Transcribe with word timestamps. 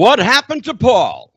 What 0.00 0.18
happened 0.18 0.64
to 0.64 0.72
Paul? 0.72 1.30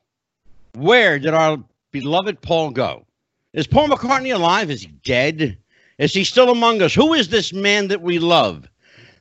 Where 0.75 1.19
did 1.19 1.33
our 1.33 1.61
beloved 1.91 2.39
Paul 2.39 2.71
go? 2.71 3.05
Is 3.51 3.67
Paul 3.67 3.89
McCartney 3.89 4.33
alive? 4.33 4.71
Is 4.71 4.83
he 4.83 4.87
dead? 5.03 5.57
Is 5.97 6.13
he 6.13 6.23
still 6.23 6.49
among 6.49 6.81
us? 6.81 6.93
Who 6.93 7.13
is 7.13 7.27
this 7.27 7.51
man 7.51 7.89
that 7.89 8.01
we 8.01 8.19
love? 8.19 8.69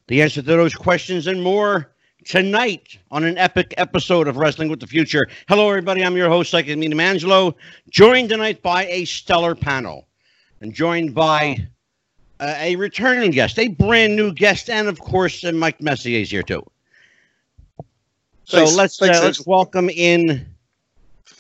The 0.07 0.23
answer 0.23 0.43
to 0.43 0.47
those 0.47 0.77
questions 0.77 1.27
and 1.27 1.43
more 1.43 1.91
tonight 2.25 2.97
on 3.11 3.25
an 3.25 3.37
epic 3.37 3.75
episode 3.79 4.29
of 4.29 4.37
Wrestling 4.37 4.69
with 4.69 4.79
the 4.79 4.87
Future. 4.87 5.27
Hello, 5.49 5.69
everybody. 5.69 6.05
I'm 6.05 6.17
your 6.17 6.29
host, 6.29 6.53
Psychic 6.53 6.79
Medium 6.79 7.01
Angelo, 7.01 7.57
joined 7.91 8.29
tonight 8.29 8.63
by 8.63 8.87
a 8.87 9.05
stellar 9.07 9.57
panel 9.57 10.07
and 10.61 10.73
joined 10.73 11.17
by 11.17 11.67
uh, 12.39 12.55
a 12.59 12.77
returning 12.77 13.33
guest, 13.33 13.59
a 13.59 13.67
brand 13.67 14.15
new 14.15 14.33
guest, 14.33 14.71
and 14.71 14.87
of 14.87 15.01
course, 15.01 15.43
uh, 15.43 15.51
Mike 15.51 15.83
Messier 15.83 16.21
is 16.21 16.31
here 16.31 16.45
too. 16.45 16.65
So 18.45 18.59
Thanks- 18.59 18.75
let's 18.75 18.99
thanks, 18.99 19.19
uh, 19.19 19.25
let's 19.25 19.47
welcome 19.47 19.89
in 19.91 20.47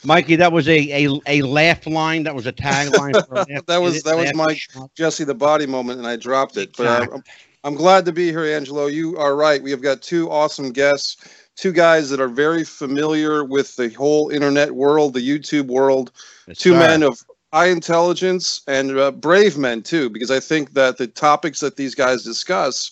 Mikey. 0.04 0.36
That 0.36 0.52
was 0.52 0.68
a 0.68 1.06
a, 1.06 1.20
a 1.26 1.42
laugh 1.42 1.86
line. 1.86 2.22
That 2.24 2.34
was 2.34 2.46
a 2.46 2.52
tagline. 2.52 3.26
for 3.26 3.34
a 3.34 3.38
laugh- 3.48 3.66
That 3.66 3.78
was- 3.82 4.02
that 4.02 4.16
was 4.16 4.34
my- 4.34 4.58
Jesse 4.96 5.24
the 5.24 5.34
body 5.34 5.66
moment, 5.66 5.98
and 5.98 6.06
I 6.06 6.16
dropped 6.16 6.56
it. 6.56 6.76
But 6.76 6.86
uh, 6.86 7.06
I'm, 7.14 7.24
I'm 7.64 7.74
glad 7.74 8.04
to 8.06 8.12
be 8.12 8.30
here, 8.30 8.44
Angelo. 8.44 8.86
You 8.86 9.16
are 9.18 9.36
right. 9.36 9.62
We 9.62 9.70
have 9.70 9.82
got 9.82 10.02
two 10.02 10.30
awesome 10.30 10.72
guests, 10.72 11.16
two 11.56 11.72
guys 11.72 12.08
that 12.10 12.20
are 12.20 12.28
very 12.28 12.64
familiar 12.64 13.44
with 13.44 13.76
the 13.76 13.90
whole 13.90 14.30
internet 14.30 14.72
world, 14.72 15.14
the 15.14 15.20
YouTube 15.26 15.66
world. 15.66 16.12
Yes, 16.46 16.58
two 16.58 16.72
sir. 16.72 16.78
men 16.78 17.02
of 17.02 17.20
high 17.52 17.66
intelligence 17.68 18.62
and 18.66 18.98
uh, 18.98 19.10
brave 19.10 19.58
men 19.58 19.82
too, 19.82 20.08
because 20.08 20.30
I 20.30 20.40
think 20.40 20.72
that 20.72 20.96
the 20.96 21.06
topics 21.06 21.60
that 21.60 21.76
these 21.76 21.94
guys 21.94 22.22
discuss 22.24 22.90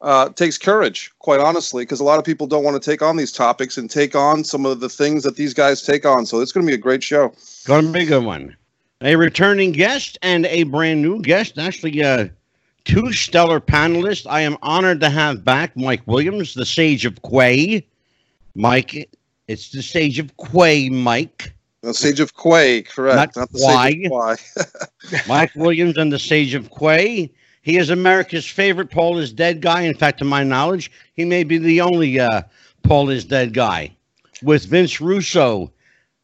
uh, 0.00 0.28
takes 0.30 0.58
courage, 0.58 1.10
quite 1.18 1.40
honestly, 1.40 1.82
because 1.82 2.00
a 2.00 2.04
lot 2.04 2.18
of 2.18 2.24
people 2.24 2.46
don't 2.46 2.64
want 2.64 2.80
to 2.80 2.90
take 2.90 3.02
on 3.02 3.16
these 3.16 3.32
topics 3.32 3.78
and 3.78 3.90
take 3.90 4.14
on 4.14 4.44
some 4.44 4.66
of 4.66 4.80
the 4.80 4.88
things 4.88 5.22
that 5.22 5.36
these 5.36 5.54
guys 5.54 5.82
take 5.82 6.04
on. 6.04 6.26
So 6.26 6.40
it's 6.40 6.52
going 6.52 6.66
to 6.66 6.70
be 6.70 6.74
a 6.74 6.78
great 6.78 7.02
show. 7.02 7.32
Gonna 7.64 7.90
be 7.90 8.02
a 8.02 8.06
good 8.06 8.24
one. 8.24 8.56
A 9.02 9.16
returning 9.16 9.72
guest 9.72 10.18
and 10.22 10.46
a 10.46 10.64
brand 10.64 11.02
new 11.02 11.20
guest. 11.20 11.58
Actually, 11.58 12.02
uh, 12.02 12.28
two 12.84 13.12
stellar 13.12 13.60
panelists. 13.60 14.26
I 14.28 14.40
am 14.40 14.56
honored 14.62 15.00
to 15.00 15.10
have 15.10 15.44
back 15.44 15.76
Mike 15.76 16.02
Williams, 16.06 16.54
the 16.54 16.64
Sage 16.64 17.04
of 17.04 17.20
Quay. 17.22 17.86
Mike, 18.54 19.10
it's 19.48 19.70
the 19.70 19.82
Sage 19.82 20.18
of 20.18 20.32
Quay, 20.38 20.88
Mike. 20.88 21.52
The 21.82 21.92
Sage 21.92 22.20
of 22.20 22.34
Quay, 22.36 22.82
correct? 22.82 23.36
Not 23.36 23.52
the 23.52 23.58
Sage 23.58 24.06
of 24.10 24.72
Quay. 25.02 25.20
Mike 25.28 25.52
Williams 25.56 25.96
and 25.98 26.10
the 26.10 26.18
Sage 26.18 26.54
of 26.54 26.70
Quay. 26.70 27.30
He 27.66 27.78
is 27.78 27.90
America's 27.90 28.46
favorite 28.46 28.92
Paul 28.92 29.18
is 29.18 29.32
Dead 29.32 29.60
guy. 29.60 29.82
In 29.82 29.96
fact, 29.96 30.20
to 30.20 30.24
my 30.24 30.44
knowledge, 30.44 30.88
he 31.14 31.24
may 31.24 31.42
be 31.42 31.58
the 31.58 31.80
only 31.80 32.20
uh, 32.20 32.42
Paul 32.84 33.10
is 33.10 33.24
Dead 33.24 33.54
guy. 33.54 33.90
With 34.40 34.66
Vince 34.66 35.00
Russo 35.00 35.72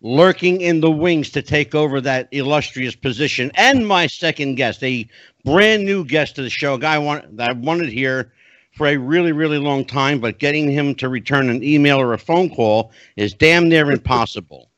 lurking 0.02 0.60
in 0.60 0.80
the 0.80 0.90
wings 0.92 1.30
to 1.30 1.42
take 1.42 1.74
over 1.74 2.00
that 2.00 2.28
illustrious 2.30 2.94
position. 2.94 3.50
And 3.56 3.88
my 3.88 4.06
second 4.06 4.54
guest, 4.54 4.84
a 4.84 5.08
brand 5.44 5.84
new 5.84 6.04
guest 6.04 6.36
to 6.36 6.42
the 6.42 6.48
show, 6.48 6.74
a 6.74 6.78
guy 6.78 6.94
I 6.94 6.98
want, 6.98 7.36
that 7.36 7.50
I 7.50 7.52
wanted 7.54 7.88
here 7.88 8.32
for 8.76 8.86
a 8.86 8.96
really, 8.96 9.32
really 9.32 9.58
long 9.58 9.84
time, 9.84 10.20
but 10.20 10.38
getting 10.38 10.70
him 10.70 10.94
to 10.94 11.08
return 11.08 11.50
an 11.50 11.64
email 11.64 12.00
or 12.00 12.12
a 12.12 12.18
phone 12.18 12.50
call 12.54 12.92
is 13.16 13.34
damn 13.34 13.68
near 13.68 13.90
impossible. 13.90 14.70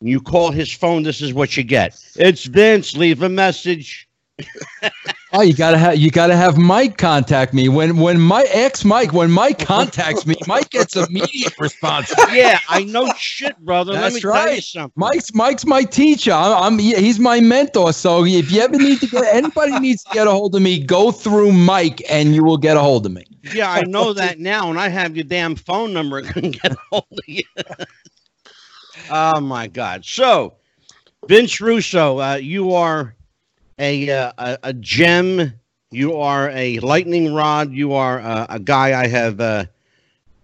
You 0.00 0.20
call 0.20 0.52
his 0.52 0.72
phone, 0.72 1.02
this 1.02 1.20
is 1.20 1.34
what 1.34 1.56
you 1.56 1.64
get. 1.64 2.00
It's 2.14 2.44
Vince, 2.44 2.96
leave 2.96 3.22
a 3.22 3.28
message. 3.28 4.08
Oh, 5.36 5.40
you 5.42 5.52
gotta 5.52 5.76
have 5.76 5.96
you 5.96 6.12
gotta 6.12 6.36
have 6.36 6.58
Mike 6.58 6.96
contact 6.96 7.52
me 7.52 7.68
when 7.68 7.96
when 7.96 8.20
my 8.20 8.46
ex 8.50 8.84
Mike 8.84 9.12
when 9.12 9.32
Mike 9.32 9.58
contacts 9.58 10.24
me, 10.26 10.36
Mike 10.46 10.70
gets 10.70 10.94
immediate 10.94 11.58
response. 11.58 12.14
Yeah, 12.30 12.60
I 12.68 12.84
know 12.84 13.12
shit, 13.14 13.58
brother. 13.58 13.94
Let 13.94 14.02
That's 14.02 14.14
me 14.14 14.20
tell 14.20 14.54
you 14.54 14.60
something. 14.60 14.92
Mike's 14.94 15.34
Mike's 15.34 15.66
my 15.66 15.82
teacher. 15.82 16.30
I'm, 16.30 16.74
I'm 16.74 16.78
he's 16.78 17.18
my 17.18 17.40
mentor. 17.40 17.92
So 17.92 18.24
if 18.24 18.52
you 18.52 18.60
ever 18.60 18.76
need 18.76 19.00
to 19.00 19.08
get 19.08 19.24
anybody 19.34 19.76
needs 19.80 20.04
to 20.04 20.14
get 20.14 20.28
a 20.28 20.30
hold 20.30 20.54
of 20.54 20.62
me, 20.62 20.78
go 20.78 21.10
through 21.10 21.50
Mike 21.50 22.00
and 22.08 22.32
you 22.32 22.44
will 22.44 22.58
get 22.58 22.76
a 22.76 22.80
hold 22.80 23.04
of 23.04 23.10
me. 23.10 23.24
Yeah, 23.52 23.72
I 23.72 23.82
know 23.82 24.12
that 24.12 24.38
now, 24.38 24.70
and 24.70 24.78
I 24.78 24.88
have 24.88 25.16
your 25.16 25.24
damn 25.24 25.56
phone 25.56 25.92
number. 25.92 26.18
I 26.24 26.30
couldn't 26.30 26.62
get 26.62 26.74
a 26.74 26.78
hold 26.92 27.06
of 27.10 27.26
you. 27.26 27.42
oh 29.10 29.40
my 29.40 29.66
God! 29.66 30.04
So, 30.04 30.54
Vince 31.26 31.60
Russo, 31.60 32.20
uh, 32.20 32.36
you 32.36 32.72
are 32.74 33.16
a, 33.78 34.10
uh, 34.10 34.32
a 34.38 34.58
a 34.64 34.72
gem. 34.74 35.52
You 35.90 36.16
are 36.16 36.50
a 36.50 36.78
lightning 36.80 37.34
rod. 37.34 37.72
You 37.72 37.92
are 37.94 38.20
uh, 38.20 38.46
a 38.48 38.58
guy 38.58 39.00
I 39.00 39.06
have 39.06 39.40
uh, 39.40 39.64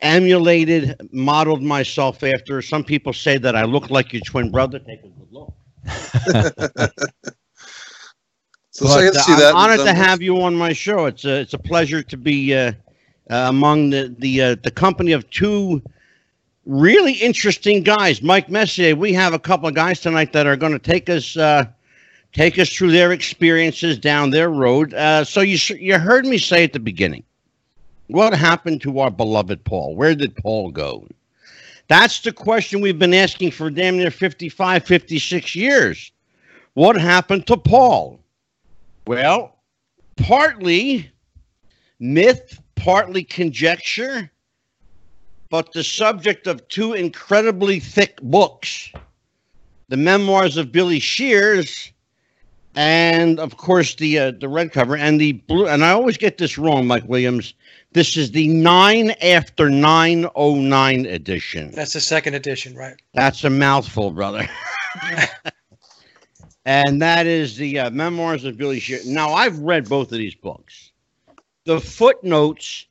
emulated, 0.00 0.96
modeled 1.12 1.62
myself 1.62 2.22
after. 2.22 2.60
Some 2.62 2.84
people 2.84 3.12
say 3.12 3.38
that 3.38 3.56
I 3.56 3.64
look 3.64 3.91
like 3.91 4.12
your 4.12 4.22
twin 4.22 4.50
brother. 4.50 4.78
Take 4.78 5.00
a 5.04 5.08
good 5.08 5.32
look. 5.32 5.52
So 8.70 8.86
But, 8.86 9.14
uh, 9.14 9.14
see 9.14 9.34
I'm 9.34 9.36
that. 9.36 9.54
honored 9.54 9.84
to 9.84 9.92
have 9.92 10.22
you 10.22 10.41
on 10.42 10.54
my 10.54 10.72
show. 10.72 11.06
It's 11.06 11.24
a 11.24 11.41
it's 11.41 11.54
a 11.54 11.58
pleasure 11.58 12.02
to 12.02 12.16
be 12.16 12.54
uh, 12.54 12.72
uh, 13.30 13.47
among 13.48 13.91
the 13.91 14.14
the 14.18 14.42
uh, 14.42 14.54
the 14.62 14.70
company 14.70 15.12
of 15.12 15.28
two 15.30 15.82
really 16.64 17.14
interesting 17.14 17.82
guys. 17.82 18.22
Mike 18.22 18.48
Messier. 18.50 18.94
We 18.97 19.12
have 19.14 19.34
a 19.34 19.38
couple 19.38 19.68
of 19.68 19.74
guys 19.74 20.00
tonight 20.00 20.32
that 20.32 20.47
are 20.47 20.56
going 20.56 20.72
to 20.72 20.78
take 20.78 21.08
us 21.08 21.36
uh, 21.36 21.66
take 22.32 22.58
us 22.58 22.72
through 22.72 22.92
their 22.92 23.12
experiences 23.12 23.98
down 23.98 24.30
their 24.30 24.50
road. 24.50 24.94
Uh, 24.94 25.24
so 25.24 25.41
you 25.41 25.58
you 25.76 25.98
heard 25.98 26.26
me 26.26 26.38
say 26.38 26.64
at 26.64 26.72
the 26.72 26.80
beginning, 26.80 27.24
what 28.08 28.34
happened 28.34 28.80
to 28.82 28.98
our 29.00 29.10
beloved 29.10 29.64
Paul? 29.64 29.94
Where 29.94 30.14
did 30.14 30.36
Paul 30.36 30.70
go? 30.70 31.06
That's 31.88 32.20
the 32.20 32.32
question 32.32 32.80
we've 32.80 32.98
been 32.98 33.14
asking 33.14 33.50
for 33.50 33.68
damn 33.68 33.96
near 33.96 34.12
55, 34.12 34.84
56 34.84 35.54
years. 35.56 36.12
What 36.74 36.96
happened 36.96 37.48
to 37.48 37.56
Paul? 37.56 38.20
Well, 39.06 39.56
partly 40.16 41.10
myth, 41.98 42.60
partly 42.76 43.24
conjecture, 43.24 44.30
but 45.50 45.72
the 45.72 45.82
subject 45.82 46.47
of 46.47 46.66
two 46.68 46.92
incredibly 46.92 47.80
thick 47.80 48.20
books 48.22 48.92
the 49.88 49.97
memoirs 49.97 50.56
of 50.56 50.70
Billy 50.70 51.00
Shears. 51.00 51.91
And 52.76 53.41
of 53.41 53.56
course, 53.56 53.97
the 53.97 54.19
uh, 54.19 54.31
the 54.32 54.48
red 54.48 54.72
cover 54.72 54.97
and 54.97 55.20
the 55.20 55.32
blue. 55.32 55.66
And 55.66 55.84
I 55.84 55.91
always 55.91 56.16
get 56.16 56.38
this 56.38 56.56
wrong, 56.56 56.86
Mike 56.86 57.04
Williams. 57.06 57.54
This 57.92 58.16
is 58.16 58.31
the 58.31 58.47
nine 58.47 59.10
after 59.22 59.69
nine 59.69 60.26
oh 60.36 60.54
nine 60.54 61.06
edition. 61.06 61.72
That's 61.72 61.94
the 61.94 62.00
second 62.00 62.34
edition, 62.34 62.76
right? 62.76 62.94
That's 63.14 63.42
a 63.42 63.50
mouthful, 63.50 64.12
brother. 64.12 64.48
and 66.64 67.03
that 67.03 67.26
is 67.26 67.56
the 67.56 67.80
uh, 67.80 67.91
memoirs 67.91 68.44
of 68.44 68.56
Billy 68.56 68.78
Shear. 68.78 69.00
Now, 69.04 69.32
I've 69.32 69.59
read 69.59 69.88
both 69.88 70.12
of 70.12 70.19
these 70.19 70.36
books. 70.36 70.92
The 71.64 71.80
footnotes 71.80 72.86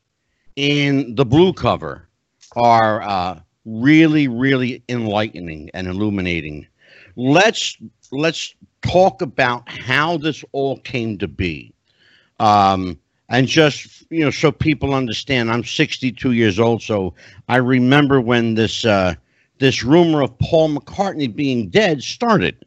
in 0.58 1.16
the 1.16 1.26
blue 1.26 1.54
cover 1.54 2.10
are 2.58 3.02
uh, 3.02 3.40
really, 3.64 4.28
really 4.28 4.84
enlightening 4.90 5.70
and 5.74 5.88
illuminating. 5.88 6.68
Let's 7.16 7.78
let's 8.12 8.54
talk 8.82 9.22
about 9.22 9.64
how 9.68 10.18
this 10.18 10.44
all 10.52 10.80
came 10.80 11.18
to 11.18 11.28
be, 11.28 11.74
um, 12.40 13.00
and 13.30 13.48
just 13.48 14.06
you 14.10 14.24
know, 14.24 14.32
so 14.32 14.52
people 14.52 14.94
understand. 14.94 15.52
I'm 15.52 15.64
62 15.64 16.32
years 16.32 16.60
old, 16.60 16.82
so 16.82 17.14
I 17.48 17.58
remember 17.58 18.20
when 18.22 18.56
this. 18.56 18.86
Uh, 18.86 19.16
this 19.60 19.84
rumor 19.84 20.22
of 20.22 20.38
Paul 20.40 20.76
McCartney 20.76 21.34
being 21.34 21.70
dead 21.70 22.02
started. 22.02 22.66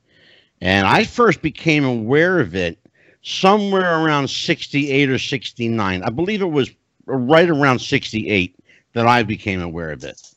And 0.61 0.87
I 0.87 1.05
first 1.05 1.43
became 1.43 1.85
aware 1.85 2.39
of 2.39 2.55
it 2.55 2.79
somewhere 3.23 3.99
around 4.05 4.29
68 4.29 5.11
or 5.11 5.19
69. 5.19 6.03
I 6.03 6.11
believe 6.11 6.41
it 6.41 6.51
was 6.51 6.71
right 7.07 7.49
around 7.49 7.81
68 7.81 8.57
that 8.93 9.07
I 9.07 9.23
became 9.23 9.61
aware 9.61 9.91
of 9.91 10.05
it. 10.05 10.32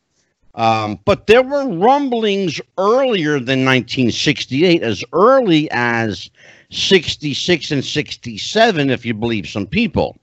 Um, 0.56 1.00
but 1.04 1.28
there 1.28 1.44
were 1.44 1.68
rumblings 1.68 2.62
earlier 2.78 3.34
than 3.34 3.66
1968, 3.66 4.82
as 4.82 5.04
early 5.12 5.70
as 5.72 6.30
66 6.72 7.72
and 7.72 7.84
67, 7.84 8.90
if 8.90 9.06
you 9.06 9.14
believe 9.14 9.48
some 9.48 9.68
people. 9.68 10.18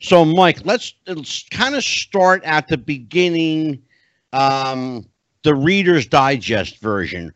So, 0.00 0.24
Mike, 0.24 0.60
let's, 0.64 0.94
let's 1.06 1.44
kind 1.50 1.74
of 1.74 1.84
start 1.84 2.42
at 2.44 2.68
the 2.68 2.78
beginning. 2.78 3.82
Um, 4.32 5.06
the 5.44 5.54
Reader's 5.54 6.06
Digest 6.06 6.80
version. 6.80 7.32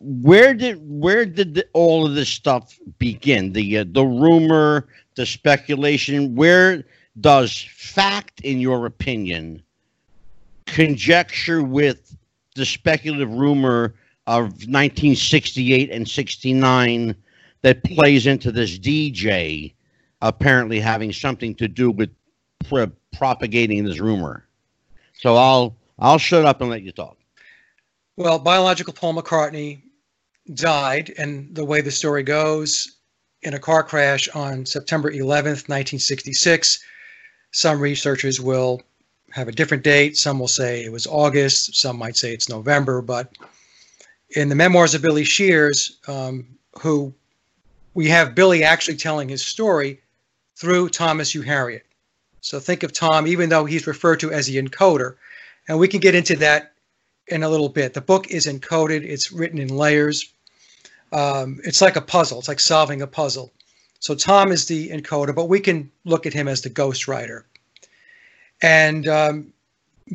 Where 0.00 0.52
did 0.52 0.76
where 0.86 1.24
did 1.24 1.54
the, 1.54 1.66
all 1.72 2.04
of 2.04 2.14
this 2.14 2.28
stuff 2.28 2.78
begin? 2.98 3.54
The 3.54 3.78
uh, 3.78 3.84
the 3.88 4.04
rumor, 4.04 4.88
the 5.14 5.24
speculation. 5.24 6.34
Where 6.34 6.84
does 7.20 7.66
fact, 7.74 8.42
in 8.42 8.60
your 8.60 8.84
opinion, 8.84 9.62
conjecture 10.68 11.62
with 11.62 12.16
the 12.54 12.64
speculative 12.64 13.30
rumor 13.30 13.94
of 14.26 14.44
1968 14.44 15.90
and 15.90 16.08
69 16.08 17.14
that 17.62 17.84
plays 17.84 18.26
into 18.26 18.52
this 18.52 18.78
DJ 18.78 19.74
apparently 20.20 20.80
having 20.80 21.12
something 21.12 21.54
to 21.54 21.68
do 21.68 21.90
with 21.90 22.10
pro- 22.68 22.92
propagating 23.12 23.84
this 23.84 24.00
rumor? 24.00 24.46
So 25.14 25.36
I'll 25.36 25.76
I'll 25.98 26.18
shut 26.18 26.44
up 26.44 26.60
and 26.60 26.70
let 26.70 26.82
you 26.82 26.92
talk. 26.92 27.16
Well, 28.16 28.38
biological 28.38 28.92
Paul 28.92 29.14
McCartney 29.14 29.80
died, 30.54 31.14
and 31.18 31.54
the 31.54 31.64
way 31.64 31.80
the 31.80 31.90
story 31.90 32.22
goes, 32.22 32.98
in 33.42 33.54
a 33.54 33.58
car 33.58 33.82
crash 33.82 34.28
on 34.34 34.66
September 34.66 35.10
11th, 35.10 35.68
1966. 35.68 36.80
Some 37.52 37.80
researchers 37.80 38.40
will 38.40 38.82
have 39.30 39.48
a 39.48 39.52
different 39.52 39.82
date. 39.82 40.16
Some 40.16 40.38
will 40.38 40.48
say 40.48 40.84
it 40.84 40.92
was 40.92 41.06
August. 41.06 41.76
Some 41.76 41.98
might 41.98 42.16
say 42.16 42.32
it's 42.32 42.48
November. 42.48 43.02
But 43.02 43.36
in 44.30 44.48
the 44.48 44.54
memoirs 44.54 44.94
of 44.94 45.02
Billy 45.02 45.24
Shears, 45.24 45.98
um, 46.06 46.46
who 46.80 47.12
we 47.94 48.08
have 48.08 48.34
Billy 48.34 48.64
actually 48.64 48.96
telling 48.96 49.28
his 49.28 49.44
story 49.44 50.00
through 50.56 50.88
Thomas 50.88 51.34
Uharriet. 51.34 51.82
So 52.40 52.60
think 52.60 52.82
of 52.82 52.92
Tom, 52.92 53.26
even 53.26 53.48
though 53.48 53.64
he's 53.64 53.86
referred 53.86 54.20
to 54.20 54.32
as 54.32 54.46
the 54.46 54.62
encoder, 54.62 55.16
and 55.68 55.78
we 55.78 55.88
can 55.88 56.00
get 56.00 56.14
into 56.14 56.36
that 56.36 56.72
in 57.26 57.42
a 57.42 57.48
little 57.48 57.68
bit. 57.68 57.94
The 57.94 58.00
book 58.00 58.30
is 58.30 58.46
encoded, 58.46 59.02
it's 59.02 59.32
written 59.32 59.58
in 59.58 59.68
layers. 59.68 60.32
Um, 61.12 61.60
it's 61.64 61.80
like 61.80 61.96
a 61.96 62.00
puzzle, 62.00 62.38
it's 62.38 62.48
like 62.48 62.60
solving 62.60 63.02
a 63.02 63.06
puzzle. 63.06 63.52
So 64.00 64.14
Tom 64.14 64.52
is 64.52 64.66
the 64.66 64.90
encoder, 64.90 65.34
but 65.34 65.46
we 65.48 65.60
can 65.60 65.90
look 66.04 66.26
at 66.26 66.32
him 66.32 66.48
as 66.48 66.62
the 66.62 66.70
ghostwriter. 66.70 67.42
And 68.62 69.08
um, 69.08 69.52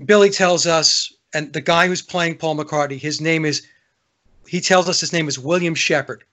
Billy 0.06 0.30
tells 0.30 0.66
us, 0.68 1.13
and 1.34 1.51
the 1.54 1.62
guy 1.62 1.88
who's 1.88 2.01
playing 2.01 2.38
Paul 2.38 2.56
McCartney, 2.56 3.00
his 3.00 3.22
name 3.22 3.45
is, 3.45 3.66
he 4.48 4.60
tells 4.62 4.88
us 4.90 5.00
his 5.00 5.13
name 5.13 5.28
is 5.28 5.40
William 5.40 5.75
Shepard 5.75 6.24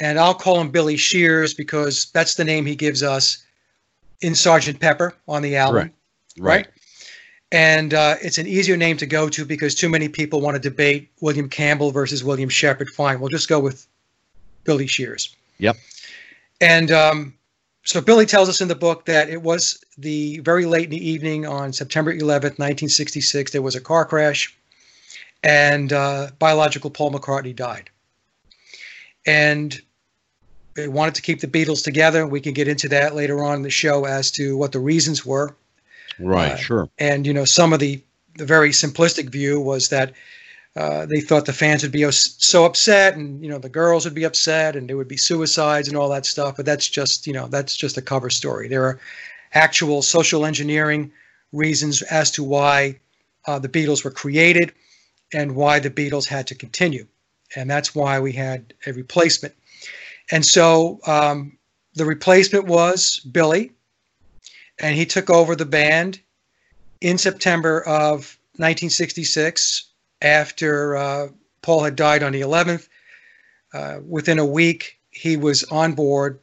and 0.00 0.18
I'll 0.18 0.34
call 0.34 0.60
him 0.60 0.70
Billy 0.70 0.96
Shears 0.96 1.54
because 1.54 2.06
that's 2.12 2.34
the 2.34 2.44
name 2.44 2.66
he 2.66 2.76
gives 2.76 3.02
us 3.02 3.44
in 4.20 4.34
Sergeant 4.34 4.80
Pepper 4.80 5.14
on 5.28 5.42
the 5.42 5.56
album, 5.56 5.76
Right. 5.76 5.92
Right. 6.38 6.66
And 7.52 7.94
uh, 7.94 8.16
it's 8.20 8.38
an 8.38 8.46
easier 8.46 8.76
name 8.76 8.96
to 8.98 9.06
go 9.06 9.28
to 9.28 9.44
because 9.44 9.74
too 9.74 9.88
many 9.88 10.08
people 10.08 10.40
want 10.40 10.60
to 10.60 10.60
debate 10.60 11.10
William 11.20 11.48
Campbell 11.48 11.92
versus 11.92 12.24
William 12.24 12.48
Shepard. 12.48 12.90
Fine, 12.90 13.20
we'll 13.20 13.30
just 13.30 13.48
go 13.48 13.60
with 13.60 13.86
Billy 14.64 14.86
Shears. 14.86 15.34
Yep. 15.58 15.76
And 16.60 16.90
um, 16.90 17.34
so 17.86 18.00
Billy 18.00 18.26
tells 18.26 18.48
us 18.48 18.60
in 18.60 18.68
the 18.68 18.74
book 18.74 19.06
that 19.06 19.30
it 19.30 19.42
was 19.42 19.82
the 19.96 20.40
very 20.40 20.66
late 20.66 20.84
in 20.84 20.90
the 20.90 21.08
evening 21.08 21.46
on 21.46 21.72
September 21.72 22.12
11th, 22.12 22.58
1966. 22.58 23.52
There 23.52 23.62
was 23.62 23.76
a 23.76 23.80
car 23.80 24.04
crash, 24.04 24.54
and 25.44 25.92
uh, 25.92 26.30
biological 26.38 26.90
Paul 26.90 27.12
McCartney 27.12 27.54
died. 27.54 27.88
And 29.24 29.80
they 30.74 30.88
wanted 30.88 31.14
to 31.14 31.22
keep 31.22 31.40
the 31.40 31.46
Beatles 31.46 31.82
together. 31.82 32.26
We 32.26 32.40
can 32.40 32.54
get 32.54 32.68
into 32.68 32.88
that 32.88 33.14
later 33.14 33.42
on 33.42 33.56
in 33.56 33.62
the 33.62 33.70
show 33.70 34.04
as 34.04 34.32
to 34.32 34.56
what 34.56 34.72
the 34.72 34.80
reasons 34.80 35.24
were. 35.24 35.56
Right. 36.18 36.52
Uh, 36.52 36.56
sure. 36.56 36.90
And 36.98 37.24
you 37.24 37.32
know, 37.32 37.44
some 37.44 37.72
of 37.72 37.78
the 37.78 38.02
the 38.36 38.44
very 38.44 38.70
simplistic 38.70 39.30
view 39.30 39.60
was 39.60 39.88
that 39.88 40.12
uh, 40.76 41.06
they 41.06 41.22
thought 41.22 41.46
the 41.46 41.54
fans 41.54 41.82
would 41.82 41.92
be 41.92 42.08
so 42.10 42.66
upset, 42.66 43.16
and 43.16 43.42
you 43.42 43.48
know, 43.48 43.58
the 43.58 43.68
girls 43.68 44.04
would 44.04 44.14
be 44.14 44.24
upset, 44.24 44.76
and 44.76 44.88
there 44.88 44.98
would 44.98 45.08
be 45.08 45.16
suicides 45.16 45.88
and 45.88 45.96
all 45.96 46.10
that 46.10 46.26
stuff. 46.26 46.56
But 46.56 46.66
that's 46.66 46.86
just 46.86 47.26
you 47.26 47.32
know, 47.32 47.46
that's 47.48 47.74
just 47.74 47.96
a 47.96 48.02
cover 48.02 48.28
story. 48.28 48.68
There 48.68 48.84
are 48.84 49.00
actual 49.54 50.02
social 50.02 50.44
engineering 50.44 51.10
reasons 51.52 52.02
as 52.02 52.30
to 52.32 52.44
why 52.44 53.00
uh, 53.46 53.58
the 53.58 53.70
Beatles 53.70 54.04
were 54.04 54.10
created 54.10 54.74
and 55.32 55.56
why 55.56 55.78
the 55.78 55.90
Beatles 55.90 56.26
had 56.26 56.46
to 56.48 56.54
continue, 56.54 57.06
and 57.54 57.70
that's 57.70 57.94
why 57.94 58.20
we 58.20 58.32
had 58.32 58.74
a 58.86 58.92
replacement. 58.92 59.54
And 60.30 60.44
so 60.44 61.00
um, 61.06 61.56
the 61.94 62.04
replacement 62.04 62.66
was 62.66 63.20
Billy, 63.20 63.72
and 64.78 64.94
he 64.94 65.06
took 65.06 65.30
over 65.30 65.56
the 65.56 65.64
band 65.64 66.20
in 67.00 67.16
September 67.16 67.80
of 67.80 68.38
1966 68.58 69.85
after 70.22 70.96
uh, 70.96 71.28
Paul 71.62 71.84
had 71.84 71.96
died 71.96 72.22
on 72.22 72.32
the 72.32 72.40
11th. 72.40 72.88
Uh, 73.72 73.98
within 74.06 74.38
a 74.38 74.44
week, 74.44 74.98
he 75.10 75.36
was 75.36 75.64
on 75.64 75.92
board 75.92 76.38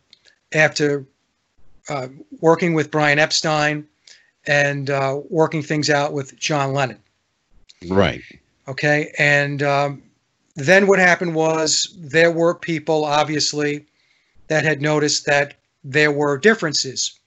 after 0.53 1.05
uh, 1.89 2.07
working 2.41 2.73
with 2.73 2.91
Brian 2.91 3.19
Epstein 3.19 3.87
and 4.45 4.89
uh, 4.89 5.19
working 5.29 5.63
things 5.63 5.89
out 5.89 6.13
with 6.13 6.37
John 6.37 6.73
Lennon. 6.73 6.99
Right. 7.87 8.21
Okay. 8.67 9.13
And 9.17 9.63
um, 9.63 10.03
then 10.55 10.87
what 10.87 10.99
happened 10.99 11.35
was 11.35 11.95
there 11.97 12.31
were 12.31 12.55
people, 12.55 13.05
obviously, 13.05 13.85
that 14.47 14.63
had 14.63 14.81
noticed 14.81 15.25
that 15.25 15.55
there 15.83 16.11
were 16.11 16.37
differences 16.37 17.19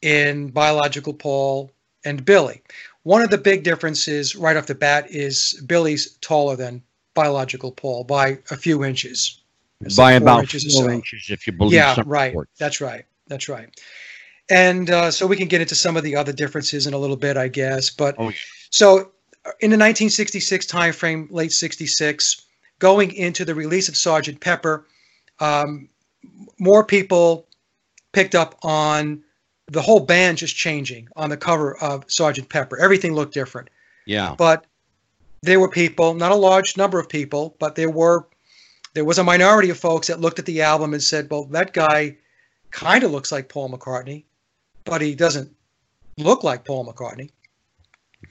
in 0.00 0.48
biological 0.48 1.14
Paul 1.14 1.70
and 2.04 2.24
Billy. 2.24 2.62
One 3.04 3.22
of 3.22 3.30
the 3.30 3.38
big 3.38 3.64
differences 3.64 4.36
right 4.36 4.56
off 4.56 4.66
the 4.66 4.74
bat 4.74 5.10
is 5.10 5.62
Billy's 5.66 6.16
taller 6.18 6.56
than 6.56 6.82
biological 7.14 7.72
Paul 7.72 8.04
by 8.04 8.38
a 8.50 8.56
few 8.56 8.84
inches. 8.84 9.40
It's 9.80 9.96
By 9.96 10.12
like 10.12 10.22
four 10.22 10.28
about 10.28 10.40
inches 10.42 10.66
or 10.66 10.82
four 10.82 10.90
so. 10.90 10.94
inches, 10.94 11.26
if 11.28 11.46
you 11.46 11.52
believe 11.52 11.72
Yeah, 11.74 11.96
right. 12.06 12.28
reports. 12.28 12.52
That's 12.58 12.80
right. 12.80 13.04
That's 13.26 13.48
right. 13.48 13.68
And 14.50 14.90
uh, 14.90 15.10
so 15.10 15.26
we 15.26 15.36
can 15.36 15.48
get 15.48 15.60
into 15.60 15.74
some 15.74 15.96
of 15.96 16.04
the 16.04 16.14
other 16.14 16.32
differences 16.32 16.86
in 16.86 16.94
a 16.94 16.98
little 16.98 17.16
bit, 17.16 17.36
I 17.36 17.48
guess. 17.48 17.90
But 17.90 18.14
Oh, 18.18 18.28
yeah. 18.28 18.34
so 18.70 18.96
in 19.60 19.70
the 19.70 19.78
1966 19.78 20.66
timeframe, 20.66 21.26
late 21.30 21.52
66, 21.52 22.42
going 22.78 23.12
into 23.14 23.44
the 23.44 23.54
release 23.54 23.88
of 23.88 23.96
Sergeant 23.96 24.40
Pepper, 24.40 24.86
um, 25.40 25.88
more 26.60 26.84
people 26.84 27.48
picked 28.12 28.34
up 28.34 28.56
on 28.62 29.22
the 29.72 29.82
whole 29.82 30.00
band 30.00 30.38
just 30.38 30.54
changing 30.54 31.08
on 31.16 31.30
the 31.30 31.36
cover 31.36 31.76
of 31.78 32.04
Sergeant 32.08 32.48
Pepper. 32.48 32.78
Everything 32.78 33.14
looked 33.14 33.34
different 33.34 33.68
Yeah. 34.06 34.34
but 34.36 34.66
there 35.42 35.58
were 35.58 35.68
people, 35.68 36.14
not 36.14 36.30
a 36.30 36.36
large 36.36 36.76
number 36.76 36.98
of 37.00 37.08
people, 37.08 37.56
but 37.58 37.74
there 37.74 37.90
were 37.90 38.26
there 38.94 39.04
was 39.06 39.18
a 39.18 39.24
minority 39.24 39.70
of 39.70 39.78
folks 39.78 40.06
that 40.08 40.20
looked 40.20 40.38
at 40.38 40.44
the 40.44 40.60
album 40.60 40.92
and 40.92 41.02
said, 41.02 41.28
"Well, 41.30 41.44
that 41.46 41.72
guy 41.72 42.16
kind 42.70 43.02
of 43.02 43.10
looks 43.10 43.32
like 43.32 43.48
Paul 43.48 43.70
McCartney, 43.70 44.24
but 44.84 45.00
he 45.00 45.14
doesn't 45.14 45.50
look 46.18 46.44
like 46.44 46.64
Paul 46.64 46.86
McCartney." 46.86 47.30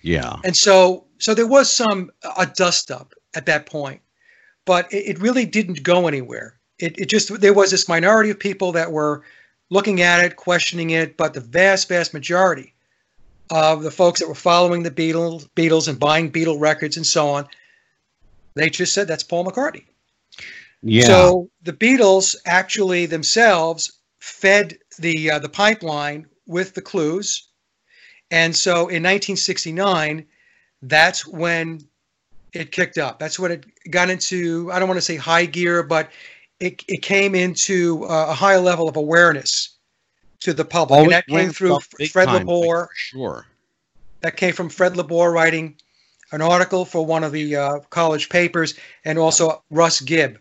Yeah. 0.02 0.36
And 0.44 0.56
so 0.56 1.06
so 1.18 1.34
there 1.34 1.48
was 1.48 1.72
some 1.72 2.12
a 2.38 2.46
dust 2.46 2.92
up 2.92 3.14
at 3.34 3.46
that 3.48 3.66
point, 3.66 4.02
but 4.66 4.92
it, 4.94 5.04
it 5.12 5.20
really 5.20 5.46
didn't 5.46 5.82
go 5.84 6.08
anywhere. 6.08 6.60
It 6.80 6.98
it 7.00 7.10
just 7.10 7.42
there 7.42 7.54
was 7.54 7.72
this 7.72 7.88
minority 7.90 8.30
of 8.30 8.40
people 8.40 8.72
that 8.74 8.92
were 8.92 9.24
looking 9.72 10.02
at 10.02 10.24
it, 10.24 10.36
questioning 10.36 10.92
it, 10.92 11.18
but 11.18 11.34
the 11.34 11.40
vast 11.40 11.90
vast 11.90 12.14
majority 12.14 12.74
of 13.50 13.82
the 13.82 13.90
folks 13.90 14.20
that 14.20 14.28
were 14.28 14.36
following 14.36 14.84
the 14.84 14.92
Beatles, 14.92 15.50
Beatles 15.56 15.88
and 15.88 16.00
buying 16.00 16.32
Beatle 16.32 16.60
records 16.60 16.98
and 16.98 17.06
so 17.06 17.28
on, 17.28 17.48
they 18.54 18.70
just 18.70 18.94
said 18.94 19.08
that's 19.08 19.24
Paul 19.24 19.46
McCartney. 19.46 19.86
Yeah. 20.84 21.06
So 21.06 21.50
the 21.64 21.74
Beatles 21.74 22.36
actually 22.46 23.08
themselves 23.08 24.00
fed 24.20 24.78
the 25.00 25.32
uh, 25.32 25.40
the 25.40 25.50
pipeline 25.50 26.28
with 26.46 26.74
the 26.74 26.82
clues, 26.82 27.48
and 28.30 28.56
so 28.56 28.74
in 28.74 29.04
1969, 29.04 30.26
that's 30.84 31.26
when 31.26 31.82
it 32.54 32.72
kicked 32.72 32.98
up. 32.98 33.20
That's 33.20 33.40
when 33.40 33.52
it 33.52 33.66
got 33.90 34.10
into 34.10 34.70
I 34.72 34.80
don't 34.80 34.88
want 34.88 34.98
to 34.98 35.06
say 35.06 35.16
high 35.16 35.46
gear, 35.46 35.84
but 35.84 36.10
it 36.62 36.84
it 36.88 37.02
came 37.02 37.36
into 37.36 38.06
uh, 38.06 38.28
a 38.30 38.34
higher 38.34 38.60
level 38.60 38.88
of 38.88 38.96
awareness 38.96 39.78
to 40.42 40.54
the 40.54 40.66
public, 40.66 41.00
Oh, 41.00 41.04
and 41.04 41.12
that 41.12 41.28
came 41.28 41.50
through 41.50 41.80
Fred 42.10 42.26
time, 42.26 42.48
LaBour. 42.48 42.88
Sure. 42.96 43.46
That 44.22 44.38
came 44.38 44.54
from 44.54 44.70
Fred 44.70 44.94
LaBour 44.94 45.32
writing 45.34 45.76
an 46.32 46.42
article 46.42 46.86
for 46.86 47.06
one 47.06 47.24
of 47.24 47.32
the 47.32 47.56
uh, 47.56 47.80
college 47.90 48.30
papers, 48.30 48.76
and 49.04 49.18
also 49.18 49.64
Russ 49.70 50.00
Gibb, 50.00 50.38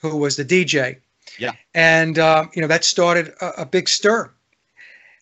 who 0.00 0.16
was 0.16 0.36
the 0.36 0.44
DJ. 0.44 1.00
Yeah. 1.38 1.52
And 1.74 2.18
uh, 2.18 2.46
you 2.54 2.62
know 2.62 2.68
that 2.68 2.84
started 2.84 3.34
a, 3.40 3.62
a 3.62 3.66
big 3.66 3.88
stir. 3.88 4.30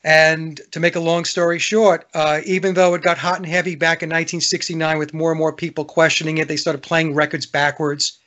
And 0.06 0.60
to 0.72 0.80
make 0.80 0.96
a 0.96 1.00
long 1.00 1.24
story 1.24 1.58
short, 1.58 2.06
uh, 2.12 2.42
even 2.44 2.74
though 2.74 2.92
it 2.92 3.00
got 3.00 3.16
hot 3.16 3.38
and 3.38 3.46
heavy 3.46 3.74
back 3.74 4.02
in 4.02 4.10
1969 4.10 4.98
with 4.98 5.14
more 5.14 5.32
and 5.32 5.38
more 5.38 5.50
people 5.50 5.86
questioning 5.86 6.36
it, 6.36 6.46
they 6.46 6.58
started 6.58 6.82
playing 6.82 7.14
records 7.14 7.46
backwards. 7.46 8.18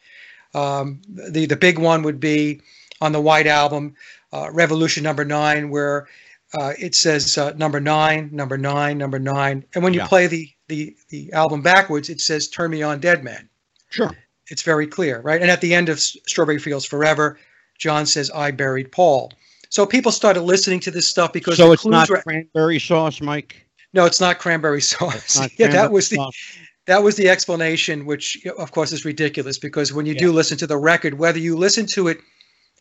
Um, 0.58 1.02
the 1.08 1.46
the 1.46 1.56
big 1.56 1.78
one 1.80 2.02
would 2.04 2.20
be 2.20 2.62
on 3.02 3.12
the 3.12 3.22
White 3.22 3.48
Album, 3.48 3.96
uh, 4.34 4.50
Revolution 4.52 5.04
Number 5.04 5.24
Nine, 5.26 5.70
where 5.70 6.08
uh, 6.60 6.74
it 6.80 6.96
says 6.96 7.38
uh, 7.38 7.52
number 7.58 7.80
nine, 7.80 8.30
number 8.32 8.58
nine, 8.58 8.98
number 8.98 9.20
nine, 9.20 9.64
and 9.76 9.84
when 9.84 9.94
you 9.94 10.00
Yeah. 10.00 10.08
play 10.08 10.28
the, 10.28 10.50
the 10.68 10.96
the 11.10 11.32
album 11.34 11.62
backwards, 11.62 12.10
it 12.10 12.22
says 12.22 12.48
"Turn 12.48 12.72
Me 12.72 12.82
On, 12.82 13.00
Dead 13.00 13.24
Man." 13.24 13.48
Sure. 13.90 14.12
It's 14.50 14.64
very 14.64 14.88
clear, 14.88 15.20
right? 15.22 15.42
And 15.42 15.52
at 15.52 15.60
the 15.62 15.74
end 15.76 15.90
of 15.90 16.00
Strawberry 16.00 16.58
Fields 16.60 16.86
Forever, 16.86 17.38
John 17.78 18.06
says, 18.06 18.32
"I 18.32 18.52
buried 18.52 18.92
Paul." 18.92 19.32
So 19.70 19.86
people 19.86 20.12
started 20.14 20.42
listening 20.42 20.80
to 20.82 20.92
this 20.92 21.06
stuff 21.08 21.34
because 21.34 21.58
So 21.58 21.68
the 21.68 21.74
it's 21.74 21.82
clues 21.84 21.92
not 21.92 22.10
were- 22.10 22.22
cranberry 22.22 22.80
sauce, 22.80 23.20
Mike. 23.22 23.68
no, 23.94 24.06
it's 24.06 24.22
not 24.22 24.40
cranberry 24.40 24.82
sauce. 24.94 25.38
Not 25.38 25.52
yeah, 25.60 25.68
that 25.68 25.92
was 25.92 26.08
the 26.10 26.16
sauce. 26.16 26.36
That 26.88 27.03
was 27.03 27.15
the 27.15 27.29
explanation, 27.29 28.06
which 28.06 28.46
of 28.58 28.72
course 28.72 28.91
is 28.91 29.06
ridiculous 29.06 29.58
because 29.60 29.94
when 29.94 30.06
you 30.06 30.15
do 30.15 30.32
listen 30.32 30.58
to 30.58 30.67
the 30.67 30.77
record, 30.77 31.13
whether 31.13 31.39
you 31.39 31.56
listen 31.58 31.86
to 31.88 32.08
it 32.08 32.20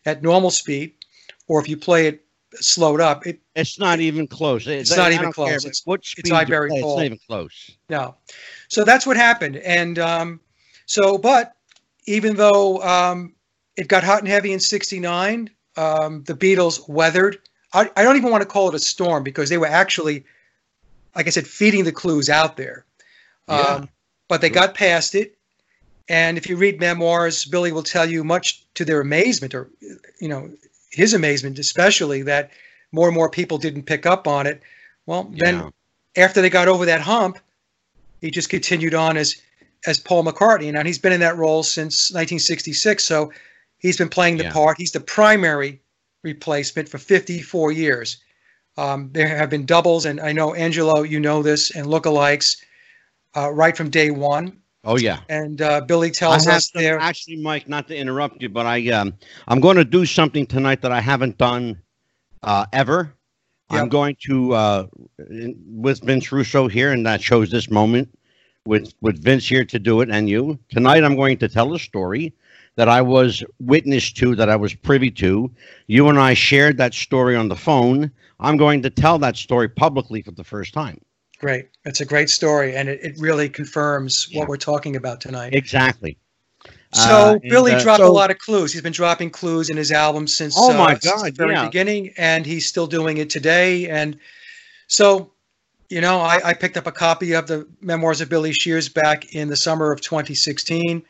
at 0.05 0.23
normal 0.23 0.49
speed 0.49 0.93
or 1.47 1.59
if 1.61 1.69
you 1.69 1.77
play 1.77 2.07
it 2.07 2.23
slowed 2.55 3.01
up. 3.01 3.27
It 3.27 3.41
It's 3.55 3.79
not 3.79 3.99
even 3.99 4.27
close. 4.27 4.67
It's 4.67 4.95
not 4.95 5.11
I 5.11 5.15
even 5.15 5.33
close. 5.33 5.47
care 5.49 5.57
It's- 5.57 5.81
what 5.85 6.01
it's 6.17 6.29
Highbury 6.29 6.69
play, 6.69 6.79
It's 6.79 6.95
not 6.95 7.05
even 7.05 7.19
close. 7.27 7.71
no. 7.89 8.15
So 8.69 8.83
that's 8.83 9.05
what 9.05 9.17
happened. 9.17 9.57
And 9.57 9.99
um, 9.99 10.39
so, 10.85 11.17
but 11.17 11.53
even 12.05 12.35
though 12.35 12.81
um, 12.81 13.35
it 13.75 13.87
got 13.87 14.03
hot 14.03 14.19
and 14.19 14.27
heavy 14.27 14.53
in 14.53 14.59
'69, 14.59 15.49
um, 15.75 16.23
the 16.23 16.33
Beatles 16.33 16.87
weathered. 16.87 17.39
I, 17.73 17.91
I 17.97 18.03
don't 18.03 18.15
even 18.15 18.31
want 18.31 18.41
to 18.41 18.47
call 18.47 18.69
it 18.69 18.75
a 18.75 18.79
storm 18.79 19.23
because 19.23 19.49
they 19.49 19.57
were 19.57 19.67
actually, 19.67 20.23
like 21.15 21.27
I 21.27 21.31
said, 21.31 21.45
feeding 21.45 21.83
the 21.83 21.91
clues 21.91 22.29
out 22.29 22.55
there. 22.55 22.85
Yeah. 23.49 23.55
Um, 23.57 23.89
but 24.27 24.41
they 24.41 24.49
got 24.49 24.75
past 24.75 25.15
it. 25.15 25.37
And 26.09 26.37
if 26.37 26.47
you 26.47 26.55
read 26.55 26.79
memoirs, 26.79 27.45
Billy 27.45 27.71
will 27.71 27.83
tell 27.83 28.09
you, 28.09 28.23
much 28.23 28.65
to 28.75 28.85
their 28.85 29.01
amazement, 29.01 29.53
or 29.53 29.69
you 30.21 30.27
know, 30.27 30.49
his 30.91 31.13
amazement 31.13 31.59
especially, 31.59 32.21
that 32.23 32.51
more 32.91 33.07
and 33.07 33.15
more 33.15 33.29
people 33.29 33.57
didn't 33.57 33.83
pick 33.83 34.05
up 34.05 34.27
on 34.27 34.47
it. 34.47 34.61
Well, 35.05 35.31
then 35.37 35.55
Yeah. 35.55 36.23
after 36.23 36.41
they 36.41 36.49
got 36.49 36.67
over 36.67 36.85
that 36.85 37.01
hump, 37.01 37.39
he 38.21 38.31
just 38.31 38.49
continued 38.49 38.93
on 38.93 39.17
as 39.17 39.35
as 39.85 39.99
Paul 39.99 40.23
McCartney, 40.23 40.75
and 40.75 40.87
he's 40.87 40.97
been 40.97 41.13
in 41.13 41.19
that 41.19 41.37
role 41.37 41.61
since 41.63 42.11
1966. 42.11 43.03
So 43.03 43.31
he's 43.77 43.97
been 43.97 44.09
playing 44.09 44.37
the 44.37 44.45
Yeah. 44.45 44.53
part. 44.53 44.77
He's 44.77 44.91
the 44.91 44.99
primary 44.99 45.81
replacement 46.23 46.89
for 46.89 46.97
54 46.97 47.71
years. 47.71 48.17
Um, 48.77 49.09
there 49.13 49.27
have 49.27 49.49
been 49.49 49.65
doubles, 49.65 50.05
and 50.05 50.19
I 50.19 50.31
know 50.31 50.53
Angelo, 50.53 51.03
you 51.03 51.19
know 51.19 51.43
this, 51.43 51.71
and 51.71 51.87
lookalikes 51.87 52.57
uh, 53.37 53.51
right 53.51 53.77
from 53.77 53.89
day 53.89 54.11
one. 54.11 54.57
Oh 54.83 54.97
yeah. 54.97 55.19
And 55.29 55.61
uh, 55.61 55.81
Billy 55.81 56.11
tells 56.11 56.47
us 56.47 56.71
some- 56.71 56.81
there. 56.81 56.99
actually, 56.99 57.37
Mike, 57.37 57.67
not 57.67 57.87
to 57.89 57.95
interrupt 57.95 58.41
you, 58.41 58.49
but 58.49 58.65
I 58.65 58.89
um, 58.89 59.13
I'm 59.47 59.59
going 59.59 59.77
to 59.77 59.85
do 59.85 60.05
something 60.05 60.45
tonight 60.45 60.81
that 60.81 60.91
I 60.91 61.01
haven't 61.01 61.37
done 61.37 61.81
uh, 62.43 62.65
ever. 62.73 63.13
I'm 63.69 63.89
going 63.89 64.15
to 64.27 64.53
uh, 64.53 64.87
with 65.19 66.01
Vince 66.01 66.31
Russo 66.31 66.69
here, 66.69 66.93
and 66.93 67.05
that 67.05 67.21
shows 67.21 67.51
this 67.51 67.69
moment 67.69 68.17
with 68.65 68.93
with 69.01 69.21
Vince 69.21 69.45
here 69.45 69.65
to 69.65 69.77
do 69.77 69.99
it, 69.99 70.09
and 70.09 70.29
you 70.29 70.57
tonight. 70.69 71.03
I'm 71.03 71.17
going 71.17 71.37
to 71.39 71.49
tell 71.49 71.73
a 71.73 71.79
story 71.79 72.33
that 72.77 72.87
I 72.87 73.01
was 73.01 73.43
witness 73.59 74.11
to, 74.13 74.35
that 74.35 74.49
I 74.49 74.55
was 74.55 74.73
privy 74.73 75.11
to. 75.11 75.51
You 75.87 76.07
and 76.07 76.19
I 76.19 76.33
shared 76.33 76.77
that 76.77 76.93
story 76.93 77.35
on 77.35 77.49
the 77.49 77.55
phone. 77.55 78.09
I'm 78.39 78.55
going 78.55 78.83
to 78.83 78.89
tell 78.89 79.17
that 79.19 79.35
story 79.35 79.67
publicly 79.67 80.21
for 80.21 80.31
the 80.31 80.43
first 80.43 80.73
time. 80.73 81.01
Great. 81.39 81.67
It's 81.85 82.01
a 82.01 82.05
great 82.05 82.29
story, 82.29 82.75
and 82.75 82.89
it, 82.89 82.99
it 83.03 83.15
really 83.19 83.47
confirms 83.49 84.27
Yeah. 84.29 84.39
what 84.39 84.49
we're 84.49 84.57
talking 84.57 84.95
about 84.95 85.21
tonight. 85.21 85.53
Exactly. 85.53 86.17
So 86.93 87.01
Uh, 87.01 87.31
and, 87.33 87.49
Billy 87.49 87.73
uh, 87.73 87.79
dropped 87.79 88.01
a 88.01 88.07
lot 88.09 88.31
of 88.31 88.39
clues. 88.39 88.73
He's 88.73 88.81
been 88.81 88.93
dropping 88.93 89.29
clues 89.29 89.69
in 89.69 89.77
his 89.77 89.91
albums 89.91 90.35
since, 90.35 90.55
Oh 90.57 90.73
my 90.73 90.93
uh, 90.93 90.99
since 90.99 91.21
the 91.21 91.31
God, 91.31 91.37
very 91.37 91.53
yeah. 91.53 91.65
beginning, 91.65 92.13
and 92.17 92.45
he's 92.45 92.65
still 92.65 92.87
doing 92.87 93.17
it 93.17 93.29
today. 93.29 93.87
And 93.89 94.17
so, 94.87 95.31
you 95.89 96.01
know, 96.01 96.19
I, 96.19 96.39
I 96.43 96.53
picked 96.53 96.77
up 96.77 96.87
a 96.87 96.91
copy 96.91 97.33
of 97.33 97.45
the 97.47 97.67
Memoirs 97.81 98.21
of 98.21 98.29
Billy 98.29 98.51
Shears 98.53 98.89
back 98.89 99.35
in 99.35 99.47
the 99.49 99.55
summer 99.55 99.91
of 99.91 100.01
2016, 100.01 101.03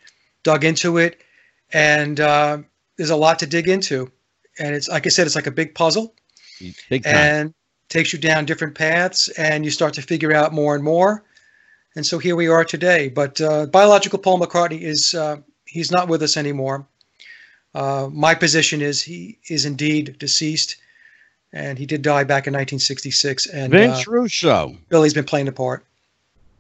dug 0.43 0.63
into 0.65 0.98
it, 0.98 1.22
and 1.72 2.19
uh, 2.19 2.57
there's 2.98 3.12
a 3.12 3.15
lot 3.15 3.39
to 3.39 3.48
dig 3.48 3.69
into. 3.69 4.12
And 4.60 4.75
it's 4.75 4.89
like 4.89 5.05
I 5.05 5.10
said, 5.10 5.25
it's 5.27 5.36
like 5.36 5.48
a 5.48 5.51
big 5.51 5.74
puzzle, 5.75 6.15
Big 6.89 7.03
time. 7.03 7.15
and 7.15 7.53
takes 7.89 8.13
you 8.13 8.20
down 8.20 8.46
different 8.46 8.75
paths, 8.75 9.29
and 9.29 9.63
you 9.63 9.72
start 9.72 9.94
to 9.96 10.01
figure 10.01 10.34
out 10.34 10.53
more 10.53 10.75
and 10.75 10.84
more. 10.84 11.24
And 11.96 12.06
so 12.06 12.20
here 12.20 12.36
we 12.36 12.48
are 12.48 12.63
today. 12.63 13.10
But 13.10 13.41
uh, 13.41 13.65
biological 13.67 14.20
Paul 14.20 14.39
McCartney 14.39 14.82
is 14.82 15.15
uh, 15.15 15.38
he's 15.65 15.91
not 15.91 16.08
with 16.08 16.22
us 16.22 16.38
anymore. 16.38 16.86
Uh, 17.74 18.10
my 18.12 18.34
position 18.36 18.82
is 18.82 19.01
he 19.01 19.38
is 19.50 19.65
indeed 19.65 20.17
deceased, 20.20 20.77
and 21.53 21.77
he 21.77 21.86
did 21.86 22.01
die 22.01 22.24
back 22.24 22.48
in 22.48 22.53
1966. 22.53 23.48
And 23.48 23.72
Vince 23.72 24.08
uh, 24.08 24.12
Russo. 24.12 24.77
Billy's 24.89 25.13
been 25.13 25.25
playing 25.25 25.46
the 25.46 25.51
part. 25.51 25.86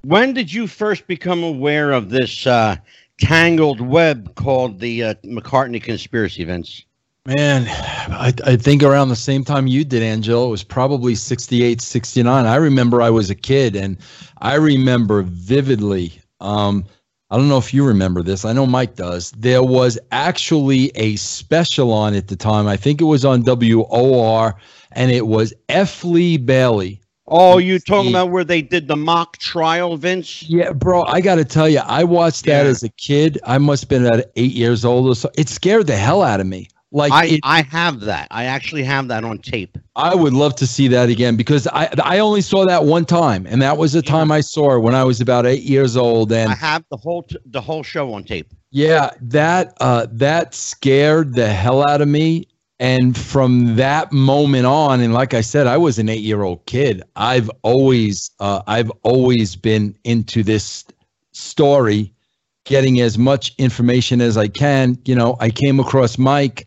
When 0.03 0.33
did 0.33 0.53
you 0.53 0.67
first 0.67 1.07
become 1.07 1.43
aware 1.43 1.91
of 1.91 2.09
this 2.09 2.47
uh, 2.47 2.77
tangled 3.19 3.81
web 3.81 4.35
called 4.35 4.79
the 4.79 5.03
uh, 5.03 5.13
McCartney 5.25 5.81
conspiracy, 5.81 6.43
Vince? 6.43 6.83
Man, 7.27 7.67
I, 7.67 8.31
I 8.45 8.55
think 8.55 8.83
around 8.83 9.09
the 9.09 9.15
same 9.17 9.43
time 9.43 9.67
you 9.67 9.83
did, 9.83 10.01
Angelo, 10.01 10.47
it 10.47 10.51
was 10.51 10.63
probably 10.63 11.13
68, 11.13 11.81
69. 11.81 12.45
I 12.45 12.55
remember 12.55 13.01
I 13.01 13.09
was 13.09 13.29
a 13.29 13.35
kid 13.35 13.75
and 13.75 13.97
I 14.37 14.55
remember 14.55 15.23
vividly. 15.23 16.21
Um, 16.39 16.85
I 17.29 17.35
don't 17.35 17.49
know 17.49 17.57
if 17.57 17.73
you 17.73 17.85
remember 17.85 18.23
this. 18.23 18.45
I 18.45 18.53
know 18.53 18.65
Mike 18.65 18.95
does. 18.95 19.31
There 19.31 19.61
was 19.61 19.99
actually 20.13 20.89
a 20.95 21.17
special 21.17 21.91
on 21.91 22.13
at 22.13 22.29
the 22.29 22.37
time. 22.37 22.65
I 22.65 22.77
think 22.77 23.01
it 23.01 23.05
was 23.05 23.25
on 23.25 23.43
WOR 23.43 24.55
and 24.93 25.11
it 25.11 25.27
was 25.27 25.53
F. 25.67 26.05
Lee 26.05 26.37
Bailey. 26.37 27.01
Oh, 27.27 27.57
you 27.57 27.77
talking 27.79 28.11
about 28.11 28.29
where 28.29 28.45
they 28.45 28.61
did 28.61 28.87
the 28.87 28.95
mock 28.95 29.37
trial, 29.37 29.97
Vince? 29.97 30.43
Yeah, 30.43 30.71
bro, 30.71 31.03
I 31.03 31.19
got 31.19 31.35
to 31.35 31.43
tell 31.43 31.67
you, 31.67 31.79
I 31.79 32.05
watched 32.05 32.45
that 32.45 32.63
Yeah. 32.63 32.69
as 32.69 32.83
a 32.83 32.89
kid. 32.89 33.37
I 33.43 33.57
must 33.57 33.83
have 33.83 33.89
been 33.89 34.05
about 34.05 34.23
eight 34.37 34.53
years 34.53 34.85
old 34.85 35.07
or 35.07 35.15
so. 35.15 35.29
It 35.37 35.49
scared 35.49 35.87
the 35.87 35.97
hell 35.97 36.23
out 36.23 36.39
of 36.39 36.47
me. 36.47 36.69
Like, 36.91 37.11
I, 37.11 37.25
it, 37.25 37.39
I 37.43 37.61
have 37.63 38.01
that. 38.01 38.27
I 38.31 38.45
actually 38.45 38.83
have 38.83 39.07
that 39.09 39.23
on 39.23 39.39
tape. 39.39 39.77
I 39.95 40.15
would 40.15 40.33
love 40.33 40.55
to 40.57 40.67
see 40.67 40.87
that 40.89 41.09
again 41.09 41.35
because 41.35 41.67
I 41.67 41.89
I 42.03 42.19
only 42.19 42.41
saw 42.41 42.65
that 42.65 42.85
one 42.85 43.05
time, 43.05 43.45
and 43.47 43.61
that 43.61 43.77
was 43.77 43.93
the 43.93 44.01
Yeah. 44.03 44.11
time 44.11 44.31
I 44.31 44.41
saw 44.41 44.75
it 44.75 44.79
when 44.79 44.95
I 44.95 45.03
was 45.03 45.19
about 45.19 45.45
eight 45.45 45.63
years 45.63 45.97
old. 45.97 46.31
And 46.31 46.49
I 46.49 46.55
have 46.55 46.83
the 46.89 46.97
whole 46.97 47.23
t- 47.23 47.37
the 47.45 47.61
whole 47.61 47.83
show 47.83 48.13
on 48.13 48.23
tape. 48.23 48.53
yeah, 48.71 49.09
that 49.21 49.73
uh, 49.81 50.07
that 50.11 50.53
scared 50.53 51.33
the 51.35 51.47
hell 51.47 51.83
out 51.89 52.01
of 52.01 52.07
me. 52.07 52.47
And 52.79 53.17
from 53.17 53.75
that 53.77 54.11
moment 54.11 54.67
on, 54.67 55.01
and 55.01 55.11
like 55.11 55.33
I 55.33 55.41
said, 55.41 55.65
I 55.65 55.77
was 55.77 55.97
an 55.97 56.09
eight-year-old 56.09 56.63
kid. 56.67 57.01
I've 57.15 57.49
always 57.63 58.29
uh, 58.39 58.61
I've 58.67 58.91
always 59.01 59.55
been 59.55 59.97
into 60.03 60.43
this 60.43 60.85
story, 61.31 62.13
getting 62.65 63.01
as 63.01 63.17
much 63.17 63.55
information 63.57 64.21
as 64.21 64.37
I 64.37 64.47
can. 64.47 64.97
You 65.05 65.15
know, 65.15 65.37
I 65.39 65.49
came 65.49 65.79
across 65.79 66.19
Mike. 66.19 66.66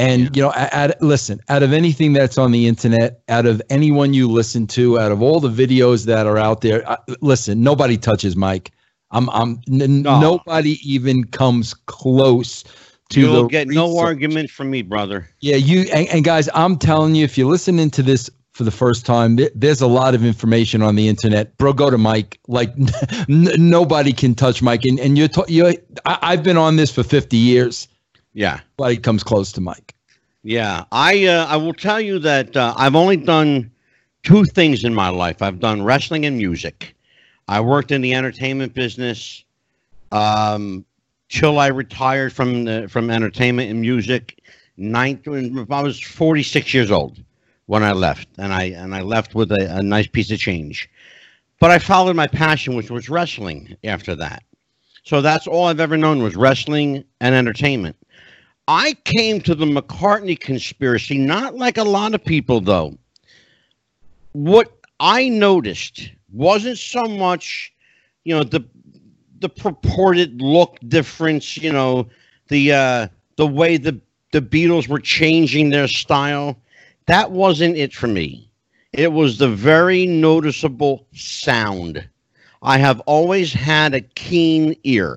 And 0.00 0.22
Yeah. 0.22 0.28
you 0.34 0.42
know, 0.42 0.52
at, 0.54 1.00
listen, 1.02 1.40
out 1.50 1.62
of 1.62 1.72
anything 1.74 2.14
that's 2.14 2.38
on 2.38 2.52
the 2.52 2.66
internet, 2.66 3.20
out 3.28 3.44
of 3.44 3.60
anyone 3.68 4.14
you 4.14 4.28
listen 4.28 4.66
to, 4.68 4.98
out 4.98 5.12
of 5.12 5.20
all 5.20 5.40
the 5.40 5.50
videos 5.50 6.06
that 6.06 6.26
are 6.26 6.38
out 6.38 6.62
there, 6.62 6.88
uh, 6.90 6.96
listen, 7.20 7.62
nobody 7.62 7.98
touches 7.98 8.34
Mike. 8.34 8.72
I'm, 9.10 9.28
I'm, 9.30 9.60
n- 9.70 10.00
No. 10.02 10.18
nobody 10.20 10.78
even 10.82 11.24
comes 11.24 11.74
close 11.74 12.64
to 13.10 13.20
You'll 13.20 13.48
get 13.48 13.68
no 13.68 13.88
research. 13.88 14.04
argument 14.06 14.50
from 14.50 14.70
me, 14.70 14.80
brother. 14.82 15.28
Yeah, 15.40 15.56
you 15.56 15.80
and, 15.92 16.08
and 16.08 16.24
guys, 16.24 16.48
I'm 16.54 16.78
telling 16.78 17.14
you, 17.16 17.24
if 17.24 17.36
you're 17.36 17.50
listening 17.50 17.90
to 17.90 18.02
this 18.02 18.30
for 18.52 18.64
the 18.64 18.70
first 18.70 19.04
time, 19.04 19.36
th- 19.36 19.52
there's 19.54 19.80
a 19.82 19.86
lot 19.88 20.14
of 20.14 20.24
information 20.24 20.80
on 20.80 20.94
the 20.94 21.08
internet. 21.08 21.58
Bro, 21.58 21.72
go 21.74 21.90
to 21.90 21.98
Mike. 21.98 22.38
Like 22.46 22.70
n- 23.28 23.50
nobody 23.58 24.12
can 24.12 24.34
touch 24.36 24.62
Mike, 24.62 24.84
and 24.84 24.98
and 25.00 25.18
you're, 25.18 25.28
t- 25.28 25.42
you're 25.48 25.74
I, 26.06 26.18
I've 26.22 26.42
been 26.44 26.56
on 26.56 26.76
this 26.76 26.90
for 26.92 27.02
50 27.02 27.36
years. 27.36 27.88
Yeah, 28.32 28.60
but 28.76 28.92
he 28.92 28.96
comes 28.96 29.22
close 29.22 29.52
to 29.52 29.60
Mike. 29.60 29.94
yeah. 30.42 30.84
I 30.92 31.26
uh, 31.26 31.46
I 31.46 31.56
will 31.56 31.74
tell 31.74 32.00
you 32.00 32.18
that 32.20 32.56
uh, 32.56 32.74
I've 32.76 32.94
only 32.94 33.16
done 33.16 33.70
two 34.22 34.44
things 34.44 34.84
in 34.84 34.94
my 34.94 35.08
life. 35.08 35.42
I've 35.42 35.60
done 35.60 35.82
wrestling 35.82 36.26
and 36.26 36.36
music. 36.36 36.94
I 37.48 37.60
worked 37.60 37.90
in 37.90 38.00
the 38.00 38.14
entertainment 38.14 38.74
business 38.74 39.44
um, 40.12 40.84
till 41.28 41.58
I 41.58 41.68
retired 41.68 42.32
from 42.32 42.64
the 42.64 42.88
from 42.88 43.10
entertainment 43.10 43.70
and 43.70 43.80
music. 43.80 44.40
Ninth, 44.76 45.28
I 45.28 45.82
was 45.82 46.00
46 46.00 46.72
years 46.72 46.90
old 46.90 47.22
when 47.66 47.82
I 47.82 47.92
left, 47.92 48.28
and 48.38 48.52
I 48.52 48.64
and 48.64 48.94
I 48.94 49.02
left 49.02 49.34
with 49.34 49.50
a, 49.52 49.76
a 49.76 49.82
nice 49.82 50.06
piece 50.06 50.30
of 50.30 50.38
change. 50.38 50.88
But 51.58 51.70
I 51.70 51.78
followed 51.78 52.16
my 52.16 52.26
passion, 52.26 52.76
which 52.76 52.90
was 52.90 53.10
wrestling. 53.10 53.76
After 53.84 54.14
that, 54.14 54.44
so 55.02 55.20
that's 55.20 55.46
all 55.46 55.66
I've 55.66 55.80
ever 55.80 55.96
known 55.96 56.22
was 56.22 56.36
wrestling 56.36 57.04
and 57.20 57.34
entertainment. 57.34 57.96
I 58.68 58.94
came 59.04 59.40
to 59.42 59.54
the 59.54 59.66
McCartney 59.66 60.38
conspiracy 60.38 61.18
not 61.18 61.56
like 61.56 61.76
a 61.76 61.84
lot 61.84 62.14
of 62.14 62.24
people, 62.24 62.60
though. 62.60 62.96
What 64.32 64.72
I 65.00 65.28
noticed 65.28 66.10
wasn't 66.32 66.78
so 66.78 67.04
much, 67.04 67.72
you 68.24 68.34
know, 68.34 68.44
the 68.44 68.64
the 69.40 69.48
purported 69.48 70.40
look 70.40 70.78
difference, 70.86 71.56
you 71.56 71.72
know, 71.72 72.08
the 72.48 72.72
uh, 72.72 73.08
the 73.36 73.46
way 73.46 73.76
the 73.76 74.00
the 74.32 74.42
Beatles 74.42 74.88
were 74.88 75.00
changing 75.00 75.70
their 75.70 75.88
style. 75.88 76.56
That 77.06 77.32
wasn't 77.32 77.76
it 77.76 77.92
for 77.92 78.06
me. 78.06 78.48
It 78.92 79.12
was 79.12 79.38
the 79.38 79.48
very 79.48 80.06
noticeable 80.06 81.06
sound. 81.12 82.06
I 82.62 82.78
have 82.78 83.00
always 83.00 83.52
had 83.52 83.94
a 83.94 84.00
keen 84.00 84.76
ear. 84.84 85.16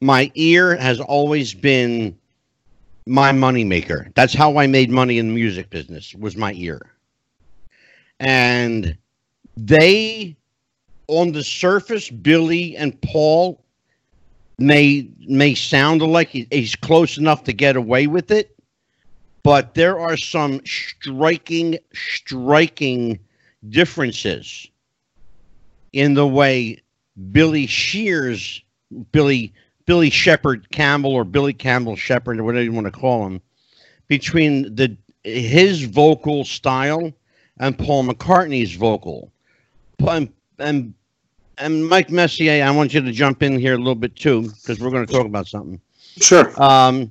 My 0.00 0.30
ear 0.34 0.76
has 0.76 1.00
always 1.00 1.54
been 1.54 2.16
my 3.06 3.32
moneymaker. 3.32 4.14
That's 4.14 4.34
how 4.34 4.58
I 4.58 4.66
made 4.66 4.90
money 4.90 5.18
in 5.18 5.28
the 5.28 5.34
music 5.34 5.70
business 5.70 6.14
was 6.14 6.36
my 6.36 6.52
ear. 6.52 6.80
And 8.20 8.96
they 9.56 10.36
on 11.08 11.32
the 11.32 11.42
surface, 11.42 12.10
Billy 12.10 12.76
and 12.76 13.00
Paul 13.00 13.64
may 14.58 15.08
may 15.20 15.54
sound 15.54 16.02
like 16.02 16.28
he- 16.28 16.46
he's 16.50 16.76
close 16.76 17.16
enough 17.16 17.44
to 17.44 17.52
get 17.52 17.76
away 17.76 18.06
with 18.06 18.30
it, 18.30 18.54
but 19.42 19.74
there 19.74 19.98
are 19.98 20.16
some 20.16 20.60
striking, 20.66 21.78
striking 21.94 23.18
differences 23.68 24.68
in 25.92 26.14
the 26.14 26.26
way 26.26 26.78
Billy 27.32 27.66
Shears, 27.66 28.62
Billy 29.12 29.52
Billy 29.88 30.10
Shepard 30.10 30.70
Campbell, 30.70 31.12
or 31.12 31.24
Billy 31.24 31.54
Campbell 31.54 31.96
Shepard, 31.96 32.38
or 32.38 32.44
whatever 32.44 32.62
you 32.62 32.72
want 32.72 32.86
to 32.86 32.92
call 32.92 33.26
him, 33.26 33.40
between 34.06 34.74
the 34.74 34.94
his 35.24 35.84
vocal 35.84 36.44
style 36.44 37.10
and 37.58 37.76
Paul 37.76 38.04
McCartney's 38.04 38.74
vocal. 38.74 39.32
And, 40.06 40.30
and 40.58 40.92
and 41.56 41.88
Mike 41.88 42.10
Messier, 42.10 42.62
I 42.62 42.70
want 42.70 42.92
you 42.92 43.00
to 43.00 43.12
jump 43.12 43.42
in 43.42 43.58
here 43.58 43.74
a 43.74 43.78
little 43.78 43.94
bit 43.94 44.14
too, 44.14 44.42
because 44.42 44.78
we're 44.78 44.90
going 44.90 45.06
to 45.06 45.12
talk 45.12 45.26
about 45.26 45.48
something. 45.48 45.80
Sure. 46.18 46.52
Um, 46.62 47.10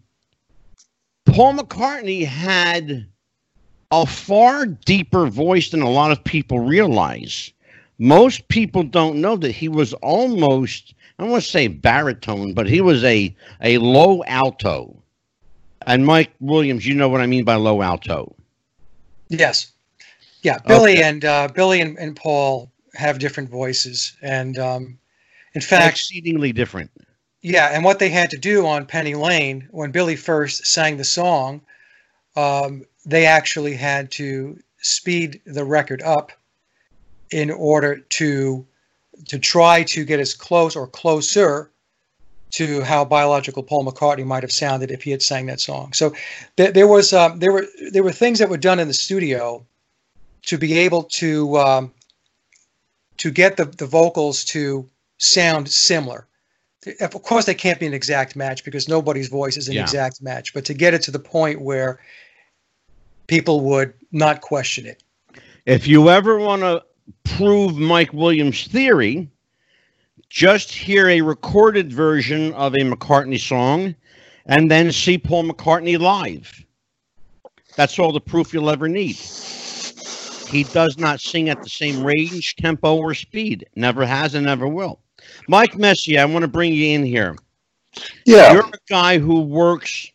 Paul 1.25 1.55
McCartney 1.55 2.25
had 2.25 3.07
a 3.89 4.05
far 4.05 4.67
deeper 4.67 5.25
voice 5.27 5.71
than 5.71 5.81
a 5.81 5.89
lot 5.89 6.11
of 6.11 6.23
people 6.23 6.59
realize. 6.59 7.51
Most 7.97 8.47
people 8.49 8.83
don't 8.83 9.19
know 9.19 9.35
that 9.35 9.51
he 9.51 9.67
was 9.67 9.93
almost, 9.95 10.93
I 11.19 11.23
want 11.23 11.43
to 11.43 11.49
say 11.49 11.67
baritone, 11.67 12.53
but 12.53 12.67
he 12.67 12.81
was 12.81 13.03
a, 13.03 13.35
a 13.61 13.77
low 13.79 14.23
alto. 14.25 15.01
And 15.85 16.05
Mike 16.05 16.31
Williams, 16.39 16.85
you 16.85 16.93
know 16.93 17.09
what 17.09 17.21
I 17.21 17.27
mean 17.27 17.43
by 17.43 17.55
low 17.55 17.81
alto. 17.81 18.35
Yes. 19.29 19.71
Yeah. 20.43 20.59
Billy 20.67 20.93
Okay. 20.93 21.03
and 21.03 21.25
uh, 21.25 21.47
Billy 21.53 21.81
and, 21.81 21.97
and 21.97 22.15
Paul 22.15 22.71
have 22.93 23.19
different 23.19 23.49
voices. 23.49 24.15
And 24.21 24.59
um, 24.59 24.99
in 25.53 25.61
fact, 25.61 25.95
Exceedingly 25.95 26.51
different. 26.51 26.91
Yeah, 27.41 27.69
and 27.71 27.83
what 27.83 27.99
they 27.99 28.09
had 28.09 28.29
to 28.31 28.37
do 28.37 28.65
on 28.65 28.85
Penny 28.85 29.15
Lane 29.15 29.67
when 29.71 29.91
Billy 29.91 30.15
first 30.15 30.65
sang 30.65 30.97
the 30.97 31.03
song, 31.03 31.61
um, 32.35 32.83
they 33.05 33.25
actually 33.25 33.75
had 33.75 34.11
to 34.11 34.59
speed 34.79 35.39
the 35.45 35.63
record 35.63 36.01
up 36.01 36.31
in 37.31 37.51
order 37.51 37.97
to 37.97 38.65
to 39.25 39.39
try 39.39 39.83
to 39.83 40.05
get 40.05 40.19
as 40.19 40.33
close 40.33 40.75
or 40.75 40.87
closer 40.87 41.71
to 42.51 42.81
how 42.81 43.03
biological 43.03 43.61
Paul 43.63 43.85
McCartney 43.85 44.25
might 44.25 44.43
have 44.43 44.51
sounded 44.51 44.89
if 44.91 45.03
he 45.03 45.11
had 45.11 45.21
sang 45.21 45.47
that 45.47 45.59
song. 45.59 45.93
So 45.93 46.13
there, 46.55 46.71
there 46.71 46.87
was 46.87 47.13
um, 47.13 47.39
there 47.39 47.51
were 47.51 47.65
there 47.91 48.03
were 48.03 48.13
things 48.13 48.39
that 48.39 48.49
were 48.49 48.57
done 48.57 48.79
in 48.79 48.87
the 48.87 48.93
studio 48.93 49.65
to 50.43 50.57
be 50.57 50.77
able 50.77 51.03
to 51.03 51.57
um, 51.57 51.93
to 53.17 53.31
get 53.31 53.57
the, 53.57 53.65
the 53.65 53.85
vocals 53.85 54.43
to 54.45 54.89
sound 55.17 55.69
similar 55.69 56.27
of 57.01 57.11
course 57.23 57.45
they 57.45 57.55
can't 57.55 57.79
be 57.79 57.87
an 57.87 57.93
exact 57.93 58.35
match 58.35 58.63
because 58.63 58.87
nobody's 58.87 59.27
voice 59.27 59.57
is 59.57 59.67
an 59.67 59.75
Yeah. 59.75 59.81
exact 59.81 60.21
match 60.21 60.53
but 60.53 60.63
to 60.65 60.73
get 60.73 60.93
it 60.93 61.01
to 61.03 61.11
the 61.11 61.19
point 61.19 61.59
where 61.59 61.99
people 63.27 63.61
would 63.61 63.93
not 64.11 64.41
question 64.41 64.85
it 64.85 65.03
If 65.65 65.87
you 65.87 66.09
ever 66.09 66.37
want 66.37 66.61
to 66.61 66.83
prove 67.23 67.77
Mike 67.77 68.13
Williams' 68.13 68.67
theory, 68.67 69.29
just 70.29 70.71
hear 70.71 71.07
a 71.07 71.21
recorded 71.21 71.91
version 71.91 72.53
of 72.53 72.73
a 72.73 72.83
McCartney 72.83 73.39
song 73.39 73.95
and 74.45 74.69
then 74.71 74.91
see 74.91 75.17
Paul 75.17 75.45
McCartney 75.45 75.99
live. 75.99 76.65
That's 77.75 77.99
all 77.99 78.11
the 78.11 78.19
proof 78.19 78.53
you'll 78.53 78.69
ever 78.69 78.87
need. 78.87 79.15
He 80.49 80.63
does 80.63 80.97
not 80.97 81.19
sing 81.19 81.49
at 81.49 81.61
the 81.61 81.69
same 81.69 82.03
range, 82.03 82.55
tempo, 82.55 82.95
or 82.95 83.13
speed. 83.13 83.67
Never 83.75 84.05
has 84.05 84.33
and 84.33 84.45
never 84.45 84.67
will. 84.67 84.99
Mike 85.47 85.77
Messier, 85.77 86.21
I 86.21 86.25
want 86.25 86.43
to 86.43 86.47
bring 86.47 86.73
you 86.73 86.87
in 86.87 87.03
here. 87.05 87.35
Yeah. 88.25 88.53
You're 88.53 88.65
a 88.65 88.71
guy 88.89 89.17
who 89.17 89.41
works 89.41 90.09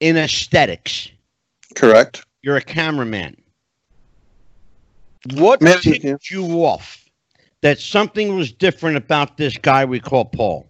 in 0.00 0.16
aesthetics. 0.16 1.10
correct. 1.74 2.24
You're 2.42 2.56
a 2.56 2.62
cameraman. 2.62 3.36
What 5.34 5.60
Man- 5.60 5.78
ticked 5.78 6.30
you 6.30 6.44
off 6.64 7.04
that 7.62 7.78
something 7.78 8.36
was 8.36 8.52
different 8.52 8.96
about 8.96 9.36
this 9.36 9.56
guy 9.56 9.84
we 9.84 10.00
call 10.00 10.24
Paul? 10.24 10.66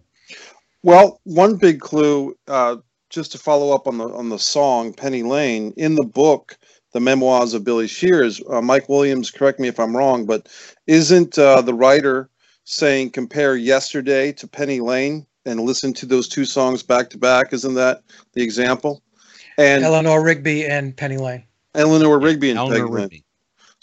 Well, 0.83 1.19
one 1.23 1.55
big 1.55 1.79
clue, 1.79 2.35
uh, 2.47 2.77
just 3.09 3.31
to 3.33 3.37
follow 3.37 3.73
up 3.73 3.87
on 3.87 3.97
the 3.97 4.09
on 4.09 4.29
the 4.29 4.39
song 4.39 4.93
Penny 4.93 5.23
Lane 5.23 5.73
in 5.77 5.95
the 5.95 6.03
book, 6.03 6.57
the 6.93 6.99
memoirs 6.99 7.53
of 7.53 7.63
Billy 7.63 7.87
Shears. 7.87 8.41
Uh, 8.49 8.61
Mike 8.61 8.89
Williams, 8.89 9.31
correct 9.31 9.59
me 9.59 9.67
if 9.67 9.79
I'm 9.79 9.95
wrong, 9.95 10.25
but 10.25 10.49
isn't 10.87 11.37
uh, 11.37 11.61
the 11.61 11.73
writer 11.73 12.29
saying 12.63 13.11
compare 13.11 13.55
yesterday 13.55 14.31
to 14.33 14.47
Penny 14.47 14.79
Lane 14.79 15.25
and 15.45 15.61
listen 15.61 15.93
to 15.93 16.05
those 16.05 16.27
two 16.27 16.45
songs 16.45 16.83
back 16.83 17.09
to 17.11 17.17
back? 17.17 17.53
Isn't 17.53 17.75
that 17.75 18.03
the 18.33 18.43
example? 18.43 19.01
And 19.57 19.83
eleanor 19.83 20.21
rigby 20.21 20.65
and 20.65 20.95
penny 20.95 21.17
lane 21.17 21.43
Eleanor 21.75 22.19
Rigby 22.19 22.49
and 22.49 22.59
Eleanor 22.59 22.79
Peggy 22.79 22.93
Lane. 22.93 23.03
Rigby. 23.03 23.23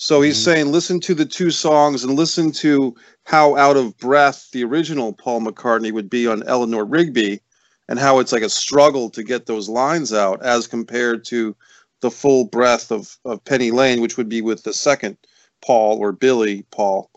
So 0.04 0.20
he's 0.20 0.36
Mhm. 0.36 0.44
saying, 0.44 0.70
listen 0.70 1.00
to 1.00 1.14
the 1.14 1.24
two 1.24 1.50
songs 1.50 2.04
and 2.04 2.14
listen 2.14 2.52
to 2.52 2.94
how 3.22 3.56
out 3.56 3.78
of 3.78 3.96
breath 3.96 4.50
the 4.52 4.62
original 4.62 5.14
Paul 5.14 5.40
McCartney 5.40 5.92
would 5.92 6.10
be 6.10 6.26
on 6.26 6.42
Eleanor 6.42 6.84
Rigby 6.84 7.40
and 7.88 7.98
how 7.98 8.18
it's 8.18 8.30
like 8.30 8.42
a 8.42 8.50
struggle 8.50 9.08
to 9.08 9.22
get 9.22 9.46
those 9.46 9.66
lines 9.66 10.12
out 10.12 10.42
as 10.42 10.66
compared 10.66 11.24
to 11.26 11.56
the 12.02 12.10
full 12.10 12.44
breath 12.44 12.92
of, 12.92 13.16
of 13.24 13.42
Penny 13.46 13.70
Lane, 13.70 14.02
which 14.02 14.18
would 14.18 14.28
be 14.28 14.42
with 14.42 14.62
the 14.62 14.74
second 14.74 15.16
Paul 15.64 15.96
or 15.96 16.12
Billy 16.12 16.66
Paul. 16.70 17.08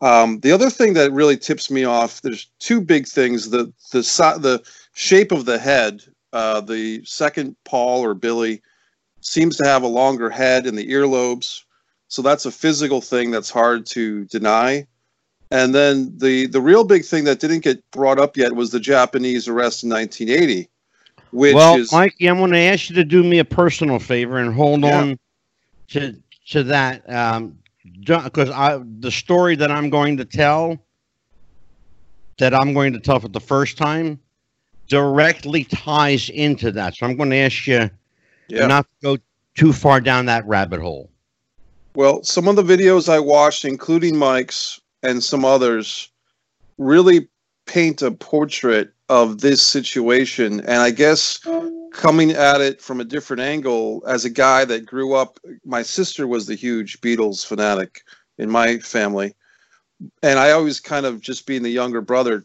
Um, 0.00 0.40
the 0.40 0.52
other 0.52 0.70
thing 0.70 0.94
that 0.94 1.12
really 1.12 1.36
tips 1.36 1.70
me 1.70 1.84
off, 1.84 2.22
there's 2.22 2.46
two 2.60 2.80
big 2.80 3.06
things. 3.06 3.50
The 3.50 3.70
the 3.92 4.00
the 4.40 4.62
shape 4.94 5.32
of 5.32 5.44
the 5.44 5.58
head, 5.58 6.02
uh, 6.32 6.62
the 6.62 7.04
second 7.04 7.56
Paul 7.64 8.02
or 8.02 8.14
Billy 8.14 8.62
seems 9.20 9.58
to 9.58 9.66
have 9.66 9.82
a 9.82 9.86
longer 9.86 10.30
head 10.30 10.66
in 10.66 10.76
the 10.76 10.88
earlobes. 10.90 11.64
So 12.08 12.22
that's 12.22 12.46
a 12.46 12.50
physical 12.50 13.00
thing 13.00 13.30
that's 13.30 13.50
hard 13.50 13.86
to 13.86 14.24
deny. 14.26 14.86
And 15.50 15.74
then 15.74 16.12
the 16.18 16.46
the 16.46 16.60
real 16.60 16.84
big 16.84 17.04
thing 17.04 17.24
that 17.24 17.40
didn't 17.40 17.60
get 17.60 17.88
brought 17.92 18.18
up 18.18 18.36
yet 18.36 18.54
was 18.54 18.70
the 18.70 18.80
Japanese 18.80 19.46
arrest 19.46 19.84
in 19.84 19.90
1980, 19.90 20.68
which 21.30 21.54
well, 21.54 21.76
is 21.76 21.92
Mikey, 21.92 22.28
I'm 22.28 22.38
going 22.38 22.50
to 22.50 22.58
ask 22.58 22.90
you 22.90 22.96
to 22.96 23.04
do 23.04 23.22
me 23.22 23.38
a 23.38 23.44
personal 23.44 23.98
favor 23.98 24.38
and 24.38 24.52
hold 24.52 24.82
Yeah. 24.82 25.00
on 25.00 25.18
to 25.88 26.16
to 26.48 26.64
that 26.64 27.08
um, 27.12 27.58
because 28.04 28.50
I 28.50 28.80
the 28.98 29.10
story 29.10 29.54
that 29.56 29.70
I'm 29.70 29.88
going 29.88 30.16
to 30.16 30.24
tell 30.24 30.78
that 32.38 32.52
I'm 32.52 32.74
going 32.74 32.92
to 32.92 33.00
tell 33.00 33.20
for 33.20 33.28
the 33.28 33.40
first 33.40 33.78
time 33.78 34.18
directly 34.88 35.64
ties 35.64 36.28
into 36.28 36.70
that. 36.72 36.96
So 36.96 37.06
I'm 37.06 37.16
going 37.16 37.30
to 37.30 37.36
ask 37.36 37.66
you 37.66 37.90
yeah. 38.48 38.66
not 38.66 38.86
to 38.86 39.16
go 39.16 39.22
too 39.54 39.72
far 39.72 40.00
down 40.00 40.26
that 40.26 40.46
rabbit 40.46 40.80
hole. 40.80 41.10
Well, 41.96 42.22
some 42.22 42.46
of 42.46 42.56
the 42.56 42.62
videos 42.62 43.08
I 43.08 43.18
watched, 43.18 43.64
including 43.64 44.18
Mike's 44.18 44.78
and 45.02 45.24
some 45.24 45.46
others, 45.46 46.10
really 46.76 47.26
paint 47.64 48.02
a 48.02 48.10
portrait 48.10 48.92
of 49.08 49.40
this 49.40 49.62
situation. 49.62 50.60
And 50.60 50.82
I 50.82 50.90
guess 50.90 51.40
coming 51.94 52.32
at 52.32 52.60
it 52.60 52.82
from 52.82 53.00
a 53.00 53.04
different 53.04 53.40
angle, 53.40 54.02
as 54.06 54.26
a 54.26 54.30
guy 54.30 54.66
that 54.66 54.84
grew 54.84 55.14
up, 55.14 55.40
my 55.64 55.80
sister 55.80 56.26
was 56.26 56.46
the 56.46 56.54
huge 56.54 57.00
Beatles 57.00 57.46
fanatic 57.46 58.02
in 58.36 58.50
my 58.50 58.76
family. 58.78 59.34
And 60.22 60.38
I 60.38 60.50
always 60.50 60.80
kind 60.80 61.06
of, 61.06 61.22
just 61.22 61.46
being 61.46 61.62
the 61.62 61.70
younger 61.70 62.02
brother, 62.02 62.44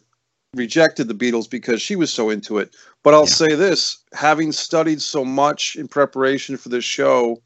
rejected 0.54 1.08
the 1.08 1.14
Beatles 1.14 1.48
because 1.48 1.82
she 1.82 1.94
was 1.94 2.10
so 2.10 2.30
into 2.30 2.56
it. 2.56 2.74
But 3.02 3.12
I'll 3.12 3.26
Yeah. 3.26 3.34
say 3.34 3.54
this 3.54 3.98
having 4.14 4.50
studied 4.50 5.02
so 5.02 5.26
much 5.26 5.76
in 5.76 5.88
preparation 5.88 6.56
for 6.56 6.70
this 6.70 6.84
show, 6.84 7.42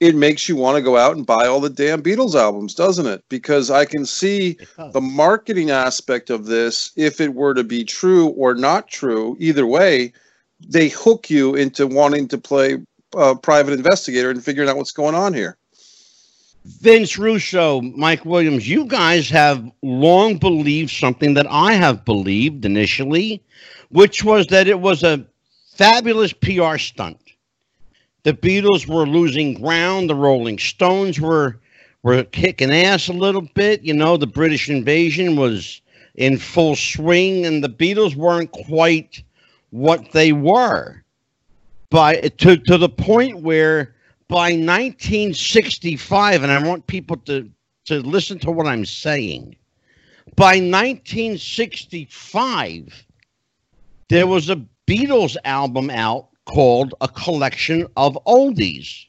it 0.00 0.14
makes 0.14 0.48
you 0.48 0.56
want 0.56 0.76
to 0.76 0.82
go 0.82 0.96
out 0.96 1.16
and 1.16 1.26
buy 1.26 1.46
all 1.46 1.60
the 1.60 1.70
damn 1.70 2.02
Beatles 2.02 2.34
albums, 2.34 2.74
doesn't 2.74 3.06
it? 3.06 3.24
Because 3.28 3.70
I 3.70 3.84
can 3.84 4.04
see 4.04 4.58
the 4.92 5.00
marketing 5.00 5.70
aspect 5.70 6.30
of 6.30 6.46
this, 6.46 6.92
if 6.96 7.20
it 7.20 7.34
were 7.34 7.54
to 7.54 7.64
be 7.64 7.84
true 7.84 8.28
or 8.30 8.54
not 8.54 8.88
true, 8.88 9.36
either 9.38 9.66
way, 9.66 10.12
they 10.66 10.88
hook 10.88 11.30
you 11.30 11.54
into 11.54 11.86
wanting 11.86 12.28
to 12.28 12.38
play 12.38 12.78
uh, 13.16 13.34
private 13.34 13.74
investigator 13.74 14.30
and 14.30 14.44
figuring 14.44 14.68
out 14.68 14.76
what's 14.76 14.92
going 14.92 15.14
on 15.14 15.32
here. 15.32 15.56
Vince 16.64 17.18
Russo, 17.18 17.82
Mike 17.82 18.24
Williams, 18.24 18.66
you 18.66 18.86
guys 18.86 19.28
have 19.28 19.70
long 19.82 20.38
believed 20.38 20.90
something 20.90 21.34
that 21.34 21.46
I 21.50 21.74
have 21.74 22.04
believed 22.04 22.64
initially, 22.64 23.42
which 23.90 24.24
was 24.24 24.46
that 24.46 24.66
it 24.66 24.80
was 24.80 25.02
a 25.02 25.26
fabulous 25.74 26.32
PR 26.32 26.78
stunt. 26.78 27.18
The 28.24 28.34
Beatles 28.34 28.88
were 28.88 29.06
losing 29.06 29.54
ground, 29.54 30.10
the 30.10 30.14
Rolling 30.14 30.58
Stones 30.58 31.20
were 31.20 31.58
were 32.02 32.24
kicking 32.24 32.70
ass 32.70 33.08
a 33.08 33.14
little 33.14 33.48
bit, 33.54 33.82
you 33.82 33.94
know, 33.94 34.18
the 34.18 34.26
British 34.26 34.68
invasion 34.68 35.36
was 35.36 35.80
in 36.16 36.36
full 36.36 36.76
swing 36.76 37.46
and 37.46 37.64
the 37.64 37.68
Beatles 37.68 38.14
weren't 38.14 38.52
quite 38.52 39.22
what 39.70 40.12
they 40.12 40.32
were. 40.32 41.02
By 41.90 42.16
to 42.16 42.56
to 42.56 42.78
the 42.78 42.88
point 42.88 43.42
where 43.42 43.94
by 44.28 44.52
1965, 44.52 46.42
and 46.42 46.50
I 46.50 46.66
want 46.66 46.86
people 46.86 47.18
to, 47.18 47.50
to 47.84 48.00
listen 48.00 48.38
to 48.40 48.50
what 48.50 48.66
I'm 48.66 48.86
saying. 48.86 49.54
By 50.34 50.56
1965, 50.56 53.06
there 54.08 54.26
was 54.26 54.50
a 54.50 54.60
Beatles 54.86 55.36
album 55.44 55.90
out 55.90 56.28
called 56.44 56.94
a 57.00 57.08
collection 57.08 57.86
of 57.96 58.18
oldies. 58.26 59.06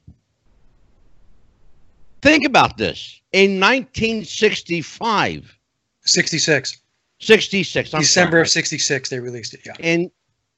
Think 2.21 2.45
about 2.45 2.78
this. 2.78 3.21
In 3.34 3.60
1965, 3.60 5.58
66. 6.02 6.82
66, 7.19 7.93
I'm 7.93 8.02
December 8.02 8.32
sorry, 8.32 8.41
of 8.41 8.50
66, 8.50 9.10
they 9.10 9.19
released 9.19 9.54
it. 9.54 9.62
Yeah. 9.65 9.74
in 9.80 10.12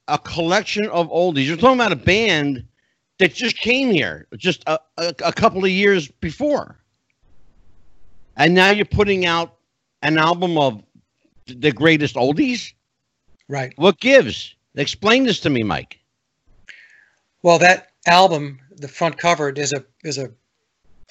a 0.08 0.18
collection 0.18 0.86
of 0.86 1.08
oldies. 1.10 1.46
You're 1.46 1.56
talking 1.56 1.78
about 1.78 1.92
a 1.92 1.96
band 1.96 2.64
that 3.18 3.34
just 3.34 3.56
came 3.56 3.90
here 3.90 4.26
just 4.36 4.64
a, 4.66 4.78
a, 4.96 5.14
a 5.24 5.32
couple 5.32 5.64
of 5.64 5.70
years 5.70 6.08
before. 6.08 6.78
And 8.36 8.54
now 8.54 8.70
you're 8.70 8.86
putting 8.86 9.26
out 9.26 9.56
an 10.02 10.18
album 10.18 10.56
of 10.56 10.82
the 11.46 11.72
greatest 11.72 12.14
oldies? 12.14 12.72
Right. 13.48 13.72
What 13.76 13.98
gives? 14.00 14.54
Explain 14.74 15.24
this 15.24 15.40
to 15.40 15.50
me, 15.50 15.62
Mike. 15.62 15.98
Well, 17.42 17.58
that 17.58 17.88
album, 18.06 18.58
the 18.76 18.88
front 18.88 19.18
cover, 19.18 19.50
is 19.50 19.72
a 19.72 19.84
there's 20.02 20.18
a 20.18 20.30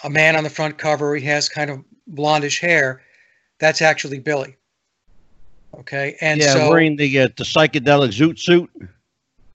a 0.03 0.09
man 0.09 0.35
on 0.35 0.43
the 0.43 0.49
front 0.49 0.77
cover. 0.77 1.15
He 1.15 1.25
has 1.25 1.49
kind 1.49 1.69
of 1.69 1.83
blondish 2.13 2.59
hair. 2.59 3.01
That's 3.59 3.81
actually 3.81 4.19
Billy. 4.19 4.55
Okay, 5.79 6.15
and 6.21 6.39
yeah, 6.39 6.53
so 6.53 6.69
wearing 6.69 6.95
the 6.95 7.19
uh, 7.19 7.27
the 7.37 7.43
psychedelic 7.43 8.09
zoot 8.09 8.39
suit. 8.39 8.69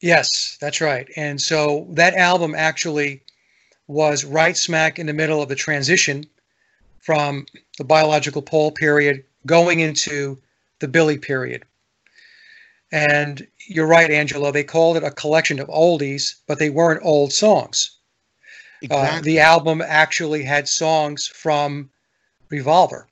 yes, 0.01 0.57
that's 0.61 0.81
right. 0.81 1.09
And 1.17 1.41
so 1.41 1.87
that 1.91 2.15
album 2.15 2.55
actually 2.55 3.23
was 3.87 4.25
right 4.25 4.57
smack 4.57 4.99
in 4.99 5.07
the 5.07 5.13
middle 5.13 5.43
of 5.43 5.49
the 5.49 5.55
transition 5.55 6.25
from 7.01 7.47
the 7.79 7.85
biological 7.85 8.43
Paul 8.43 8.71
period 8.71 9.25
going 9.47 9.81
into 9.81 10.39
the 10.79 10.89
Billy 10.89 11.19
period. 11.19 11.65
And 12.93 13.47
you're 13.67 13.87
right, 13.87 14.11
Angelo. 14.11 14.51
They 14.51 14.65
called 14.65 14.97
it 14.97 15.05
a 15.05 15.11
collection 15.11 15.59
of 15.59 15.69
oldies, 15.69 16.37
but 16.47 16.59
they 16.59 16.71
weren't 16.71 17.05
old 17.05 17.33
songs. 17.33 17.99
Uh, 18.91 19.21
the 19.21 19.39
album 19.39 19.81
actually 19.81 20.43
had 20.43 20.67
songs 20.69 21.29
from 21.29 21.89
Revolver, 22.51 23.07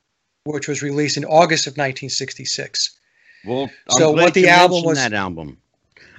which 0.45 0.67
was 0.67 0.83
released 0.83 1.17
in 1.17 1.25
August 1.25 1.67
of 1.67 1.73
1966. 1.73 2.99
well, 3.45 3.71
so 3.91 4.11
what 4.11 4.35
the 4.35 4.49
album 4.49 4.85
was- 4.85 4.99
that 4.99 5.13
album. 5.13 5.57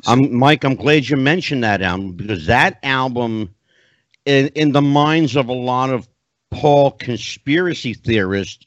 I'm 0.08 0.36
Mike. 0.36 0.64
I'm 0.64 0.76
glad 0.76 1.08
you 1.08 1.16
mentioned 1.18 1.64
that 1.64 1.82
album 1.82 2.14
because 2.14 2.48
that 2.48 2.80
album, 2.82 3.54
in 4.26 4.48
in 4.56 4.72
the 4.72 4.82
minds 4.82 5.36
of 5.36 5.48
a 5.48 5.54
lot 5.54 5.92
of 5.92 6.08
Paul 6.50 6.92
conspiracy 6.92 7.94
theorists, 7.94 8.66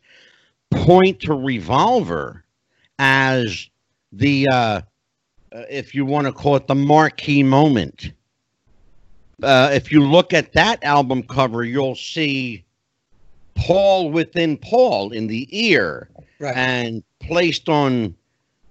point 0.70 1.20
to 1.20 1.34
Revolver 1.34 2.44
as 3.00 3.68
the, 4.12 4.48
uh, 4.48 4.80
uh, 5.54 5.62
if 5.70 5.94
you 5.94 6.04
want 6.04 6.26
to 6.26 6.32
call 6.32 6.56
it, 6.56 6.66
the 6.66 6.74
marquee 6.74 7.42
moment. 7.42 8.12
Uh, 9.42 9.70
if 9.72 9.90
you 9.90 10.00
look 10.06 10.32
at 10.32 10.52
that 10.52 10.82
album 10.84 11.22
cover, 11.22 11.64
you'll 11.64 11.94
see 11.96 12.64
Paul 13.54 14.10
within 14.10 14.56
Paul 14.56 15.12
in 15.12 15.26
the 15.26 15.48
ear 15.50 16.08
Right. 16.40 16.56
and 16.56 17.02
placed 17.20 17.68
on 17.68 18.14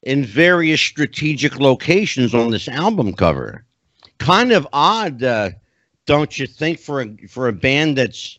in 0.04 0.26
various 0.26 0.82
strategic 0.82 1.60
locations 1.60 2.36
on 2.36 2.52
this 2.52 2.67
album 2.67 3.13
cover. 3.13 3.63
Kind 4.17 4.52
of 4.52 4.67
odd, 4.74 5.24
uh, 5.24 5.52
don't 6.06 6.38
you 6.38 6.46
think, 6.46 6.80
for 6.80 7.02
a 7.02 7.15
for 7.28 7.48
a 7.48 7.54
band 7.54 7.98
that's 7.98 8.38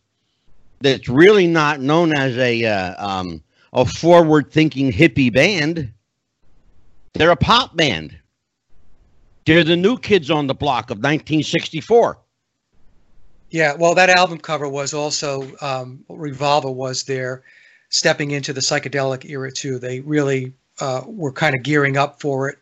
that's 0.81 1.09
really 1.09 1.47
not 1.47 1.81
known 1.81 2.15
as 2.17 2.37
a 2.37 2.65
uh, 2.65 3.07
um, 3.07 3.43
a 3.73 3.85
forward 3.87 4.53
thinking 4.53 4.93
hippie 4.93 5.33
band. 5.33 5.91
They're 7.15 7.31
a 7.31 7.37
pop 7.37 7.77
band. 7.77 8.17
They're 9.47 9.65
the 9.65 9.77
new 9.77 9.99
kids 9.99 10.31
on 10.31 10.47
the 10.47 10.55
block 10.55 10.91
of 10.91 10.99
1964. 10.99 12.19
Yeah, 13.51 13.75
well, 13.75 13.95
that 13.95 14.11
album 14.11 14.39
cover 14.39 14.69
was 14.69 14.95
also 14.95 15.51
um, 15.61 16.05
Revolver 16.09 16.71
was 16.71 17.05
there, 17.05 17.43
stepping 17.91 18.33
into 18.33 18.53
the 18.53 18.61
psychedelic 18.61 19.29
era 19.29 19.53
too. 19.53 19.79
They 19.79 20.01
really 20.01 20.53
uh, 20.81 21.03
were 21.07 21.31
kind 21.33 21.55
of 21.55 21.63
gearing 21.63 21.97
up 21.97 22.21
for 22.21 22.49
it, 22.49 22.59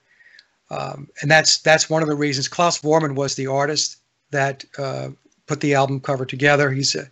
um, 0.71 1.09
and 1.23 1.31
that's 1.31 1.59
that's 1.59 1.89
one 1.89 2.03
of 2.03 2.09
the 2.09 2.15
reasons. 2.15 2.49
Klaus 2.49 2.79
Voormann 2.81 3.15
was 3.15 3.37
the 3.37 3.47
artist 3.47 3.99
that 4.33 4.65
uh, 4.77 5.11
put 5.47 5.61
the 5.61 5.75
album 5.75 6.01
cover 6.01 6.27
together. 6.27 6.71
He's 6.71 6.95
a, 6.95 7.11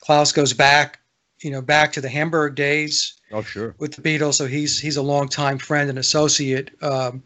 Klaus 0.00 0.32
goes 0.32 0.52
back, 0.52 0.98
you 1.40 1.50
know, 1.50 1.62
back 1.62 1.92
to 1.92 2.00
the 2.00 2.08
Hamburg 2.08 2.54
days 2.56 3.14
Oh, 3.30 3.42
sure. 3.42 3.74
with 3.78 3.92
the 3.94 4.02
Beatles, 4.02 4.34
so 4.34 4.46
he's 4.46 4.80
he's 4.80 4.96
a 4.96 5.02
longtime 5.02 5.58
friend 5.58 5.88
and 5.88 5.98
associate. 6.00 6.70
Um, 6.82 7.22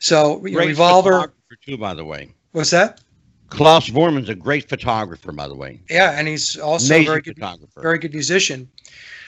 so 0.00 0.38
Great 0.38 0.68
Revolver, 0.68 1.10
photographer 1.10 1.56
too, 1.64 1.78
by 1.78 1.94
the 1.94 2.04
way. 2.04 2.34
what's 2.52 2.70
that? 2.70 3.00
Klaus 3.48 3.88
Voormann's 3.88 4.28
a 4.28 4.34
great 4.34 4.68
photographer, 4.68 5.32
by 5.32 5.48
the 5.48 5.54
way. 5.54 5.80
Yeah, 5.90 6.12
and 6.12 6.28
he's 6.28 6.56
also 6.56 6.94
a 6.94 7.04
very 7.04 7.20
good, 7.20 7.34
photographer. 7.34 7.80
very 7.80 7.98
good 7.98 8.12
musician. 8.12 8.68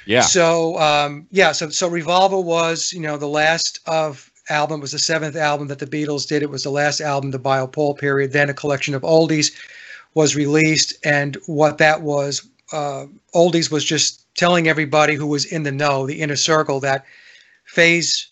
yeah. 0.06 0.22
So 0.22 0.78
um, 0.78 1.26
yeah, 1.30 1.52
so 1.52 1.68
so 1.70 1.88
Revolver 1.88 2.40
was 2.40 2.92
you 2.92 3.00
know 3.00 3.16
the 3.16 3.28
last 3.28 3.80
of 3.86 4.30
album 4.48 4.80
was 4.80 4.92
the 4.92 4.98
seventh 4.98 5.36
album 5.36 5.68
that 5.68 5.78
the 5.78 5.86
Beatles 5.86 6.26
did. 6.26 6.42
It 6.42 6.50
was 6.50 6.64
the 6.64 6.70
last 6.70 7.00
album, 7.00 7.30
the 7.30 7.38
Biopole 7.38 7.98
period. 7.98 8.32
Then 8.32 8.50
a 8.50 8.54
collection 8.54 8.94
of 8.94 9.02
oldies 9.02 9.52
was 10.14 10.36
released, 10.36 10.94
and 11.04 11.36
what 11.46 11.78
that 11.78 12.02
was, 12.02 12.48
uh, 12.72 13.06
oldies 13.34 13.70
was 13.70 13.84
just 13.84 14.26
telling 14.34 14.68
everybody 14.68 15.14
who 15.14 15.26
was 15.26 15.44
in 15.44 15.62
the 15.62 15.72
know, 15.72 16.06
the 16.06 16.20
inner 16.20 16.36
circle, 16.36 16.80
that 16.80 17.04
phase, 17.64 18.28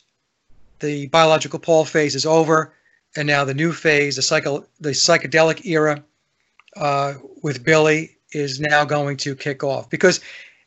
the 0.81 1.07
biological 1.09 1.59
Paul 1.59 1.85
phase 1.85 2.15
is 2.15 2.27
over, 2.27 2.73
and 3.17 3.27
now 3.27 3.45
the 3.45 3.55
new 3.55 3.73
phase, 3.73 4.17
the 4.17 4.23
psycho, 4.23 4.65
the 4.81 4.91
psychedelic 4.91 5.65
era, 5.65 6.03
uh, 6.77 7.15
with 7.43 7.65
Billy 7.65 8.17
is 8.33 8.61
now 8.61 8.85
going 8.85 9.17
to 9.19 9.35
kick 9.35 9.65
off. 9.65 9.91
Because 9.91 10.21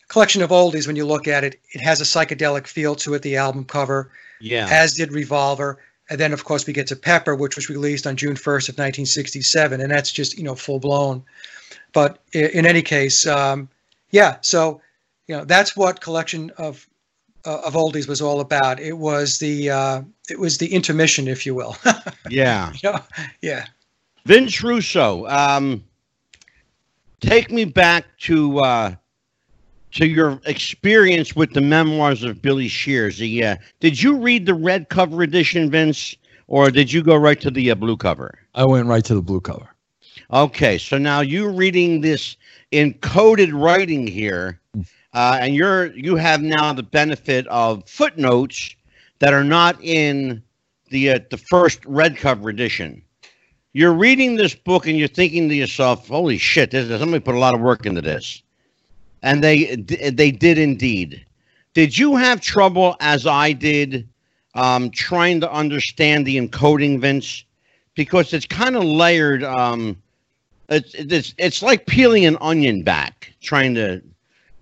collection 0.08 0.42
of 0.42 0.50
oldies 0.50 0.86
when 0.86 0.96
you 0.96 1.06
look 1.06 1.28
at 1.28 1.44
it 1.44 1.60
it 1.72 1.82
has 1.82 2.02
a 2.02 2.04
psychedelic 2.04 2.68
feel 2.68 2.94
to 2.94 3.14
it 3.14 3.22
the 3.22 3.38
album 3.38 3.66
cover 3.66 4.12
yeah. 4.40 4.68
as 4.70 4.94
did 4.94 5.12
revolver. 5.12 5.80
And 6.10 6.20
then 6.20 6.34
of 6.34 6.44
course 6.44 6.68
we 6.68 6.74
get 6.74 6.88
to 6.88 6.96
pepper 6.96 7.36
which 7.36 7.56
was 7.56 7.70
released 7.70 8.06
on 8.06 8.18
june 8.18 8.36
1st 8.36 8.70
of 8.70 8.76
1967 8.76 9.82
and 9.82 9.90
that's 9.90 10.12
just 10.12 10.38
you 10.38 10.44
know 10.44 10.54
full 10.54 10.80
blown 10.80 11.24
but 11.94 12.20
in 12.34 12.66
any 12.66 12.82
case 12.82 13.26
um, 13.26 13.70
yeah 14.12 14.38
so 14.42 14.82
you 15.28 15.36
know 15.36 15.46
that's 15.46 15.76
what 15.76 16.02
collection 16.02 16.52
of 16.58 16.86
uh, 17.46 17.62
of 17.66 17.74
oldies 17.74 18.08
was 18.08 18.22
all 18.22 18.40
about 18.40 18.80
it 18.80 18.98
was 18.98 19.40
the 19.40 19.70
uh, 19.70 20.02
it 20.30 20.40
was 20.40 20.58
the 20.58 20.74
intermission 20.74 21.28
if 21.28 21.46
you 21.46 21.54
will 21.54 21.76
yeah. 22.30 22.72
yeah 23.42 23.66
Vince 24.26 24.64
Russo, 24.64 25.28
um, 25.28 25.84
take 27.20 27.52
me 27.52 27.66
back 27.66 28.06
to 28.20 28.60
uh, 28.60 28.96
to 29.92 30.08
your 30.08 30.40
experience 30.46 31.36
with 31.36 31.54
the 31.54 31.62
memoirs 31.62 32.24
of 32.24 32.42
Billy 32.42 32.68
Shears. 32.68 33.18
The, 33.18 33.44
uh, 33.44 33.56
did 33.80 34.02
you 34.02 34.18
read 34.18 34.46
the 34.46 34.54
red 34.54 34.90
cover 34.90 35.22
edition, 35.24 35.70
Vince, 35.70 36.16
or 36.48 36.72
did 36.72 36.92
you 36.92 37.04
go 37.04 37.16
right 37.16 37.40
to 37.42 37.52
the 37.52 37.70
uh, 37.70 37.76
blue 37.76 37.98
cover? 37.98 38.40
I 38.56 38.66
went 38.66 38.88
right 38.88 39.04
to 39.06 39.16
the 39.16 39.22
blue 39.22 39.42
cover. 39.42 39.70
Okay, 40.32 40.78
so 40.78 40.98
now 40.98 41.20
you're 41.20 41.52
reading 41.52 42.02
this 42.02 42.38
encoded 42.72 43.52
writing 43.54 44.08
here, 44.08 44.60
uh, 45.14 45.38
and 45.40 45.56
you're 45.56 45.88
you 45.96 46.16
have 46.16 46.42
now 46.42 46.74
the 46.74 46.84
benefit 46.84 47.48
of 47.48 47.88
footnotes 47.88 48.76
that 49.20 49.34
are 49.34 49.44
not 49.44 49.82
in 49.84 50.42
the 50.90 51.12
uh, 51.12 51.20
the 51.30 51.38
first 51.38 51.86
red 51.86 52.18
cover 52.18 52.50
edition. 52.50 53.02
You're 53.74 53.94
reading 53.94 54.36
this 54.36 54.54
book 54.54 54.88
and 54.88 54.98
you're 54.98 55.08
thinking 55.08 55.50
to 55.50 55.56
yourself, 55.56 56.08
"Holy 56.08 56.38
shit! 56.38 56.72
This, 56.72 56.88
somebody 57.00 57.24
put 57.24 57.36
a 57.36 57.40
lot 57.40 57.54
of 57.54 57.62
work 57.62 57.86
into 57.86 58.02
this," 58.02 58.42
and 59.22 59.44
they 59.44 59.76
they 59.76 60.32
did 60.32 60.58
indeed. 60.58 61.26
Did 61.74 61.98
you 61.98 62.16
have 62.16 62.40
trouble, 62.40 62.96
as 63.00 63.26
I 63.26 63.52
did, 63.52 64.08
um, 64.54 64.92
trying 64.92 65.42
to 65.42 65.52
understand 65.52 66.26
the 66.26 66.38
encoding, 66.38 67.00
Vince? 67.00 67.44
Because 67.96 68.34
it's 68.34 68.46
kind 68.46 68.76
of 68.76 68.84
layered. 68.84 69.44
Um, 69.44 69.98
it's 70.70 70.94
it's 70.96 71.36
it's 71.38 71.62
like 71.62 71.86
peeling 71.86 72.26
an 72.26 72.38
onion 72.42 72.84
back 72.84 73.34
trying 73.42 73.76
to 73.76 74.02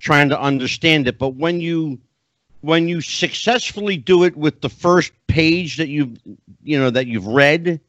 trying 0.02 0.30
to 0.30 0.40
understand 0.40 1.08
it 1.08 1.18
but 1.18 1.30
when 1.36 1.62
you 1.62 2.00
when 2.62 2.88
you 2.88 3.02
successfully 3.02 3.98
do 3.98 4.24
it 4.24 4.36
with 4.36 4.62
the 4.62 4.70
first 4.70 5.12
page 5.28 5.78
that 5.78 5.88
you've 5.88 6.18
you 6.64 6.78
know 6.78 6.90
that 6.90 7.08
you've 7.08 7.28
read 7.28 7.80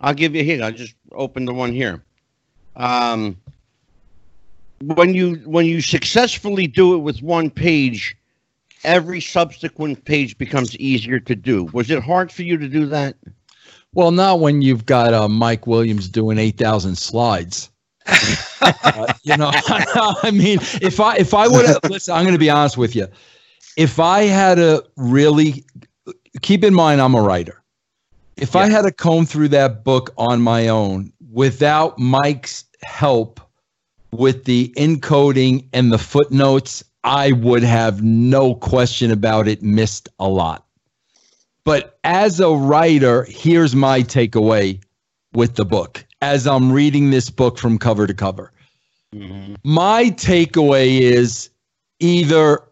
i'll 0.00 0.14
give 0.14 0.34
you 0.34 0.42
here 0.42 0.62
i'll 0.62 0.72
just 0.72 0.94
open 1.12 1.44
the 1.44 1.54
one 1.54 1.72
here. 1.72 2.02
Um 2.76 3.36
when 4.82 5.14
you 5.14 5.36
when 5.46 5.64
you 5.66 5.80
successfully 5.80 6.66
do 6.66 6.94
it 6.94 6.98
with 6.98 7.22
one 7.22 7.50
page 7.50 8.16
every 8.84 9.20
subsequent 9.20 10.04
page 10.04 10.36
becomes 10.38 10.76
easier 10.76 11.18
to 11.18 11.34
do. 11.34 11.64
Was 11.72 11.90
it 11.90 12.02
hard 12.02 12.30
for 12.30 12.42
you 12.42 12.56
to 12.58 12.68
do 12.68 12.86
that? 12.86 13.16
Well, 13.94 14.10
not 14.10 14.40
when 14.40 14.60
you've 14.60 14.84
got 14.84 15.14
uh, 15.14 15.28
Mike 15.28 15.66
Williams 15.66 16.08
doing 16.08 16.38
eight 16.38 16.58
thousand 16.58 16.96
slides. 16.96 17.70
Uh, 18.60 19.12
you 19.22 19.36
know, 19.36 19.50
I 19.54 20.30
mean, 20.32 20.58
if 20.80 21.00
I 21.00 21.16
if 21.16 21.34
I 21.34 21.48
would 21.48 21.66
have 21.66 21.78
listen, 21.90 22.14
I'm 22.14 22.24
going 22.24 22.34
to 22.34 22.38
be 22.38 22.50
honest 22.50 22.76
with 22.76 22.96
you. 22.96 23.06
If 23.76 24.00
I 24.00 24.22
had 24.22 24.56
to 24.56 24.84
really 24.96 25.64
keep 26.42 26.64
in 26.64 26.74
mind, 26.74 27.00
I'm 27.00 27.14
a 27.14 27.22
writer. 27.22 27.62
If 28.36 28.54
I 28.54 28.68
had 28.68 28.82
to 28.82 28.92
comb 28.92 29.24
through 29.24 29.48
that 29.48 29.82
book 29.82 30.12
on 30.18 30.42
my 30.42 30.68
own 30.68 31.12
without 31.32 31.98
Mike's 31.98 32.64
help 32.82 33.40
with 34.10 34.44
the 34.44 34.72
encoding 34.76 35.66
and 35.72 35.90
the 35.90 35.98
footnotes, 35.98 36.84
I 37.04 37.32
would 37.32 37.62
have 37.62 38.02
no 38.02 38.54
question 38.54 39.10
about 39.10 39.48
it 39.48 39.62
missed 39.62 40.08
a 40.18 40.28
lot. 40.28 40.66
But 41.64 41.98
as 42.04 42.40
a 42.40 42.50
writer, 42.50 43.24
here's 43.24 43.74
my 43.74 44.02
takeaway 44.02 44.82
with 45.32 45.56
the 45.56 45.64
book 45.64 46.04
as 46.26 46.44
I'm 46.44 46.72
reading 46.72 47.10
this 47.10 47.30
book 47.30 47.56
from 47.56 47.78
cover 47.78 48.04
to 48.04 48.12
cover. 48.12 48.50
Mm-hmm. 49.14 49.54
My 49.62 50.10
takeaway 50.10 51.00
is 51.00 51.50
either 52.00 52.64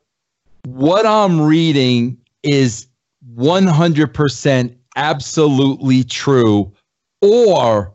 what 0.66 1.06
I'm 1.06 1.40
reading 1.40 2.18
is 2.42 2.88
100% 3.36 4.76
absolutely 4.96 6.02
true, 6.02 6.72
or 7.20 7.92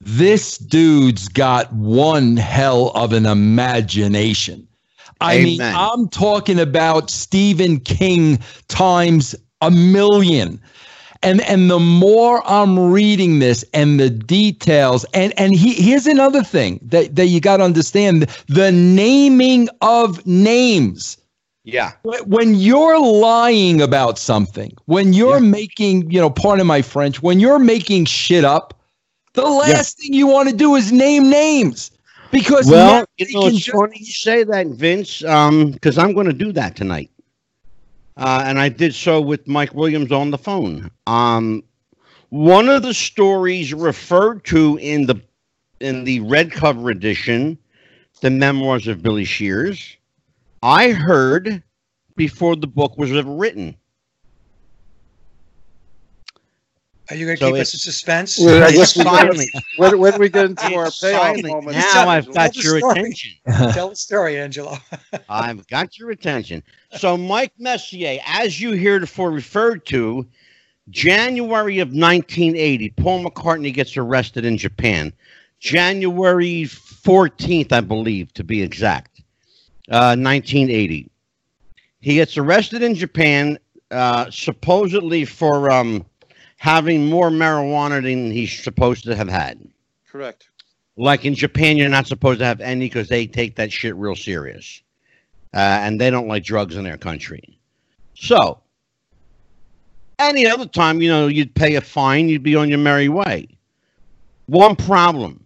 this 0.00 0.58
dude's 0.58 1.28
got 1.28 1.72
one 1.72 2.36
hell 2.36 2.88
of 2.96 3.12
an 3.12 3.26
imagination. 3.26 4.66
I 5.20 5.38
mean, 5.38 5.62
I'm 5.62 6.08
talking 6.08 6.58
about 6.58 7.10
Stephen 7.10 7.78
King 7.78 8.40
times 8.66 9.36
a 9.60 9.70
million. 9.70 10.60
And 11.24 11.40
and 11.42 11.70
the 11.70 11.80
more 11.80 12.42
I'm 12.46 12.78
reading 12.78 13.38
this 13.38 13.64
and 13.72 13.98
the 13.98 14.10
details, 14.10 15.04
and 15.14 15.32
and 15.38 15.54
he, 15.54 15.72
here's 15.74 16.06
another 16.06 16.44
thing 16.44 16.78
that, 16.82 17.16
that 17.16 17.26
you 17.26 17.40
got 17.40 17.56
to 17.56 17.64
understand: 17.64 18.28
the 18.48 18.70
naming 18.70 19.68
of 19.80 20.24
names. 20.26 21.16
Yeah. 21.64 21.92
When 22.26 22.54
you're 22.54 23.00
lying 23.00 23.80
about 23.80 24.18
something, 24.18 24.76
when 24.84 25.14
you're 25.14 25.40
making, 25.40 26.10
you 26.10 26.20
know, 26.20 26.28
pardon 26.28 26.66
my 26.66 26.82
French, 26.82 27.22
when 27.22 27.40
you're 27.40 27.58
making 27.58 28.04
shit 28.04 28.44
up, 28.44 28.78
the 29.32 29.46
last 29.46 29.98
thing 29.98 30.12
you 30.12 30.26
want 30.26 30.50
to 30.50 30.54
do 30.54 30.74
is 30.76 30.92
name 30.92 31.30
names. 31.30 31.90
Because 32.30 32.66
Well, 32.68 33.06
you 33.16 33.26
know, 33.32 33.46
it's 33.46 33.66
funny 33.66 33.96
you 33.98 34.12
say 34.12 34.44
that, 34.44 34.66
Vince, 34.66 35.24
um, 35.24 35.70
because 35.70 35.96
I'm 35.96 36.12
going 36.12 36.26
to 36.26 36.32
do 36.32 36.52
that 36.52 36.76
tonight. 36.76 37.10
Uh, 38.16 38.42
and 38.46 38.60
I 38.60 38.68
did 38.68 38.94
so 38.94 39.20
with 39.20 39.48
Mike 39.48 39.74
Williams 39.74 40.12
on 40.12 40.30
the 40.30 40.38
phone. 40.38 40.90
Um, 41.06 41.64
one 42.28 42.68
of 42.68 42.82
the 42.82 42.94
stories 42.94 43.74
referred 43.74 44.44
to 44.46 44.76
in 44.78 45.06
the 45.06 45.20
in 45.80 46.04
the 46.04 46.20
red 46.20 46.52
cover 46.52 46.90
edition, 46.90 47.58
the 48.20 48.30
memoirs 48.30 48.86
of 48.86 49.02
Billy 49.02 49.24
Shears, 49.24 49.96
I 50.62 50.92
heard 50.92 51.62
before 52.16 52.56
the 52.56 52.66
book 52.66 52.96
was 52.96 53.12
ever 53.12 53.34
written. 53.34 53.76
Are 57.10 57.16
you 57.16 57.26
going 57.26 57.36
to 57.36 57.40
So 57.44 57.46
keep 57.52 57.60
us 57.60 57.68
it's- 57.68 57.74
in 57.74 57.78
suspense? 57.80 58.38
Well, 58.38 58.64
I 58.64 58.72
guess 58.72 58.96
we 58.96 59.04
when, 59.76 59.98
when 59.98 60.18
we 60.18 60.28
get 60.30 60.46
into 60.46 60.74
our 60.74 60.86
It's 60.86 61.00
payoff 61.00 61.42
moment, 61.42 61.76
Now 61.76 62.08
I've 62.08 62.24
Tell 62.24 62.34
got 62.34 62.56
your 62.56 62.78
story. 62.78 62.92
attention. 63.00 63.30
Tell 63.72 63.90
the 63.90 63.96
story, 63.96 64.38
Angelo. 64.38 64.78
I've 65.28 65.66
got 65.68 65.98
your 65.98 66.10
attention. 66.10 66.62
So, 66.96 67.16
Mike 67.16 67.52
Messier, 67.58 68.20
as 68.26 68.60
you 68.60 68.72
heretofore 68.72 69.30
referred 69.30 69.84
to, 69.86 70.26
January 70.90 71.78
of 71.78 71.88
1980, 71.88 72.90
Paul 72.90 73.24
McCartney 73.24 73.72
gets 73.72 73.96
arrested 73.96 74.44
in 74.44 74.56
Japan. 74.56 75.12
January 75.60 76.64
14th, 76.64 77.72
I 77.72 77.80
believe, 77.80 78.32
to 78.34 78.44
be 78.44 78.62
exact, 78.62 79.20
uh, 79.90 80.16
1980. 80.16 81.10
He 82.00 82.14
gets 82.14 82.36
arrested 82.36 82.82
in 82.82 82.94
Japan, 82.94 83.58
uh, 83.90 84.30
supposedly 84.30 85.24
for 85.24 85.70
um, 85.70 86.04
having 86.64 87.10
more 87.10 87.28
marijuana 87.28 88.02
than 88.02 88.30
he's 88.30 88.62
supposed 88.64 89.04
to 89.04 89.14
have 89.14 89.28
had. 89.28 89.60
correct. 90.10 90.48
Like 90.96 91.26
in 91.26 91.34
Japan, 91.34 91.76
you're 91.76 91.90
not 91.90 92.06
supposed 92.06 92.38
to 92.38 92.46
have 92.46 92.62
any 92.62 92.86
because 92.86 93.06
they 93.06 93.26
take 93.26 93.56
that 93.56 93.70
shit 93.70 93.94
real 93.96 94.16
serious. 94.16 94.80
Uh, 95.52 95.58
and 95.58 96.00
they 96.00 96.08
don't 96.08 96.26
like 96.26 96.42
drugs 96.42 96.76
in 96.76 96.84
their 96.84 96.96
country. 96.96 97.58
So, 98.14 98.62
any 100.18 100.46
other 100.46 100.64
time, 100.64 101.02
you 101.02 101.10
know, 101.10 101.26
you'd 101.26 101.54
pay 101.54 101.74
a 101.74 101.82
fine, 101.82 102.30
you'd 102.30 102.42
be 102.42 102.56
on 102.56 102.70
your 102.70 102.78
merry 102.78 103.10
way. 103.10 103.46
One 104.46 104.74
problem 104.74 105.44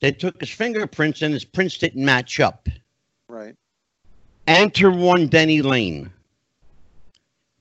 they 0.00 0.12
took 0.12 0.40
his 0.40 0.48
fingerprints 0.48 1.20
and 1.20 1.34
his 1.34 1.44
prints 1.44 1.76
didn't 1.76 2.02
match 2.02 2.40
up. 2.40 2.70
Right. 3.28 3.54
Enter 4.46 4.90
one 4.90 5.26
Denny 5.26 5.60
Laine. 5.60 6.10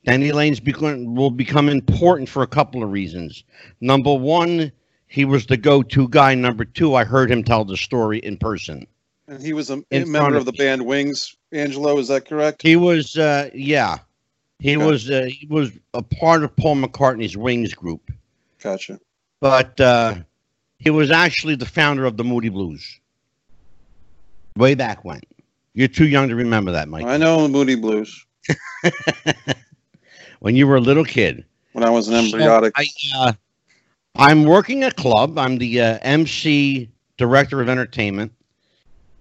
Laine's 0.08 0.60
become, 0.60 1.16
will 1.16 1.32
become 1.32 1.70
important 1.70 2.30
for 2.30 2.44
a 2.44 2.48
couple 2.48 2.84
of 2.84 2.92
reasons. 2.92 3.44
Number 3.82 4.14
one, 4.14 4.72
he 5.08 5.26
was 5.26 5.46
the 5.46 5.58
go-to 5.58 6.08
guy. 6.10 6.36
Number 6.36 6.66
two, 6.66 6.96
I 6.96 7.04
heard 7.04 7.32
him 7.32 7.44
tell 7.44 7.66
the 7.66 7.78
story 7.78 8.20
in 8.20 8.38
person. 8.38 8.88
And 9.28 9.42
he 9.42 9.54
was 9.54 9.72
a, 9.72 9.84
In 9.90 10.12
member 10.12 10.36
of 10.36 10.42
of 10.42 10.46
the 10.46 10.52
band 10.54 10.86
Wings. 10.86 11.36
Angelo, 11.52 11.98
is 11.98 12.08
that 12.10 12.28
correct? 12.28 12.62
He 12.62 12.76
was, 12.76 13.18
uh, 13.18 13.50
yeah, 13.54 13.98
he 14.60 14.76
Okay. 14.78 14.86
was, 14.86 15.10
uh, 15.10 15.24
he 15.30 15.48
was 15.48 15.72
a 15.94 16.04
part 16.04 16.44
of 16.44 16.56
Paul 16.56 16.76
McCartney's 16.76 17.36
Wings 17.36 17.74
group, 17.74 18.12
Gotcha. 18.62 19.00
but 19.42 19.80
uh, 19.82 20.16
he 20.78 20.90
was 20.92 21.10
actually 21.12 21.56
the 21.56 21.66
founder 21.66 22.06
of 22.06 22.18
the 22.18 22.24
Moody 22.24 22.50
Blues. 22.50 23.00
Way 24.58 24.76
back 24.76 25.04
when. 25.04 25.22
You're 25.74 25.88
too 25.88 26.08
young 26.08 26.30
to 26.30 26.36
remember 26.36 26.72
that, 26.74 26.88
Mike. 26.88 27.06
I 27.06 27.18
know 27.18 27.42
the 27.44 27.50
Moody 27.50 27.76
Blues 27.76 28.26
when 30.46 30.56
you 30.56 30.68
were 30.68 30.76
a 30.76 30.80
little 30.80 31.04
kid. 31.04 31.44
when 31.74 31.84
I 31.84 31.90
was 31.90 32.08
an 32.08 32.24
So 32.30 32.38
embryotic. 32.38 32.72
I, 32.76 32.86
uh, 33.18 33.34
I'm 34.16 34.44
working 34.44 34.84
a 34.84 34.92
club. 34.92 35.40
I'm 35.40 35.58
the 35.58 35.82
uh, 35.82 36.00
MC 36.04 36.88
director 37.18 37.62
of 37.62 37.68
entertainment, 37.68 38.32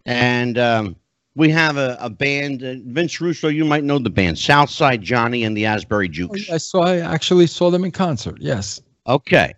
and 0.05 0.59
um, 0.59 0.97
we 1.35 1.49
have 1.49 1.79
a, 1.79 1.97
a 1.99 2.11
band. 2.11 2.63
Uh, 2.63 2.75
Vince 2.85 3.23
Russo, 3.23 3.49
you 3.49 3.65
might 3.65 3.85
know 3.85 3.99
the 3.99 4.11
band 4.11 4.39
Southside 4.39 5.01
Johnny 5.01 5.45
and 5.45 5.57
the 5.57 5.65
Asbury 5.65 6.09
Oh, 6.09 6.13
Jukes. 6.13 6.51
I 6.51 6.59
saw. 6.59 6.83
I 6.83 6.99
actually 6.99 7.47
saw 7.47 7.71
them 7.71 7.85
in 7.87 7.91
concert. 7.91 8.37
Yes. 8.39 8.83
Okay, 9.07 9.55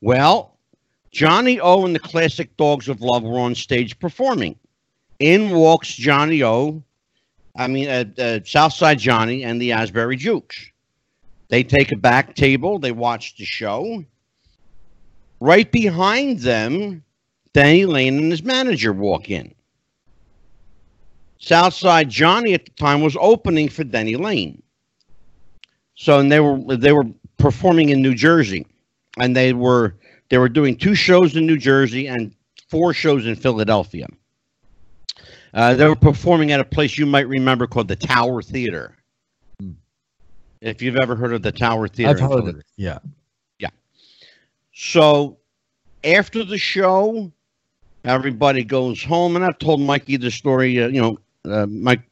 well, 0.00 0.56
Johnny 1.10 1.58
O 1.58 1.84
and 1.84 1.96
the 1.96 2.00
Classic 2.00 2.56
Dogs 2.56 2.88
of 2.88 3.00
Love 3.00 3.24
were 3.24 3.40
on 3.40 3.56
stage 3.56 3.98
performing. 3.98 4.54
In 5.18 5.50
walks 5.50 5.92
Johnny 5.92 6.44
O. 6.44 6.84
I 7.56 7.66
mean, 7.66 7.88
uh, 7.88 8.04
uh, 8.22 8.38
Southside 8.44 9.00
Johnny 9.00 9.42
and 9.42 9.60
the 9.60 9.72
Asbury 9.72 10.14
Jukes. 10.14 10.70
They 11.48 11.62
take 11.62 11.92
a 11.92 11.96
back 11.96 12.34
table. 12.34 12.78
They 12.78 12.92
watch 12.92 13.36
the 13.36 13.44
show. 13.44 14.04
Right 15.40 15.70
behind 15.70 16.40
them, 16.40 17.04
Danny 17.52 17.86
Laine 17.86 18.18
and 18.18 18.30
his 18.30 18.42
manager 18.42 18.92
walk 18.92 19.30
in. 19.30 19.54
Southside 21.38 22.10
Johnny 22.10 22.54
at 22.54 22.64
the 22.64 22.72
time 22.72 23.00
was 23.00 23.16
opening 23.20 23.68
for 23.68 23.84
Denny 23.84 24.16
Laine. 24.16 24.62
So 25.94 26.18
and 26.18 26.30
they 26.30 26.40
were 26.40 26.76
they 26.76 26.92
were 26.92 27.06
performing 27.38 27.88
in 27.88 28.02
New 28.02 28.14
Jersey, 28.14 28.66
and 29.18 29.34
they 29.36 29.52
were 29.52 29.94
they 30.28 30.38
were 30.38 30.48
doing 30.48 30.76
two 30.76 30.94
shows 30.94 31.36
in 31.36 31.46
New 31.46 31.56
Jersey 31.56 32.06
and 32.08 32.34
four 32.68 32.92
shows 32.92 33.26
in 33.26 33.36
Philadelphia. 33.36 34.06
Uh, 35.54 35.74
they 35.74 35.88
were 35.88 35.96
performing 35.96 36.52
at 36.52 36.60
a 36.60 36.64
place 36.64 36.98
you 36.98 37.06
might 37.06 37.26
remember 37.26 37.66
called 37.66 37.88
the 37.88 37.96
Tower 37.96 38.42
Theater. 38.42 38.97
If 40.60 40.82
you've 40.82 40.96
ever 40.96 41.14
heard 41.14 41.32
of 41.32 41.42
the 41.42 41.52
Tower 41.52 41.88
Theater, 41.88 42.22
I've 42.22 42.30
heard 42.30 42.56
it. 42.56 42.66
Yeah. 42.76 42.98
So 44.80 45.38
after 46.04 46.44
the 46.44 46.56
show, 46.56 47.32
everybody 48.04 48.62
goes 48.62 49.02
home, 49.02 49.34
and 49.34 49.44
I've 49.44 49.58
told 49.58 49.80
Mikey 49.80 50.18
the 50.18 50.30
story. 50.30 50.80
Uh, 50.80 50.86
you 50.86 51.00
know, 51.00 51.18
uh, 51.50 51.66
Mike. 51.66 52.02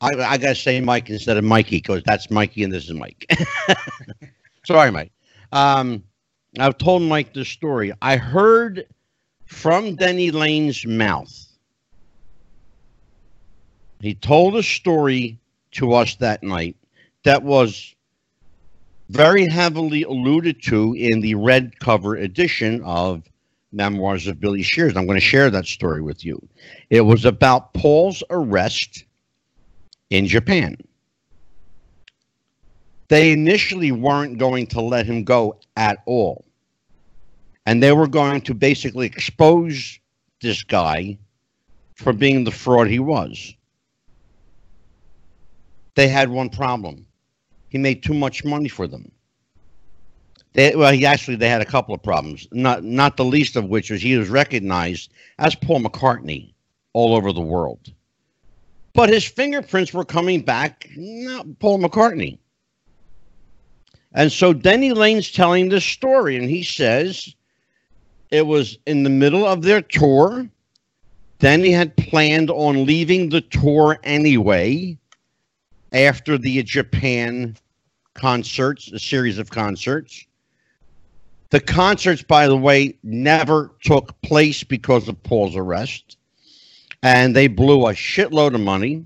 I, 0.00 0.08
I 0.08 0.38
gotta 0.38 0.54
say 0.54 0.80
Mike 0.80 1.10
instead 1.10 1.36
of 1.36 1.44
Mikey 1.44 1.76
because 1.76 2.02
that's 2.04 2.30
Mikey 2.30 2.64
and 2.64 2.72
this 2.72 2.84
is 2.84 2.94
Mike. 2.94 3.30
Sorry, 4.64 4.90
Mike. 4.90 5.12
Um, 5.52 6.02
I've 6.58 6.78
told 6.78 7.02
Mike 7.02 7.34
the 7.34 7.44
story. 7.44 7.92
I 8.00 8.16
heard 8.16 8.86
from 9.44 9.96
Denny 9.96 10.30
Laine's 10.30 10.86
mouth. 10.86 11.46
He 14.00 14.14
told 14.14 14.56
a 14.56 14.62
story 14.62 15.38
to 15.72 15.92
us 15.92 16.14
that 16.16 16.42
night 16.42 16.74
that 17.24 17.42
was 17.42 17.94
very 19.10 19.46
heavily 19.46 20.04
alluded 20.04 20.62
to 20.62 20.94
in 20.94 21.20
the 21.20 21.34
red 21.34 21.78
cover 21.80 22.16
edition 22.16 22.82
of 22.84 23.22
Memoirs 23.72 24.26
of 24.26 24.40
Billy 24.40 24.62
Shears. 24.62 24.96
I'm 24.96 25.06
going 25.06 25.18
to 25.18 25.24
share 25.24 25.50
that 25.50 25.66
story 25.66 26.00
with 26.02 26.24
you. 26.24 26.40
It 26.90 27.02
was 27.02 27.24
about 27.24 27.72
Paul's 27.74 28.22
arrest 28.30 29.04
in 30.10 30.26
Japan. 30.26 30.76
They 33.08 33.32
initially 33.32 33.90
weren't 33.90 34.38
going 34.38 34.68
to 34.68 34.80
let 34.80 35.06
him 35.06 35.24
go 35.24 35.58
at 35.76 35.98
all. 36.06 36.44
And 37.66 37.82
they 37.82 37.92
were 37.92 38.06
going 38.06 38.40
to 38.42 38.54
basically 38.54 39.06
expose 39.06 39.98
this 40.40 40.62
guy 40.62 41.18
for 41.96 42.12
being 42.12 42.44
the 42.44 42.50
fraud 42.50 42.86
he 42.86 42.98
was. 42.98 43.54
They 45.96 46.08
had 46.08 46.30
one 46.30 46.48
problem 46.48 47.06
he 47.70 47.78
made 47.78 48.02
too 48.02 48.12
much 48.12 48.44
money 48.44 48.68
for 48.68 48.86
them. 48.86 49.10
They, 50.52 50.74
well, 50.74 50.92
he 50.92 51.06
actually 51.06 51.36
they 51.36 51.48
had 51.48 51.62
a 51.62 51.66
couple 51.66 51.94
of 51.94 52.02
problems. 52.02 52.46
Not 52.52 52.84
not 52.84 53.16
the 53.16 53.24
least 53.24 53.56
of 53.56 53.66
which 53.66 53.90
was 53.90 54.02
he 54.02 54.16
was 54.16 54.28
recognized 54.28 55.10
as 55.38 55.54
Paul 55.54 55.80
McCartney 55.80 56.52
all 56.92 57.14
over 57.14 57.32
the 57.32 57.40
world, 57.40 57.92
but 58.92 59.08
his 59.08 59.24
fingerprints 59.24 59.94
were 59.94 60.04
coming 60.04 60.42
back 60.42 60.88
not 60.96 61.46
Paul 61.60 61.78
McCartney. 61.78 62.38
And 64.12 64.32
so 64.32 64.52
Denny 64.52 64.92
Laine's 64.92 65.30
telling 65.30 65.68
this 65.68 65.84
story, 65.84 66.36
and 66.36 66.50
he 66.50 66.64
says 66.64 67.32
it 68.32 68.44
was 68.44 68.76
in 68.86 69.04
the 69.04 69.10
middle 69.10 69.46
of 69.46 69.62
their 69.62 69.80
tour. 69.80 70.48
Denny 71.38 71.70
had 71.70 71.96
planned 71.96 72.50
on 72.50 72.84
leaving 72.84 73.28
the 73.28 73.40
tour 73.40 73.98
anyway 74.02 74.98
after 75.92 76.38
the 76.38 76.62
Japan 76.62 77.56
concerts, 78.14 78.92
a 78.92 78.98
series 78.98 79.38
of 79.38 79.50
concerts. 79.50 80.26
The 81.50 81.60
concerts, 81.60 82.22
by 82.22 82.46
the 82.46 82.56
way, 82.56 82.96
never 83.02 83.72
took 83.82 84.20
place 84.22 84.62
because 84.62 85.08
of 85.08 85.20
Paul's 85.22 85.56
arrest, 85.56 86.16
and 87.02 87.34
they 87.34 87.48
blew 87.48 87.86
a 87.86 87.92
shitload 87.92 88.54
of 88.54 88.60
money. 88.60 89.04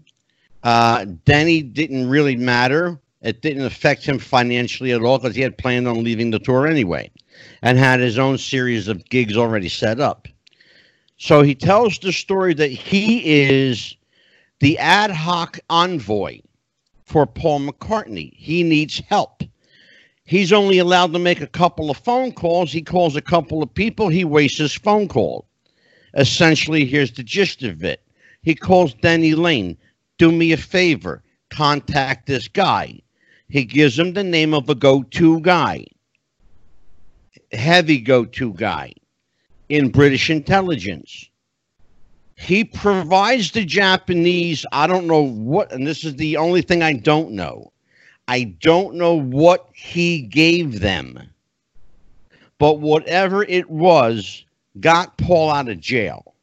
Uh, 0.63 1.07
Denny 1.25 1.63
didn't 1.63 2.09
really 2.09 2.37
matter. 2.37 2.99
It 3.23 3.41
didn't 3.41 3.65
affect 3.65 4.05
him 4.05 4.19
financially 4.19 4.93
at 4.93 5.03
all 5.03 5.19
because 5.19 5.35
he 5.35 5.41
had 5.41 5.57
planned 5.57 5.89
on 5.89 6.05
leaving 6.05 6.31
the 6.31 6.39
tour 6.39 6.67
anyway 6.67 7.11
and 7.63 7.79
had 7.79 8.01
his 8.01 8.19
own 8.19 8.37
series 8.37 8.89
of 8.89 9.09
gigs 9.09 9.37
already 9.37 9.69
set 9.69 9.99
up. 9.99 10.29
So 11.17 11.41
he 11.41 11.55
tells 11.55 11.99
the 11.99 12.13
story 12.13 12.53
that 12.55 12.71
he 12.71 13.43
is 13.43 13.97
the 14.61 14.79
ad 14.79 15.11
hoc 15.11 15.59
envoy 15.71 16.41
for 17.05 17.27
Paul 17.27 17.61
McCartney. 17.61 18.33
He 18.35 18.63
needs 18.63 19.01
help. 19.09 19.43
He's 20.25 20.53
only 20.53 20.79
allowed 20.79 21.13
to 21.13 21.19
make 21.19 21.41
a 21.41 21.47
couple 21.47 21.91
of 21.91 21.99
phone 21.99 22.33
calls. 22.33 22.73
He 22.73 22.83
calls 22.83 23.15
a 23.15 23.21
couple 23.21 23.63
of 23.63 23.73
people, 23.73 24.09
he 24.09 24.25
wastes 24.25 24.59
his 24.59 24.75
phone 24.75 25.09
call. 25.09 25.47
Essentially, 26.15 26.87
here's 26.87 27.13
the 27.13 27.23
gist 27.23 27.63
of 27.63 27.85
it. 27.85 28.01
He 28.43 28.55
calls 28.55 28.95
Denny 28.95 29.35
Laine, 29.35 29.77
do 30.19 30.31
me 30.31 30.53
a 30.53 30.57
favor, 30.57 31.23
contact 31.51 32.27
this 32.27 32.49
guy. 32.49 33.01
He 33.49 33.65
gives 33.65 33.99
him 33.99 34.13
the 34.13 34.25
name 34.25 34.55
of 34.55 34.69
a 34.69 34.75
go 34.75 35.03
to 35.03 35.41
guy, 35.41 35.87
heavy 37.53 37.99
go 37.99 38.25
to 38.25 38.55
guy 38.55 38.93
in 39.69 39.91
British 39.91 40.31
intelligence. 40.31 41.29
He 42.37 42.65
provides 42.65 43.53
the 43.53 43.65
Japanese, 43.65 44.67
I 44.73 44.87
don't 44.87 45.07
know 45.07 45.23
what, 45.23 45.73
and 45.73 45.87
this 45.87 46.05
is 46.05 46.17
the 46.17 46.37
only 46.37 46.63
thing 46.63 46.83
I 46.83 46.95
don't 46.95 47.33
know. 47.33 47.73
I 48.27 48.45
don't 48.61 48.97
know 48.97 49.15
what 49.15 49.69
he 49.75 50.23
gave 50.23 50.81
them, 50.81 51.19
but 52.59 52.81
whatever 52.81 53.45
it 53.45 53.71
was 53.71 54.45
got 54.81 55.17
Paul 55.19 55.51
out 55.51 55.69
of 55.69 55.81
jail. 55.81 56.35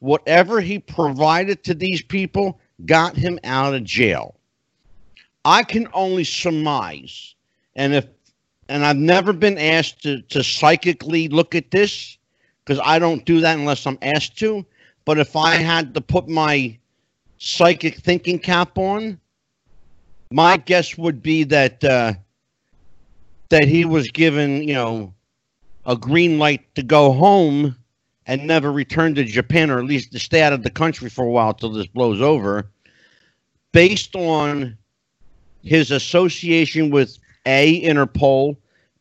Whatever 0.00 0.60
he 0.60 0.78
provided 0.78 1.64
to 1.64 1.74
these 1.74 2.02
people 2.02 2.60
got 2.84 3.16
him 3.16 3.38
out 3.44 3.74
of 3.74 3.84
jail. 3.84 4.36
I 5.44 5.62
can 5.62 5.88
only 5.94 6.24
surmise, 6.24 7.34
and 7.76 7.94
if 7.94 8.06
and 8.68 8.84
I've 8.84 8.96
never 8.96 9.32
been 9.32 9.58
asked 9.58 10.02
to, 10.02 10.20
to 10.22 10.42
psychically 10.42 11.28
look 11.28 11.54
at 11.54 11.70
this 11.70 12.15
because 12.66 12.82
I 12.84 12.98
don't 12.98 13.24
do 13.24 13.40
that 13.40 13.56
unless 13.56 13.86
I'm 13.86 13.98
asked 14.02 14.38
to. 14.40 14.66
But 15.04 15.18
if 15.18 15.36
I 15.36 15.54
had 15.54 15.94
to 15.94 16.00
put 16.00 16.28
my 16.28 16.76
psychic 17.38 17.98
thinking 17.98 18.38
cap 18.38 18.76
on, 18.76 19.20
my 20.32 20.56
guess 20.56 20.98
would 20.98 21.22
be 21.22 21.44
that 21.44 21.82
uh, 21.84 22.14
that 23.50 23.68
he 23.68 23.84
was 23.84 24.10
given, 24.10 24.66
you 24.66 24.74
know, 24.74 25.14
a 25.84 25.96
green 25.96 26.38
light 26.38 26.74
to 26.74 26.82
go 26.82 27.12
home 27.12 27.76
and 28.26 28.44
never 28.44 28.72
return 28.72 29.14
to 29.14 29.24
Japan, 29.24 29.70
or 29.70 29.78
at 29.78 29.84
least 29.84 30.10
to 30.10 30.18
stay 30.18 30.42
out 30.42 30.52
of 30.52 30.64
the 30.64 30.70
country 30.70 31.08
for 31.08 31.24
a 31.24 31.30
while 31.30 31.54
till 31.54 31.70
this 31.70 31.86
blows 31.86 32.20
over, 32.20 32.68
based 33.70 34.16
on 34.16 34.76
his 35.62 35.92
association 35.92 36.90
with 36.90 37.18
A, 37.46 37.80
Interpol, 37.84 38.56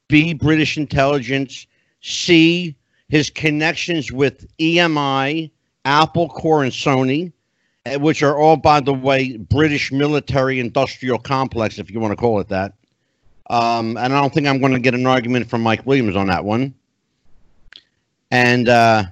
B, 0.07 0.35
British 0.35 0.77
intelligence, 0.77 1.65
C, 2.01 2.75
his 3.09 3.29
connections 3.29 4.11
with 4.11 4.47
EMI, 4.57 5.51
Apple 5.85 6.29
Corps, 6.29 6.63
and 6.63 6.71
Sony, 6.71 7.31
eh, 7.85 7.97
which 7.97 8.23
are 8.23 8.37
all, 8.37 8.57
by 8.57 8.79
the 8.79 8.93
way, 8.93 9.37
British 9.37 9.91
military 9.91 10.59
industrial 10.59 11.19
complex, 11.19 11.77
if 11.77 11.91
you 11.91 11.99
want 11.99 12.11
to 12.11 12.15
call 12.15 12.39
it 12.39 12.47
that. 12.49 12.73
Um, 13.49 13.95
and 13.97 14.13
I 14.13 14.19
don't 14.21 14.33
think 14.33 14.47
I'm 14.47 14.59
going 14.59 14.73
to 14.73 14.79
get 14.79 14.95
an 14.95 15.05
argument 15.05 15.49
from 15.49 15.61
Mike 15.61 15.85
Williams 15.85 16.15
on 16.15 16.27
that 16.27 16.43
one. 16.43 16.73
And 18.31 18.67
uh, 18.67 19.03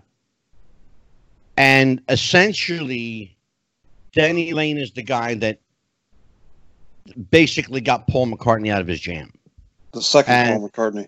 and 1.56 2.02
essentially, 2.10 3.38
Denny 4.12 4.54
Laine 4.54 4.80
is 4.80 4.92
the 4.92 5.04
guy 5.04 5.36
that 5.36 5.60
basically 7.30 7.80
got 7.80 8.08
Paul 8.08 8.28
McCartney 8.28 8.72
out 8.72 8.82
of 8.82 8.88
his 8.88 9.00
jam. 9.00 9.32
The 9.92 10.02
second 10.02 10.34
And- 10.34 10.60
Paul 10.60 10.70
McCartney. 10.70 11.08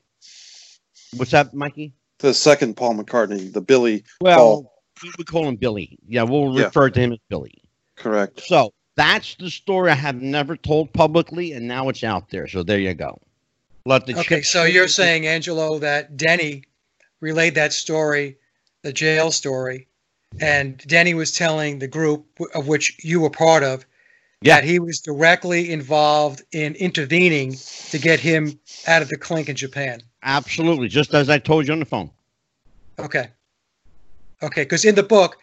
What's 1.18 1.32
that, 1.32 1.54
Mikey? 1.54 1.94
The 2.20 2.34
second 2.34 2.76
Paul 2.78 2.96
McCartney, 2.96 3.52
the 3.52 3.62
Billy. 3.62 4.04
Well, 4.22 4.38
Paul. 4.38 4.74
we 5.04 5.12
would 5.18 5.28
call 5.28 5.48
him 5.48 5.56
Billy. 5.58 5.98
Yeah, 6.08 6.24
we'll 6.24 6.58
Yeah. 6.58 6.66
refer 6.66 6.90
to 6.90 7.00
him 7.00 7.12
as 7.12 7.20
Billy. 7.30 7.62
Correct. 7.98 8.42
So 8.42 8.74
that's 8.96 9.36
the 9.36 9.50
story 9.50 9.92
I 9.92 9.96
have 9.96 10.22
never 10.22 10.56
told 10.56 10.94
publicly, 10.94 11.52
and 11.52 11.68
now 11.68 11.90
it's 11.90 12.04
out 12.04 12.30
there. 12.30 12.48
So 12.48 12.64
there 12.64 12.80
you 12.80 12.94
go. 12.94 13.20
Let 13.86 14.06
the 14.08 14.14
Okay, 14.20 14.38
chips- 14.38 14.50
so 14.50 14.64
you're 14.64 14.88
saying, 14.88 15.28
Angelo, 15.28 15.78
that 15.80 16.18
Denny 16.18 16.64
relayed 17.22 17.56
that 17.56 17.74
story, 17.74 18.38
the 18.82 18.94
jail 18.94 19.32
story, 19.32 19.88
and 20.40 20.78
Denny 20.88 21.14
was 21.14 21.32
telling 21.32 21.80
the 21.80 21.88
group 21.88 22.26
of 22.54 22.68
which 22.68 22.98
you 23.04 23.20
were 23.20 23.30
part 23.30 23.64
of 23.64 23.86
Yeah. 24.42 24.56
that 24.56 24.64
he 24.64 24.80
was 24.80 25.00
directly 25.00 25.72
involved 25.72 26.42
in 26.52 26.76
intervening 26.76 27.56
to 27.92 28.00
get 28.00 28.20
him 28.20 28.60
out 28.88 29.02
of 29.02 29.10
the 29.10 29.18
clink 29.18 29.50
in 29.50 29.56
Japan. 29.56 30.02
Absolutely, 30.26 30.90
just 30.90 31.14
as 31.14 31.30
I 31.30 31.40
told 31.40 31.68
you 31.68 31.74
on 31.74 31.80
the 31.80 31.86
phone. 31.86 32.12
Okay. 33.00 33.30
Okay, 34.44 34.64
because 34.64 34.86
in 34.86 34.96
the 34.96 35.04
book, 35.04 35.38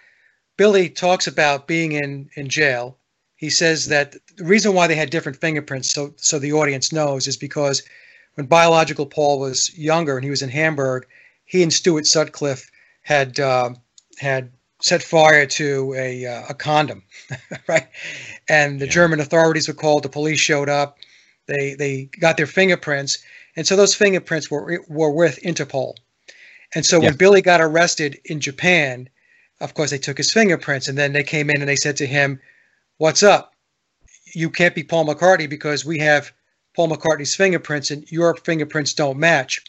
Billy 0.57 0.89
talks 0.89 1.27
about 1.27 1.67
being 1.67 1.93
in, 1.93 2.29
in 2.37 2.49
jail. 2.49 2.99
He 3.37 3.51
says 3.51 3.87
that 3.89 4.15
the 4.37 4.45
reason 4.45 4.75
why 4.75 4.87
they 4.87 4.95
had 4.95 5.11
different 5.11 5.41
fingerprints, 5.41 5.91
so 5.91 6.15
so 6.17 6.39
the 6.39 6.53
audience 6.53 6.93
knows, 6.93 7.27
is 7.27 7.37
because 7.37 7.83
when 8.35 8.47
biological 8.47 9.07
Paul 9.07 9.41
was 9.41 9.77
younger 9.77 10.17
and 10.17 10.25
he 10.25 10.31
was 10.31 10.43
in 10.43 10.51
Hamburg, 10.51 11.07
he 11.45 11.63
and 11.63 11.73
Stuart 11.73 12.07
Sutcliffe 12.07 12.71
had 13.03 13.41
uh, 13.41 13.71
had 14.19 14.53
set 14.81 15.03
fire 15.03 15.47
to 15.47 15.95
a 15.97 16.27
uh, 16.27 16.45
a 16.51 16.55
condom, 16.55 17.03
right? 17.69 17.89
And 18.49 18.81
the 18.81 18.87
Yeah. 18.87 18.93
German 18.93 19.21
authorities 19.21 19.69
were 19.69 19.75
called. 19.75 20.05
The 20.05 20.09
police 20.09 20.41
showed 20.41 20.69
up. 20.69 20.99
They 21.47 21.75
they 21.75 22.05
got 22.21 22.37
their 22.37 22.47
fingerprints, 22.47 23.19
and 23.57 23.67
so 23.67 23.77
those 23.77 23.95
fingerprints 23.95 24.51
were 24.51 24.81
were 24.89 25.11
with 25.11 25.41
Interpol. 25.43 25.95
And 26.75 26.87
so 26.87 27.01
when 27.01 27.17
Billy 27.17 27.43
got 27.43 27.61
arrested 27.61 28.19
in 28.25 28.41
Japan, 28.41 29.09
of 29.61 29.75
course 29.75 29.91
they 29.91 29.99
took 29.99 30.17
his 30.17 30.33
fingerprints, 30.33 30.89
and 30.89 30.97
then 30.97 31.13
they 31.13 31.23
came 31.23 31.51
in 31.51 31.61
and 31.61 31.69
they 31.69 31.77
said 31.77 31.97
to 31.99 32.07
him, 32.07 32.41
"What's 32.97 33.23
up? 33.23 33.55
You 34.35 34.49
can't 34.49 34.75
be 34.75 34.83
Paul 34.83 35.07
McCartney 35.07 35.49
because 35.49 35.85
we 35.85 35.99
have 35.99 36.33
Paul 36.75 36.89
McCartney's 36.89 37.35
fingerprints, 37.35 37.91
and 37.91 38.11
your 38.11 38.35
fingerprints 38.37 38.95
don't 38.95 39.19
match." 39.19 39.63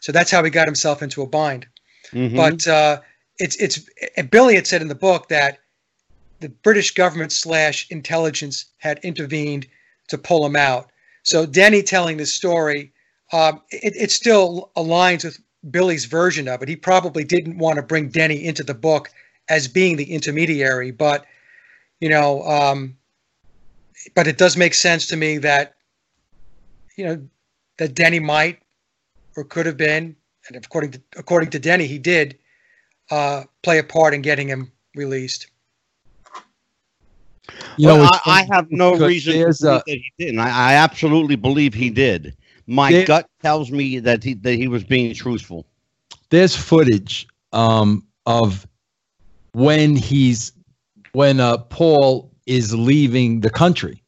So 0.00 0.12
that's 0.12 0.30
how 0.30 0.42
he 0.42 0.50
got 0.50 0.66
himself 0.66 1.02
into 1.02 1.22
a 1.22 1.26
bind. 1.26 1.66
Mhm. 2.10 2.36
But 2.36 2.66
uh, 2.66 3.00
it's 3.38 3.56
it's 3.56 3.88
and 4.16 4.30
Billy 4.30 4.56
had 4.56 4.66
said 4.66 4.82
in 4.82 4.88
the 4.88 4.94
book 4.94 5.28
that 5.28 5.60
the 6.40 6.48
British 6.48 6.94
government 6.94 7.32
slash 7.32 7.86
intelligence 7.90 8.66
had 8.78 8.98
intervened 9.02 9.66
to 10.08 10.18
pull 10.18 10.44
him 10.44 10.56
out. 10.56 10.90
So 11.22 11.46
Denny 11.46 11.82
telling 11.82 12.16
this 12.16 12.34
story, 12.34 12.92
um, 13.34 13.62
it, 13.70 13.96
it 13.96 14.10
still 14.12 14.70
aligns 14.76 15.24
with 15.24 15.40
Billy's 15.68 16.04
version 16.04 16.46
of 16.46 16.62
it. 16.62 16.68
He 16.68 16.76
probably 16.76 17.24
didn't 17.24 17.58
want 17.58 17.76
to 17.76 17.82
bring 17.82 18.08
Denny 18.08 18.44
into 18.46 18.62
the 18.62 18.74
book 18.74 19.10
as 19.48 19.66
being 19.66 19.96
the 19.96 20.12
intermediary, 20.12 20.92
but 20.92 21.26
you 22.00 22.08
know, 22.08 22.42
um, 22.44 22.96
but 24.14 24.28
it 24.28 24.38
does 24.38 24.56
make 24.56 24.72
sense 24.74 25.08
to 25.08 25.16
me 25.16 25.38
that 25.38 25.74
you 26.96 27.04
know 27.04 27.28
that 27.78 27.94
Denny 27.94 28.20
might 28.20 28.60
or 29.36 29.42
could 29.42 29.66
have 29.66 29.76
been, 29.76 30.14
and 30.46 30.56
according 30.56 30.92
to 30.92 31.02
according 31.16 31.50
to 31.50 31.58
Denny, 31.58 31.88
he 31.88 31.98
did 31.98 32.38
uh, 33.10 33.42
play 33.64 33.78
a 33.80 33.84
part 33.84 34.14
in 34.14 34.22
getting 34.22 34.46
him 34.46 34.70
released. 34.94 35.48
You 37.76 37.88
Well, 37.88 37.96
know, 37.96 38.04
it's 38.04 38.18
I, 38.26 38.42
I 38.42 38.54
have 38.54 38.70
no 38.70 38.94
reason 38.94 39.34
to 39.34 39.38
there's 39.38 39.58
believe 39.60 39.80
a- 39.80 39.82
that 39.86 39.96
he 39.96 40.12
didn't. 40.18 40.38
I, 40.38 40.50
I 40.50 40.74
absolutely 40.74 41.36
believe 41.36 41.74
he 41.74 41.90
did. 41.90 42.36
My 42.66 42.90
There- 42.92 43.06
gut 43.06 43.26
tells 43.42 43.70
me 43.70 43.98
that 44.00 44.24
he 44.24 44.34
that 44.34 44.54
he 44.54 44.68
was 44.68 44.84
being 44.84 45.14
truthful. 45.14 45.66
there's 46.30 46.56
footage 46.56 47.26
um, 47.52 48.04
of 48.26 48.66
when 49.52 49.96
he's 49.96 50.52
when 51.12 51.38
uh, 51.40 51.58
Paul 51.58 52.30
is 52.46 52.74
leaving 52.74 53.40
the 53.40 53.50
country, 53.50 54.02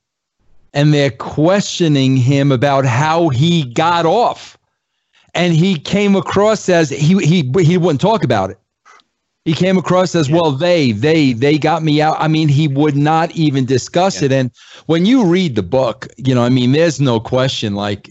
and 0.75 0.93
they're 0.93 1.11
questioning 1.11 2.17
him 2.17 2.51
about 2.53 2.85
how 2.85 3.29
he 3.29 3.65
got 3.73 4.07
off 4.07 4.59
and 5.35 5.55
he 5.55 5.79
came 5.79 6.17
across 6.17 6.69
as 6.69 6.89
he 6.91 7.15
he 7.25 7.51
he 7.63 7.77
wouldn't 7.79 8.01
talk 8.01 8.25
about 8.25 8.51
it. 8.51 8.59
He 9.45 9.53
came 9.55 9.79
across 9.79 10.17
as 10.17 10.29
well. 10.29 10.51
They 10.51 10.91
they 10.93 11.33
they 11.33 11.59
got 11.59 11.83
me 11.85 12.03
out. 12.03 12.17
I 12.19 12.27
mean, 12.27 12.49
he 12.49 12.67
would 12.67 12.97
not 12.97 13.31
even 13.37 13.65
discuss 13.65 14.21
Yeah. 14.21 14.27
it. 14.27 14.33
And 14.33 14.51
when 14.87 15.07
you 15.07 15.25
read 15.25 15.55
the 15.55 15.63
book, 15.63 16.09
you 16.17 16.35
know, 16.35 16.43
I 16.43 16.49
mean, 16.49 16.73
there's 16.73 17.01
no 17.01 17.21
question. 17.21 17.75
Like 17.77 18.11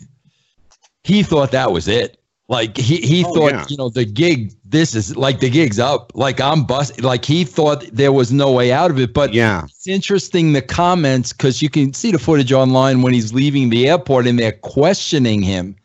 he 1.05 1.21
thought 1.21 1.51
that 1.51 1.71
was 1.71 1.87
it. 1.87 2.19
Like 2.47 2.77
he 2.77 2.97
he 2.97 3.23
Oh, 3.25 3.33
thought, 3.33 3.51
yeah. 3.53 3.65
you 3.69 3.77
know, 3.77 3.89
the 3.89 4.05
gig. 4.05 4.53
This 4.65 4.95
is 4.95 5.15
like 5.15 5.39
the 5.39 5.49
gig's 5.49 5.77
up. 5.79 6.11
Like 6.15 6.41
I'm 6.41 6.63
bust. 6.63 7.01
Like 7.01 7.25
he 7.25 7.43
thought 7.43 7.85
there 7.91 8.11
was 8.11 8.31
no 8.31 8.51
way 8.51 8.71
out 8.71 8.89
of 8.91 8.99
it. 8.99 9.13
But 9.13 9.33
Yeah. 9.33 9.63
it's 9.65 9.87
interesting 9.87 10.53
the 10.53 10.61
comments 10.61 11.31
because 11.33 11.61
you 11.61 11.69
can 11.69 11.93
see 11.93 12.11
the 12.11 12.19
footage 12.19 12.51
online 12.51 13.01
when 13.03 13.13
he's 13.13 13.33
leaving 13.33 13.69
the 13.69 13.87
airport 13.87 14.27
and 14.27 14.37
they're 14.39 14.51
questioning 14.51 15.41
him 15.43 15.75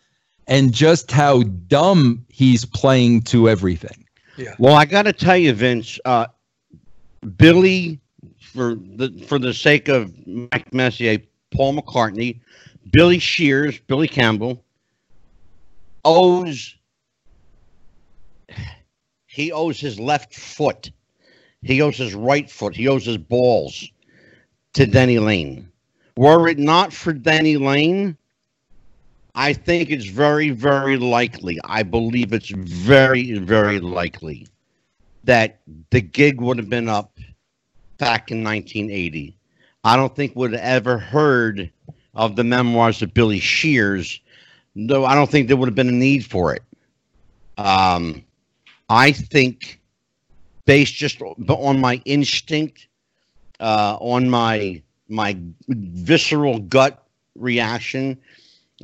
and 0.48 0.72
just 0.72 1.10
how 1.10 1.42
dumb 1.68 2.24
he's 2.28 2.64
playing 2.64 3.22
to 3.22 3.48
everything. 3.48 4.04
Yeah. 4.36 4.54
Well, 4.58 4.74
I 4.74 4.84
got 4.86 5.02
to 5.02 5.12
tell 5.12 5.36
you, 5.36 5.52
Vince, 5.52 5.98
uh, 6.06 6.26
Billy, 7.36 8.00
for 8.40 8.74
the 8.74 9.10
for 9.26 9.38
the 9.38 9.52
sake 9.54 9.88
of 9.88 10.12
Mike 10.26 10.72
Messier, 10.72 11.18
Paul 11.54 11.74
McCartney, 11.76 12.40
Billy 12.90 13.18
Shears, 13.18 13.78
Billy 13.86 14.08
Campbell, 14.08 14.62
owes 16.04 16.76
he 19.26 19.52
owes 19.52 19.80
his 19.80 19.98
left 19.98 20.34
foot, 20.34 20.90
he 21.62 21.80
owes 21.80 21.96
his 21.96 22.14
right 22.14 22.50
foot, 22.50 22.74
he 22.74 22.88
owes 22.88 23.06
his 23.06 23.16
balls 23.16 23.90
to 24.74 24.86
Denny 24.86 25.18
Laine. 25.18 25.70
Were 26.16 26.48
it 26.48 26.58
not 26.58 26.92
for 26.92 27.12
Denny 27.12 27.56
Laine, 27.56 28.16
I 29.34 29.52
think 29.52 29.90
it's 29.90 30.06
very, 30.06 30.50
very 30.50 30.96
likely. 30.96 31.58
I 31.64 31.82
believe 31.82 32.32
it's 32.32 32.50
very, 32.50 33.38
very 33.38 33.78
likely 33.78 34.46
that 35.24 35.60
the 35.90 36.00
gig 36.00 36.40
would 36.40 36.58
have 36.58 36.68
been 36.68 36.88
up 36.88 37.18
back 37.98 38.30
in 38.30 38.42
1980. 38.42 39.36
I 39.84 39.96
don't 39.96 40.14
think 40.14 40.34
have 40.36 40.54
ever 40.54 40.98
heard 40.98 41.70
of 42.14 42.36
the 42.36 42.44
memoirs 42.44 43.02
of 43.02 43.14
Billy 43.14 43.38
Shears. 43.38 44.20
No, 44.74 45.04
I 45.04 45.14
don't 45.14 45.30
think 45.30 45.48
there 45.48 45.56
would 45.56 45.68
have 45.68 45.74
been 45.74 45.88
a 45.88 45.92
need 45.92 46.24
for 46.24 46.54
it. 46.54 46.62
Um, 47.58 48.24
I 48.88 49.12
think, 49.12 49.80
based 50.64 50.94
just 50.94 51.20
on 51.22 51.80
my 51.80 52.00
instinct, 52.04 52.88
uh, 53.58 53.96
on 54.00 54.28
my 54.30 54.82
my 55.08 55.36
visceral 55.68 56.60
gut 56.60 57.04
reaction, 57.34 58.16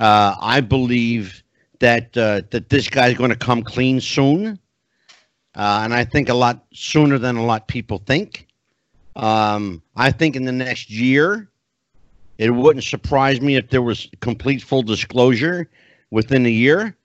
uh, 0.00 0.34
I 0.40 0.60
believe 0.60 1.42
that 1.78 2.16
uh, 2.16 2.42
that 2.50 2.68
this 2.68 2.88
guy's 2.88 3.16
going 3.16 3.30
to 3.30 3.36
come 3.36 3.62
clean 3.62 4.00
soon, 4.00 4.58
uh, 5.54 5.80
and 5.84 5.94
I 5.94 6.04
think 6.04 6.28
a 6.28 6.34
lot 6.34 6.64
sooner 6.72 7.18
than 7.18 7.36
a 7.36 7.44
lot 7.44 7.68
people 7.68 7.98
think. 7.98 8.46
Um, 9.14 9.82
I 9.96 10.10
think 10.10 10.36
in 10.36 10.44
the 10.44 10.52
next 10.52 10.90
year, 10.90 11.48
it 12.38 12.50
wouldn't 12.50 12.84
surprise 12.84 13.40
me 13.40 13.56
if 13.56 13.70
there 13.70 13.82
was 13.82 14.08
complete 14.20 14.62
full 14.62 14.82
disclosure 14.82 15.68
within 16.10 16.46
a 16.46 16.50
year, 16.50 16.96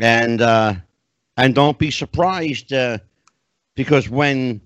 and 0.00 0.40
uh, 0.40 0.74
and 1.36 1.54
don't 1.54 1.78
be 1.78 1.90
surprised 1.90 2.72
uh, 2.72 2.98
because 3.74 4.08
when 4.08 4.60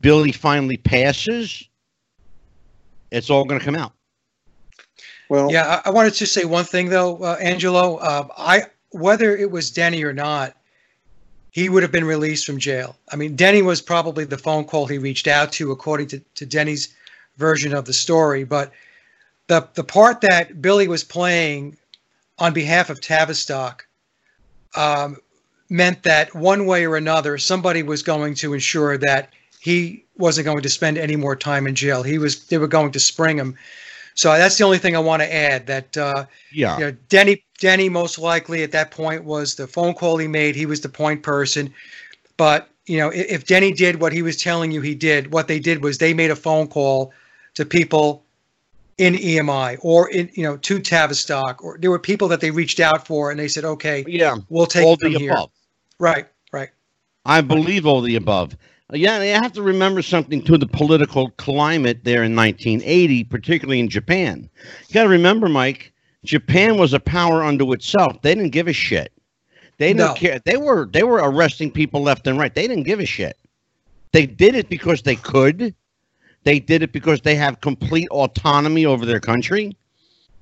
Billy 0.00 0.32
finally 0.32 0.76
passes, 0.76 1.66
it's 3.10 3.30
all 3.30 3.44
going 3.44 3.58
to 3.58 3.64
come 3.64 3.76
out. 3.76 3.92
Well, 5.28 5.50
Yeah, 5.50 5.80
I, 5.84 5.88
I 5.88 5.92
wanted 5.92 6.14
to 6.14 6.26
say 6.26 6.44
one 6.44 6.64
thing 6.64 6.88
though, 6.88 7.18
uh, 7.18 7.36
Angelo. 7.40 7.96
Uh, 7.96 8.28
I 8.36 8.62
whether 8.90 9.36
it 9.36 9.50
was 9.50 9.70
Denny 9.70 10.02
or 10.02 10.12
not, 10.12 10.56
he 11.50 11.68
would 11.68 11.82
have 11.82 11.92
been 11.92 12.04
released 12.04 12.46
from 12.46 12.58
jail. 12.58 12.96
I 13.12 13.16
mean, 13.16 13.36
Denny 13.36 13.62
was 13.62 13.82
probably 13.82 14.24
the 14.24 14.38
phone 14.38 14.64
call 14.64 14.86
he 14.86 14.98
reached 14.98 15.26
out 15.26 15.52
to, 15.52 15.70
according 15.70 16.08
to, 16.08 16.20
to 16.36 16.46
Denny's 16.46 16.94
version 17.36 17.74
of 17.74 17.84
the 17.84 17.92
story. 17.92 18.44
But 18.44 18.72
the 19.48 19.68
the 19.74 19.84
part 19.84 20.20
that 20.20 20.62
Billy 20.62 20.88
was 20.88 21.04
playing 21.04 21.76
on 22.38 22.52
behalf 22.52 22.88
of 22.90 23.00
Tavistock 23.00 23.86
um, 24.76 25.16
meant 25.68 26.02
that 26.04 26.34
one 26.34 26.66
way 26.66 26.86
or 26.86 26.96
another, 26.96 27.36
somebody 27.38 27.82
was 27.82 28.02
going 28.02 28.34
to 28.36 28.54
ensure 28.54 28.96
that 28.98 29.30
he 29.60 30.04
wasn't 30.16 30.44
going 30.44 30.62
to 30.62 30.68
spend 30.68 30.96
any 30.98 31.16
more 31.16 31.34
time 31.34 31.66
in 31.66 31.74
jail. 31.74 32.02
He 32.02 32.18
was 32.18 32.46
they 32.46 32.58
were 32.58 32.68
going 32.68 32.92
to 32.92 33.00
spring 33.00 33.36
him. 33.38 33.56
So 34.14 34.32
that's 34.32 34.58
the 34.58 34.64
only 34.64 34.78
thing 34.78 34.96
I 34.96 35.00
want 35.00 35.22
to 35.22 35.32
add. 35.32 35.66
That 35.66 35.96
uh, 35.96 36.26
Yeah. 36.52 36.78
you 36.78 36.84
know, 36.86 36.96
Denny 37.08 37.44
Denny 37.58 37.88
most 37.88 38.18
likely 38.18 38.62
at 38.62 38.72
that 38.72 38.90
point 38.90 39.24
was 39.24 39.54
the 39.54 39.66
phone 39.66 39.94
call 39.94 40.18
he 40.18 40.28
made. 40.28 40.54
He 40.54 40.66
was 40.66 40.80
the 40.80 40.88
point 40.88 41.22
person. 41.22 41.72
But 42.36 42.68
you 42.86 42.98
know, 42.98 43.08
if, 43.10 43.26
if 43.30 43.46
Denny 43.46 43.72
did 43.72 44.00
what 44.00 44.12
he 44.12 44.22
was 44.22 44.36
telling 44.36 44.72
you 44.72 44.80
he 44.80 44.94
did, 44.94 45.32
what 45.32 45.48
they 45.48 45.58
did 45.58 45.82
was 45.82 45.98
they 45.98 46.14
made 46.14 46.30
a 46.30 46.36
phone 46.36 46.68
call 46.68 47.12
to 47.54 47.64
people 47.64 48.24
in 48.98 49.14
EMI 49.14 49.78
or 49.80 50.10
in 50.10 50.30
you 50.34 50.42
know 50.42 50.56
to 50.58 50.78
Tavistock, 50.80 51.62
or 51.64 51.78
there 51.80 51.90
were 51.90 51.98
people 51.98 52.28
that 52.28 52.40
they 52.40 52.50
reached 52.50 52.80
out 52.80 53.06
for, 53.06 53.30
and 53.30 53.38
they 53.40 53.48
said, 53.48 53.64
okay, 53.64 54.04
Yeah. 54.06 54.36
we'll 54.48 54.66
take 54.66 54.84
all 54.84 54.96
them 54.96 55.12
the 55.12 55.18
here. 55.18 55.32
above. 55.32 55.50
Right, 55.98 56.26
right. 56.52 56.68
I 57.24 57.40
believe 57.40 57.86
all 57.86 58.00
the 58.00 58.16
above. 58.16 58.56
Uh, 58.92 58.96
yeah, 58.96 59.22
you 59.22 59.32
have 59.32 59.52
to 59.52 59.62
remember 59.62 60.00
something 60.02 60.42
to 60.44 60.56
the 60.56 60.66
political 60.66 61.30
climate 61.32 62.00
there 62.04 62.22
in 62.22 62.34
1980, 62.34 63.24
particularly 63.24 63.80
in 63.80 63.88
Japan. 63.88 64.48
You 64.88 64.94
got 64.94 65.02
to 65.02 65.08
remember, 65.08 65.48
Mike, 65.48 65.92
Japan 66.24 66.78
was 66.78 66.94
a 66.94 67.00
power 67.00 67.42
unto 67.44 67.72
itself. 67.72 68.20
They 68.22 68.34
didn't 68.34 68.50
give 68.52 68.66
a 68.68 68.72
shit. 68.72 69.12
They 69.76 69.88
didn't 69.88 69.98
No. 69.98 70.14
care. 70.14 70.40
They 70.44 70.56
were 70.56 70.88
they 70.92 71.04
were 71.04 71.18
arresting 71.18 71.70
people 71.70 72.02
left 72.02 72.26
and 72.26 72.36
right. 72.38 72.52
They 72.54 72.66
didn't 72.66 72.84
give 72.84 72.98
a 73.00 73.06
shit. 73.06 73.36
They 74.12 74.26
did 74.26 74.54
it 74.56 74.68
because 74.68 75.02
they 75.02 75.16
could. 75.16 75.74
They 76.44 76.60
did 76.60 76.82
it 76.82 76.92
because 76.92 77.20
they 77.20 77.34
have 77.34 77.60
complete 77.60 78.08
autonomy 78.10 78.86
over 78.86 79.04
their 79.04 79.20
country, 79.20 79.76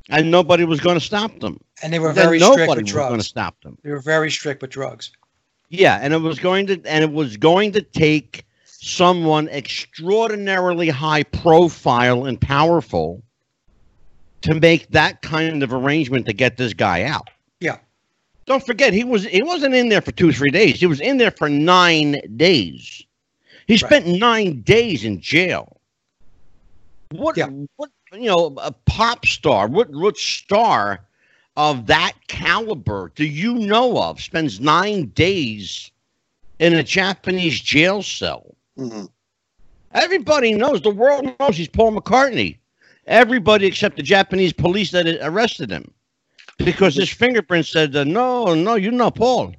and 0.09 0.31
nobody 0.31 0.65
was 0.65 0.81
going 0.81 0.97
to 0.99 1.05
stop 1.05 1.39
them. 1.41 1.61
And 1.83 1.93
they 1.93 1.99
were 1.99 2.13
Then 2.13 2.27
very 2.27 2.39
strict 2.39 2.59
nobody 2.59 2.83
with 2.83 2.85
was 2.85 2.93
going 2.93 3.07
to 3.09 3.11
drugs. 3.17 3.27
stop 3.27 3.61
them. 3.63 3.79
They 3.83 3.91
were 3.91 4.01
very 4.01 4.31
strict 4.31 4.63
with 4.63 4.71
drugs. 4.71 5.11
Yeah, 5.69 5.99
and 6.01 6.15
it 6.15 6.19
was 6.19 6.39
going 6.39 6.67
to 6.69 6.81
and 6.85 7.03
it 7.03 7.11
was 7.13 7.37
going 7.37 7.73
to 7.73 7.83
take 7.83 8.45
someone 8.65 9.49
extraordinarily 9.49 10.89
high 10.89 11.25
profile 11.25 12.27
and 12.27 12.41
powerful 12.41 13.23
to 14.43 14.55
make 14.55 14.89
that 14.91 15.23
kind 15.23 15.63
of 15.65 15.73
arrangement 15.73 16.27
to 16.27 16.33
get 16.33 16.57
this 16.57 16.73
guy 16.73 17.03
out. 17.03 17.29
Yeah. 17.59 17.79
Don't 18.47 18.65
forget 18.65 18.93
he 18.93 19.03
was 19.03 19.25
he 19.25 19.43
wasn't 19.43 19.75
in 19.75 19.89
there 19.89 20.01
for 20.03 20.13
2 20.13 20.31
3 20.33 20.51
days. 20.51 20.79
He 20.79 20.87
was 20.87 21.01
in 21.01 21.17
there 21.17 21.33
for 21.33 21.49
9 21.49 22.21
days. 22.37 23.03
He 23.67 23.75
Right. 23.75 23.81
spent 23.81 24.07
9 24.07 24.61
days 24.63 25.05
in 25.05 25.21
jail. 25.21 25.76
What 27.11 27.37
Yeah. 27.37 27.49
what 27.77 27.91
you 28.13 28.27
know, 28.27 28.55
a 28.59 28.73
pop 28.73 29.25
star, 29.27 29.67
what 29.69 29.91
what 29.91 30.17
star 30.17 31.07
of 31.57 31.87
that 31.87 32.13
caliber 32.29 33.13
do 33.15 33.25
you 33.25 33.55
know 33.55 34.03
of 34.03 34.21
spends 34.21 34.61
nine 34.61 35.07
days 35.07 35.91
in 36.59 36.75
a 36.75 36.83
Japanese 36.83 37.61
jail 37.61 38.03
cell? 38.03 38.57
mhm. 38.77 39.07
Everybody 39.93 40.55
knows, 40.55 40.83
the 40.83 40.91
world 40.91 41.25
knows 41.25 41.45
he's 41.45 41.57
Paul 41.57 41.83
McCartney. 41.85 42.45
Everybody 42.95 43.57
except 43.57 43.87
the 43.87 43.93
Japanese 43.95 44.53
police 44.53 44.91
that 44.91 45.07
arrested 45.23 45.71
him 45.71 45.93
because 46.59 46.95
his 46.97 47.11
fingerprints 47.13 47.71
said, 47.71 47.95
uh, 47.97 48.05
no, 48.05 48.55
no, 48.55 48.75
you're 48.75 48.93
not 48.93 49.15
Paul. 49.17 49.55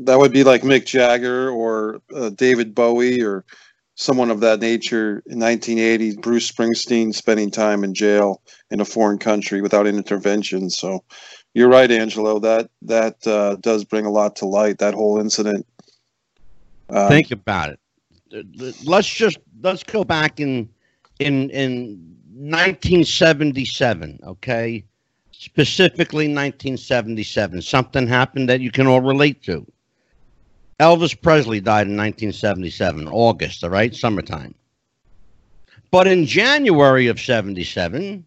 that 0.00 0.18
would 0.18 0.32
be 0.32 0.44
like 0.44 0.62
Mick 0.62 0.86
Jagger 0.86 1.50
or 1.50 2.00
uh, 2.14 2.30
David 2.30 2.74
Bowie 2.74 3.22
or 3.22 3.44
someone 3.96 4.30
of 4.30 4.40
that 4.40 4.60
nature 4.60 5.22
in 5.26 5.40
1980. 5.40 6.18
Bruce 6.18 6.50
Springsteen 6.50 7.12
spending 7.12 7.50
time 7.50 7.82
in 7.82 7.94
jail 7.94 8.42
in 8.70 8.80
a 8.80 8.84
foreign 8.84 9.18
country 9.18 9.60
without 9.60 9.86
intervention. 9.86 10.70
So 10.70 11.02
you're 11.54 11.68
right, 11.68 11.90
Angelo. 11.90 12.38
That 12.38 12.70
that 12.82 13.26
uh, 13.26 13.56
does 13.56 13.84
bring 13.84 14.06
a 14.06 14.10
lot 14.10 14.36
to 14.36 14.46
light. 14.46 14.78
That 14.78 14.94
whole 14.94 15.18
incident. 15.18 15.66
Um, 16.88 17.08
Think 17.08 17.32
about 17.32 17.70
it. 17.70 17.80
Let's 18.84 19.08
just 19.08 19.38
let's 19.62 19.82
go 19.82 20.04
back 20.04 20.38
in 20.38 20.68
in 21.18 21.50
in 21.50 22.16
1977, 22.36 24.20
okay? 24.24 24.84
Specifically 25.30 26.26
1977. 26.26 27.62
Something 27.62 28.06
happened 28.06 28.48
that 28.50 28.60
you 28.60 28.70
can 28.70 28.86
all 28.86 29.00
relate 29.00 29.42
to. 29.44 29.66
Elvis 30.78 31.18
Presley 31.18 31.58
died 31.58 31.86
in 31.86 31.96
1977, 31.96 33.08
August, 33.08 33.64
all 33.64 33.70
right, 33.70 33.94
summertime. 33.94 34.54
But 35.90 36.06
in 36.06 36.26
January 36.26 37.06
of 37.06 37.18
77, 37.18 38.26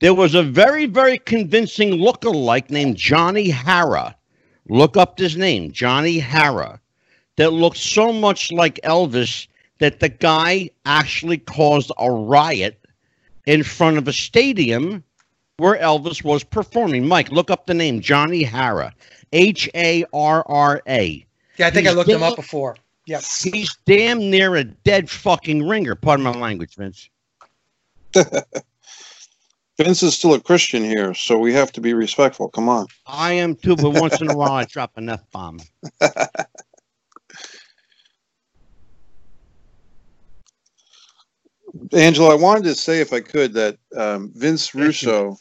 there 0.00 0.12
was 0.12 0.34
a 0.34 0.42
very, 0.42 0.84
very 0.84 1.16
convincing 1.18 1.92
look-alike 1.92 2.70
named 2.70 2.96
Johnny 2.96 3.48
Harra. 3.48 4.14
Look 4.68 4.98
up 4.98 5.18
his 5.18 5.38
name, 5.38 5.72
Johnny 5.72 6.20
Harra, 6.20 6.80
that 7.36 7.54
looked 7.54 7.78
so 7.78 8.12
much 8.12 8.52
like 8.52 8.78
Elvis 8.84 9.46
that 9.78 10.00
the 10.00 10.10
guy 10.10 10.68
actually 10.84 11.38
caused 11.38 11.90
a 11.98 12.10
riot 12.10 12.78
in 13.46 13.62
front 13.62 13.96
of 13.96 14.06
a 14.06 14.12
stadium 14.12 15.02
where 15.56 15.78
Elvis 15.78 16.22
was 16.22 16.44
performing. 16.44 17.08
Mike, 17.08 17.32
look 17.32 17.50
up 17.50 17.64
the 17.64 17.72
name 17.72 18.02
Johnny 18.02 18.44
Harra, 18.44 18.92
H 19.32 19.70
A 19.74 20.04
R 20.12 20.44
R 20.46 20.82
A. 20.86 21.24
Yeah, 21.58 21.66
I 21.66 21.70
think 21.70 21.86
He's 21.86 21.94
I 21.94 21.96
looked 21.96 22.10
him 22.10 22.22
up 22.22 22.36
before. 22.36 22.76
Yep. 23.06 23.22
He's 23.42 23.74
damn 23.86 24.30
near 24.30 24.54
a 24.56 24.64
dead 24.64 25.10
fucking 25.10 25.66
ringer. 25.66 25.94
Pardon 25.94 26.24
my 26.24 26.32
language, 26.32 26.76
Vince. 26.76 27.08
Vince 29.78 30.02
is 30.02 30.14
still 30.14 30.34
a 30.34 30.40
Christian 30.40 30.84
here, 30.84 31.14
so 31.14 31.38
we 31.38 31.52
have 31.54 31.72
to 31.72 31.80
be 31.80 31.94
respectful. 31.94 32.48
Come 32.48 32.68
on. 32.68 32.86
I 33.06 33.32
am 33.32 33.54
too, 33.56 33.76
but 33.76 33.90
once 33.90 34.20
in 34.20 34.30
a 34.30 34.36
while 34.36 34.52
I 34.52 34.64
drop 34.68 34.92
an 34.96 35.08
F 35.08 35.22
bomb. 35.32 35.60
Angelo, 41.92 42.30
I 42.30 42.34
wanted 42.34 42.64
to 42.64 42.74
say, 42.74 43.00
if 43.00 43.12
I 43.12 43.20
could, 43.20 43.52
that 43.54 43.78
um, 43.96 44.32
Vince 44.34 44.74
Russo 44.74 45.36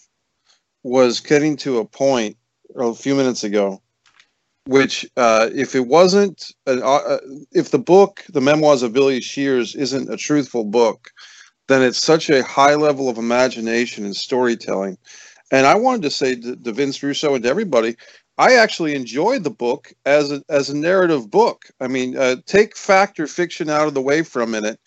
was 0.83 1.19
getting 1.19 1.57
to 1.57 1.79
a 1.79 1.85
point 1.85 2.37
a 2.75 2.93
few 2.93 3.15
minutes 3.15 3.43
ago, 3.43 3.81
which, 4.67 5.05
uh, 5.15 5.49
if 5.53 5.75
it 5.75 5.87
wasn't, 5.87 6.51
an, 6.65 6.81
uh, 6.83 6.85
uh, 6.85 7.17
if 7.51 7.71
the 7.71 7.79
book, 7.79 8.23
The 8.29 8.41
Memoirs 8.41 8.83
of 8.83 8.93
Billy 8.93 9.21
Shears, 9.21 9.75
isn't 9.75 10.11
a 10.11 10.17
truthful 10.17 10.65
book, 10.65 11.11
then 11.67 11.81
it's 11.81 12.01
such 12.01 12.29
a 12.29 12.43
high 12.43 12.75
level 12.75 13.09
of 13.09 13.17
imagination 13.17 14.05
and 14.05 14.15
storytelling. 14.15 14.97
And 15.51 15.65
I 15.65 15.75
wanted 15.75 16.03
to 16.03 16.11
say 16.11 16.35
to, 16.35 16.55
to 16.55 16.71
Vince 16.71 17.01
Russo 17.01 17.33
and 17.33 17.43
to 17.43 17.49
everybody, 17.49 17.95
I 18.37 18.55
actually 18.55 18.93
enjoyed 18.93 19.43
the 19.43 19.49
book 19.49 19.93
as 20.05 20.31
a, 20.31 20.43
as 20.49 20.69
a 20.69 20.77
narrative 20.77 21.31
book. 21.31 21.65
I 21.79 21.87
mean, 21.87 22.17
uh, 22.17 22.37
take 22.45 22.75
fact 22.75 23.19
or 23.19 23.27
fiction 23.27 23.69
out 23.69 23.87
of 23.87 23.93
the 23.93 24.01
way 24.01 24.21
for 24.21 24.41
a 24.41 24.47
minute. 24.47 24.79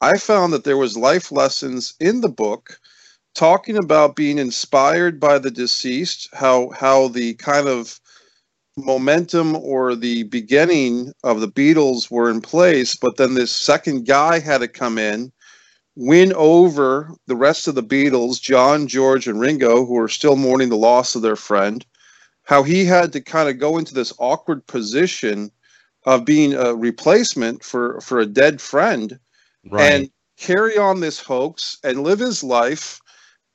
I 0.00 0.18
found 0.18 0.52
that 0.52 0.64
there 0.64 0.76
was 0.76 0.96
life 0.96 1.30
lessons 1.30 1.94
in 2.00 2.20
the 2.20 2.28
book 2.28 2.78
talking 3.34 3.76
about 3.76 4.16
being 4.16 4.38
inspired 4.38 5.20
by 5.20 5.38
the 5.38 5.50
deceased, 5.50 6.28
how 6.32 6.70
how 6.70 7.08
the 7.08 7.34
kind 7.34 7.68
of 7.68 7.99
momentum 8.76 9.56
or 9.56 9.94
the 9.94 10.24
beginning 10.24 11.12
of 11.24 11.40
the 11.40 11.48
Beatles 11.48 12.10
were 12.10 12.30
in 12.30 12.40
place, 12.40 12.94
but 12.94 13.16
then 13.16 13.34
this 13.34 13.52
second 13.52 14.06
guy 14.06 14.38
had 14.38 14.58
to 14.58 14.68
come 14.68 14.98
in, 14.98 15.32
win 15.96 16.32
over 16.34 17.10
the 17.26 17.36
rest 17.36 17.68
of 17.68 17.74
the 17.74 17.82
Beatles, 17.82 18.40
John, 18.40 18.86
George, 18.86 19.26
and 19.26 19.40
Ringo, 19.40 19.84
who 19.84 19.98
are 19.98 20.08
still 20.08 20.36
mourning 20.36 20.68
the 20.68 20.76
loss 20.76 21.14
of 21.14 21.22
their 21.22 21.36
friend. 21.36 21.84
How 22.44 22.62
he 22.62 22.84
had 22.84 23.12
to 23.12 23.20
kind 23.20 23.48
of 23.48 23.58
go 23.58 23.78
into 23.78 23.94
this 23.94 24.12
awkward 24.18 24.66
position 24.66 25.50
of 26.04 26.24
being 26.24 26.54
a 26.54 26.74
replacement 26.74 27.62
for 27.62 28.00
for 28.00 28.18
a 28.18 28.26
dead 28.26 28.60
friend 28.60 29.18
and 29.78 30.10
carry 30.38 30.78
on 30.78 31.00
this 31.00 31.20
hoax 31.20 31.76
and 31.84 32.02
live 32.02 32.18
his 32.18 32.42
life. 32.42 33.00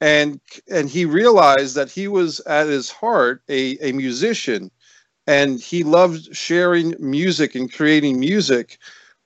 And 0.02 0.40
and 0.70 0.90
he 0.90 1.06
realized 1.06 1.76
that 1.76 1.90
he 1.90 2.08
was 2.08 2.40
at 2.42 2.68
his 2.68 2.92
heart 2.92 3.42
a, 3.50 3.78
a 3.80 3.92
musician 3.94 4.70
and 5.28 5.60
he 5.60 5.84
loved 5.84 6.36
sharing 6.36 6.96
music 7.00 7.56
and 7.56 7.72
creating 7.74 8.20
music 8.20 8.78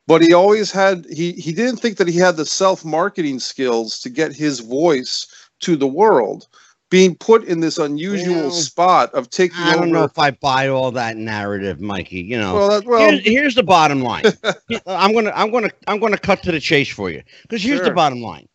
but 0.07 0.21
he 0.21 0.33
always 0.33 0.71
had 0.71 1.05
he 1.11 1.33
he 1.33 1.51
didn't 1.51 1.77
think 1.77 1.97
that 1.97 2.07
he 2.07 2.17
had 2.17 2.35
the 2.35 2.45
self-marketing 2.45 3.39
skills 3.39 3.99
to 3.99 4.09
get 4.09 4.35
his 4.35 4.59
voice 4.59 5.27
to 5.59 5.75
the 5.75 5.87
world 5.87 6.47
being 6.89 7.15
put 7.15 7.43
in 7.43 7.59
this 7.59 7.77
unusual 7.77 8.33
Well, 8.33 8.51
spot 8.51 9.13
of 9.13 9.29
taking 9.29 9.59
I 9.59 9.73
don't 9.73 9.83
over 9.83 9.93
know 9.93 10.03
if 10.03 10.17
I 10.17 10.31
buy 10.31 10.67
all 10.67 10.91
that 10.91 11.17
narrative, 11.17 11.79
Mikey. 11.79 12.21
You 12.21 12.39
know, 12.39 12.55
well, 12.55 12.69
that, 12.69 12.85
well 12.85 13.11
here's, 13.11 13.23
here's 13.23 13.55
the 13.55 13.63
bottom 13.63 14.01
line. 14.01 14.23
I'm 14.87 15.13
gonna, 15.13 15.31
I'm 15.35 15.51
gonna, 15.51 15.69
I'm 15.87 15.99
gonna 15.99 16.17
cut 16.17 16.41
to 16.43 16.51
the 16.51 16.59
chase 16.59 16.89
for 16.89 17.09
you 17.09 17.21
because 17.43 17.61
here's 17.61 17.81
the 17.81 17.91
bottom 17.91 18.21
line. 18.21 18.47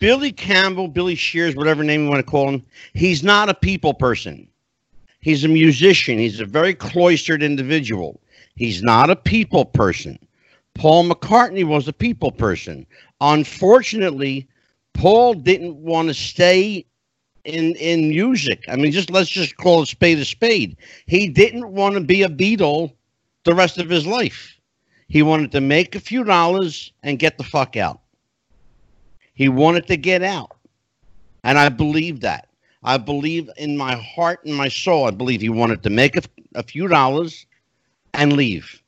Billy 0.00 0.32
Campbell, 0.32 0.88
Billy 0.88 1.16
Shears, 1.16 1.56
whatever 1.56 1.82
name 1.82 2.04
you 2.04 2.08
want 2.08 2.24
to 2.24 2.30
call 2.30 2.48
him, 2.48 2.64
he's 2.94 3.22
not 3.22 3.48
a 3.48 3.54
people 3.54 3.92
person. 3.92 4.48
He's 5.20 5.44
a 5.44 5.48
musician. 5.48 6.18
He's 6.18 6.40
a 6.40 6.46
very 6.46 6.74
cloistered 6.74 7.42
individual. 7.42 8.20
He's 8.54 8.82
not 8.82 9.10
a 9.10 9.16
people 9.16 9.64
person. 9.64 10.18
Paul 10.74 11.08
McCartney 11.08 11.64
was 11.64 11.88
a 11.88 11.92
people 11.92 12.30
person. 12.30 12.86
Unfortunately, 13.20 14.48
Paul 14.94 15.34
didn't 15.34 15.76
want 15.76 16.08
to 16.08 16.14
stay 16.14 16.84
in 17.44 17.74
in 17.76 18.10
music. 18.10 18.64
I 18.68 18.76
mean, 18.76 18.92
just 18.92 19.10
let's 19.10 19.28
just 19.28 19.56
call 19.56 19.82
a 19.82 19.86
spade 19.86 20.18
a 20.18 20.24
spade. 20.24 20.76
He 21.06 21.28
didn't 21.28 21.68
want 21.68 21.94
to 21.94 22.00
be 22.00 22.22
a 22.22 22.28
Beatle 22.28 22.92
the 23.44 23.54
rest 23.54 23.78
of 23.78 23.88
his 23.88 24.06
life. 24.06 24.58
He 25.08 25.22
wanted 25.22 25.52
to 25.52 25.60
make 25.60 25.94
a 25.94 26.00
few 26.00 26.22
dollars 26.24 26.92
and 27.02 27.18
get 27.18 27.38
the 27.38 27.44
fuck 27.44 27.76
out. 27.76 28.00
He 29.34 29.48
wanted 29.48 29.86
to 29.86 29.96
get 29.96 30.22
out. 30.22 30.56
And 31.44 31.58
I 31.58 31.68
believe 31.70 32.20
that. 32.20 32.47
I 32.82 32.96
believe 32.96 33.50
in 33.56 33.76
my 33.76 33.96
heart 33.96 34.44
and 34.44 34.54
my 34.54 34.68
soul. 34.68 35.06
I 35.06 35.10
believe 35.10 35.40
he 35.40 35.48
wanted 35.48 35.82
to 35.82 35.90
make 35.90 36.16
a, 36.16 36.22
a 36.54 36.62
few 36.62 36.88
dollars 36.88 37.46
and 38.14 38.34
leave. 38.34 38.82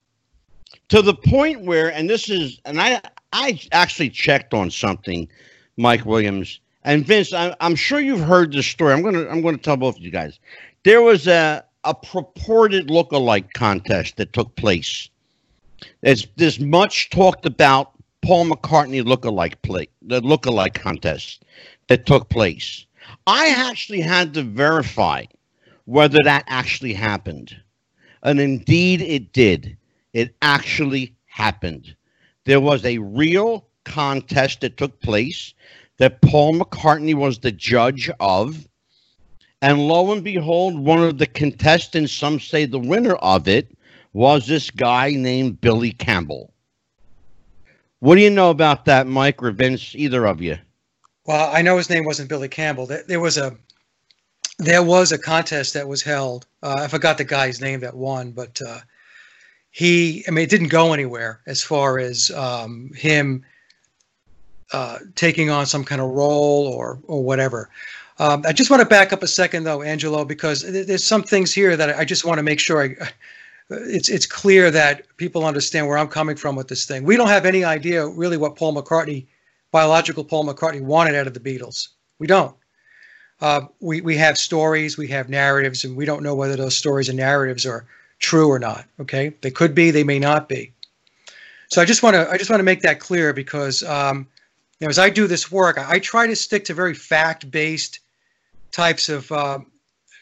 To 0.88 1.02
the 1.02 1.14
point 1.14 1.62
where, 1.62 1.92
and 1.92 2.08
this 2.08 2.28
is, 2.28 2.60
and 2.64 2.80
I, 2.80 3.00
I 3.32 3.60
actually 3.72 4.10
checked 4.10 4.54
on 4.54 4.70
something, 4.70 5.28
Mike 5.76 6.04
Williams 6.04 6.60
and 6.84 7.06
Vince. 7.06 7.32
I, 7.32 7.54
I'm 7.60 7.74
sure 7.74 8.00
you've 8.00 8.20
heard 8.20 8.52
this 8.52 8.66
story. 8.66 8.92
I'm 8.92 9.02
gonna, 9.02 9.28
I'm 9.28 9.42
gonna 9.42 9.58
tell 9.58 9.76
both 9.76 9.96
of 9.96 10.02
you 10.02 10.10
guys. 10.10 10.38
There 10.84 11.02
was 11.02 11.26
a, 11.26 11.64
a 11.84 11.94
purported 11.94 12.90
look-alike 12.90 13.52
contest 13.52 14.16
that 14.16 14.32
took 14.32 14.54
place. 14.56 15.08
There's 16.00 16.26
this 16.36 16.58
much 16.58 17.10
talked 17.10 17.46
about 17.46 17.92
Paul 18.22 18.46
McCartney 18.46 19.04
look-alike 19.04 19.60
play, 19.62 19.88
the 20.02 20.20
look-alike 20.20 20.74
contest 20.74 21.44
that 21.88 22.06
took 22.06 22.28
place. 22.28 22.86
I 23.26 23.48
actually 23.48 24.00
had 24.00 24.34
to 24.34 24.42
verify 24.42 25.24
whether 25.84 26.18
that 26.24 26.44
actually 26.46 26.92
happened. 26.92 27.56
And 28.22 28.40
indeed 28.40 29.00
it 29.00 29.32
did. 29.32 29.76
It 30.12 30.34
actually 30.42 31.14
happened. 31.26 31.94
There 32.44 32.60
was 32.60 32.84
a 32.84 32.98
real 32.98 33.66
contest 33.84 34.60
that 34.60 34.76
took 34.76 35.00
place 35.00 35.54
that 35.98 36.22
Paul 36.22 36.54
McCartney 36.54 37.14
was 37.14 37.38
the 37.38 37.52
judge 37.52 38.10
of. 38.20 38.66
And 39.62 39.86
lo 39.86 40.12
and 40.12 40.24
behold, 40.24 40.78
one 40.78 41.02
of 41.02 41.18
the 41.18 41.26
contestants, 41.26 42.12
some 42.12 42.40
say 42.40 42.64
the 42.64 42.78
winner 42.78 43.16
of 43.16 43.46
it, 43.48 43.76
was 44.12 44.46
this 44.46 44.70
guy 44.70 45.10
named 45.10 45.60
Billy 45.60 45.92
Campbell. 45.92 46.52
What 48.00 48.14
do 48.14 48.22
you 48.22 48.30
know 48.30 48.50
about 48.50 48.86
that, 48.86 49.06
Mike 49.06 49.42
or 49.42 49.50
Vince? 49.50 49.94
Either 49.94 50.26
of 50.26 50.40
you? 50.40 50.58
Well, 51.26 51.50
I 51.54 51.62
know 51.62 51.76
his 51.76 51.90
name 51.90 52.04
wasn't 52.04 52.28
Billy 52.28 52.48
Campbell. 52.48 52.86
There, 52.86 53.20
was 53.20 53.36
a 53.36 53.56
there 54.58 54.82
was 54.82 55.12
a 55.12 55.18
contest 55.18 55.74
that 55.74 55.88
was 55.88 56.02
held. 56.02 56.46
Uh, 56.62 56.76
I 56.80 56.88
forgot 56.88 57.18
the 57.18 57.24
guy's 57.24 57.60
name 57.60 57.80
that 57.80 57.94
won, 57.96 58.32
but 58.32 58.60
uh, 58.66 58.80
he. 59.70 60.24
I 60.26 60.30
mean, 60.30 60.44
it 60.44 60.50
didn't 60.50 60.68
go 60.68 60.92
anywhere 60.92 61.40
as 61.46 61.62
far 61.62 61.98
as 61.98 62.30
um, 62.32 62.90
him 62.94 63.44
uh, 64.72 64.98
taking 65.14 65.50
on 65.50 65.66
some 65.66 65.84
kind 65.84 66.00
of 66.00 66.10
role 66.10 66.66
or 66.68 66.98
or 67.04 67.22
whatever. 67.22 67.70
Um, 68.18 68.44
I 68.46 68.52
just 68.52 68.70
want 68.70 68.80
to 68.82 68.88
back 68.88 69.12
up 69.14 69.22
a 69.22 69.26
second, 69.26 69.64
though, 69.64 69.80
Angelo, 69.82 70.26
because 70.26 70.60
there- 70.60 70.84
there's 70.84 71.04
some 71.04 71.22
things 71.22 71.54
here 71.54 71.74
that 71.76 71.96
I 71.98 72.04
just 72.04 72.24
want 72.24 72.38
to 72.38 72.42
make 72.42 72.60
sure 72.60 72.82
I. 72.82 73.08
It's 73.72 74.08
it's 74.08 74.26
clear 74.26 74.68
that 74.72 75.06
people 75.16 75.44
understand 75.46 75.86
where 75.86 75.96
I'm 75.96 76.08
coming 76.08 76.34
from 76.34 76.56
with 76.56 76.66
this 76.66 76.86
thing. 76.86 77.04
We 77.04 77.16
don't 77.16 77.28
have 77.28 77.46
any 77.46 77.62
idea 77.62 78.04
really 78.04 78.36
what 78.36 78.56
Paul 78.56 78.74
McCartney 78.74 79.26
biological 79.70 80.24
Paul 80.24 80.44
McCartney 80.44 80.80
wanted 80.80 81.14
out 81.14 81.26
of 81.26 81.34
the 81.34 81.40
Beatles. 81.40 81.88
We 82.18 82.26
don't. 82.26 82.54
Uh, 83.40 83.62
we 83.80 84.00
we 84.02 84.16
have 84.16 84.36
stories, 84.36 84.98
we 84.98 85.08
have 85.08 85.28
narratives, 85.28 85.84
and 85.84 85.96
we 85.96 86.04
don't 86.04 86.22
know 86.22 86.34
whether 86.34 86.56
those 86.56 86.76
stories 86.76 87.08
and 87.08 87.16
narratives 87.16 87.64
are 87.64 87.86
true 88.18 88.48
or 88.48 88.58
not. 88.58 88.84
Okay, 89.00 89.34
they 89.40 89.50
could 89.50 89.74
be, 89.74 89.90
they 89.90 90.04
may 90.04 90.18
not 90.18 90.48
be. 90.48 90.72
So 91.68 91.80
I 91.80 91.84
just 91.84 92.02
want 92.02 92.14
to 92.14 92.28
I 92.30 92.36
just 92.36 92.50
want 92.50 92.60
to 92.60 92.64
make 92.64 92.82
that 92.82 93.00
clear 93.00 93.32
because 93.32 93.82
um, 93.84 94.26
you 94.78 94.86
know 94.86 94.90
as 94.90 94.98
I 94.98 95.08
do 95.08 95.26
this 95.26 95.50
work, 95.50 95.78
I, 95.78 95.92
I 95.92 95.98
try 96.00 96.26
to 96.26 96.36
stick 96.36 96.64
to 96.66 96.74
very 96.74 96.94
fact 96.94 97.50
based 97.50 98.00
types 98.72 99.08
of 99.08 99.32
uh, 99.32 99.60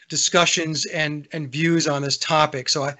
discussions 0.07 0.85
and 0.85 1.27
and 1.33 1.51
views 1.51 1.87
on 1.89 2.01
this 2.01 2.17
topic. 2.17 2.69
So 2.69 2.83
I 2.83 2.95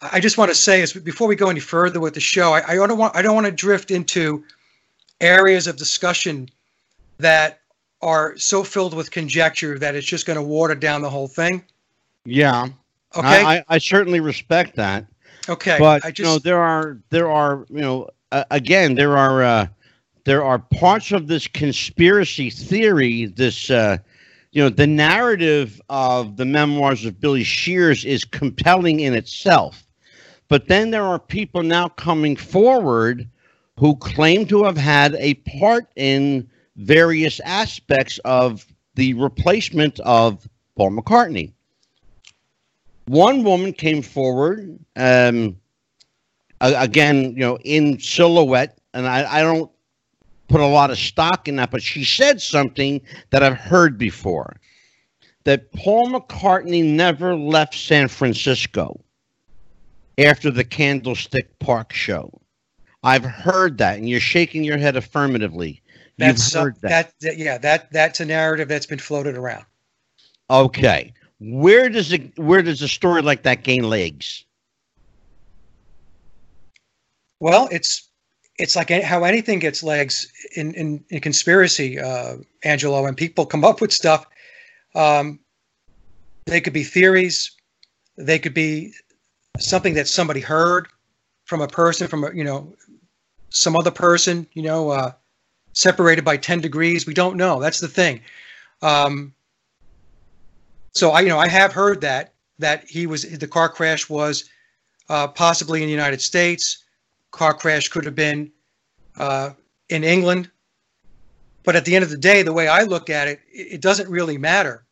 I 0.00 0.20
just 0.20 0.38
want 0.38 0.50
to 0.50 0.54
say 0.54 0.82
is 0.82 0.92
before 0.92 1.26
we 1.26 1.34
go 1.34 1.48
any 1.48 1.60
further 1.60 1.98
with 1.98 2.14
the 2.14 2.20
show, 2.20 2.52
I, 2.52 2.72
I 2.72 2.74
don't 2.76 2.98
want 2.98 3.16
I 3.16 3.22
don't 3.22 3.34
want 3.34 3.46
to 3.46 3.52
drift 3.52 3.90
into 3.90 4.44
areas 5.20 5.66
of 5.66 5.76
discussion 5.76 6.48
that 7.18 7.60
are 8.02 8.36
so 8.36 8.62
filled 8.62 8.94
with 8.94 9.10
conjecture 9.10 9.78
that 9.78 9.94
it's 9.94 10.06
just 10.06 10.26
going 10.26 10.38
to 10.38 10.42
water 10.42 10.74
down 10.74 11.02
the 11.02 11.10
whole 11.10 11.28
thing. 11.28 11.64
Yeah. 12.24 12.68
Okay. 13.16 13.44
I, 13.44 13.64
I, 13.68 13.78
certainly 13.78 14.20
respect 14.20 14.76
that. 14.76 15.06
okay. 15.48 15.76
but 15.78 16.04
I 16.04 16.12
you 16.16 16.24
know 16.24 16.38
there 16.38 16.58
are 16.58 16.98
there 17.10 17.30
are 17.30 17.64
you 17.70 17.80
know 17.80 18.08
uh, 18.32 18.44
again 18.50 18.96
there 18.96 19.16
are 19.16 19.42
uh, 19.42 19.66
there 20.24 20.42
are 20.42 20.58
parts 20.58 21.12
of 21.12 21.28
this 21.28 21.46
conspiracy 21.46 22.50
theory 22.50 23.26
this 23.26 23.70
uh, 23.70 23.98
you 24.50 24.62
know 24.62 24.68
the 24.68 24.86
narrative 24.86 25.80
of 25.88 26.36
the 26.36 26.44
memoirs 26.44 27.04
of 27.04 27.20
Billy 27.20 27.44
Shears 27.44 28.04
is 28.04 28.24
compelling 28.24 29.00
in 29.00 29.14
itself 29.14 29.86
but 30.48 30.68
then 30.68 30.90
there 30.90 31.04
are 31.04 31.18
people 31.18 31.62
now 31.62 31.88
coming 31.88 32.36
forward 32.36 33.28
who 33.78 33.96
claim 33.96 34.46
to 34.46 34.64
have 34.64 34.76
had 34.76 35.14
a 35.16 35.34
part 35.34 35.86
in 35.96 36.48
various 36.76 37.40
aspects 37.40 38.18
of 38.24 38.66
the 38.94 39.14
replacement 39.14 39.98
of 40.00 40.48
Paul 40.76 40.92
McCartney. 40.92 41.52
One 43.06 43.44
woman 43.44 43.72
came 43.72 44.02
forward, 44.02 44.78
um, 44.96 45.56
again, 46.60 47.32
you 47.32 47.40
know, 47.40 47.58
in 47.64 47.98
silhouette, 47.98 48.78
and 48.94 49.06
I, 49.06 49.40
I 49.40 49.42
don't 49.42 49.70
put 50.48 50.60
a 50.60 50.66
lot 50.66 50.90
of 50.90 50.98
stock 50.98 51.48
in 51.48 51.56
that, 51.56 51.70
but 51.70 51.82
she 51.82 52.04
said 52.04 52.40
something 52.40 53.00
that 53.30 53.42
I've 53.42 53.58
heard 53.58 53.98
before 53.98 54.56
that 55.44 55.70
Paul 55.72 56.08
McCartney 56.08 56.84
never 56.84 57.34
left 57.34 57.74
San 57.74 58.08
Francisco 58.08 59.00
after 60.16 60.50
the 60.50 60.64
Candlestick 60.64 61.58
Park 61.58 61.92
show. 61.92 62.40
I've 63.04 63.24
heard 63.24 63.78
that, 63.78 63.98
and 63.98 64.08
you're 64.08 64.18
shaking 64.18 64.64
your 64.64 64.78
head 64.78 64.96
affirmatively. 64.96 65.82
That's 66.16 66.54
You've 66.54 66.62
heard 66.62 66.76
uh, 66.76 66.88
that. 66.88 67.12
that. 67.20 67.36
Yeah, 67.36 67.58
that 67.58 67.92
that's 67.92 68.20
a 68.20 68.24
narrative 68.24 68.68
that's 68.68 68.86
been 68.86 68.98
floated 68.98 69.36
around. 69.36 69.66
Okay, 70.50 71.12
where 71.38 71.88
does 71.88 72.12
it? 72.12 72.36
Where 72.38 72.62
does 72.62 72.80
a 72.82 72.88
story 72.88 73.20
like 73.22 73.42
that 73.42 73.62
gain 73.62 73.84
legs? 73.84 74.44
Well, 77.40 77.68
it's 77.70 78.08
it's 78.58 78.74
like 78.74 78.88
how 78.88 79.24
anything 79.24 79.58
gets 79.58 79.82
legs 79.82 80.32
in 80.56 80.72
in, 80.74 81.04
in 81.10 81.20
conspiracy, 81.20 82.00
uh, 82.00 82.36
Angelo. 82.62 83.04
And 83.04 83.16
people 83.16 83.44
come 83.44 83.64
up 83.64 83.80
with 83.80 83.92
stuff. 83.92 84.26
Um, 84.94 85.40
they 86.46 86.60
could 86.60 86.72
be 86.72 86.84
theories. 86.84 87.50
They 88.16 88.38
could 88.38 88.54
be 88.54 88.94
something 89.58 89.94
that 89.94 90.08
somebody 90.08 90.40
heard 90.40 90.88
from 91.44 91.60
a 91.60 91.68
person, 91.68 92.08
from 92.08 92.24
a 92.24 92.32
you 92.32 92.44
know 92.44 92.74
some 93.54 93.76
other 93.76 93.90
person. 93.90 94.46
You 94.52 94.62
know, 94.62 94.90
uh, 94.90 95.12
separated 95.72 96.24
by 96.24 96.36
ten 96.36 96.60
degrees. 96.60 97.06
We 97.06 97.14
don't 97.14 97.36
know. 97.36 97.60
That's 97.60 97.80
the 97.80 97.88
thing. 97.88 98.20
Um, 98.82 99.34
so 100.92 101.10
I 101.10 101.20
you 101.20 101.28
know 101.28 101.38
I 101.38 101.48
have 101.48 101.72
heard 101.72 102.00
that 102.02 102.34
that 102.58 102.84
he 102.84 103.06
was 103.06 103.22
the 103.22 103.48
car 103.48 103.68
crash 103.68 104.08
was 104.08 104.48
uh, 105.08 105.28
possibly 105.28 105.82
in 105.82 105.86
the 105.86 105.92
United 105.92 106.20
States 106.20 106.84
car 107.34 107.52
crash 107.52 107.88
could 107.88 108.04
have 108.04 108.14
been 108.14 108.50
uh, 109.18 109.50
in 109.88 110.04
England. 110.04 110.50
But 111.64 111.76
at 111.76 111.84
the 111.84 111.94
end 111.94 112.04
of 112.04 112.10
the 112.10 112.16
day, 112.16 112.42
the 112.42 112.52
way 112.52 112.68
I 112.68 112.84
look 112.84 113.10
at 113.10 113.26
it, 113.26 113.40
it 113.50 113.80
doesn't 113.80 114.08
really 114.08 114.38
matter. 114.38 114.84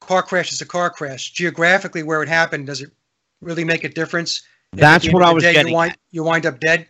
Car 0.00 0.22
crash 0.22 0.52
is 0.52 0.60
a 0.60 0.66
car 0.66 0.90
crash. 0.90 1.30
Geographically, 1.30 2.02
where 2.02 2.22
it 2.22 2.28
happened, 2.28 2.66
does 2.66 2.80
it 2.80 2.90
really 3.40 3.64
make 3.64 3.84
a 3.84 3.88
difference? 3.88 4.42
That's 4.72 5.12
what 5.12 5.22
I 5.22 5.32
was 5.32 5.44
day, 5.44 5.52
getting. 5.52 5.72
You 5.72 5.76
wind, 5.76 5.96
you 6.10 6.24
wind, 6.24 6.46
up 6.46 6.58
dead. 6.58 6.86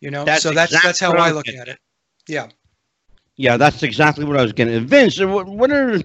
You 0.00 0.10
know, 0.10 0.24
that's 0.24 0.42
so 0.42 0.52
that's 0.52 0.72
exactly 0.72 0.88
that's 0.88 1.00
how 1.00 1.12
I 1.12 1.30
look 1.30 1.44
getting. 1.44 1.60
at 1.60 1.68
it. 1.68 1.78
Yeah. 2.26 2.48
Yeah, 3.36 3.56
that's 3.56 3.82
exactly 3.82 4.24
what 4.24 4.36
I 4.36 4.42
was 4.42 4.52
getting. 4.52 4.86
Vince, 4.86 5.18
what, 5.20 5.46
what 5.46 5.70
are 5.70 5.98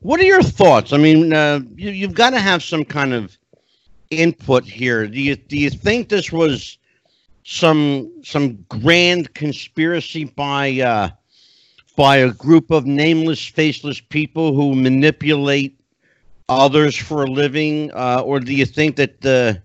what 0.00 0.20
are 0.20 0.24
your 0.24 0.42
thoughts? 0.42 0.92
I 0.92 0.98
mean, 0.98 1.32
uh, 1.32 1.60
you, 1.74 1.90
you've 1.90 2.14
got 2.14 2.30
to 2.30 2.38
have 2.38 2.62
some 2.62 2.84
kind 2.84 3.12
of 3.12 3.36
input 4.10 4.64
here. 4.64 5.06
Do 5.06 5.20
you 5.20 5.36
do 5.36 5.58
you 5.58 5.70
think 5.70 6.08
this 6.08 6.30
was 6.32 6.78
some 7.44 8.10
some 8.22 8.64
grand 8.68 9.32
conspiracy 9.34 10.24
by 10.24 10.80
uh, 10.80 11.10
by 11.96 12.18
a 12.18 12.32
group 12.32 12.70
of 12.70 12.86
nameless, 12.86 13.44
faceless 13.46 14.00
people 14.00 14.54
who 14.54 14.74
manipulate 14.74 15.80
others 16.48 16.96
for 16.96 17.24
a 17.24 17.30
living, 17.30 17.90
uh, 17.94 18.22
or 18.24 18.38
do 18.38 18.54
you 18.54 18.66
think 18.66 18.96
that 18.96 19.20
the 19.20 19.60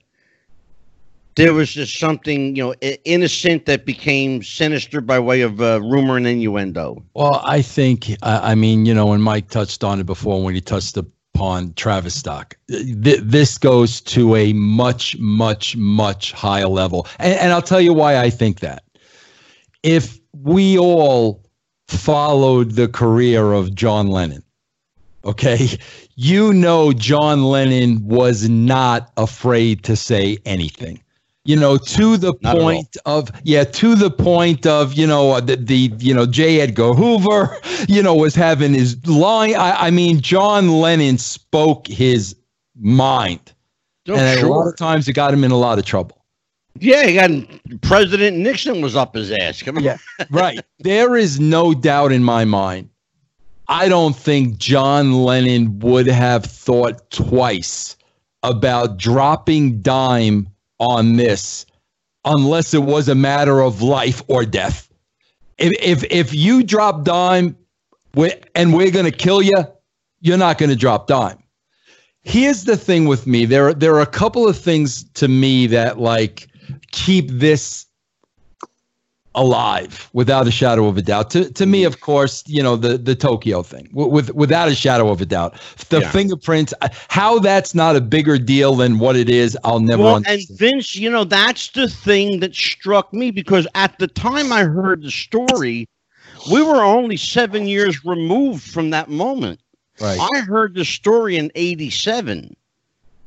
there 1.35 1.53
was 1.53 1.71
just 1.73 1.97
something 1.97 2.55
you 2.55 2.63
know 2.63 2.73
innocent 3.05 3.65
that 3.65 3.85
became 3.85 4.43
sinister 4.43 5.01
by 5.01 5.19
way 5.19 5.41
of 5.41 5.61
uh, 5.61 5.81
rumor 5.81 6.17
and 6.17 6.27
innuendo? 6.27 7.03
Well, 7.13 7.41
I 7.43 7.61
think 7.61 8.11
I 8.21 8.55
mean 8.55 8.85
you 8.85 8.93
know 8.93 9.07
when 9.07 9.21
Mike 9.21 9.49
touched 9.49 9.83
on 9.83 9.99
it 9.99 10.05
before 10.05 10.43
when 10.43 10.55
he 10.55 10.61
touched 10.61 10.97
upon 10.97 11.73
Tavistock. 11.73 12.57
Th- 12.67 13.21
this 13.21 13.57
goes 13.57 14.01
to 14.01 14.35
a 14.35 14.53
much, 14.53 15.17
much, 15.17 15.75
much 15.75 16.33
higher 16.33 16.67
level. 16.67 17.07
And, 17.19 17.33
and 17.39 17.51
I'll 17.51 17.61
tell 17.61 17.81
you 17.81 17.93
why 17.93 18.17
I 18.17 18.29
think 18.29 18.59
that. 18.59 18.83
If 19.81 20.19
we 20.33 20.77
all 20.77 21.43
followed 21.87 22.71
the 22.71 22.87
career 22.87 23.53
of 23.53 23.73
John 23.73 24.07
Lennon, 24.07 24.43
okay, 25.25 25.69
you 26.15 26.53
know 26.53 26.93
John 26.93 27.45
Lennon 27.45 28.05
was 28.05 28.47
not 28.49 29.11
afraid 29.17 29.83
to 29.85 29.95
say 29.95 30.37
anything 30.45 31.01
you 31.43 31.55
know, 31.55 31.77
to 31.77 32.17
the 32.17 32.33
Not 32.41 32.57
point 32.57 32.97
of 33.05 33.31
yeah, 33.43 33.63
to 33.63 33.95
the 33.95 34.11
point 34.11 34.65
of 34.65 34.93
you 34.93 35.07
know 35.07 35.31
uh, 35.31 35.39
the, 35.39 35.55
the 35.55 35.91
you 35.97 36.13
know 36.13 36.25
J. 36.25 36.61
Edgar 36.61 36.93
Hoover, 36.93 37.57
you 37.87 38.03
know, 38.03 38.15
was 38.15 38.35
having 38.35 38.73
his 38.73 39.05
line. 39.07 39.55
I, 39.55 39.87
I 39.87 39.91
mean, 39.91 40.21
John 40.21 40.69
Lennon 40.69 41.17
spoke 41.17 41.87
his 41.87 42.35
mind, 42.79 43.53
oh, 44.07 44.15
and 44.15 44.39
sure. 44.39 44.49
a 44.49 44.51
lot 44.51 44.67
of 44.67 44.77
times 44.77 45.07
it 45.07 45.13
got 45.13 45.33
him 45.33 45.43
in 45.43 45.51
a 45.51 45.57
lot 45.57 45.79
of 45.79 45.85
trouble. 45.85 46.17
Yeah, 46.79 47.05
he 47.05 47.15
got 47.15 47.31
President 47.81 48.37
Nixon 48.37 48.81
was 48.81 48.95
up 48.95 49.15
his 49.15 49.31
ass. 49.31 49.61
Come 49.61 49.77
on. 49.77 49.83
Yeah, 49.83 49.97
right. 50.29 50.59
There 50.79 51.15
is 51.15 51.39
no 51.39 51.73
doubt 51.73 52.11
in 52.11 52.23
my 52.23 52.45
mind. 52.45 52.89
I 53.67 53.87
don't 53.87 54.15
think 54.15 54.57
John 54.57 55.23
Lennon 55.23 55.79
would 55.79 56.07
have 56.07 56.45
thought 56.45 57.09
twice 57.09 57.95
about 58.43 58.97
dropping 58.97 59.81
dime 59.81 60.50
on 60.81 61.15
this 61.15 61.65
unless 62.25 62.73
it 62.73 62.83
was 62.83 63.07
a 63.07 63.15
matter 63.15 63.61
of 63.61 63.81
life 63.81 64.21
or 64.27 64.45
death. 64.45 64.89
If 65.57 65.71
if 65.81 66.11
if 66.11 66.33
you 66.33 66.63
drop 66.63 67.03
dime 67.03 67.55
and 68.55 68.73
we're 68.73 68.91
going 68.91 69.05
to 69.05 69.11
kill 69.11 69.41
you, 69.41 69.63
you're 70.19 70.37
not 70.37 70.57
going 70.57 70.71
to 70.71 70.75
drop 70.75 71.07
dime. 71.07 71.37
Here's 72.23 72.65
the 72.65 72.77
thing 72.77 73.05
with 73.05 73.27
me. 73.27 73.45
There 73.45 73.73
there 73.73 73.95
are 73.95 74.01
a 74.01 74.07
couple 74.07 74.47
of 74.47 74.57
things 74.57 75.03
to 75.13 75.27
me 75.27 75.67
that 75.67 75.99
like 75.99 76.47
keep 76.91 77.29
this 77.29 77.85
alive 79.35 80.09
without 80.13 80.47
a 80.47 80.51
shadow 80.51 80.87
of 80.87 80.97
a 80.97 81.01
doubt. 81.01 81.29
To 81.31 81.51
to 81.53 81.65
me, 81.65 81.83
of 81.83 82.01
course, 82.01 82.43
you 82.47 82.61
know 82.61 82.75
the 82.75 82.97
the 82.97 83.15
Tokyo 83.15 83.63
thing 83.63 83.89
with 83.93 84.33
without 84.33 84.67
a 84.67 84.75
shadow 84.75 85.09
of 85.09 85.21
a 85.21 85.25
doubt. 85.25 85.55
The 85.89 86.01
yeah. 86.01 86.11
fingerprints, 86.11 86.73
how 87.09 87.39
that's 87.39 87.73
not 87.73 87.95
a 87.95 88.01
bigger 88.01 88.37
deal 88.37 88.75
than 88.75 88.99
what 88.99 89.15
it 89.15 89.29
is, 89.29 89.57
I'll 89.63 89.79
never 89.79 90.03
well, 90.03 90.15
understand. 90.15 90.49
And 90.49 90.59
Vince, 90.59 90.95
you 90.95 91.09
know 91.09 91.23
that's 91.23 91.69
the 91.69 91.87
thing 91.87 92.39
that 92.41 92.55
struck 92.55 93.13
me 93.13 93.31
because 93.31 93.67
at 93.75 93.97
the 93.99 94.07
time 94.07 94.51
I 94.51 94.63
heard 94.63 95.03
the 95.03 95.11
story, 95.11 95.87
we 96.51 96.61
were 96.61 96.83
only 96.83 97.17
seven 97.17 97.67
years 97.67 98.03
removed 98.03 98.63
from 98.63 98.89
that 98.89 99.09
moment. 99.09 99.59
Right. 99.99 100.19
I 100.19 100.41
heard 100.41 100.73
the 100.73 100.85
story 100.85 101.37
in 101.37 101.51
'87, 101.55 102.55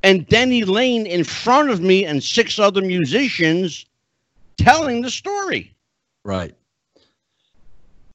and 0.03 0.29
Denny 0.29 0.65
Laine 0.65 1.07
in 1.07 1.25
front 1.25 1.71
of 1.71 1.81
me 1.81 2.05
and 2.05 2.23
six 2.23 2.59
other 2.59 2.83
musicians 2.83 3.87
telling 4.59 5.03
the 5.03 5.11
story. 5.11 5.74
Right. 6.25 6.55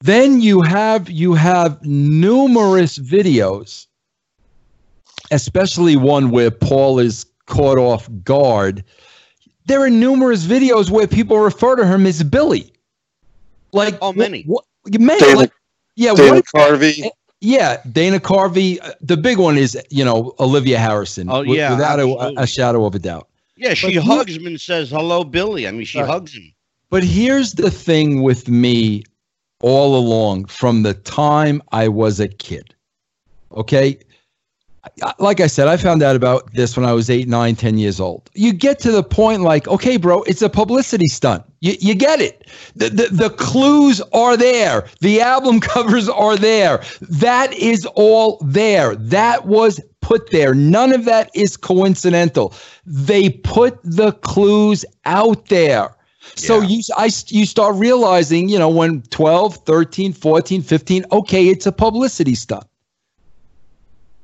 Then 0.00 0.40
you 0.40 0.62
have 0.62 1.10
you 1.10 1.34
have 1.34 1.84
numerous 1.84 2.98
videos, 2.98 3.86
especially 5.30 5.96
one 5.96 6.30
where 6.30 6.50
Paul 6.50 6.98
is 6.98 7.26
caught 7.46 7.78
off 7.78 8.08
guard. 8.24 8.82
There 9.66 9.82
are 9.82 9.90
numerous 9.90 10.46
videos 10.46 10.90
where 10.90 11.06
people 11.06 11.38
refer 11.38 11.76
to 11.76 11.86
him 11.86 12.06
as 12.06 12.22
Billy. 12.22 12.72
Like 13.72 13.98
oh, 14.00 14.12
many, 14.12 14.42
what, 14.44 14.64
many, 14.86 15.20
Dana, 15.20 15.36
like, 15.36 15.52
yeah, 15.94 16.14
Dana 16.14 16.36
what, 16.36 16.44
Carvey. 16.46 17.08
Yeah, 17.40 17.80
Dana 17.92 18.18
Carvey. 18.18 18.80
Uh, 18.82 18.94
the 19.00 19.16
big 19.16 19.38
one 19.38 19.58
is 19.58 19.78
you 19.90 20.04
know 20.04 20.34
Olivia 20.40 20.78
Harrison. 20.78 21.28
Oh 21.30 21.42
yeah, 21.42 21.72
without 21.72 22.00
a, 22.00 22.34
a, 22.38 22.46
shadow 22.46 22.86
of 22.86 22.94
a 22.94 22.98
doubt. 22.98 23.28
Yeah, 23.56 23.74
she 23.74 23.94
but 23.94 24.04
hugs 24.04 24.32
he, 24.34 24.40
him 24.40 24.46
and 24.46 24.60
says 24.60 24.90
hello, 24.90 25.24
Billy. 25.24 25.68
I 25.68 25.70
mean, 25.70 25.84
she 25.84 26.00
right. 26.00 26.08
hugs 26.08 26.34
him. 26.34 26.52
But 26.90 27.04
here's 27.04 27.52
the 27.52 27.70
thing 27.70 28.22
with 28.22 28.48
me 28.48 29.04
all 29.62 29.96
along 29.96 30.46
from 30.46 30.82
the 30.82 30.94
time 30.94 31.62
I 31.72 31.88
was 31.88 32.18
a 32.18 32.28
kid. 32.28 32.74
Okay. 33.52 33.98
Like 35.18 35.40
I 35.40 35.46
said, 35.46 35.68
I 35.68 35.76
found 35.76 36.02
out 36.02 36.16
about 36.16 36.52
this 36.54 36.76
when 36.76 36.86
I 36.86 36.92
was 36.92 37.10
eight, 37.10 37.28
nine, 37.28 37.54
ten 37.54 37.76
years 37.78 38.00
old. 38.00 38.30
You 38.34 38.52
get 38.52 38.78
to 38.80 38.90
the 38.90 39.02
point 39.02 39.42
like, 39.42 39.68
okay, 39.68 39.98
bro, 39.98 40.22
it's 40.22 40.40
a 40.40 40.48
publicity 40.48 41.06
stunt. 41.06 41.44
You, 41.60 41.74
you 41.80 41.94
get 41.94 42.20
it. 42.20 42.50
The, 42.74 42.88
the, 42.88 43.08
the 43.10 43.30
clues 43.30 44.00
are 44.14 44.36
there. 44.36 44.88
The 45.00 45.20
album 45.20 45.60
covers 45.60 46.08
are 46.08 46.36
there. 46.36 46.82
That 47.02 47.52
is 47.52 47.86
all 47.94 48.38
there. 48.42 48.96
That 48.96 49.46
was 49.46 49.80
put 50.00 50.30
there. 50.30 50.54
None 50.54 50.92
of 50.92 51.04
that 51.04 51.30
is 51.34 51.56
coincidental. 51.56 52.54
They 52.86 53.30
put 53.30 53.78
the 53.84 54.12
clues 54.12 54.84
out 55.04 55.46
there. 55.46 55.94
So 56.34 56.60
yeah. 56.60 56.68
you 56.68 56.82
I 56.96 57.10
you 57.28 57.46
start 57.46 57.76
realizing, 57.76 58.48
you 58.48 58.58
know, 58.58 58.68
when 58.68 59.02
12, 59.02 59.56
13, 59.56 60.12
14, 60.12 60.62
15, 60.62 61.04
okay, 61.12 61.48
it's 61.48 61.66
a 61.66 61.72
publicity 61.72 62.34
stunt. 62.34 62.64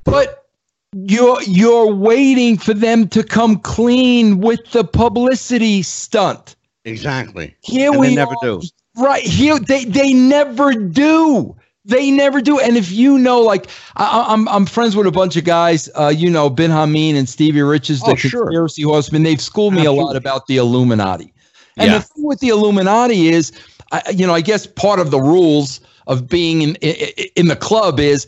But 0.04 0.46
you're 0.92 1.42
you're 1.42 1.92
waiting 1.92 2.58
for 2.58 2.74
them 2.74 3.08
to 3.08 3.22
come 3.22 3.58
clean 3.58 4.38
with 4.38 4.70
the 4.72 4.84
publicity 4.84 5.82
stunt. 5.82 6.56
Exactly. 6.84 7.54
Here 7.62 7.90
and 7.90 8.00
we 8.00 8.14
never 8.14 8.32
are, 8.42 8.60
do. 8.60 8.62
Right 8.96 9.24
here, 9.24 9.58
they 9.58 9.84
they 9.84 10.12
never 10.12 10.72
do. 10.74 11.56
They 11.84 12.10
never 12.10 12.40
do. 12.40 12.58
And 12.58 12.76
if 12.76 12.90
you 12.90 13.16
know, 13.18 13.40
like, 13.40 13.68
I, 13.96 14.26
I'm 14.28 14.48
I'm 14.48 14.66
friends 14.66 14.96
with 14.96 15.06
a 15.06 15.12
bunch 15.12 15.36
of 15.36 15.44
guys. 15.44 15.88
Uh, 15.94 16.12
you 16.14 16.28
know, 16.28 16.50
Ben 16.50 16.70
Hameen 16.70 17.14
and 17.14 17.28
Stevie 17.28 17.62
Richards, 17.62 18.00
the 18.00 18.12
Oh, 18.12 18.14
sure. 18.16 18.44
conspiracy 18.44 18.82
horsemen. 18.82 19.22
They've 19.22 19.40
schooled 19.40 19.74
me 19.74 19.84
a 19.84 19.92
lot 19.92 20.16
about 20.16 20.46
the 20.46 20.56
Illuminati. 20.56 21.32
And 21.76 21.90
Yeah. 21.90 21.98
the 21.98 22.04
thing 22.04 22.24
with 22.24 22.40
the 22.40 22.48
Illuminati 22.48 23.28
is, 23.28 23.52
I, 23.92 24.02
you 24.14 24.26
know, 24.26 24.34
I 24.34 24.40
guess 24.40 24.66
part 24.66 24.98
of 24.98 25.10
the 25.10 25.20
rules 25.20 25.80
of 26.06 26.28
being 26.28 26.62
in 26.62 26.74
in, 26.76 27.26
in 27.36 27.48
the 27.48 27.56
club 27.56 28.00
is 28.00 28.26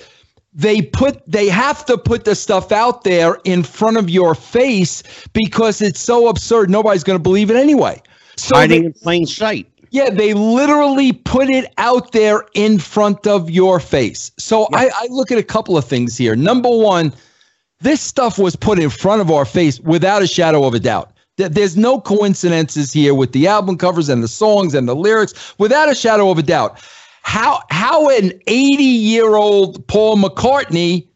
they 0.54 0.82
put 0.82 1.22
they 1.30 1.48
have 1.48 1.84
to 1.86 1.96
put 1.96 2.24
the 2.24 2.34
stuff 2.34 2.72
out 2.72 3.04
there 3.04 3.38
in 3.44 3.62
front 3.62 3.96
of 3.96 4.10
your 4.10 4.34
face 4.34 5.02
because 5.32 5.80
it's 5.80 6.00
so 6.00 6.28
absurd. 6.28 6.70
Nobody's 6.70 7.04
going 7.04 7.18
to 7.18 7.22
believe 7.22 7.50
it 7.50 7.56
anyway. 7.56 8.02
So 8.36 8.54
Hiding 8.56 8.80
they- 8.82 8.86
in 8.86 8.92
plain 8.92 9.26
sight. 9.26 9.66
yeah, 9.90 10.10
they 10.10 10.34
literally 10.34 11.12
put 11.12 11.48
it 11.48 11.72
out 11.78 12.12
there 12.12 12.44
in 12.54 12.78
front 12.78 13.26
of 13.26 13.50
your 13.50 13.80
face. 13.80 14.30
So 14.38 14.68
I, 14.74 14.90
I 14.94 15.06
look 15.10 15.30
at 15.32 15.38
a 15.38 15.42
couple 15.42 15.76
of 15.76 15.84
things 15.84 16.16
here. 16.16 16.36
Number 16.36 16.68
one, 16.70 17.12
this 17.80 18.00
stuff 18.00 18.38
was 18.38 18.56
put 18.56 18.78
in 18.78 18.90
front 18.90 19.20
of 19.20 19.30
our 19.30 19.44
face 19.44 19.80
without 19.80 20.22
a 20.22 20.26
shadow 20.26 20.64
of 20.66 20.74
a 20.74 20.80
doubt. 20.80 21.12
There- 21.38 21.48
There's 21.48 21.76
no 21.76 22.00
coincidences 22.00 22.92
here 22.92 23.14
with 23.14 23.32
the 23.32 23.46
album 23.46 23.78
covers 23.78 24.08
and 24.10 24.22
the 24.22 24.28
songs 24.28 24.74
and 24.74 24.86
the 24.88 24.94
lyrics, 24.94 25.32
without 25.58 25.90
a 25.90 25.94
shadow 25.94 26.30
of 26.30 26.38
a 26.38 26.42
doubt. 26.42 26.78
How 27.22 27.62
how 27.70 28.10
an 28.10 28.32
80 28.46 28.82
year 28.84 29.36
old 29.36 29.86
Paul 29.86 30.16
McCartney 30.16 31.06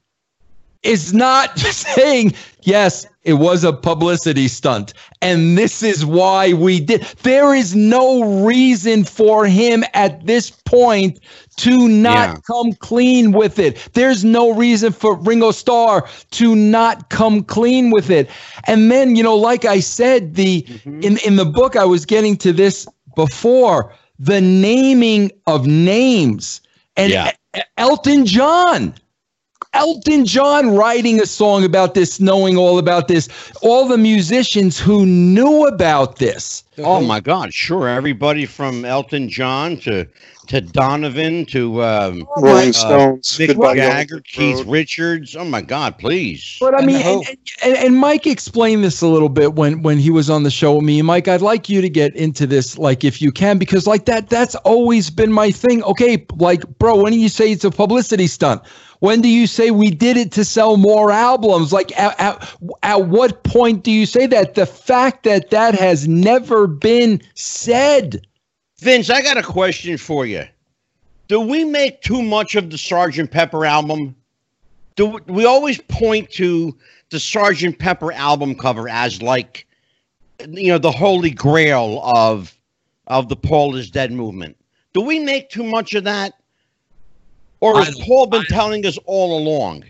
is 0.83 1.13
not 1.13 1.59
saying 1.59 2.35
yes 2.63 3.07
it 3.25 3.35
was 3.35 3.65
a 3.65 3.73
publicity 3.73 4.49
stunt 4.49 4.93
and 5.21 5.57
this 5.57 5.83
is 5.83 6.05
why 6.05 6.53
we 6.53 6.81
did. 6.81 7.03
There 7.23 7.55
is 7.55 7.77
no 7.77 8.45
reason 8.45 9.05
for 9.05 9.47
him 9.47 9.85
at 9.95 10.27
this 10.27 10.51
point 10.51 11.21
to 11.59 11.89
not 11.89 12.29
Yeah. 12.29 12.37
come 12.47 12.73
clean 12.73 13.31
with 13.33 13.59
it. 13.61 13.89
There's 13.93 14.25
no 14.25 14.53
reason 14.53 14.93
for 14.93 15.15
ringo 15.17 15.53
starr 15.53 16.09
to 16.33 16.57
not 16.57 17.11
come 17.11 17.45
clean 17.45 17.91
with 17.91 18.11
it. 18.11 18.29
And 18.67 18.91
then 18.91 19.15
you 19.17 19.23
know 19.23 19.37
like 19.37 19.65
i 19.65 19.79
said 19.81 20.35
the 20.35 20.63
mm-hmm. 20.63 21.01
in 21.03 21.19
in 21.19 21.37
the 21.37 21.45
book 21.47 21.77
i 21.77 21.85
was 21.85 22.05
getting 22.05 22.37
to 22.39 22.53
this 22.53 22.87
before 23.15 23.95
the 24.19 24.41
naming 24.41 25.31
of 25.47 25.67
names. 25.67 26.61
And 26.97 27.13
Yeah. 27.13 27.31
Elton 27.77 28.27
john 28.27 28.95
Elton 29.75 30.27
John 30.27 30.77
writing 30.77 31.21
a 31.21 31.27
song 31.27 31.65
about 31.65 31.95
this, 31.95 32.21
knowing 32.21 32.57
all 32.59 32.79
about 32.79 33.09
this, 33.09 33.29
all 33.63 33.89
the 33.89 33.97
musicians 33.99 34.79
who 34.79 35.07
knew 35.07 35.67
about 35.67 36.17
this. 36.17 36.63
Oh 36.79 37.01
my 37.01 37.21
God! 37.21 37.53
Sure, 37.55 37.89
everybody 37.89 38.47
from 38.47 38.85
Elton 38.85 39.29
John 39.29 39.77
to 39.79 40.07
to 40.49 40.61
Donovan 40.61 41.47
to 41.47 41.83
um, 41.83 42.29
Rolling 42.37 42.71
Uh, 42.71 42.73
Stones, 42.73 43.39
Mick 43.39 43.49
Goodbye 43.49 43.75
Jagger, 43.75 44.21
Keith 44.21 44.57
Road. 44.59 44.69
Richards. 44.69 45.37
Oh 45.37 45.45
my 45.45 45.63
God! 45.63 45.99
Please. 45.99 46.59
But 46.61 46.75
I 46.75 46.79
And 46.79 46.87
mean, 46.87 47.03
the 47.03 47.25
and, 47.29 47.39
and, 47.63 47.77
and 47.77 47.97
Mike 47.99 48.27
explained 48.27 48.85
this 48.85 49.03
a 49.03 49.07
little 49.07 49.29
bit 49.29 49.55
when 49.55 49.83
when 49.83 49.99
he 49.99 50.11
was 50.11 50.31
on 50.31 50.43
the 50.43 50.51
show 50.51 50.77
with 50.77 50.85
me. 50.85 51.01
Mike, 51.03 51.29
I'd 51.29 51.43
like 51.43 51.69
you 51.69 51.81
to 51.81 51.89
get 51.91 52.15
into 52.17 52.47
this, 52.47 52.79
like 52.79 53.05
if 53.05 53.21
you 53.23 53.33
can, 53.33 53.59
because 53.59 53.87
like 53.87 54.07
that, 54.07 54.29
that's 54.31 54.55
always 54.57 55.11
been 55.11 55.33
my 55.33 55.51
thing. 55.51 55.83
Okay, 55.85 56.27
like 56.37 56.67
bro, 56.79 57.03
when 57.03 57.13
do 57.13 57.19
you 57.19 57.29
say 57.29 57.53
it's 57.53 57.65
a 57.65 57.71
publicity 57.71 58.27
stunt? 58.27 58.63
When 59.03 59.21
do 59.21 59.29
you 59.29 59.49
say 59.49 59.73
we 59.73 59.91
did 59.91 60.17
it 60.17 60.31
to 60.31 60.45
sell 60.45 60.77
more 60.77 61.11
albums? 61.11 61.73
Like 61.73 61.91
at, 61.99 62.15
at, 62.21 62.57
at 62.85 63.09
what 63.09 63.43
point 63.43 63.83
do 63.83 63.91
you 63.91 64.07
say 64.07 64.29
that? 64.29 64.55
The 64.55 64.65
fact 64.65 65.25
that 65.25 65.51
that 65.51 65.75
has 65.75 66.07
never 66.07 66.69
been 66.69 67.21
said. 67.35 68.25
Vince, 68.79 69.11
I 69.11 69.21
got 69.21 69.37
a 69.37 69.43
question 69.43 69.99
for 69.99 70.25
you. 70.25 70.45
Do 71.27 71.41
we 71.41 71.65
make 71.65 72.01
too 72.03 72.23
much 72.23 72.55
of 72.55 72.71
the 72.71 72.79
Sergeant 72.79 73.33
Pepper 73.33 73.67
album? 73.67 74.15
Do 74.95 75.19
we 75.27 75.47
always 75.47 75.81
point 75.89 76.31
to 76.35 76.79
the 77.11 77.19
Sergeant 77.19 77.81
Pepper 77.81 78.13
album 78.13 78.55
cover 78.55 78.89
as 78.89 79.21
like, 79.21 79.67
you 80.49 80.69
know, 80.69 80.79
the 80.79 80.93
holy 80.93 81.31
grail 81.31 82.01
of 82.05 82.57
of 83.09 83.29
the 83.29 83.37
Paul 83.37 83.75
is 83.75 83.91
Dead 83.91 84.13
movement? 84.13 84.57
Do 84.93 85.01
we 85.01 85.19
make 85.19 85.51
too 85.51 85.65
much 85.65 85.93
of 85.95 86.05
that, 86.05 86.35
or 87.63 87.83
has 87.83 87.99
Paul 88.01 88.27
been 88.27 88.45
telling 88.45 88.85
us 88.85 88.99
all 89.07 89.39
along? 89.39 89.85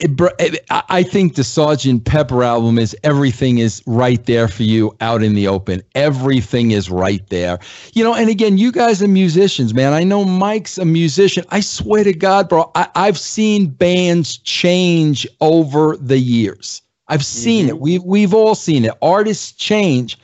it, 0.00 0.66
I 0.70 1.02
think 1.02 1.36
the 1.36 1.44
Sergeant 1.44 2.04
Pepper 2.04 2.42
album 2.42 2.78
is 2.78 2.96
everything 3.02 3.58
is 3.58 3.82
right 3.86 4.24
there 4.26 4.48
for 4.48 4.62
you 4.62 4.96
out 5.00 5.22
in 5.22 5.34
the 5.34 5.48
open. 5.48 5.82
Everything 5.94 6.72
is 6.72 6.90
right 6.90 7.26
there. 7.28 7.58
You 7.94 8.04
know, 8.04 8.14
and 8.14 8.28
again, 8.28 8.58
you 8.58 8.72
guys 8.72 9.02
are 9.02 9.08
musicians, 9.08 9.74
man. 9.74 9.92
I 9.92 10.02
know 10.02 10.24
Mike's 10.24 10.78
a 10.78 10.84
musician. 10.84 11.44
I 11.50 11.60
swear 11.60 12.04
to 12.04 12.12
God, 12.12 12.48
bro, 12.48 12.70
I, 12.74 12.88
I've 12.94 13.18
seen 13.18 13.68
bands 13.68 14.38
change 14.38 15.26
over 15.40 15.96
the 15.96 16.18
years. 16.18 16.82
I've 17.08 17.24
seen 17.24 17.66
mm-hmm. 17.66 17.76
it. 17.76 17.80
We've 17.80 18.02
we've 18.02 18.34
all 18.34 18.54
seen 18.54 18.84
it. 18.84 18.94
Artists 19.02 19.52
change. 19.52 20.18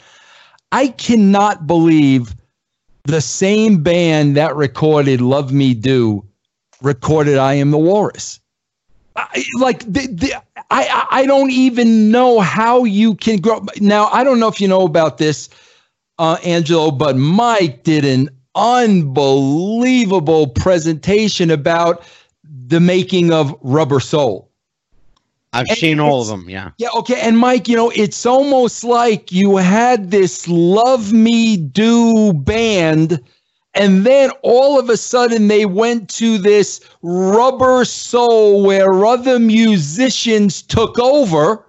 I 0.73 0.89
cannot 0.89 1.67
believe 1.67 2.35
the 3.05 3.21
same 3.21 3.83
band 3.83 4.37
that 4.37 4.57
recorded 4.57 5.21
Love 5.21 5.53
Me 5.53 5.75
Do 5.75 6.25
recorded 6.83 7.39
I 7.39 7.55
Am 7.55 7.71
the 7.71 7.79
Walrus. 7.79 8.41
I, 9.17 9.45
like 9.59 9.81
the, 9.81 10.07
the, 10.07 10.33
I 10.71 11.07
I- 11.11 11.27
don't 11.27 11.51
even 11.51 12.11
know 12.11 12.41
how 12.41 12.85
you 12.85 13.15
can 13.15 13.39
grow. 13.41 13.65
Now 13.81 14.07
I 14.07 14.25
don't 14.25 14.41
know 14.41 14.49
if 14.49 14.61
you 14.61 14.69
know 14.69 14.85
about 14.87 15.19
this, 15.19 15.49
uh, 16.19 16.39
Angelo, 16.45 16.91
but 16.91 17.17
Mike 17.17 17.83
did 17.83 18.05
an 18.05 18.31
unbelievable 18.55 20.47
presentation 20.49 21.51
about 21.51 22.05
the 22.67 22.81
making 22.81 23.33
of 23.33 23.55
Rubber 23.63 24.01
Soul. 24.01 24.49
I've 25.53 25.67
And 25.69 25.77
seen 25.79 26.01
all 26.01 26.23
of 26.23 26.29
them. 26.29 26.49
Yeah. 26.49 26.71
Yeah, 26.79 26.89
okay. 26.97 27.21
And 27.21 27.37
Mike, 27.37 27.69
you 27.69 27.77
know, 27.77 27.91
it's 27.91 28.25
almost 28.25 28.85
like 28.85 29.31
you 29.31 29.59
had 29.59 30.11
this 30.11 30.49
Love 30.49 31.13
Me 31.13 31.59
Do 31.59 32.33
band, 32.33 33.21
and 33.75 34.05
then 34.05 34.31
all 34.43 34.79
of 34.79 34.91
a 34.91 34.97
sudden 34.97 35.49
they 35.49 35.65
went 35.65 36.11
to 36.11 36.37
this 36.39 36.81
rubber 37.01 37.85
soul 37.85 38.63
where 38.63 39.05
other 39.05 39.39
musicians 39.39 40.63
took 40.63 40.99
over. 40.99 41.65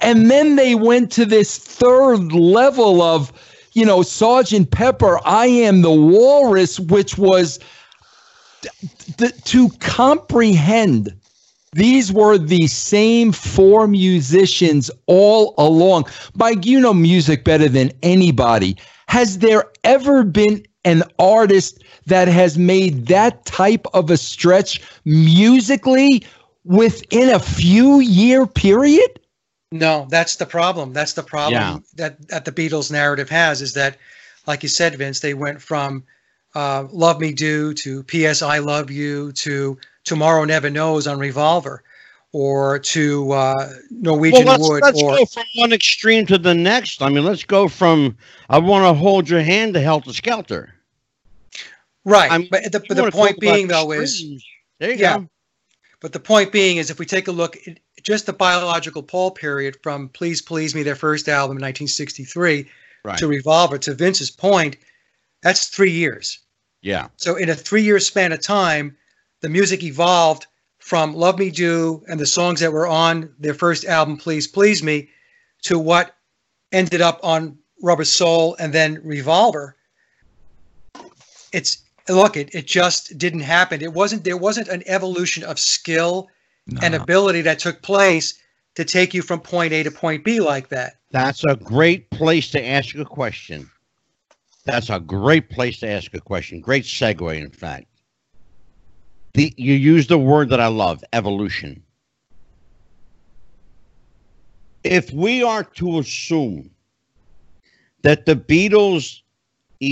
And 0.00 0.30
then 0.30 0.56
they 0.56 0.74
went 0.74 1.12
to 1.12 1.24
this 1.24 1.56
third 1.56 2.32
level 2.32 3.00
of, 3.00 3.32
you 3.72 3.86
know, 3.86 4.02
Sergeant 4.02 4.72
Pepper, 4.72 5.20
I 5.24 5.46
Am 5.46 5.82
the 5.82 5.92
Walrus, 5.92 6.80
which 6.80 7.16
was 7.16 7.60
to 9.44 9.68
comprehend 9.78 11.14
these 11.74 12.12
were 12.12 12.38
the 12.38 12.68
same 12.68 13.32
four 13.32 13.88
musicians 13.88 14.90
all 15.06 15.54
along. 15.58 16.06
Mike, 16.34 16.64
you 16.64 16.80
know 16.80 16.94
music 16.94 17.44
better 17.44 17.68
than 17.68 17.90
anybody. 18.02 18.76
Has 19.08 19.38
there 19.38 19.64
ever 19.82 20.22
been 20.22 20.64
an 20.84 21.02
artist 21.18 21.82
that 22.06 22.28
has 22.28 22.58
made 22.58 23.06
that 23.06 23.44
type 23.46 23.86
of 23.94 24.10
a 24.10 24.16
stretch 24.16 24.80
musically 25.04 26.22
within 26.64 27.30
a 27.30 27.38
few 27.38 28.00
year 28.00 28.46
period? 28.46 29.20
No, 29.72 30.06
that's 30.08 30.36
the 30.36 30.46
problem. 30.46 30.92
That's 30.92 31.14
the 31.14 31.22
problem 31.22 31.60
Yeah. 31.60 31.78
that 31.96 32.28
that 32.28 32.44
the 32.44 32.52
Beatles 32.52 32.90
narrative 32.92 33.28
has 33.30 33.60
is 33.60 33.74
that, 33.74 33.96
like 34.46 34.62
you 34.62 34.68
said, 34.68 34.94
Vince, 34.94 35.20
they 35.20 35.34
went 35.34 35.60
from 35.60 36.04
uh, 36.54 36.86
"Love 36.92 37.20
Me 37.20 37.32
Do" 37.32 37.74
to 37.74 38.02
"P.S. 38.04 38.42
I 38.42 38.58
Love 38.58 38.90
You" 38.90 39.32
to 39.32 39.78
"Tomorrow 40.04 40.44
Never 40.44 40.70
Knows" 40.70 41.06
on 41.06 41.18
Revolver, 41.18 41.82
or 42.32 42.78
to 42.80 43.32
uh, 43.32 43.72
"Norwegian 43.90 44.46
well, 44.46 44.58
let's, 44.58 44.68
Wood," 44.68 44.82
let's 44.84 45.02
or 45.02 45.16
go 45.18 45.26
from 45.26 45.44
one 45.56 45.72
extreme 45.72 46.26
to 46.26 46.38
the 46.38 46.54
next. 46.54 47.02
I 47.02 47.08
mean, 47.08 47.24
let's 47.24 47.44
go 47.44 47.66
from 47.68 48.16
I 48.48 48.58
want 48.58 48.84
to 48.84 48.94
hold 48.94 49.28
your 49.28 49.42
hand 49.42 49.74
to 49.74 49.80
Helter 49.80 50.12
Skelter. 50.12 50.73
Right. 52.04 52.30
I'm- 52.30 52.48
but 52.50 52.70
the, 52.72 52.80
but 52.80 52.96
the 52.96 53.10
point 53.10 53.40
being, 53.40 53.68
though, 53.68 53.92
is 53.92 54.24
there 54.78 54.92
you 54.92 54.96
Yeah. 54.98 55.18
go. 55.18 55.28
But 56.00 56.12
the 56.12 56.20
point 56.20 56.52
being 56.52 56.76
is, 56.76 56.90
if 56.90 56.98
we 56.98 57.06
take 57.06 57.28
a 57.28 57.32
look 57.32 57.56
at 57.66 57.78
just 58.02 58.26
the 58.26 58.32
biological 58.32 59.02
Paul 59.02 59.30
period 59.30 59.78
from 59.82 60.10
"Please 60.10 60.42
Please 60.42 60.74
Me," 60.74 60.82
their 60.82 60.96
first 60.96 61.28
album 61.28 61.56
in 61.56 61.62
1963, 61.62 62.68
Right. 63.04 63.18
to 63.18 63.26
Revolver, 63.26 63.78
to 63.78 63.94
Vince's 63.94 64.30
point, 64.30 64.76
that's 65.42 65.68
three 65.68 65.90
years. 65.92 66.40
Yeah. 66.82 67.08
So 67.16 67.36
in 67.36 67.48
a 67.48 67.54
three-year 67.54 68.00
span 68.00 68.32
of 68.32 68.42
time, 68.42 68.96
the 69.40 69.48
music 69.48 69.82
evolved 69.82 70.46
from 70.78 71.14
"Love 71.14 71.38
Me 71.38 71.50
Do" 71.50 72.04
and 72.08 72.20
the 72.20 72.26
songs 72.26 72.60
that 72.60 72.72
were 72.72 72.86
on 72.86 73.34
their 73.38 73.54
first 73.54 73.86
album, 73.86 74.18
"Please 74.18 74.46
Please 74.46 74.82
Me," 74.82 75.08
to 75.62 75.78
what 75.78 76.14
ended 76.72 77.00
up 77.00 77.20
on 77.22 77.56
Rubber 77.82 78.04
Soul 78.04 78.56
and 78.58 78.74
then 78.74 79.00
Revolver. 79.02 79.76
It's 81.52 81.78
look, 82.08 82.36
it, 82.36 82.54
it 82.54 82.66
just 82.66 83.16
didn't 83.18 83.40
happen. 83.40 83.82
It 83.82 83.92
wasn't 83.92 84.24
there 84.24 84.36
wasn't 84.36 84.68
an 84.68 84.82
evolution 84.86 85.42
of 85.44 85.58
skill 85.58 86.28
and 86.82 86.94
ability 86.94 87.42
that 87.42 87.58
took 87.58 87.82
place 87.82 88.34
to 88.74 88.84
take 88.84 89.14
you 89.14 89.22
from 89.22 89.40
point 89.40 89.72
A 89.72 89.82
to 89.82 89.90
point 89.90 90.24
B 90.24 90.40
like 90.40 90.68
that. 90.68 90.96
That's 91.10 91.44
a 91.44 91.56
great 91.56 92.10
place 92.10 92.50
to 92.52 92.66
ask 92.66 92.94
a 92.96 93.04
question. 93.04 93.70
That's 94.64 94.90
a 94.90 94.98
great 94.98 95.50
place 95.50 95.78
to 95.80 95.88
ask 95.88 96.12
a 96.14 96.20
question. 96.20 96.60
Great 96.60 96.84
segue, 96.84 97.36
in 97.36 97.50
fact. 97.50 97.86
the 99.34 99.52
you 99.56 99.74
use 99.74 100.06
the 100.06 100.18
word 100.18 100.48
that 100.50 100.60
I 100.60 100.68
love, 100.68 101.04
evolution. 101.12 101.82
If 104.82 105.12
we 105.12 105.42
are 105.42 105.64
to 105.64 105.98
assume 105.98 106.70
that 108.02 108.26
the 108.26 108.36
Beatles 108.36 109.22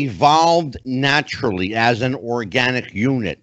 evolved 0.01 0.77
naturally 0.85 1.75
as 1.75 2.03
an 2.03 2.15
organic 2.15 2.93
unit, 2.95 3.43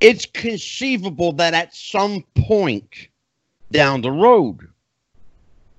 it's 0.00 0.26
conceivable 0.26 1.32
that 1.32 1.54
at 1.54 1.74
some 1.74 2.24
point 2.34 3.08
down 3.70 4.00
the 4.00 4.12
road, 4.12 4.68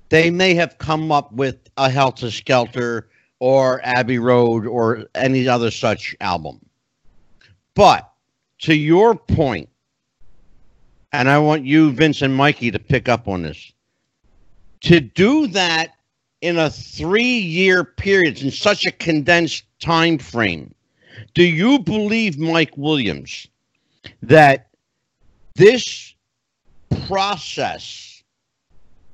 they 0.09 0.29
may 0.29 0.53
have 0.53 0.77
come 0.77 1.11
up 1.11 1.31
with 1.31 1.57
a 1.77 1.89
Helter 1.89 2.31
Skelter 2.31 3.07
or 3.39 3.81
Abbey 3.83 4.19
Road 4.19 4.65
or 4.65 5.05
any 5.15 5.47
other 5.47 5.71
such 5.71 6.15
album. 6.21 6.59
But 7.73 8.09
to 8.59 8.75
your 8.75 9.15
point, 9.15 9.69
and 11.11 11.29
I 11.29 11.37
want 11.39 11.65
you, 11.65 11.91
Vince 11.91 12.21
and 12.21 12.35
Mikey, 12.35 12.71
to 12.71 12.79
pick 12.79 13.07
up 13.07 13.27
on 13.27 13.43
this. 13.43 13.71
To 14.81 14.99
do 14.99 15.47
that 15.47 15.94
in 16.45 16.59
a 16.59 16.69
three-year 16.69 17.83
period 17.83 18.43
in 18.43 18.51
such 18.51 18.85
a 18.85 18.91
condensed 18.91 19.63
time 19.79 20.19
frame, 20.19 20.75
do 21.33 21.43
you 21.43 21.79
believe, 21.79 22.37
Mike 22.37 22.77
Williams, 22.77 23.47
that 24.21 24.67
this 25.55 26.13
process 27.07 28.21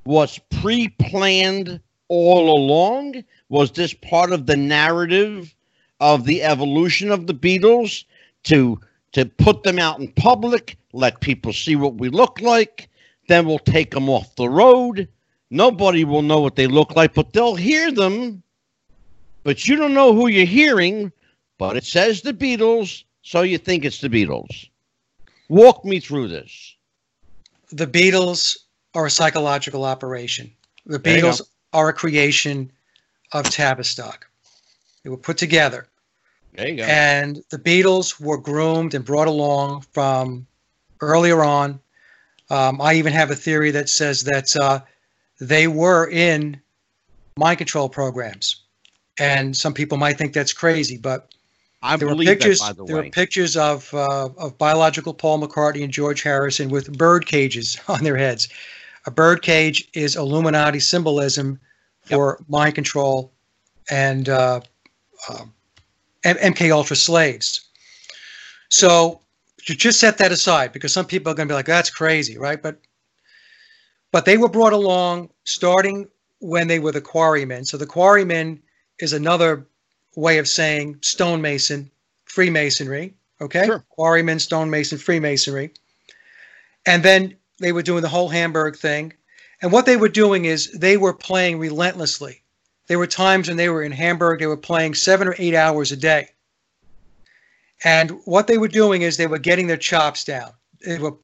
was 0.04 0.38
pre-planned 0.60 1.80
all 2.08 2.54
along? 2.54 3.24
Was 3.48 3.72
this 3.72 3.94
part 3.94 4.30
of 4.32 4.44
the 4.44 4.56
narrative 4.56 5.54
of 6.00 6.26
the 6.26 6.42
evolution 6.42 7.10
of 7.10 7.26
the 7.26 7.34
Beatles 7.34 8.04
to 8.44 8.78
to 9.12 9.24
put 9.24 9.62
them 9.62 9.78
out 9.78 10.00
in 10.00 10.08
public, 10.12 10.76
let 10.92 11.20
people 11.20 11.52
see 11.52 11.76
what 11.76 11.94
we 11.94 12.08
look 12.08 12.40
like, 12.40 12.88
then 13.28 13.46
we'll 13.46 13.58
take 13.58 13.90
them 13.90 14.08
off 14.08 14.34
the 14.36 14.48
road. 14.48 15.08
Nobody 15.52 16.04
will 16.04 16.22
know 16.22 16.40
what 16.40 16.56
they 16.56 16.66
look 16.66 16.96
like, 16.96 17.12
but 17.12 17.34
they'll 17.34 17.54
hear 17.54 17.92
them. 17.92 18.42
But 19.44 19.68
you 19.68 19.76
don't 19.76 19.92
know 19.92 20.14
who 20.14 20.28
you're 20.28 20.46
hearing, 20.46 21.12
but 21.58 21.76
it 21.76 21.84
says 21.84 22.22
the 22.22 22.32
Beatles, 22.32 23.04
so 23.20 23.42
you 23.42 23.58
think 23.58 23.84
it's 23.84 24.00
the 24.00 24.08
Beatles. 24.08 24.70
Walk 25.50 25.84
me 25.84 26.00
through 26.00 26.28
this. 26.28 26.74
The 27.70 27.86
Beatles 27.86 28.56
are 28.94 29.04
a 29.04 29.10
psychological 29.10 29.84
operation. 29.84 30.50
The 30.86 30.98
Beatles 30.98 31.42
are 31.74 31.90
a 31.90 31.92
creation 31.92 32.72
of 33.32 33.44
Tavistock. 33.50 34.26
They 35.04 35.10
were 35.10 35.18
put 35.18 35.36
together. 35.36 35.86
There 36.54 36.68
you 36.68 36.76
go. 36.76 36.84
And 36.84 37.42
the 37.50 37.58
Beatles 37.58 38.18
were 38.18 38.38
groomed 38.38 38.94
and 38.94 39.04
brought 39.04 39.28
along 39.28 39.82
from 39.92 40.46
earlier 41.02 41.44
on. 41.44 41.78
Um, 42.48 42.80
I 42.80 42.94
even 42.94 43.12
have 43.12 43.30
a 43.30 43.36
theory 43.36 43.70
that 43.72 43.90
says 43.90 44.24
that 44.24 44.56
uh, 44.56 44.80
they 45.42 45.66
were 45.66 46.08
in 46.08 46.60
mind 47.36 47.58
control 47.58 47.88
programs. 47.88 48.62
And 49.18 49.56
some 49.56 49.74
people 49.74 49.98
might 49.98 50.16
think 50.16 50.32
that's 50.32 50.52
crazy, 50.52 50.96
but 50.96 51.34
I 51.82 51.96
there 51.96 52.08
were 52.08 52.16
pictures. 52.16 52.60
that, 52.60 52.68
by 52.68 52.72
the 52.72 52.84
there 52.84 52.96
way. 52.96 53.02
were 53.02 53.10
pictures 53.10 53.56
of 53.56 53.92
uh, 53.92 54.28
of 54.38 54.56
biological 54.56 55.12
Paul 55.12 55.40
McCartney 55.40 55.82
and 55.82 55.92
George 55.92 56.22
Harrison 56.22 56.70
with 56.70 56.96
bird 56.96 57.26
cages 57.26 57.78
on 57.88 58.04
their 58.04 58.16
heads. 58.16 58.48
A 59.04 59.10
bird 59.10 59.42
cage 59.42 59.88
is 59.94 60.14
Illuminati 60.14 60.78
symbolism 60.78 61.58
for 62.02 62.38
mind 62.48 62.76
control 62.76 63.32
and 63.90 64.28
uh, 64.28 64.60
uh, 65.28 65.44
MK 66.24 66.70
Ultra 66.70 66.94
slaves. 66.94 67.68
So 68.68 69.20
just 69.60 69.98
set 69.98 70.18
that 70.18 70.30
aside, 70.30 70.72
because 70.72 70.92
some 70.92 71.04
people 71.04 71.32
are 71.32 71.34
going 71.34 71.48
to 71.48 71.52
be 71.52 71.56
like, 71.56 71.66
"That's 71.66 71.90
crazy," 71.90 72.38
right? 72.38 72.62
But 72.62 72.78
but 74.12 74.24
they 74.24 74.36
were 74.36 74.48
brought 74.48 74.72
along 74.72 75.30
starting 75.44 76.08
when 76.38 76.68
they 76.68 76.78
were 76.78 76.92
the 76.92 77.00
quarrymen. 77.00 77.64
So 77.64 77.76
the 77.76 77.86
quarrymen 77.86 78.62
is 78.98 79.12
another 79.12 79.66
way 80.14 80.38
of 80.38 80.46
saying 80.46 80.98
stonemason, 81.00 81.90
Freemasonry. 82.26 83.14
Okay, 83.40 83.66
Sure. 83.66 83.84
quarrymen, 83.88 84.38
stonemason, 84.38 84.98
Freemasonry, 84.98 85.72
and 86.86 87.02
then 87.02 87.36
they 87.58 87.72
were 87.72 87.82
doing 87.82 88.02
the 88.02 88.08
whole 88.08 88.28
Hamburg 88.28 88.76
thing. 88.76 89.12
And 89.60 89.72
what 89.72 89.86
they 89.86 89.96
were 89.96 90.08
doing 90.08 90.44
is 90.44 90.70
they 90.70 90.96
were 90.96 91.12
playing 91.12 91.58
relentlessly. 91.58 92.42
There 92.86 92.98
were 92.98 93.06
times 93.06 93.48
when 93.48 93.56
they 93.56 93.68
were 93.68 93.82
in 93.82 93.92
Hamburg, 93.92 94.38
they 94.40 94.46
were 94.46 94.56
playing 94.56 94.94
seven 94.94 95.26
or 95.26 95.34
eight 95.38 95.54
hours 95.54 95.90
a 95.90 95.96
day. 95.96 96.28
And 97.84 98.10
what 98.24 98.46
they 98.46 98.58
were 98.58 98.68
doing 98.68 99.02
is 99.02 99.16
they 99.16 99.26
were 99.26 99.38
getting 99.38 99.66
their 99.66 99.76
chops 99.76 100.24
down. 100.24 100.52
They 100.84 100.98
were 100.98 101.14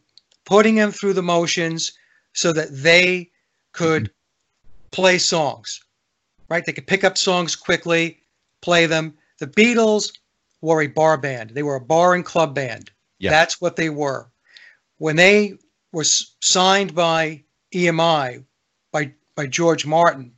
putting 0.45 0.75
them 0.75 0.91
through 0.91 1.13
the 1.13 1.23
motions 1.23 1.93
so 2.33 2.53
that 2.53 2.69
they 2.71 3.31
could 3.73 4.05
mm-hmm. 4.05 4.91
play 4.91 5.19
songs, 5.19 5.81
right? 6.49 6.65
They 6.65 6.73
could 6.73 6.87
pick 6.87 7.05
up 7.05 7.19
songs 7.19 7.57
quickly, 7.57 8.21
play 8.61 8.87
them. 8.87 9.15
The 9.39 9.47
Beatles 9.47 10.13
were 10.61 10.83
a 10.83 10.87
bar 10.87 11.17
band. 11.17 11.51
They 11.51 11.63
were 11.63 11.77
a 11.77 11.81
bar 11.81 12.15
and 12.15 12.25
club 12.25 12.55
band. 12.55 12.91
Yeah. 13.19 13.31
That's 13.31 13.61
what 13.61 13.77
they 13.77 13.91
were. 13.91 14.31
When 14.99 15.17
they 15.17 15.55
were 15.93 16.05
signed 16.05 16.95
by 16.95 17.45
EMI, 17.75 18.45
by, 18.93 19.13
by 19.35 19.47
George 19.47 19.87
Martin, 19.87 20.33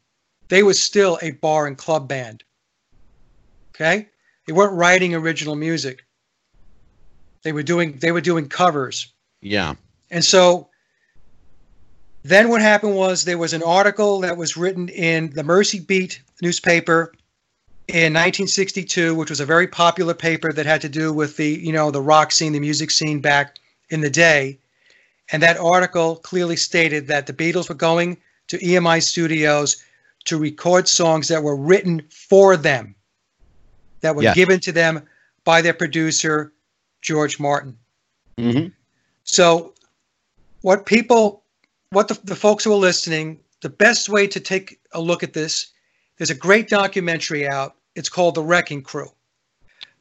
they 0.48 0.62
was 0.62 0.82
still 0.82 1.18
a 1.22 1.30
bar 1.32 1.66
and 1.66 1.78
club 1.78 2.08
band. 2.08 2.44
Okay? 3.74 4.08
They 4.46 4.52
weren't 4.52 4.74
writing 4.74 5.14
original 5.14 5.56
music. 5.56 6.04
They 7.42 7.52
were 7.52 7.62
doing 7.62 7.98
they 7.98 8.12
were 8.12 8.20
doing 8.20 8.48
covers. 8.48 9.12
Yeah. 9.40 9.74
And 10.10 10.24
so 10.24 10.69
then 12.22 12.48
what 12.48 12.60
happened 12.60 12.94
was 12.94 13.24
there 13.24 13.38
was 13.38 13.52
an 13.52 13.62
article 13.62 14.20
that 14.20 14.36
was 14.36 14.56
written 14.56 14.88
in 14.88 15.30
the 15.30 15.42
Mersey 15.42 15.80
Beat 15.80 16.22
newspaper 16.42 17.12
in 17.88 18.12
1962, 18.12 19.14
which 19.14 19.30
was 19.30 19.40
a 19.40 19.46
very 19.46 19.66
popular 19.66 20.14
paper 20.14 20.52
that 20.52 20.66
had 20.66 20.80
to 20.82 20.88
do 20.88 21.12
with 21.12 21.36
the, 21.36 21.48
you 21.48 21.72
know, 21.72 21.90
the 21.90 22.00
rock 22.00 22.30
scene, 22.30 22.52
the 22.52 22.60
music 22.60 22.90
scene 22.90 23.20
back 23.20 23.56
in 23.88 24.00
the 24.00 24.10
day. 24.10 24.58
And 25.32 25.42
that 25.42 25.58
article 25.58 26.16
clearly 26.16 26.56
stated 26.56 27.06
that 27.06 27.26
the 27.26 27.32
Beatles 27.32 27.68
were 27.68 27.74
going 27.74 28.18
to 28.48 28.58
EMI 28.58 29.02
studios 29.02 29.82
to 30.24 30.38
record 30.38 30.88
songs 30.88 31.28
that 31.28 31.42
were 31.42 31.56
written 31.56 32.02
for 32.10 32.56
them, 32.56 32.94
that 34.02 34.14
were 34.14 34.22
Yes. 34.22 34.34
given 34.34 34.60
to 34.60 34.72
them 34.72 35.08
by 35.44 35.62
their 35.62 35.74
producer, 35.74 36.52
George 37.00 37.40
Martin. 37.40 37.78
hmm 38.38 38.66
So, 39.24 39.74
what 40.62 40.84
people, 40.84 41.39
what 41.90 42.08
the, 42.08 42.18
the 42.24 42.36
folks 42.36 42.64
who 42.64 42.72
are 42.72 42.76
listening, 42.76 43.40
the 43.62 43.68
best 43.68 44.08
way 44.08 44.26
to 44.26 44.40
take 44.40 44.78
a 44.92 45.00
look 45.00 45.22
at 45.22 45.32
this, 45.32 45.72
there's 46.16 46.30
a 46.30 46.34
great 46.34 46.68
documentary 46.68 47.48
out. 47.48 47.76
It's 47.96 48.08
called 48.08 48.36
The 48.36 48.42
Wrecking 48.42 48.82
Crew. 48.82 49.08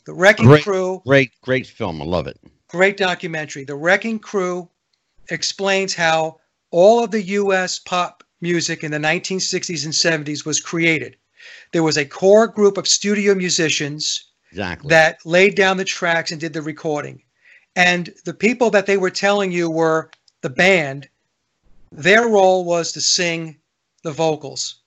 The 0.06 0.14
Wrecking 0.14 0.46
Great. 0.46 0.64
Crew, 0.64 1.02
Great, 1.06 1.32
great 1.42 1.68
film. 1.68 2.02
I 2.02 2.06
love 2.06 2.28
it. 2.28 2.40
great 2.68 2.98
documentary. 2.98 3.64
The 3.64 3.76
Wrecking 3.76 4.20
Crew 4.20 4.70
explains 5.30 5.94
how 5.94 6.40
all 6.72 7.04
of 7.04 7.12
the 7.12 7.22
U.S. 7.24 7.80
pop 7.80 8.24
music 8.42 8.84
in 8.84 8.92
the 8.92 8.98
1960s 8.98 9.84
and 9.86 9.94
70s 10.26 10.46
was 10.46 10.60
created. 10.62 11.18
There 11.74 11.84
was 11.84 11.98
a 11.98 12.06
core 12.06 12.48
group 12.48 12.78
of 12.78 12.88
studio 12.88 13.34
musicians 13.36 14.26
Exactly. 14.52 14.90
that 14.90 15.18
laid 15.26 15.56
down 15.56 15.78
the 15.78 15.86
tracks 15.86 16.32
and 16.32 16.40
did 16.40 16.54
the 16.54 16.62
recording. 16.62 17.22
And 17.76 18.14
the 18.26 18.34
people 18.34 18.70
that 18.72 18.86
they 18.86 18.98
were 18.98 19.10
telling 19.12 19.52
you 19.52 19.70
were 19.70 20.10
the 20.42 20.50
band, 20.50 21.08
their 21.92 22.28
role 22.28 22.66
was 22.66 22.92
to 22.94 23.02
sing 23.02 23.58
the 24.04 24.12
vocals 24.12 24.82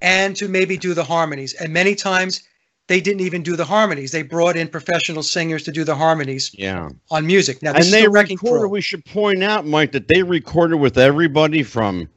and 0.00 0.36
to 0.36 0.48
maybe 0.48 0.76
do 0.76 0.94
the 0.94 1.04
harmonies. 1.04 1.54
And 1.54 1.72
many 1.72 1.94
times 1.94 2.42
they 2.88 3.00
didn't 3.00 3.20
even 3.20 3.42
do 3.42 3.56
the 3.56 3.64
harmonies. 3.64 4.12
They 4.12 4.22
brought 4.22 4.56
in 4.56 4.68
professional 4.68 5.22
singers 5.22 5.64
to 5.64 5.72
do 5.72 5.84
the 5.84 5.94
harmonies 5.94 6.50
yeah. 6.54 6.88
on 7.10 7.26
music. 7.26 7.62
Now, 7.62 7.72
this 7.72 7.86
and 7.86 7.86
is 7.86 7.92
they 7.92 8.02
the 8.02 8.10
recorded. 8.10 8.68
We 8.68 8.80
should 8.80 9.04
point 9.04 9.42
out, 9.42 9.66
Mike, 9.66 9.92
that 9.92 10.08
they 10.08 10.22
recorded 10.22 10.76
with 10.76 10.96
everybody 10.96 11.62
from, 11.62 12.08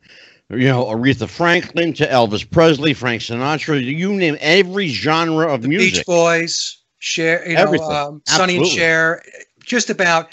you 0.50 0.68
know, 0.68 0.86
Aretha 0.86 1.28
Franklin 1.28 1.94
to 1.94 2.08
Elvis 2.08 2.50
Presley, 2.50 2.94
Frank 2.94 3.22
Sinatra. 3.22 3.84
You 3.84 4.14
name 4.14 4.38
every 4.40 4.90
genre 4.90 5.52
of 5.52 5.62
Beach 5.62 5.70
music. 5.70 5.94
Beach 5.94 6.06
Boys, 6.06 6.78
Cher, 7.00 7.48
you 7.50 7.56
know, 7.56 7.74
um, 7.90 8.22
Sonny 8.26 8.58
and 8.58 8.68
Cher, 8.68 9.24
just 9.64 9.90
about 9.90 10.30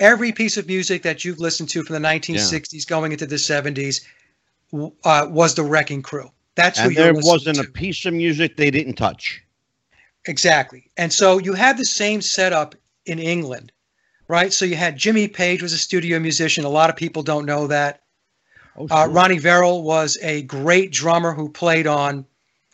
every 0.00 0.32
piece 0.32 0.56
of 0.56 0.66
music 0.66 1.02
that 1.02 1.24
you've 1.24 1.38
listened 1.38 1.68
to 1.68 1.82
from 1.84 2.02
the 2.02 2.08
1960s 2.08 2.86
going 2.86 3.12
into 3.12 3.26
the 3.26 3.36
70s 3.36 4.04
uh, 5.04 5.26
was 5.30 5.54
the 5.54 5.62
Wrecking 5.62 6.02
Crew. 6.02 6.30
That's 6.56 6.78
who 6.78 6.88
and 6.88 6.96
there 6.96 7.12
wasn't 7.14 7.56
to. 7.56 7.62
a 7.62 7.70
piece 7.70 8.04
of 8.06 8.14
music 8.14 8.56
they 8.56 8.70
didn't 8.70 8.94
touch. 8.94 9.42
Exactly. 10.26 10.90
And 10.96 11.12
so 11.12 11.38
you 11.38 11.54
had 11.54 11.78
the 11.78 11.84
same 11.84 12.20
setup 12.20 12.74
in 13.06 13.18
England, 13.18 13.72
right? 14.28 14.52
So 14.52 14.64
you 14.64 14.76
had 14.76 14.96
Jimmy 14.96 15.28
Page 15.28 15.62
was 15.62 15.72
a 15.72 15.78
studio 15.78 16.18
musician. 16.18 16.64
A 16.64 16.68
lot 16.68 16.90
of 16.90 16.96
people 16.96 17.22
don't 17.22 17.46
know 17.46 17.66
that. 17.68 18.02
Oh, 18.76 18.86
Uh. 18.90 19.08
Ronnie 19.08 19.38
Verrell 19.38 19.82
was 19.82 20.18
a 20.22 20.42
great 20.42 20.92
drummer 20.92 21.32
who 21.32 21.48
played 21.48 21.86
on 21.86 22.26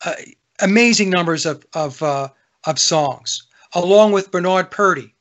uh, 0.05 0.15
amazing 0.61 1.11
numbers 1.11 1.47
of 1.47 1.65
of 1.73 2.03
uh, 2.03 2.29
of 2.65 2.79
songs, 2.79 3.47
along 3.75 4.13
with 4.13 4.31
Bernard 4.31 4.71
Purdie. 4.71 5.15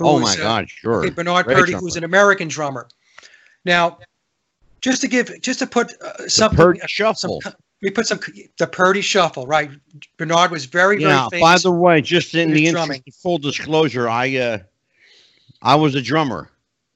Oh 0.00 0.18
my 0.18 0.32
uh, 0.32 0.36
God, 0.36 0.68
sure. 0.68 1.04
okay, 1.04 1.10
Bernard 1.10 1.46
Great 1.46 1.56
Purdie, 1.56 1.72
drummer. 1.72 1.80
who's 1.82 1.96
an 1.96 2.04
American 2.04 2.48
drummer. 2.48 2.88
Now, 3.64 3.98
just 4.80 5.00
to 5.02 5.08
give, 5.08 5.40
just 5.40 5.60
to 5.60 5.66
put 5.66 5.92
uh, 6.02 6.28
something, 6.28 6.56
Purdie 6.56 6.82
uh, 6.82 6.86
Shuffle. 6.86 7.40
some, 7.40 7.54
we 7.80 7.90
put 7.90 8.06
some 8.06 8.18
the 8.58 8.66
Purdie 8.66 9.00
Shuffle, 9.02 9.46
right? 9.46 9.70
Bernard 10.16 10.50
was 10.50 10.64
very, 10.64 10.98
very 10.98 11.10
Yeah. 11.10 11.28
By 11.40 11.58
the 11.58 11.70
way, 11.70 12.00
just 12.00 12.34
in 12.34 12.52
the 12.52 12.66
interest 12.66 13.02
of 13.06 13.14
full 13.14 13.38
disclosure, 13.38 14.08
I 14.08 14.36
uh, 14.36 14.58
I 15.62 15.74
was 15.76 15.94
a 15.94 16.02
drummer. 16.02 16.50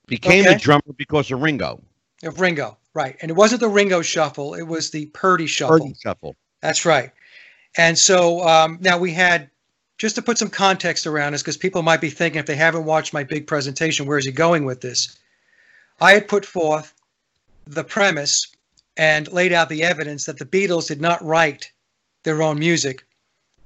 Became 0.07 0.46
Okay. 0.46 0.55
a 0.55 0.59
drummer 0.59 0.92
because 0.96 1.30
of 1.30 1.42
Ringo. 1.42 1.82
of 2.24 2.40
Ringo, 2.40 2.78
right? 2.94 3.16
And 3.20 3.30
it 3.30 3.34
wasn't 3.34 3.61
the 3.61 3.68
Ringo 3.68 4.03
Shuffle; 4.03 4.55
it 4.55 4.62
was 4.62 4.90
the 4.90 5.07
Purdie 5.07 5.46
Shuffle. 5.46 5.78
Purdie 5.78 5.94
Shuffle. 6.03 6.36
That's 6.62 6.84
right. 6.84 7.12
And 7.76 7.96
so 7.96 8.40
um, 8.49 8.78
now 8.80 8.99
we 8.99 9.12
had, 9.12 9.51
just 9.99 10.14
to 10.14 10.22
put 10.22 10.38
some 10.38 10.49
context 10.49 11.07
around 11.07 11.32
this, 11.32 11.42
because 11.42 11.57
people 11.57 11.82
might 11.82 12.01
be 12.01 12.11
thinking 12.11 12.38
if 12.38 12.46
they 12.46 12.57
haven't 12.57 12.84
watched 12.84 13.12
my 13.12 13.24
big 13.24 13.46
presentation, 13.46 14.07
where 14.07 14.18
is 14.18 14.24
he 14.24 14.32
going 14.32 14.64
with 14.64 14.80
this? 14.80 15.18
I 16.01 16.12
had 16.12 16.28
put 16.28 16.46
forth 16.46 16.94
the 17.66 17.84
premise 17.84 18.46
and 18.96 19.30
laid 19.30 19.53
out 19.53 19.68
the 19.68 19.82
evidence 19.82 20.24
that 20.26 20.38
the 20.38 20.46
Beatles 20.46 20.88
did 20.88 21.01
not 21.01 21.24
write 21.24 21.70
their 22.22 22.42
own 22.42 22.59
music, 22.59 23.05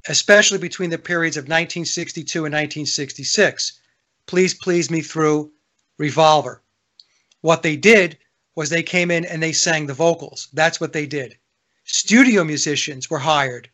especially 0.09 0.59
between 0.59 0.91
the 0.91 0.99
periods 0.99 1.37
of 1.37 1.45
1962 1.45 2.39
and 2.45 2.53
1966. 2.53 3.75
Please 4.27 4.55
Please 4.55 4.91
Me 4.91 5.01
Through, 5.01 5.53
Revolver. 5.99 6.63
What 7.41 7.63
they 7.63 7.77
did 7.77 8.19
was 8.55 8.71
they 8.71 8.83
came 8.83 9.11
in 9.11 9.25
and 9.25 9.43
they 9.43 9.53
sang 9.53 9.87
the 9.87 9.95
vocals. 9.95 10.49
That's 10.53 10.81
what 10.81 10.93
they 10.93 11.07
did 11.07 11.37
studio 11.85 12.45
musicians 12.45 13.11
were 13.11 13.19
hired 13.19 13.69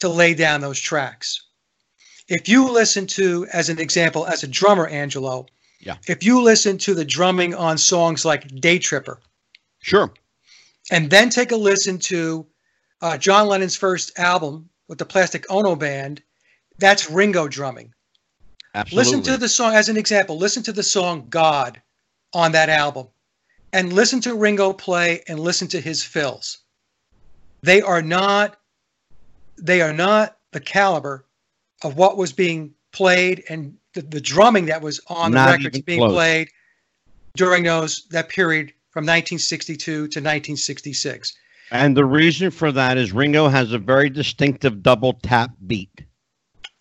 to 0.00 0.08
lay 0.08 0.34
down 0.34 0.60
those 0.60 0.78
tracks. 0.78 1.42
If 2.28 2.48
you 2.48 2.70
listen 2.70 3.06
to, 3.08 3.46
as 3.52 3.68
an 3.68 3.78
example, 3.78 4.26
as 4.26 4.42
a 4.42 4.46
drummer, 4.48 4.86
Angelo, 4.86 5.46
Yeah. 5.80 5.96
if 6.06 6.22
you 6.22 6.42
listen 6.42 6.76
to 6.78 6.94
the 6.94 7.04
drumming 7.04 7.54
on 7.54 7.78
songs 7.78 8.24
like 8.24 8.60
Day 8.60 8.78
Tripper, 8.78 9.20
Sure. 9.80 10.12
and 10.90 11.10
then 11.10 11.30
take 11.30 11.52
a 11.52 11.56
listen 11.56 11.98
to 12.00 12.46
uh, 13.00 13.16
John 13.16 13.46
Lennon's 13.46 13.76
first 13.76 14.18
album 14.18 14.68
with 14.88 14.98
the 14.98 15.06
Plastic 15.06 15.46
Ono 15.50 15.76
Band, 15.76 16.22
that's 16.78 17.08
Ringo 17.10 17.46
drumming. 17.48 17.94
Absolutely. 18.74 19.04
Listen 19.12 19.22
to 19.32 19.36
the 19.38 19.48
song, 19.48 19.74
as 19.74 19.88
an 19.88 19.96
example, 19.96 20.36
listen 20.36 20.62
to 20.64 20.72
the 20.72 20.82
song 20.82 21.26
God 21.30 21.80
on 22.34 22.52
that 22.52 22.68
album 22.68 23.08
and 23.72 23.92
listen 23.92 24.20
to 24.22 24.34
Ringo 24.34 24.72
play 24.72 25.22
and 25.28 25.38
listen 25.40 25.68
to 25.68 25.80
his 25.80 26.02
fills. 26.02 26.58
They 27.62 27.80
are 27.82 28.02
not 28.02 28.58
they 29.56 29.80
are 29.82 29.92
not 29.92 30.36
the 30.52 30.60
caliber 30.60 31.24
of 31.82 31.96
what 31.96 32.16
was 32.16 32.32
being 32.32 32.74
played 32.92 33.44
and 33.48 33.76
the, 33.94 34.02
the 34.02 34.20
drumming 34.20 34.66
that 34.66 34.82
was 34.82 35.00
on 35.08 35.30
the 35.32 35.36
Not 35.36 35.50
records 35.50 35.80
being 35.82 36.00
close. 36.00 36.12
played 36.12 36.48
during 37.36 37.64
those 37.64 38.06
that 38.10 38.28
period 38.28 38.68
from 38.90 39.02
1962 39.04 39.84
to 39.84 40.02
1966. 40.02 41.34
And 41.70 41.96
the 41.96 42.04
reason 42.04 42.50
for 42.50 42.72
that 42.72 42.96
is 42.96 43.12
Ringo 43.12 43.48
has 43.48 43.72
a 43.72 43.78
very 43.78 44.08
distinctive 44.10 44.82
double 44.82 45.12
tap 45.22 45.50
beat. 45.66 46.02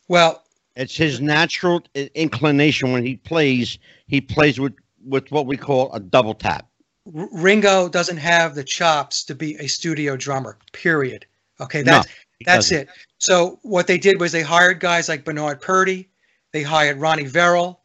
Well, 0.08 0.44
It's 0.76 0.96
his 0.96 1.20
natural 1.20 1.82
inclination 2.16 2.92
when 2.94 3.06
he 3.06 3.18
plays. 3.18 3.78
He 4.08 4.22
plays 4.22 4.60
with 4.60 4.74
with 5.06 5.30
what 5.32 5.46
we 5.46 5.58
call 5.58 5.92
a 5.94 6.00
double 6.00 6.34
tap. 6.34 6.68
Ringo 7.06 7.88
doesn't 7.90 8.18
have 8.18 8.56
the 8.56 8.64
chops 8.64 9.24
to 9.26 9.36
be 9.36 9.56
a 9.58 9.68
studio 9.68 10.16
drummer. 10.18 10.58
Period. 10.74 11.26
Okay, 11.60 11.80
No, 11.84 11.92
that's 11.94 12.08
he 12.40 12.46
that's 12.46 12.70
doesn't. 12.70 12.78
it. 12.90 12.90
So 13.20 13.60
what 13.64 13.88
they 13.88 13.98
did 13.98 14.20
was 14.20 14.32
they 14.32 14.42
hired 14.44 14.80
guys 14.80 15.10
like 15.10 15.24
Bernard 15.24 15.62
Purdie, 15.62 16.10
they 16.54 16.64
hired 16.64 16.98
Ronnie 16.98 17.26
Verrell. 17.26 17.78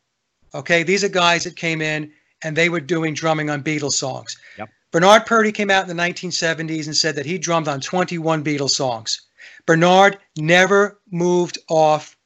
Okay, 0.54 0.82
these 0.82 1.02
are 1.02 1.08
guys 1.08 1.44
that 1.44 1.56
came 1.56 1.80
in 1.80 2.12
and 2.44 2.56
they 2.56 2.68
were 2.68 2.80
doing 2.80 3.14
drumming 3.14 3.48
on 3.50 3.62
Beatles 3.62 3.92
songs. 3.92 4.36
Yep. 4.58 4.68
Bernard 4.90 5.24
Purdie 5.24 5.52
came 5.52 5.70
out 5.70 5.88
in 5.88 5.96
the 5.96 6.02
1970s 6.02 6.86
and 6.86 6.96
said 6.96 7.14
that 7.16 7.24
he 7.24 7.38
drummed 7.38 7.68
on 7.68 7.80
21 7.80 8.44
Beatles 8.44 8.70
songs. 8.70 9.22
Bernard 9.64 10.18
never 10.36 11.00
moved 11.10 11.58
off 11.70 12.16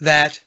that 0.00 0.40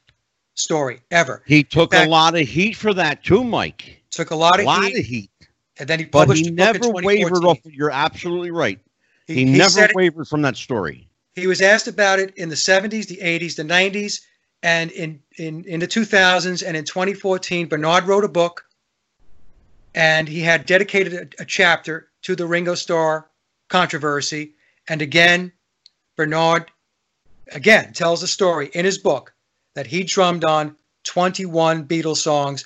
story 0.54 1.02
ever. 1.12 1.44
He 1.46 1.64
took 1.64 1.92
fact- 1.92 2.08
a 2.08 2.10
lot 2.10 2.36
of 2.36 2.48
heat 2.48 2.74
for 2.78 2.94
that 2.94 3.24
too, 3.24 3.44
Mike. 3.44 4.02
Took 4.12 4.32
a 4.32 4.36
lot 4.36 4.56
of, 4.60 4.62
A 4.62 4.66
lot 4.68 4.84
heat, 4.86 5.00
of 5.00 5.06
heat. 5.06 5.32
and 5.80 5.88
then 5.90 6.00
he 6.00 6.06
published 6.06 6.44
But 6.44 6.48
he 6.48 6.70
a 6.70 6.74
book 6.74 6.76
in 6.76 6.82
never 6.82 7.06
wavered 7.06 7.46
off. 7.46 7.60
You're 7.66 7.92
absolutely 7.92 8.52
right. 8.52 8.80
He, 9.28 9.36
he 9.36 9.46
never 9.46 9.70
said 9.70 9.90
it- 9.90 9.96
wavered 9.96 10.28
from 10.28 10.42
that 10.44 10.56
story. 10.56 11.08
He 11.38 11.46
was 11.46 11.62
asked 11.62 11.88
about 11.88 12.18
it 12.18 12.34
in 12.36 12.50
the 12.50 12.56
70s, 12.56 13.06
the 13.06 13.18
80s, 13.18 13.56
the 13.56 13.64
90s, 13.64 14.22
and 14.64 14.90
in, 14.90 15.22
in, 15.38 15.64
in 15.66 15.80
the 15.80 15.88
2000s. 15.88 16.68
And 16.68 16.76
in 16.76 16.84
2014, 16.84 17.68
Bernard 17.68 18.08
wrote 18.08 18.24
a 18.24 18.28
book 18.28 18.66
and 19.94 20.28
he 20.28 20.42
had 20.42 20.66
dedicated 20.66 21.14
a, 21.14 21.44
a 21.44 21.46
chapter 21.46 22.10
to 22.24 22.36
the 22.36 22.48
Ringo 22.48 22.74
Starr 22.74 23.30
controversy. 23.70 24.56
And 24.90 25.04
again, 25.04 25.52
Bernard, 26.16 26.72
again, 27.52 27.94
tells 27.94 28.22
the 28.22 28.28
story 28.28 28.72
in 28.74 28.84
his 28.84 28.98
book 28.98 29.32
that 29.76 29.86
he 29.86 30.04
drummed 30.04 30.44
on 30.44 30.76
21 31.04 31.88
Beatles 31.88 32.18
songs 32.18 32.66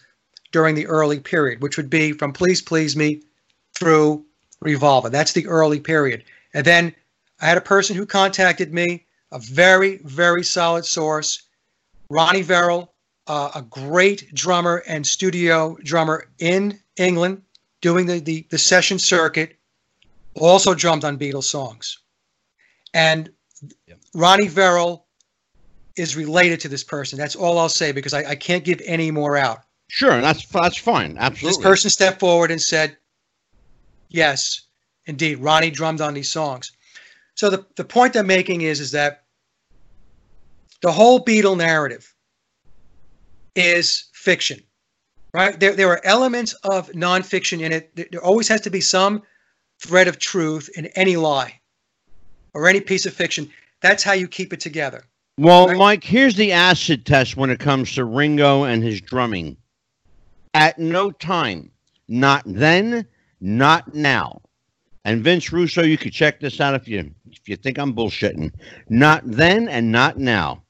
during 0.54 0.76
the 0.76 0.88
early 0.88 1.20
period, 1.20 1.62
which 1.62 1.76
would 1.76 1.90
be 1.90 2.14
from 2.14 2.32
Please 2.32 2.62
Please 2.62 2.96
Me 2.96 3.22
through 3.78 4.26
Revolver. 4.62 5.10
That's 5.10 5.34
the 5.34 5.48
early 5.48 5.82
period. 5.82 6.24
And 6.54 6.66
then 6.66 6.96
I 7.42 7.46
had 7.46 7.58
a 7.58 7.62
person 7.62 7.96
who 7.96 8.06
contacted 8.06 8.74
me, 8.74 9.06
a 9.32 9.40
very, 9.40 9.98
very 10.04 10.44
solid 10.44 10.86
source, 10.86 11.44
Ronnie 12.10 12.44
Verrell, 12.44 12.90
uh, 13.28 13.52
a 13.56 13.62
great 13.62 14.34
drummer 14.34 14.84
and 14.88 15.06
studio 15.06 15.78
drummer 15.84 16.28
in 16.40 16.80
England, 16.98 17.42
doing 17.82 18.06
the, 18.06 18.20
the, 18.20 18.46
the 18.50 18.58
session 18.58 19.00
circuit, 19.00 19.58
also 20.36 20.74
drummed 20.74 21.04
on 21.04 21.18
Beatles 21.18 21.46
songs. 21.46 21.98
And 22.94 23.32
Yep. 23.88 24.00
Ronnie 24.14 24.48
Verrell 24.48 25.04
is 25.96 26.16
related 26.16 26.60
to 26.62 26.68
this 26.68 26.84
person. 26.84 27.18
That's 27.18 27.36
all 27.36 27.60
I'll 27.60 27.70
say 27.70 27.92
because 27.92 28.14
I, 28.14 28.32
I 28.32 28.36
can't 28.36 28.64
give 28.64 28.82
any 28.86 29.12
more 29.12 29.38
out. 29.38 29.60
Sure, 29.88 30.22
that's 30.22 30.46
that's 30.48 30.78
fine. 30.78 31.18
Absolutely. 31.18 31.58
This 31.58 31.64
person 31.64 31.90
stepped 31.90 32.20
forward 32.20 32.50
and 32.50 32.62
said, 32.62 32.98
Yes, 34.10 34.62
indeed, 35.06 35.40
Ronnie 35.40 35.70
drummed 35.70 36.02
on 36.02 36.14
these 36.14 36.32
songs. 36.32 36.72
So 37.36 37.50
the, 37.50 37.66
the 37.76 37.84
point 37.84 38.16
I'm 38.16 38.28
making 38.28 38.62
is, 38.62 38.80
is 38.80 38.92
that 38.92 39.24
the 40.82 40.92
whole 40.92 41.24
Beatle 41.24 41.58
narrative 41.58 42.14
is 43.56 44.06
fiction, 44.14 44.62
right? 45.34 45.60
There, 45.60 45.76
there 45.76 45.90
are 45.90 46.02
elements 46.04 46.54
of 46.64 46.90
nonfiction 46.92 47.62
in 47.62 47.72
it. 47.72 47.96
There, 47.96 48.08
there 48.12 48.24
always 48.24 48.48
has 48.48 48.62
to 48.62 48.70
be 48.70 48.82
some 48.82 49.24
thread 49.80 50.08
of 50.08 50.20
truth 50.20 50.70
in 50.76 50.88
any 50.88 51.16
lie 51.16 51.60
or 52.54 52.68
any 52.68 52.82
piece 52.82 53.06
of 53.06 53.14
fiction. 53.14 53.50
That's 53.82 54.04
how 54.04 54.14
you 54.14 54.28
keep 54.28 54.54
it 54.54 54.60
together. 54.60 55.04
Well, 55.38 55.68
Right. 55.68 55.78
Mike, 55.78 56.04
here's 56.04 56.36
the 56.36 56.52
acid 56.52 57.06
test 57.06 57.38
when 57.38 57.50
it 57.50 57.60
comes 57.60 57.94
to 57.96 58.06
Ringo 58.06 58.64
and 58.64 58.84
his 58.84 59.02
drumming. 59.02 59.58
At 60.54 60.78
no 60.78 61.12
time, 61.12 61.72
not 62.08 62.44
then, 62.46 63.08
not 63.40 63.96
now. 63.96 64.42
And 65.04 65.24
Vince 65.24 65.52
Russo, 65.52 65.82
you 65.82 65.98
could 65.98 66.14
check 66.14 66.40
this 66.40 66.62
out 66.62 66.76
if 66.76 66.88
you 66.88 67.10
if 67.40 67.48
you 67.50 67.56
think 67.56 67.78
I'm 67.78 67.94
bullshitting. 67.94 68.52
Not 68.90 69.24
then 69.26 69.68
and 69.68 69.92
not 69.92 70.18
now. 70.18 70.64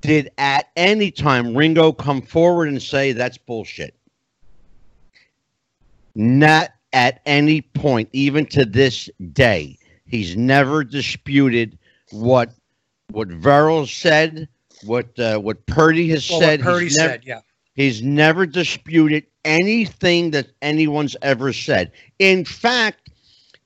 Did 0.00 0.30
at 0.38 0.66
any 0.76 1.10
time 1.10 1.56
Ringo 1.56 1.92
come 1.92 2.22
forward 2.22 2.68
and 2.68 2.80
say 2.82 3.12
that's 3.12 3.38
bullshit? 3.38 3.94
Not 6.14 6.70
at 6.92 7.20
any 7.26 7.60
point, 7.60 8.08
even 8.12 8.46
to 8.46 8.64
this 8.64 9.10
day. 9.32 9.78
He's 10.06 10.36
never 10.36 10.84
disputed 10.84 11.78
what 12.10 12.52
what 13.10 13.28
Verrell 13.28 13.88
said, 13.88 14.48
what 14.84 15.18
uh, 15.18 15.38
what 15.38 15.64
Purdie 15.66 16.08
has 16.10 16.28
Well, 16.30 16.40
said. 16.40 16.60
Purdie 16.60 16.84
he's 16.84 16.96
never, 16.96 17.12
said, 17.12 17.22
yeah. 17.24 17.40
He's 17.74 18.02
never 18.02 18.46
disputed 18.46 19.26
anything 19.44 20.30
that 20.30 20.48
anyone's 20.62 21.16
ever 21.22 21.52
said. 21.52 21.92
In 22.18 22.44
fact, 22.44 23.10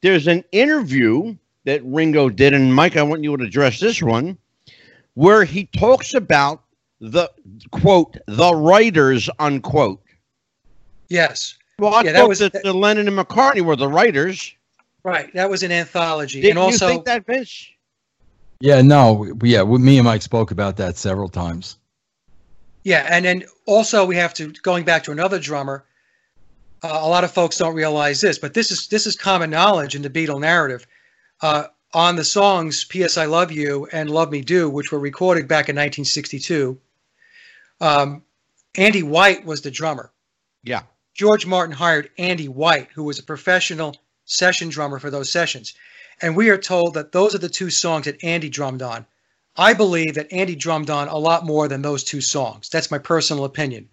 there's 0.02 0.26
an 0.26 0.44
interview 0.52 1.36
that 1.64 1.82
Ringo 1.84 2.28
did, 2.28 2.54
and 2.54 2.74
Mike, 2.74 2.96
I 2.96 3.02
want 3.02 3.22
you 3.22 3.36
to 3.36 3.44
address 3.44 3.80
this 3.80 4.02
one, 4.02 4.38
where 5.14 5.44
he 5.44 5.66
talks 5.66 6.14
about 6.14 6.62
the 7.00 7.30
quote 7.70 8.16
the 8.26 8.54
writers 8.54 9.28
unquote. 9.38 10.02
Yes. 11.08 11.56
Well, 11.78 11.94
I 11.94 12.02
Yeah, 12.02 12.12
that 12.12 12.18
thought 12.20 12.28
was- 12.28 12.38
that, 12.40 12.62
the 12.62 12.72
Lennon 12.72 13.08
and 13.08 13.16
McCartney 13.18 13.62
were 13.62 13.76
the 13.76 13.88
writers. 13.88 14.54
Right. 15.02 15.32
That 15.32 15.48
was 15.48 15.62
an 15.62 15.72
anthology. 15.72 16.40
Didn't 16.42 16.58
and 16.58 16.58
also, 16.58 16.86
you 16.88 16.92
think 16.92 17.04
that, 17.06 17.26
Vince? 17.26 17.68
Yeah, 18.60 18.82
no, 18.82 19.32
yeah, 19.42 19.62
we- 19.62 19.78
me 19.78 19.96
and 19.98 20.04
Mike 20.04 20.20
spoke 20.22 20.50
about 20.50 20.76
that 20.76 20.98
several 20.98 21.28
times. 21.30 21.78
Yeah, 22.84 23.06
and 23.10 23.24
then 23.24 23.44
also 23.66 24.04
we 24.04 24.16
have 24.16 24.34
to 24.34 24.52
going 24.62 24.84
back 24.84 25.04
to 25.04 25.10
another 25.12 25.38
drummer. 25.38 25.84
Uh, 26.82 26.98
a 27.02 27.08
lot 27.08 27.24
of 27.24 27.30
folks 27.30 27.58
don't 27.58 27.74
realize 27.74 28.20
this, 28.22 28.38
but 28.38 28.54
this 28.54 28.70
is 28.70 28.86
this 28.88 29.06
is 29.06 29.16
common 29.16 29.50
knowledge 29.50 29.94
in 29.94 30.02
the 30.02 30.08
Beatle 30.10 30.40
narrative. 30.40 30.86
Uh, 31.40 31.64
on 31.92 32.16
the 32.16 32.24
songs 32.24 32.84
"P.S. 32.84 33.16
I 33.16 33.24
Love 33.24 33.50
You" 33.50 33.88
and 33.92 34.10
"Love 34.10 34.30
Me 34.30 34.42
Do," 34.42 34.70
which 34.70 34.92
were 34.92 34.98
recorded 34.98 35.48
back 35.48 35.68
in 35.68 35.76
1962, 35.76 36.78
um, 37.80 38.22
Andy 38.76 39.02
White 39.02 39.44
was 39.44 39.62
the 39.62 39.70
drummer. 39.70 40.12
Yeah. 40.62 40.82
George 41.14 41.46
Martin 41.46 41.74
hired 41.74 42.10
Andy 42.18 42.48
White, 42.48 42.88
who 42.94 43.04
was 43.04 43.18
a 43.18 43.24
professional 43.24 43.96
session 44.24 44.68
drummer 44.68 44.98
for 44.98 45.10
those 45.10 45.28
sessions. 45.28 45.74
And 46.22 46.36
we 46.36 46.50
are 46.50 46.58
told 46.58 46.94
that 46.94 47.12
those 47.12 47.34
are 47.34 47.38
the 47.38 47.48
two 47.48 47.70
songs 47.70 48.04
that 48.04 48.22
Andy 48.22 48.48
drummed 48.48 48.82
on. 48.82 49.06
I 49.56 49.72
believe 49.72 50.14
that 50.14 50.32
Andy 50.32 50.54
drummed 50.54 50.90
on 50.90 51.08
a 51.08 51.16
lot 51.16 51.44
more 51.44 51.66
than 51.66 51.82
those 51.82 52.04
two 52.04 52.20
songs. 52.20 52.68
That's 52.68 52.90
my 52.90 52.98
personal 52.98 53.44
opinion. 53.44 53.88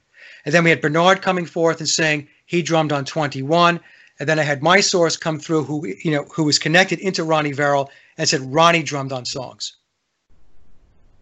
And 0.45 0.53
then 0.53 0.63
we 0.63 0.69
had 0.69 0.81
Bernard 0.81 1.21
coming 1.21 1.45
forth 1.45 1.79
and 1.79 1.89
saying 1.89 2.27
he 2.45 2.61
drummed 2.61 2.91
on 2.91 3.05
21. 3.05 3.79
And 4.19 4.27
then 4.27 4.39
I 4.39 4.43
had 4.43 4.63
my 4.63 4.79
source 4.79 5.15
come 5.15 5.39
through 5.39 5.63
who 5.63 5.85
you 5.87 6.11
know 6.11 6.23
who 6.23 6.43
was 6.43 6.59
connected 6.59 6.99
into 6.99 7.23
Ronnie 7.23 7.53
Verrell 7.53 7.89
and 8.17 8.27
said 8.27 8.41
Ronnie 8.41 8.83
drummed 8.83 9.11
on 9.11 9.25
songs. 9.25 9.73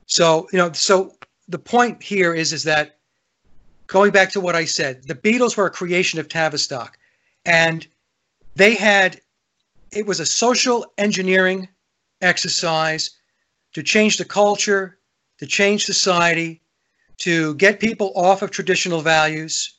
So, 0.05 0.47
you 0.51 0.57
know, 0.57 0.71
so 0.71 1.15
the 1.47 1.59
point 1.59 2.01
here 2.01 2.33
is 2.33 2.53
is 2.53 2.63
that 2.63 2.97
going 3.87 4.11
back 4.11 4.31
to 4.31 4.41
what 4.41 4.55
I 4.55 4.65
said, 4.65 5.03
the 5.07 5.15
Beatles 5.15 5.57
were 5.57 5.65
a 5.65 5.71
creation 5.71 6.19
of 6.19 6.29
Tavistock. 6.29 6.97
And 7.45 7.85
they 8.55 8.75
had 8.75 9.21
it 9.91 10.05
was 10.05 10.19
a 10.19 10.25
social 10.25 10.85
engineering 10.97 11.67
exercise 12.21 13.11
to 13.73 13.83
change 13.83 14.17
the 14.17 14.25
culture, 14.25 14.97
to 15.37 15.45
change 15.45 15.85
society, 15.85 16.61
to 17.17 17.55
get 17.55 17.79
people 17.79 18.11
off 18.15 18.41
of 18.41 18.51
traditional 18.51 19.01
values. 19.01 19.74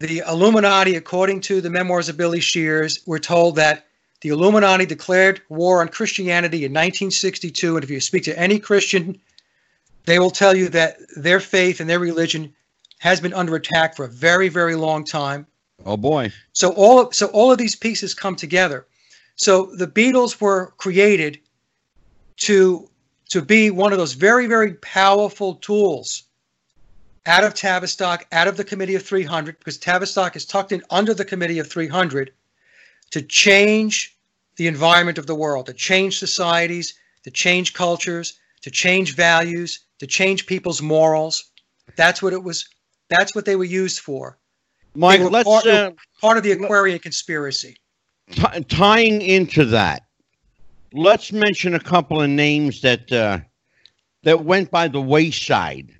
The 0.00 0.22
Illuminati, 0.26 0.96
according 0.96 1.42
to 1.42 1.60
the 1.60 1.68
memoirs 1.68 2.08
of 2.08 2.16
Billy 2.16 2.40
Shears, 2.40 3.00
were 3.04 3.18
told 3.18 3.56
that 3.56 3.86
the 4.22 4.30
Illuminati 4.30 4.86
declared 4.86 5.42
war 5.50 5.82
on 5.82 5.88
Christianity 5.88 6.64
in 6.64 6.72
1962. 6.72 7.76
And 7.76 7.84
if 7.84 7.90
you 7.90 8.00
speak 8.00 8.24
to 8.24 8.38
any 8.38 8.58
Christian, 8.58 9.20
they 10.06 10.18
will 10.18 10.30
tell 10.30 10.56
you 10.56 10.70
that 10.70 10.96
their 11.16 11.38
faith 11.38 11.80
and 11.80 11.88
their 11.88 11.98
religion 11.98 12.54
has 12.98 13.20
been 13.20 13.34
under 13.34 13.54
attack 13.56 13.94
for 13.94 14.06
a 14.06 14.08
very, 14.08 14.48
very 14.48 14.74
long 14.74 15.04
time. 15.04 15.46
Oh 15.84 15.98
boy. 15.98 16.32
So 16.54 16.72
all 16.72 17.00
of, 17.00 17.14
so 17.14 17.26
all 17.28 17.52
of 17.52 17.58
these 17.58 17.76
pieces 17.76 18.14
come 18.14 18.36
together. 18.36 18.86
So 19.36 19.66
the 19.76 19.86
Beatles 19.86 20.40
were 20.40 20.72
created 20.78 21.38
to 22.38 22.88
to 23.28 23.42
be 23.42 23.70
one 23.70 23.92
of 23.92 23.98
those 23.98 24.14
very, 24.14 24.46
very 24.46 24.74
powerful 24.74 25.56
tools 25.56 26.24
out 27.26 27.44
of 27.44 27.54
Tavistock, 27.54 28.26
out 28.32 28.48
of 28.48 28.56
the 28.56 28.64
Committee 28.64 28.94
of 28.94 29.02
300, 29.04 29.58
because 29.58 29.78
Tavistock 29.78 30.36
is 30.36 30.46
tucked 30.46 30.72
in 30.72 30.82
under 30.90 31.14
the 31.14 31.24
Committee 31.24 31.58
of 31.58 31.70
300 31.70 32.32
to 33.10 33.22
change 33.22 34.16
the 34.56 34.66
environment 34.66 35.18
of 35.18 35.26
the 35.26 35.34
world, 35.34 35.66
to 35.66 35.72
change 35.72 36.18
societies, 36.18 36.94
to 37.24 37.30
change 37.30 37.74
cultures, 37.74 38.38
to 38.62 38.70
change 38.70 39.14
values, 39.14 39.80
to 39.98 40.06
change 40.06 40.46
people's 40.46 40.82
morals. 40.82 41.50
That's 41.96 42.22
what 42.22 42.32
it 42.32 42.42
was. 42.42 42.68
That's 43.08 43.34
what 43.34 43.44
they 43.44 43.56
were 43.56 43.64
used 43.64 44.00
for. 44.00 44.38
Mike, 44.94 45.20
let's 45.20 45.48
part- 45.48 45.66
uh, 45.66 45.92
Part 46.20 46.36
of 46.36 46.42
the 46.42 46.52
Aquarian 46.52 46.98
conspiracy. 46.98 47.76
t- 48.30 48.64
tying 48.64 49.22
into 49.22 49.64
that. 49.66 50.02
Let's 50.92 51.32
mention 51.32 51.74
a 51.74 51.80
couple 51.80 52.20
of 52.20 52.28
names 52.28 52.80
that 52.82 53.10
uh, 53.12 53.38
that 54.24 54.44
went 54.44 54.70
by 54.70 54.88
the 54.88 55.00
wayside, 55.00 55.94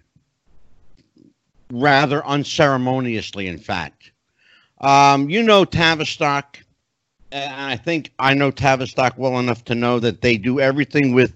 rather 1.71 2.25
unceremoniously. 2.27 3.47
In 3.47 3.59
fact, 3.59 4.13
um, 4.81 5.29
you 5.31 5.43
know 5.43 5.65
Tavistock, 5.65 6.59
and 7.33 7.55
I 7.55 7.77
think 7.77 8.13
I 8.19 8.35
know 8.35 8.51
Tavistock 8.51 9.15
well 9.17 9.39
enough 9.39 9.65
to 9.67 9.75
know 9.75 9.99
that 10.01 10.21
they 10.23 10.37
do 10.37 10.61
everything 10.61 11.15
with 11.15 11.35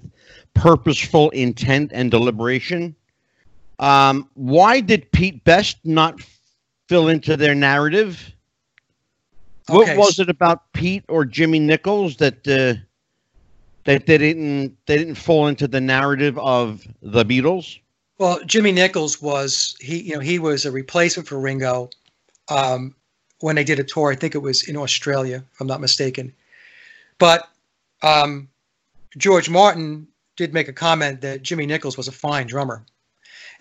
purposeful 0.54 1.30
intent 1.30 1.92
and 1.94 2.10
deliberation. 2.10 2.94
Um, 3.78 4.28
why 4.34 4.80
did 4.80 5.10
Pete 5.12 5.44
Best 5.44 5.78
not 5.84 6.20
fill 6.88 7.08
into 7.08 7.36
their 7.36 7.54
narrative? 7.54 8.32
Okay, 9.68 9.96
What 9.96 9.96
was 9.96 10.18
it 10.18 10.28
about 10.28 10.72
Pete 10.72 11.04
or 11.08 11.24
Jimmy 11.24 11.58
Nichols 11.58 12.16
that 12.16 12.46
uh, 12.46 12.80
that 13.84 14.06
they 14.06 14.18
didn't 14.18 14.76
they 14.86 14.98
didn't 14.98 15.14
fall 15.16 15.46
into 15.46 15.66
the 15.66 15.80
narrative 15.80 16.38
of 16.38 16.86
the 17.02 17.24
Beatles? 17.24 17.78
Well, 18.18 18.38
Jimmy 18.44 18.70
Nichols 18.70 19.20
was 19.20 19.76
he 19.80 20.02
you 20.02 20.14
know 20.14 20.20
he 20.20 20.38
was 20.38 20.64
a 20.64 20.70
replacement 20.70 21.28
for 21.28 21.38
Ringo 21.38 21.90
um, 22.48 22.94
when 23.40 23.56
they 23.56 23.64
did 23.64 23.80
a 23.80 23.84
tour. 23.84 24.12
I 24.12 24.14
think 24.14 24.34
it 24.34 24.38
was 24.38 24.68
in 24.68 24.76
Australia, 24.76 25.44
if 25.52 25.60
I'm 25.60 25.66
not 25.66 25.80
mistaken. 25.80 26.32
But 27.18 27.48
um, 28.02 28.48
George 29.16 29.50
Martin 29.50 30.06
did 30.36 30.54
make 30.54 30.68
a 30.68 30.72
comment 30.72 31.22
that 31.22 31.42
Jimmy 31.42 31.66
Nichols 31.66 31.96
was 31.96 32.08
a 32.08 32.12
fine 32.12 32.46
drummer, 32.46 32.84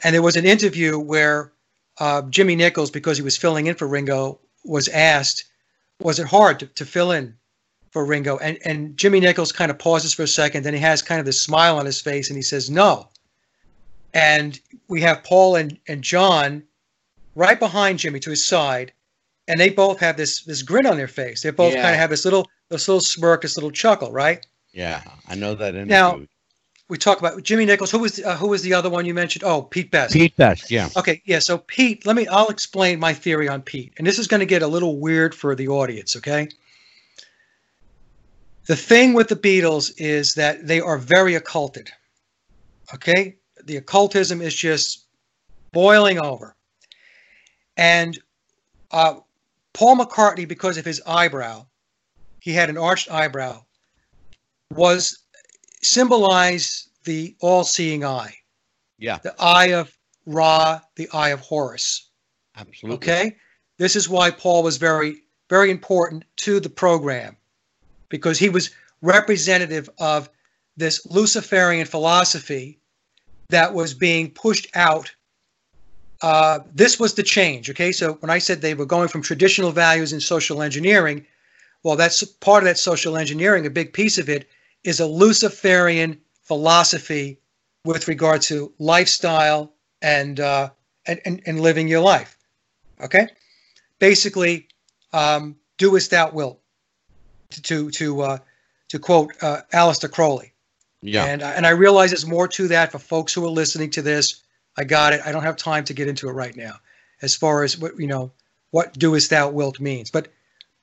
and 0.04 0.14
there 0.14 0.22
was 0.22 0.36
an 0.36 0.46
interview 0.46 1.00
where 1.00 1.52
uh, 2.00 2.22
Jimmy 2.24 2.56
Nichols, 2.56 2.92
because 2.92 3.18
he 3.18 3.24
was 3.24 3.38
filling 3.38 3.68
in 3.68 3.76
for 3.76 3.88
Ringo, 3.88 4.40
was 4.64 4.88
asked, 4.88 5.46
"Was 6.00 6.20
it 6.20 6.28
hard 6.28 6.60
to, 6.60 6.68
to 6.68 6.86
fill 6.86 7.12
in 7.12 7.36
for 7.90 8.06
Ringo?" 8.06 8.38
And 8.38 8.60
and 8.66 8.98
Jimmy 8.98 9.20
Nichols 9.20 9.52
kind 9.52 9.72
of 9.72 9.80
pauses 9.80 10.14
for 10.14 10.24
a 10.24 10.28
second, 10.28 10.62
then 10.62 10.76
he 10.76 10.80
has 10.80 11.02
kind 11.02 11.20
of 11.20 11.26
this 11.26 11.42
smile 11.42 11.80
on 11.80 11.88
his 11.88 12.02
face, 12.02 12.30
and 12.30 12.38
he 12.38 12.44
says, 12.44 12.70
"No." 12.70 13.10
And 14.14 14.60
we 14.88 15.02
have 15.02 15.24
Paul 15.24 15.56
and, 15.56 15.78
and 15.88 16.04
John 16.04 16.64
right 17.36 17.60
behind 17.60 18.00
Jimmy 18.00 18.20
to 18.22 18.30
his 18.30 18.46
side, 18.46 18.94
and 19.48 19.60
they 19.60 19.70
both 19.70 20.00
have 20.00 20.18
this 20.18 20.44
this 20.44 20.62
grin 20.62 20.86
on 20.86 20.98
their 20.98 21.08
face. 21.08 21.42
They 21.42 21.52
both 21.52 21.74
Yeah. 21.74 21.82
kind 21.82 21.94
of 21.96 22.00
have 22.00 22.10
this 22.10 22.26
little 22.26 22.50
this 22.70 22.88
little 22.88 23.02
smirk, 23.02 23.42
this 23.42 23.58
little 23.58 23.72
chuckle, 23.72 24.12
right? 24.12 24.46
Yeah, 24.72 25.02
I 25.28 25.36
know 25.36 25.56
that. 25.56 25.74
Now- 25.76 26.10
interview. 26.10 26.28
We 26.90 26.98
talk 26.98 27.18
about 27.18 27.42
Jimmy 27.42 27.66
Nichols. 27.66 27.90
Who 27.90 28.00
was 28.00 28.20
uh, 28.20 28.36
who 28.36 28.50
was 28.50 28.62
the 28.62 28.74
other 28.74 28.90
one 28.90 29.06
you 29.06 29.14
mentioned? 29.14 29.44
Oh, 29.46 29.62
Pete 29.64 29.90
Best. 29.90 30.14
Pete 30.14 30.36
Best, 30.36 30.70
yeah, 30.70 30.90
Okay, 30.98 31.22
yeah. 31.26 31.40
So 31.40 31.58
Pete, 31.58 32.06
let 32.06 32.16
me. 32.16 32.28
I'll 32.28 32.50
explain 32.50 33.00
my 33.00 33.14
theory 33.14 33.48
on 33.48 33.62
Pete, 33.62 33.94
and 33.98 34.06
this 34.06 34.20
is 34.20 34.28
going 34.28 34.42
to 34.42 34.46
get 34.46 34.62
a 34.62 34.68
little 34.68 35.00
weird 35.00 35.34
for 35.34 35.56
the 35.56 35.70
audience. 35.70 36.16
Okay. 36.18 36.50
The 38.66 38.76
thing 38.76 39.14
with 39.14 39.30
the 39.30 39.36
Beatles 39.36 39.94
is 39.98 40.34
that 40.36 40.68
they 40.68 40.82
are 40.82 40.98
very 40.98 41.36
occulted. 41.36 41.90
Okay, 42.94 43.38
the 43.66 43.78
occultism 43.78 44.42
is 44.42 44.54
just 44.54 45.06
boiling 45.72 46.20
over, 46.20 46.56
and 47.78 48.18
uh, 48.92 49.16
Paul 49.74 49.98
McCartney, 49.98 50.48
because 50.48 50.78
of 50.78 50.86
his 50.86 51.02
eyebrow, 51.06 51.66
he 52.40 52.54
had 52.54 52.70
an 52.70 52.78
arched 52.78 53.10
eyebrow, 53.12 53.64
was 54.72 55.20
symbolized 55.82 56.90
the 57.04 57.36
all-seeing 57.42 58.06
eye 58.06 58.36
yeah, 59.04 59.18
the 59.18 59.36
eye 59.38 59.74
of 59.74 59.96
Ra, 60.26 60.80
the 60.96 61.10
eye 61.12 61.30
of 61.30 61.42
Horus. 61.42 62.10
absolutely. 62.56 62.96
Okay? 62.96 63.36
This 63.78 63.98
is 63.98 64.08
why 64.08 64.32
Paul 64.32 64.64
was 64.64 64.78
very, 64.78 65.24
very 65.50 65.70
important 65.72 66.24
to 66.38 66.62
the 66.62 66.70
program 66.70 67.36
because 68.08 68.40
he 68.40 68.48
was 68.48 68.72
representative 69.02 69.90
of 70.00 70.30
this 70.78 71.06
Luciferian 71.06 71.86
philosophy 71.86 72.80
that 73.54 73.74
was 73.74 73.94
being 73.94 74.30
pushed 74.32 74.68
out. 74.76 75.14
Uh, 76.22 76.60
this 76.74 77.00
was 77.00 77.14
the 77.14 77.24
change. 77.24 77.70
Okay? 77.70 77.92
So 77.92 78.14
when 78.14 78.30
I 78.30 78.40
said 78.40 78.62
they 78.62 78.74
were 78.74 78.86
going 78.86 79.08
from 79.08 79.22
traditional 79.22 79.72
values 79.72 80.14
and 80.14 80.22
social 80.22 80.62
engineering, 80.62 81.26
well, 81.84 81.96
that's 81.96 82.24
part 82.24 82.64
of 82.64 82.68
that 82.68 82.78
social 82.78 83.18
engineering. 83.18 83.66
A 83.66 83.70
big 83.70 83.94
piece 83.94 84.18
of 84.18 84.30
it 84.30 84.50
is 84.84 85.00
a 85.00 85.06
Luciferian 85.06 86.20
philosophy 86.42 87.38
with 87.86 88.08
regard 88.08 88.42
to 88.44 88.72
lifestyle 88.80 89.74
and 90.02 90.40
uh, 90.40 90.70
and, 91.06 91.20
and 91.26 91.42
and 91.46 91.60
living 91.60 91.88
your 91.88 92.02
life. 92.02 92.38
Okay, 93.02 93.28
basically, 94.00 94.68
um, 95.12 95.56
do 95.78 95.96
as 95.98 96.08
thou 96.08 96.32
wilt. 96.32 96.60
To 97.64 97.92
to 97.92 98.22
uh, 98.22 98.38
to 98.90 99.00
quote 99.00 99.32
uh, 99.42 99.62
Aleister 99.74 100.10
Crowley. 100.10 100.53
Yeah, 101.04 101.26
And 101.26 101.42
and 101.42 101.68
I 101.68 101.72
realize 101.72 102.12
there's 102.12 102.26
more 102.26 102.48
to 102.48 102.68
that 102.70 102.92
for 102.92 103.00
folks 103.00 103.34
who 103.34 103.44
are 103.46 103.50
listening 103.50 103.90
to 103.92 104.02
this. 104.02 104.42
I 104.78 104.86
got 104.86 105.14
it. 105.14 105.22
I 105.26 105.32
don't 105.32 105.44
have 105.44 105.58
time 105.58 105.84
to 105.86 105.94
get 105.94 106.08
into 106.08 106.30
it 106.30 106.32
right 106.32 106.56
now, 106.56 106.76
as 107.22 107.36
far 107.36 107.64
as 107.64 107.78
what 107.78 108.00
you 108.00 108.08
know, 108.08 108.32
what 108.72 108.98
do 108.98 109.16
as 109.16 109.28
thou 109.28 109.50
wilt 109.50 109.80
means. 109.80 110.10
But 110.10 110.30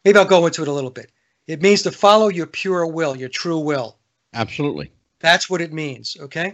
maybe 0.05 0.19
I'll 0.19 0.27
go 0.27 0.47
into 0.47 0.63
it 0.63 0.69
a 0.69 0.73
little 0.73 0.91
bit. 0.91 1.11
It 1.47 1.63
means 1.63 1.83
to 1.83 1.91
follow 1.91 2.29
your 2.29 2.47
pure 2.47 2.87
will, 2.87 3.17
your 3.17 3.31
true 3.31 3.59
will. 3.59 3.97
absolutely. 4.35 4.93
That's 5.21 5.51
what 5.51 5.61
it 5.61 5.73
means. 5.73 6.17
Okay. 6.21 6.53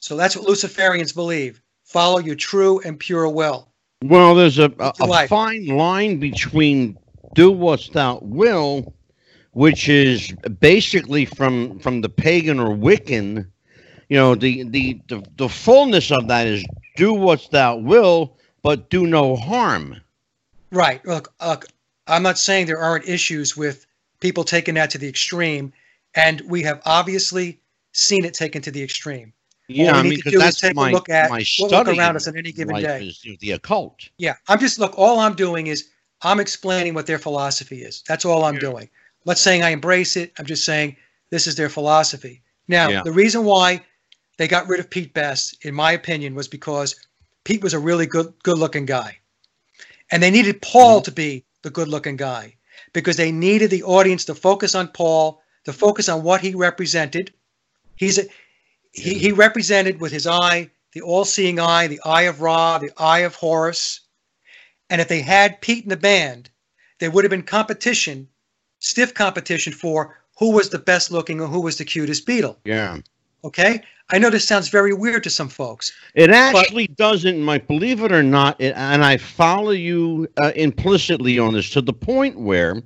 So 0.00 0.16
that's 0.16 0.36
what 0.36 0.46
Luciferians 0.46 1.14
believe. 1.14 1.62
Follow 1.84 2.18
your 2.18 2.34
true 2.36 2.80
and 2.80 2.98
pure 2.98 3.28
will. 3.28 3.68
Well, 4.04 4.34
there's 4.34 4.58
a, 4.58 4.72
a, 4.80 4.92
a 5.00 5.28
fine 5.28 5.66
line 5.66 6.18
between 6.18 6.98
"do 7.34 7.52
what 7.52 7.88
thou 7.92 8.18
will," 8.22 8.92
which 9.52 9.88
is 9.88 10.32
basically 10.60 11.24
from 11.24 11.78
from 11.78 12.00
the 12.00 12.08
pagan 12.08 12.58
or 12.58 12.74
Wiccan. 12.74 13.46
You 14.08 14.16
know, 14.18 14.34
the 14.34 14.64
the 14.64 15.00
the, 15.08 15.24
the 15.36 15.48
fullness 15.48 16.10
of 16.10 16.28
that 16.28 16.46
is 16.46 16.64
"do 16.96 17.12
what 17.14 17.48
thou 17.50 17.76
will," 17.76 18.36
but 18.62 18.90
do 18.90 19.06
no 19.06 19.36
harm. 19.36 20.00
Right. 20.70 21.04
Look, 21.06 21.32
look, 21.44 21.66
I'm 22.06 22.22
not 22.22 22.38
saying 22.38 22.66
there 22.66 22.78
aren't 22.78 23.08
issues 23.08 23.56
with 23.56 23.86
people 24.20 24.44
taking 24.44 24.74
that 24.74 24.90
to 24.90 24.98
the 24.98 25.08
extreme, 25.08 25.72
and 26.14 26.40
we 26.42 26.62
have 26.62 26.80
obviously 26.84 27.60
seen 27.92 28.24
it 28.24 28.34
taken 28.34 28.62
to 28.62 28.70
the 28.70 28.82
extreme. 28.82 29.32
Yeah, 29.68 29.88
All 29.88 29.92
we 29.94 29.98
I 29.98 30.02
need 30.02 30.08
mean, 30.10 30.18
to 30.18 30.24
because 30.24 30.32
do 30.32 30.38
is 30.38 30.44
that's 30.44 30.60
take 30.60 30.72
a 30.72 30.74
my 30.74 30.92
look 30.92 31.08
at 31.08 31.30
my 31.30 31.38
what 31.38 31.44
study 31.46 31.90
look 31.90 31.98
around 31.98 32.10
in 32.10 32.16
us 32.16 32.26
on 32.28 32.36
any 32.36 32.52
given 32.52 32.74
life 32.74 32.84
day. 32.84 33.06
is 33.06 33.38
the 33.40 33.52
occult. 33.52 34.08
Yeah, 34.18 34.34
I'm 34.48 34.58
just 34.58 34.78
look. 34.78 34.98
All 34.98 35.20
I'm 35.20 35.34
doing 35.34 35.68
is 35.68 35.88
I'm 36.22 36.40
explaining 36.40 36.94
what 36.94 37.06
their 37.06 37.18
philosophy 37.18 37.82
is. 37.82 38.02
That's 38.06 38.24
all 38.24 38.44
I'm 38.44 38.54
Yeah. 38.54 38.60
doing. 38.60 38.90
I'm 39.24 39.30
not 39.30 39.38
saying 39.38 39.62
I 39.62 39.70
embrace 39.70 40.16
it. 40.16 40.32
I'm 40.38 40.46
just 40.46 40.64
saying 40.64 40.96
this 41.30 41.46
is 41.46 41.54
their 41.54 41.68
philosophy. 41.68 42.42
Now, 42.66 42.88
Yeah. 42.88 43.02
the 43.02 43.12
reason 43.12 43.44
why 43.44 43.84
they 44.36 44.48
got 44.48 44.68
rid 44.68 44.80
of 44.80 44.90
Pete 44.90 45.14
Best, 45.14 45.64
in 45.64 45.74
my 45.74 45.92
opinion, 45.92 46.34
was 46.34 46.48
because 46.48 46.96
Pete 47.44 47.62
was 47.62 47.74
a 47.74 47.78
really 47.78 48.06
good, 48.06 48.34
good-looking 48.42 48.86
guy, 48.86 49.18
and 50.10 50.22
they 50.22 50.30
needed 50.30 50.60
Paul 50.62 50.98
Mm-hmm. 50.98 51.04
to 51.04 51.12
be 51.12 51.44
the 51.62 51.70
good-looking 51.70 52.16
guy 52.16 52.56
because 52.92 53.16
they 53.16 53.30
needed 53.30 53.70
the 53.70 53.84
audience 53.84 54.24
to 54.24 54.34
focus 54.34 54.74
on 54.74 54.88
Paul, 54.88 55.40
to 55.64 55.72
focus 55.72 56.08
on 56.08 56.22
what 56.24 56.40
he 56.40 56.54
represented. 56.54 57.32
He's 57.96 58.18
a 58.18 58.24
he, 58.92 59.14
he 59.14 59.32
represented 59.32 60.00
with 60.00 60.12
his 60.12 60.26
eye 60.26 60.70
the 60.92 61.00
all-seeing 61.00 61.58
eye, 61.58 61.86
the 61.86 62.00
eye 62.04 62.22
of 62.22 62.40
Ra, 62.42 62.78
the 62.78 62.90
eye 62.98 63.20
of 63.20 63.34
Horus. 63.36 64.00
And 64.90 65.00
if 65.00 65.08
they 65.08 65.22
had 65.22 65.62
Pete 65.62 65.84
in 65.84 65.88
the 65.88 65.96
band, 65.96 66.50
there 66.98 67.10
would 67.10 67.24
have 67.24 67.30
been 67.30 67.42
competition, 67.44 68.28
stiff 68.82 69.14
competition 69.14 69.72
for 69.72 70.18
who 70.38 70.50
was 70.52 70.68
the 70.68 70.78
best 70.78 71.10
looking 71.10 71.40
or 71.40 71.46
who 71.46 71.60
was 71.60 71.78
the 71.78 71.84
cutest 71.84 72.26
Beatle. 72.26 72.56
Yeah. 72.64 72.98
Okay? 73.44 73.80
I 74.10 74.18
know 74.18 74.28
this 74.28 74.46
sounds 74.46 74.68
very 74.68 74.92
weird 74.92 75.22
to 75.24 75.30
some 75.30 75.48
folks. 75.48 75.92
It 76.14 76.30
actually 76.30 76.88
doesn't, 76.88 77.40
Mike. 77.40 77.66
Believe 77.66 78.02
it 78.02 78.12
or 78.12 78.22
not, 78.22 78.60
it, 78.60 78.74
and 78.76 79.04
I 79.04 79.16
follow 79.16 79.70
you 79.70 80.28
uh, 80.42 80.52
implicitly 80.56 81.38
on 81.38 81.54
this 81.54 81.70
to 81.70 81.80
the 81.80 81.92
point 81.92 82.38
where 82.38 82.82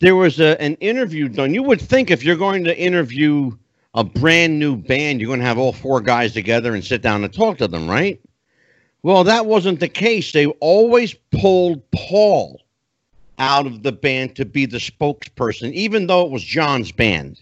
there 0.00 0.14
was 0.14 0.38
a, 0.38 0.60
an 0.60 0.74
interview 0.76 1.28
done. 1.28 1.54
You 1.54 1.62
would 1.62 1.80
think 1.80 2.10
if 2.10 2.22
you're 2.22 2.36
going 2.36 2.64
to 2.64 2.78
interview 2.78 3.50
a 3.94 4.04
brand 4.04 4.58
new 4.58 4.76
band, 4.76 5.20
you're 5.20 5.28
going 5.28 5.40
to 5.40 5.46
have 5.46 5.58
all 5.58 5.72
four 5.72 6.00
guys 6.00 6.34
together 6.34 6.74
and 6.74 6.84
sit 6.84 7.00
down 7.00 7.24
and 7.24 7.32
talk 7.32 7.56
to 7.58 7.66
them, 7.66 7.88
right? 7.88 8.20
Well, 9.02 9.24
that 9.24 9.46
wasn't 9.46 9.80
the 9.80 9.88
case. 9.88 10.32
They 10.32 10.46
always 10.46 11.14
pulled 11.32 11.90
Paul 11.90 12.60
out 13.38 13.66
of 13.66 13.82
the 13.82 13.92
band 13.92 14.36
to 14.36 14.44
be 14.44 14.66
the 14.66 14.78
spokesperson, 14.78 15.72
even 15.72 16.06
though 16.06 16.24
it 16.24 16.30
was 16.30 16.42
John's 16.42 16.92
band. 16.92 17.40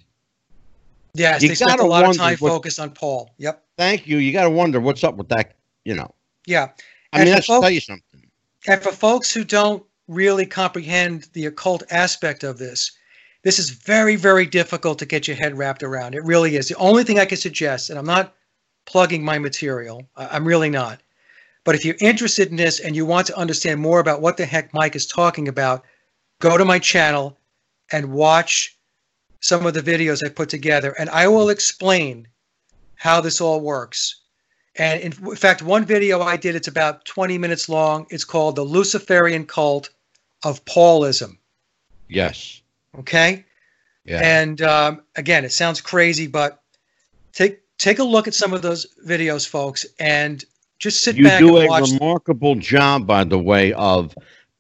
Yes, 1.15 1.43
You 1.43 1.49
they 1.49 1.55
spent 1.55 1.81
a 1.81 1.87
lot 1.87 2.05
of 2.09 2.17
time 2.17 2.37
what- 2.39 2.49
focused 2.51 2.81
on 2.81 2.91
Paul. 2.91 3.33
Yep. 3.39 3.63
Thank 3.79 4.07
you. 4.07 4.19
You 4.19 4.33
got 4.33 4.45
to 4.45 4.51
wonder 4.51 4.81
what's 4.81 5.05
up 5.05 5.17
with 5.17 5.29
that. 5.29 5.55
You 5.85 5.95
know, 5.95 6.13
Yeah. 6.47 6.69
I 7.13 7.19
And 7.21 7.25
mean, 7.27 7.35
let's 7.35 7.47
folks- 7.47 7.63
tell 7.63 7.71
you 7.71 7.81
something. 7.81 8.03
And 8.67 8.83
for 8.83 8.91
folks 8.93 9.33
who 9.33 9.45
don't 9.45 9.85
really 10.09 10.47
comprehend 10.47 11.29
the 11.35 11.47
occult 11.47 11.83
aspect 11.91 12.43
of 12.43 12.59
this, 12.59 12.91
this 13.43 13.59
is 13.59 13.71
very, 13.71 14.17
very 14.17 14.47
difficult 14.47 14.99
to 15.01 15.07
get 15.07 15.29
your 15.29 15.37
head 15.37 15.57
wrapped 15.57 15.83
around. 15.83 16.15
It 16.15 16.25
really 16.25 16.57
is. 16.57 16.69
The 16.69 16.77
only 16.77 17.05
thing 17.05 17.19
I 17.21 17.27
can 17.27 17.37
suggest, 17.37 17.91
and 17.91 17.99
I'm 17.99 18.07
not 18.07 18.35
plugging 18.87 19.23
my 19.25 19.39
material, 19.39 20.09
I'm 20.17 20.45
really 20.47 20.71
not. 20.71 21.01
But 21.65 21.75
if 21.75 21.85
you're 21.85 21.97
interested 22.01 22.51
in 22.51 22.57
this 22.57 22.79
and 22.79 22.95
you 22.95 23.07
want 23.07 23.27
to 23.29 23.39
understand 23.39 23.81
more 23.81 24.01
about 24.01 24.21
what 24.21 24.37
the 24.37 24.45
heck 24.45 24.73
Mike 24.75 24.95
is 24.95 25.07
talking 25.07 25.49
about, 25.49 25.85
go 26.41 26.59
to 26.59 26.65
my 26.65 26.79
channel 26.79 27.39
and 27.91 28.13
watch 28.13 28.79
some 29.41 29.67
of 29.67 29.75
the 29.75 29.83
videos 29.83 30.25
I 30.25 30.31
put 30.31 30.49
together, 30.49 30.95
and 30.99 31.11
I 31.11 31.29
will 31.29 31.51
explain 31.51 32.29
how 32.97 33.21
this 33.21 33.41
all 33.41 33.61
works. 33.61 34.21
And 34.77 35.01
in 35.01 35.13
fact, 35.37 35.63
one 35.63 35.85
video 35.85 36.21
I 36.21 36.37
did, 36.37 36.55
it's 36.55 36.69
about 36.69 37.05
20 37.05 37.39
minutes 37.39 37.69
long. 37.69 38.07
It's 38.11 38.25
called 38.25 38.57
The 38.57 38.65
Luciferian 38.65 39.47
Cult 39.47 39.91
of 40.45 40.65
Paulism. 40.65 41.39
Yes. 42.09 42.61
Okay. 42.99 43.45
Yeah. 44.05 44.21
And 44.23 44.61
um, 44.63 45.03
again, 45.17 45.45
it 45.45 45.53
sounds 45.53 45.81
crazy, 45.81 46.27
but 46.27 46.63
take 47.33 47.61
take 47.79 47.99
a 47.99 48.05
look 48.05 48.29
at 48.29 48.35
some 48.35 48.53
of 48.53 48.63
those 48.63 48.87
videos, 49.07 49.49
folks, 49.49 49.87
and 49.99 50.45
just 50.79 51.03
sit 51.03 51.17
you 51.17 51.25
back 51.25 51.41
do 51.41 51.57
and 51.59 51.71
a 51.71 51.93
remarkable 51.93 52.55
job, 52.57 53.07
by 53.07 53.25
the 53.25 53.39
way, 53.39 53.73
of 53.75 54.15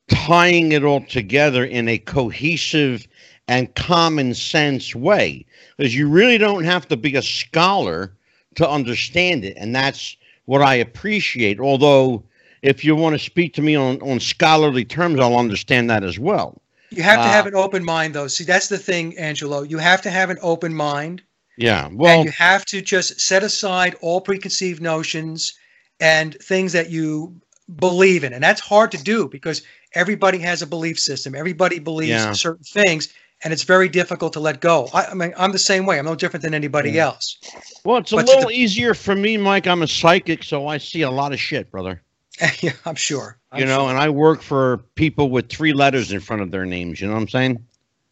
tying 0.08 0.72
it 0.72 0.84
all 0.84 1.04
together 1.04 1.64
in 1.64 1.88
a 1.88 1.98
cohesive 1.98 3.06
and 3.48 3.74
common 3.74 4.34
sense 4.34 4.94
way. 4.94 5.44
Because 5.76 5.94
you 5.94 6.08
really 6.08 6.38
don't 6.38 6.64
have 6.64 6.88
to 6.88 6.96
be 6.96 7.14
a 7.16 7.22
scholar 7.22 8.12
to 8.56 8.68
understand 8.68 9.44
it. 9.44 9.56
And 9.56 9.74
that's 9.74 10.16
what 10.46 10.62
I 10.62 10.74
appreciate. 10.74 11.60
Although, 11.60 12.22
if 12.62 12.84
you 12.84 12.96
want 12.96 13.14
to 13.14 13.18
speak 13.18 13.52
to 13.54 13.62
me 13.62 13.74
on, 13.74 14.00
on 14.00 14.20
scholarly 14.20 14.84
terms, 14.84 15.20
I'll 15.20 15.36
understand 15.36 15.90
that 15.90 16.04
as 16.04 16.18
well. 16.18 16.60
You 16.90 17.02
have 17.02 17.18
to 17.18 17.22
uh, 17.22 17.32
have 17.32 17.46
an 17.46 17.54
open 17.54 17.84
mind, 17.84 18.14
though. 18.14 18.28
See, 18.28 18.44
that's 18.44 18.68
the 18.68 18.78
thing, 18.78 19.18
Angelo. 19.18 19.62
You 19.62 19.78
have 19.78 20.00
to 20.02 20.10
have 20.10 20.30
an 20.30 20.38
open 20.40 20.74
mind. 20.74 21.22
Yeah. 21.56 21.86
and 21.86 21.98
Well, 21.98 22.24
you 22.24 22.30
have 22.30 22.64
to 22.66 22.80
just 22.80 23.20
set 23.20 23.42
aside 23.42 23.96
all 24.00 24.20
preconceived 24.20 24.80
notions 24.80 25.54
and 26.00 26.34
things 26.42 26.72
that 26.72 26.90
you 26.90 27.34
believe 27.76 28.24
in 28.24 28.32
and 28.32 28.42
that's 28.42 28.60
hard 28.60 28.90
to 28.92 29.02
do 29.02 29.26
because 29.28 29.62
everybody 29.94 30.38
has 30.38 30.60
a 30.60 30.66
belief 30.66 30.98
system 30.98 31.34
everybody 31.34 31.78
believes 31.78 32.10
Yeah. 32.10 32.32
certain 32.32 32.64
things 32.64 33.12
and 33.42 33.52
it's 33.52 33.62
very 33.62 33.88
difficult 33.88 34.32
to 34.34 34.40
let 34.40 34.60
go 34.60 34.88
I, 34.92 35.06
I 35.06 35.14
mean 35.14 35.32
i'm 35.38 35.52
the 35.52 35.58
same 35.58 35.86
way 35.86 35.98
i'm 35.98 36.04
no 36.04 36.14
different 36.14 36.42
than 36.42 36.52
anybody 36.52 36.90
Yeah. 36.90 37.06
else 37.06 37.38
well, 37.84 37.98
it's 37.98 38.12
a 38.12 38.16
but 38.16 38.26
little 38.26 38.48
the- 38.48 38.54
easier 38.54 38.94
for 38.94 39.14
me, 39.14 39.36
Mike. 39.36 39.66
I'm 39.66 39.82
a 39.82 39.86
psychic, 39.86 40.42
so 40.42 40.66
I 40.66 40.78
see 40.78 41.02
a 41.02 41.10
lot 41.10 41.34
of 41.34 41.38
shit, 41.40 41.70
brother. 41.70 42.00
yeah, 42.60 42.72
i'm 42.86 42.94
sure 42.94 43.38
I'm 43.52 43.60
you 43.60 43.66
know, 43.66 43.80
sure. 43.80 43.90
and 43.90 43.98
I 43.98 44.08
work 44.08 44.40
for 44.42 44.78
people 44.94 45.28
with 45.30 45.50
three 45.50 45.72
letters 45.74 46.10
in 46.10 46.20
front 46.20 46.40
of 46.40 46.50
their 46.50 46.64
names. 46.64 47.00
You 47.00 47.08
know 47.08 47.12
what 47.14 47.20
I'm 47.20 47.28
saying? 47.28 47.64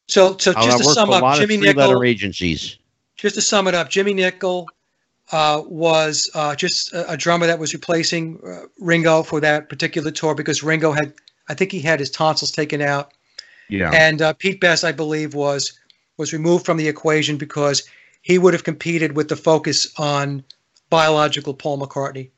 so 0.09 0.36
so 0.38 0.52
just 0.52 0.78
to 0.78 0.84
sum 0.84 1.10
up 1.10 1.22
lot 1.22 1.38
jimmy 1.38 1.56
Nicol 1.56 2.02
agencies. 2.04 2.76
just 3.16 3.34
to 3.36 3.40
sum 3.40 3.66
it 3.66 3.74
up 3.74 3.88
jimmy 3.88 4.12
Nicol 4.14 4.66
uh, 5.32 5.62
was 5.66 6.30
uh, 6.34 6.54
just 6.54 6.92
a, 6.92 7.12
a 7.12 7.16
drummer 7.16 7.46
that 7.46 7.59
was 7.59 7.72
replacing 7.74 8.38
uh, 8.46 8.66
ringo 8.78 9.22
for 9.22 9.40
that 9.40 9.68
particular 9.68 10.10
tour 10.10 10.34
because 10.34 10.62
ringo 10.62 10.92
had 10.92 11.12
i 11.48 11.54
think 11.54 11.72
he 11.72 11.80
had 11.80 11.98
his 12.00 12.10
tonsils 12.10 12.50
taken 12.52 12.80
out 12.80 13.12
Yeah. 13.68 13.90
and 13.90 14.20
uh, 14.20 14.34
Pete 14.34 14.60
Best, 14.60 14.84
I 14.84 14.92
believe, 14.92 15.34
was 15.34 15.72
was 16.18 16.32
removed 16.32 16.66
from 16.66 16.76
the 16.76 16.88
equation 16.88 17.38
because 17.38 17.82
he 18.20 18.38
would 18.38 18.52
have 18.54 18.64
competed 18.64 19.16
with 19.16 19.28
the 19.28 19.36
focus 19.36 19.90
on 19.98 20.44
biological 20.90 21.54
Paul 21.54 21.78
McCartney 21.78 22.30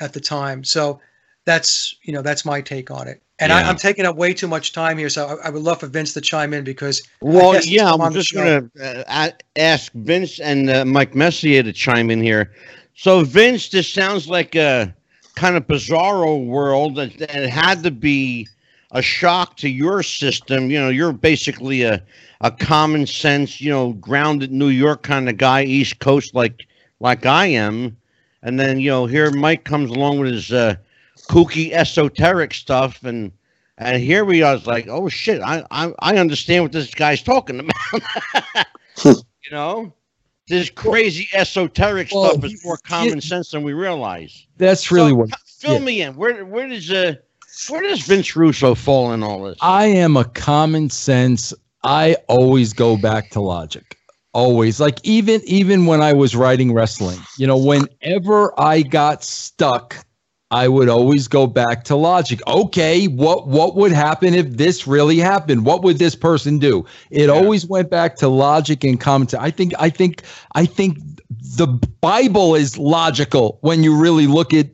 at 0.00 0.12
the 0.14 0.20
time. 0.20 0.64
So 0.64 1.00
that's 1.48 1.96
you 2.02 2.12
know 2.12 2.20
that's 2.20 2.44
my 2.44 2.60
take 2.60 2.90
on 2.90 3.08
it. 3.08 3.22
And 3.40 3.52
I, 3.52 3.60
Yeah. 3.60 3.70
I'm 3.70 3.76
taking 3.76 4.04
up 4.04 4.16
way 4.16 4.34
too 4.34 4.48
much 4.48 4.72
time 4.72 4.98
here, 4.98 5.08
so 5.08 5.26
I, 5.26 5.46
I 5.46 5.50
would 5.50 5.62
love 5.62 5.80
for 5.80 5.86
Vince 5.86 6.12
to 6.14 6.20
chime 6.20 6.52
in 6.52 6.62
because 6.64 7.02
Well, 7.22 7.58
yeah, 7.64 7.90
I'm 7.92 8.12
just 8.12 8.34
going 8.34 8.70
to 8.74 9.04
uh, 9.08 9.30
ask 9.56 9.90
Vince 9.92 10.40
and 10.40 10.68
uh, 10.68 10.84
Mike 10.84 11.14
Messier 11.14 11.62
to 11.62 11.72
chime 11.72 12.10
in 12.10 12.20
here. 12.20 12.52
So, 12.94 13.24
Vince, 13.24 13.68
this 13.70 13.90
sounds 13.90 14.28
like 14.28 14.56
a 14.56 14.94
kind 15.36 15.56
of 15.56 15.66
bizarro 15.66 16.44
world 16.44 16.96
that, 16.96 17.16
that 17.18 17.34
it 17.34 17.48
had 17.48 17.82
to 17.84 17.92
be 17.92 18.48
a 18.90 19.00
shock 19.00 19.56
to 19.58 19.68
your 19.68 20.02
system. 20.02 20.70
You 20.70 20.80
know, 20.80 20.88
you're 20.88 21.12
basically 21.12 21.82
a, 21.82 22.02
a 22.40 22.50
common 22.50 23.06
sense, 23.06 23.60
you 23.60 23.70
know, 23.70 23.92
grounded 23.94 24.50
New 24.50 24.68
York 24.68 25.04
kind 25.04 25.28
of 25.28 25.36
guy, 25.36 25.62
East 25.62 26.00
Coast 26.00 26.34
like 26.34 26.66
like 27.00 27.24
I 27.24 27.46
am. 27.46 27.96
And 28.42 28.58
then, 28.58 28.80
you 28.80 28.90
know, 28.90 29.06
here 29.06 29.30
Mike 29.30 29.64
comes 29.64 29.90
along 29.90 30.18
with 30.18 30.32
his 30.32 30.52
uh, 30.52 30.74
kooky 31.28 31.72
esoteric 31.72 32.54
stuff 32.54 33.02
and 33.04 33.32
and 33.80 34.02
here 34.02 34.24
we 34.24 34.42
are, 34.42 34.56
it's 34.56 34.66
like, 34.66 34.88
oh 34.88 35.08
shit, 35.08 35.40
I, 35.40 35.64
I 35.70 35.92
I 36.00 36.16
understand 36.16 36.64
what 36.64 36.72
this 36.72 36.92
guy's 36.92 37.22
talking 37.22 37.60
about. 37.60 38.66
you 39.04 39.50
know, 39.52 39.92
this 40.48 40.68
crazy 40.70 41.28
esoteric 41.32 42.08
Well, 42.12 42.30
stuff 42.30 42.44
is 42.44 42.64
more 42.64 42.74
you- 42.74 42.88
common 42.88 43.20
sense 43.20 43.50
than 43.52 43.62
we 43.62 43.74
realize. 43.74 44.46
That's 44.56 44.90
really 44.90 45.10
So, 45.10 45.16
what 45.16 45.30
Fill 45.58 45.72
yeah. 45.74 45.78
me 45.80 46.02
in. 46.02 46.16
Where 46.16 46.44
where 46.44 46.68
does 46.68 46.90
uh 46.90 47.14
where 47.68 47.82
does 47.82 48.00
Vince 48.00 48.34
Russo 48.36 48.74
fall 48.74 49.12
in 49.12 49.22
all 49.22 49.42
this? 49.44 49.58
I 49.60 49.86
am 49.86 50.16
a 50.16 50.24
common 50.24 50.90
sense. 50.90 51.52
I 51.84 52.16
always 52.28 52.72
go 52.72 52.96
back 52.96 53.30
to 53.30 53.40
logic. 53.40 53.96
Always. 54.32 54.80
Like 54.80 54.98
even 55.04 55.40
even 55.44 55.86
when 55.86 56.00
I 56.00 56.12
was 56.12 56.34
writing 56.36 56.72
wrestling, 56.72 57.18
you 57.38 57.46
know, 57.46 57.56
whenever 57.56 58.58
I 58.60 58.82
got 58.82 59.22
stuck, 59.24 59.96
I 60.50 60.66
would 60.66 60.88
always 60.88 61.28
go 61.28 61.46
back 61.46 61.84
to 61.84 61.96
logic. 61.96 62.40
Okay, 62.46 63.06
what 63.06 63.48
what 63.48 63.76
would 63.76 63.92
happen 63.92 64.34
if 64.34 64.48
this 64.56 64.86
really 64.86 65.18
happened? 65.18 65.66
What 65.66 65.82
would 65.82 65.98
this 65.98 66.14
person 66.14 66.58
do? 66.58 66.86
It 67.10 67.26
Yeah. 67.26 67.34
always 67.34 67.66
went 67.66 67.90
back 67.90 68.16
to 68.16 68.28
logic 68.28 68.82
and 68.82 68.98
common 68.98 69.28
sense. 69.28 69.42
I 69.42 69.50
think 69.50 69.74
I 69.78 69.90
think 69.90 70.22
I 70.54 70.64
think 70.64 70.98
the 71.56 71.66
Bible 72.00 72.54
is 72.54 72.78
logical 72.78 73.58
when 73.60 73.82
you 73.84 73.94
really 73.94 74.26
look 74.26 74.54
at 74.54 74.68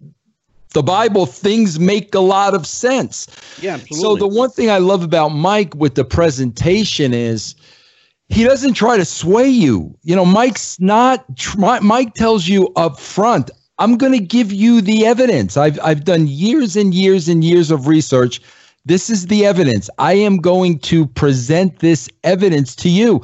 the 0.74 0.82
Bible. 0.82 1.26
Things 1.26 1.80
make 1.80 2.14
a 2.14 2.20
lot 2.20 2.54
of 2.54 2.66
sense. 2.66 3.26
yeah, 3.60 3.74
absolutely. 3.74 3.98
So 3.98 4.16
the 4.16 4.28
one 4.28 4.50
thing 4.50 4.70
I 4.70 4.78
love 4.78 5.02
about 5.02 5.30
Mike 5.30 5.74
with 5.74 5.96
the 5.96 6.04
presentation 6.04 7.12
is 7.12 7.56
he 8.28 8.44
doesn't 8.44 8.74
try 8.74 8.96
to 8.96 9.04
sway 9.04 9.48
you. 9.48 9.92
You 10.04 10.14
know, 10.14 10.24
Mike's 10.24 10.78
not. 10.78 11.24
Mike 11.82 12.14
tells 12.14 12.46
you 12.46 12.72
up 12.76 12.98
front, 13.00 13.50
"I'm 13.78 13.96
going 13.96 14.12
to 14.12 14.20
give 14.20 14.52
you 14.52 14.80
the 14.80 15.06
evidence. 15.06 15.56
I've 15.56 15.78
I've 15.82 16.04
done 16.04 16.26
years 16.26 16.76
and 16.76 16.94
years 16.94 17.28
and 17.28 17.42
years 17.44 17.70
of 17.70 17.86
research. 17.86 18.40
This 18.86 19.08
is 19.08 19.26
the 19.28 19.46
evidence. 19.46 19.88
I 19.98 20.12
am 20.14 20.36
going 20.38 20.78
to 20.80 21.06
present 21.06 21.78
this 21.80 22.08
evidence 22.22 22.74
to 22.76 22.88
you." 22.88 23.22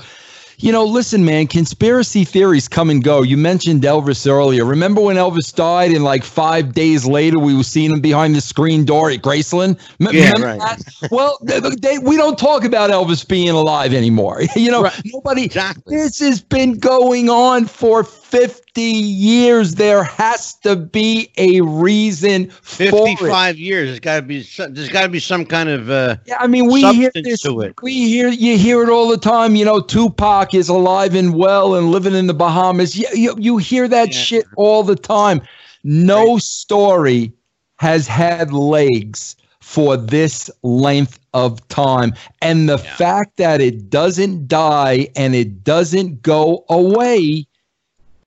you 0.62 0.72
know, 0.72 0.84
listen, 0.84 1.24
man, 1.24 1.46
conspiracy 1.46 2.22
theories 2.24 2.68
come 2.68 2.90
and 2.90 3.02
go. 3.02 3.22
You 3.22 3.38
mentioned 3.38 3.82
Elvis 3.82 4.30
earlier. 4.30 4.64
Remember 4.66 5.00
when 5.00 5.16
Elvis 5.16 5.54
died 5.54 5.90
and 5.90 6.04
like 6.04 6.22
five 6.22 6.74
days 6.74 7.06
later 7.06 7.38
we 7.38 7.56
were 7.56 7.62
seeing 7.62 7.90
him 7.92 8.00
behind 8.00 8.34
the 8.36 8.42
screen 8.42 8.84
door 8.84 9.10
at 9.10 9.20
Graceland? 9.22 9.78
M- 10.00 10.08
Yeah, 10.12 10.32
right. 10.32 10.58
that? 10.60 11.08
Well, 11.10 11.38
they, 11.42 11.60
they- 11.60 11.98
we 11.98 12.16
don't 12.16 12.38
talk 12.38 12.64
about 12.64 12.90
Elvis 12.90 13.26
being 13.26 13.48
alive 13.48 13.94
anymore. 13.94 14.42
you 14.54 14.70
know, 14.70 14.82
Right. 14.82 15.00
nobody. 15.06 15.44
Exactly. 15.46 15.96
This 15.96 16.18
has 16.20 16.42
been 16.42 16.74
going 16.78 17.30
on 17.30 17.64
for 17.64 18.04
50 18.30 18.82
years. 18.82 19.74
There 19.74 20.02
has 20.04 20.54
to 20.60 20.76
be 20.76 21.30
a 21.36 21.60
reason 21.60 22.50
for 22.50 22.86
it. 22.86 22.90
55 22.90 23.58
years. 23.58 23.88
There's 23.88 24.00
got 24.00 24.16
to 24.16 24.22
be 24.22 24.42
some, 24.42 24.74
there's 24.74 24.88
got 24.88 25.02
to 25.02 25.08
be 25.08 25.18
some 25.20 25.44
kind 25.44 25.68
of 25.68 25.90
uh, 25.90 26.16
Yeah, 26.26 26.36
I 26.40 26.46
mean, 26.46 26.70
we 26.70 26.82
hear 26.94 27.10
this. 27.14 27.44
it. 27.44 27.74
We 27.82 27.92
hear 28.08 28.28
you 28.28 28.56
hear 28.56 28.82
it 28.82 28.88
all 28.88 29.08
the 29.08 29.16
time. 29.18 29.56
You 29.56 29.64
know, 29.64 29.80
Tupac 29.80 30.54
is 30.54 30.68
alive 30.68 31.14
and 31.14 31.34
well 31.34 31.74
and 31.74 31.90
living 31.90 32.14
in 32.14 32.26
the 32.26 32.34
Bahamas. 32.34 32.96
You 32.96 33.06
you, 33.14 33.34
you 33.38 33.56
hear 33.58 33.88
that 33.88 34.12
Yeah. 34.12 34.20
shit 34.20 34.46
all 34.56 34.82
the 34.82 34.96
time. 34.96 35.40
No 35.82 36.38
story 36.38 37.32
has 37.78 38.06
had 38.06 38.52
legs 38.52 39.36
for 39.60 39.96
this 39.96 40.50
length 40.62 41.18
of 41.32 41.66
time, 41.68 42.12
and 42.42 42.68
the 42.68 42.78
Yeah. 42.78 42.94
fact 42.96 43.36
that 43.38 43.60
it 43.60 43.90
doesn't 43.90 44.48
die 44.48 45.08
and 45.16 45.34
it 45.34 45.64
doesn't 45.64 46.22
go 46.22 46.64
away. 46.68 47.46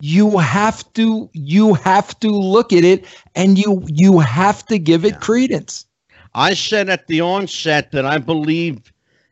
You 0.03 0.39
have 0.39 0.91
to 0.93 1.29
you 1.33 1.75
have 1.75 2.19
to 2.21 2.29
look 2.29 2.73
at 2.73 2.83
it 2.83 3.05
and 3.35 3.57
you 3.57 3.83
you 3.87 4.19
have 4.19 4.65
to 4.67 4.77
give 4.79 5.05
it 5.05 5.19
Yeah. 5.19 5.21
credence. 5.21 5.85
I 6.33 6.53
said 6.53 6.89
at 6.89 7.07
the 7.07 7.21
onset 7.21 7.91
that 7.91 8.05
I 8.05 8.17
believe 8.19 8.91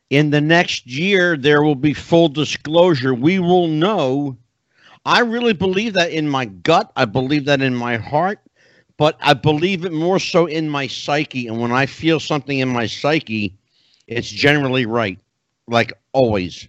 in 0.10 0.31
the 0.31 0.41
next 0.41 0.88
year 0.88 1.38
there 1.38 1.64
will 1.64 1.76
be 1.76 1.93
full 1.93 2.30
disclosure. 2.30 3.14
We 3.14 3.39
will 3.39 3.68
know. 3.68 4.38
I 5.06 5.19
really 5.22 5.53
believe 5.53 5.93
that 5.93 6.11
in 6.11 6.30
my 6.30 6.45
gut. 6.45 6.91
I 6.95 7.06
believe 7.06 7.45
that 7.45 7.61
in 7.61 7.76
my 7.76 7.98
heart, 7.98 8.39
but 8.98 9.18
I 9.22 9.34
believe 9.34 9.85
it 9.85 9.93
more 9.93 10.19
so 10.19 10.45
in 10.45 10.69
my 10.69 10.88
psyche. 10.88 11.48
And 11.48 11.60
when 11.60 11.72
I 11.72 11.85
feel 11.85 12.19
something 12.19 12.60
in 12.60 12.69
my 12.69 12.88
psyche, 12.88 13.56
it's 14.07 14.30
generally 14.30 14.85
right, 14.85 15.19
like 15.68 15.93
always. 16.14 16.68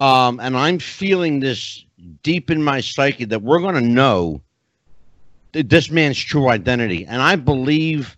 Um, 0.00 0.40
and 0.40 0.56
I'm 0.56 0.78
feeling 0.78 1.40
this 1.40 1.83
deep 2.22 2.50
in 2.50 2.62
my 2.62 2.80
psyche 2.80 3.24
that 3.26 3.42
we're 3.42 3.60
going 3.60 3.74
to 3.74 3.80
know 3.80 4.42
th- 5.52 5.68
this 5.68 5.90
man's 5.90 6.18
true 6.18 6.48
identity. 6.48 7.04
And 7.06 7.20
I 7.22 7.36
believe 7.36 8.16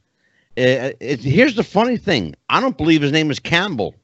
uh, 0.59 0.93
it, 1.01 1.21
here's 1.23 1.57
the 1.57 1.65
funny 1.65 1.97
thing. 1.97 2.35
I 2.49 2.61
don't 2.61 2.77
believe 2.77 3.03
his 3.03 3.13
name 3.13 3.31
is 3.31 3.39
Campbell. 3.39 3.95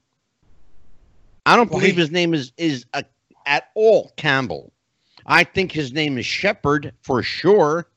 I 1.47 1.57
don't 1.57 1.71
Well, 1.71 1.81
believe 1.81 1.97
his 1.97 2.11
name 2.11 2.35
is 2.35 2.53
is 2.57 2.87
a, 2.95 3.05
at 3.47 3.65
all 3.75 4.13
Campbell. 4.17 4.73
I 5.27 5.45
think 5.45 5.73
his 5.73 5.93
name 5.93 6.19
is 6.19 6.27
Shepard 6.27 6.93
for 7.03 7.23
sure, 7.23 7.89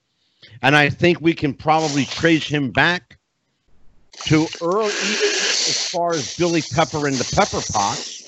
and 0.61 0.75
I 0.75 0.89
think 0.89 1.21
we 1.21 1.33
can 1.33 1.53
probably 1.53 2.05
trace 2.05 2.47
him 2.47 2.71
back 2.71 3.19
to 4.25 4.51
early, 4.61 4.95
even 4.99 5.37
as 5.65 5.77
far 5.91 6.15
as 6.15 6.27
Billy 6.27 6.61
Pepper 6.61 7.07
and 7.07 7.19
the 7.19 7.25
Pepper 7.25 7.61
Pots, 7.61 8.23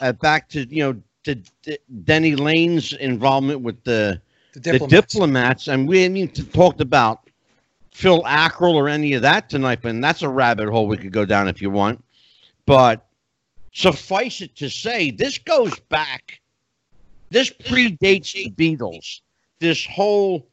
uh, 0.00 0.12
back 0.12 0.48
to 0.50 0.66
you 0.74 0.82
know 0.82 1.02
to, 1.24 1.36
D- 1.62 1.78
Denny 2.04 2.34
Laine's 2.36 2.92
involvement 2.94 3.60
with 3.60 3.82
the 3.84 4.20
The 4.52 4.60
the 4.60 4.72
diplomats. 4.72 5.12
diplomats, 5.12 5.68
and 5.68 5.88
we 5.88 6.02
haven't 6.02 6.16
even 6.16 6.46
talked 6.50 6.80
about 6.80 7.30
Phil 7.92 8.22
Ackrill 8.22 8.74
or 8.74 8.88
any 8.88 9.12
of 9.14 9.22
that 9.22 9.48
tonight, 9.48 9.84
and 9.84 10.02
that's 10.02 10.22
a 10.22 10.28
rabbit 10.28 10.68
hole 10.68 10.86
we 10.86 10.96
could 10.96 11.12
go 11.12 11.24
down 11.24 11.48
if 11.48 11.60
you 11.62 11.70
want. 11.70 12.02
But 12.66 13.06
suffice 13.72 14.40
it 14.40 14.56
to 14.56 14.68
say, 14.68 15.10
this 15.10 15.38
goes 15.38 15.78
back. 15.88 16.40
This 17.30 17.50
predates 17.50 18.32
the 18.32 18.50
Beatles. 18.50 19.20
This 19.58 19.86
whole 19.86 20.46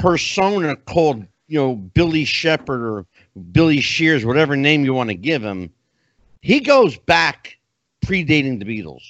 persona 0.00 0.76
called, 0.76 1.26
you 1.48 1.58
know, 1.58 1.74
Billy 1.74 2.24
Shepherd 2.24 2.82
or 2.82 3.06
Billy 3.52 3.80
Shears, 3.80 4.24
whatever 4.24 4.56
name 4.56 4.84
you 4.84 4.94
want 4.94 5.10
to 5.10 5.14
give 5.14 5.42
him, 5.42 5.70
he 6.40 6.60
goes 6.60 6.96
back 6.96 7.58
predating 8.04 8.58
the 8.58 8.64
Beatles. 8.64 9.02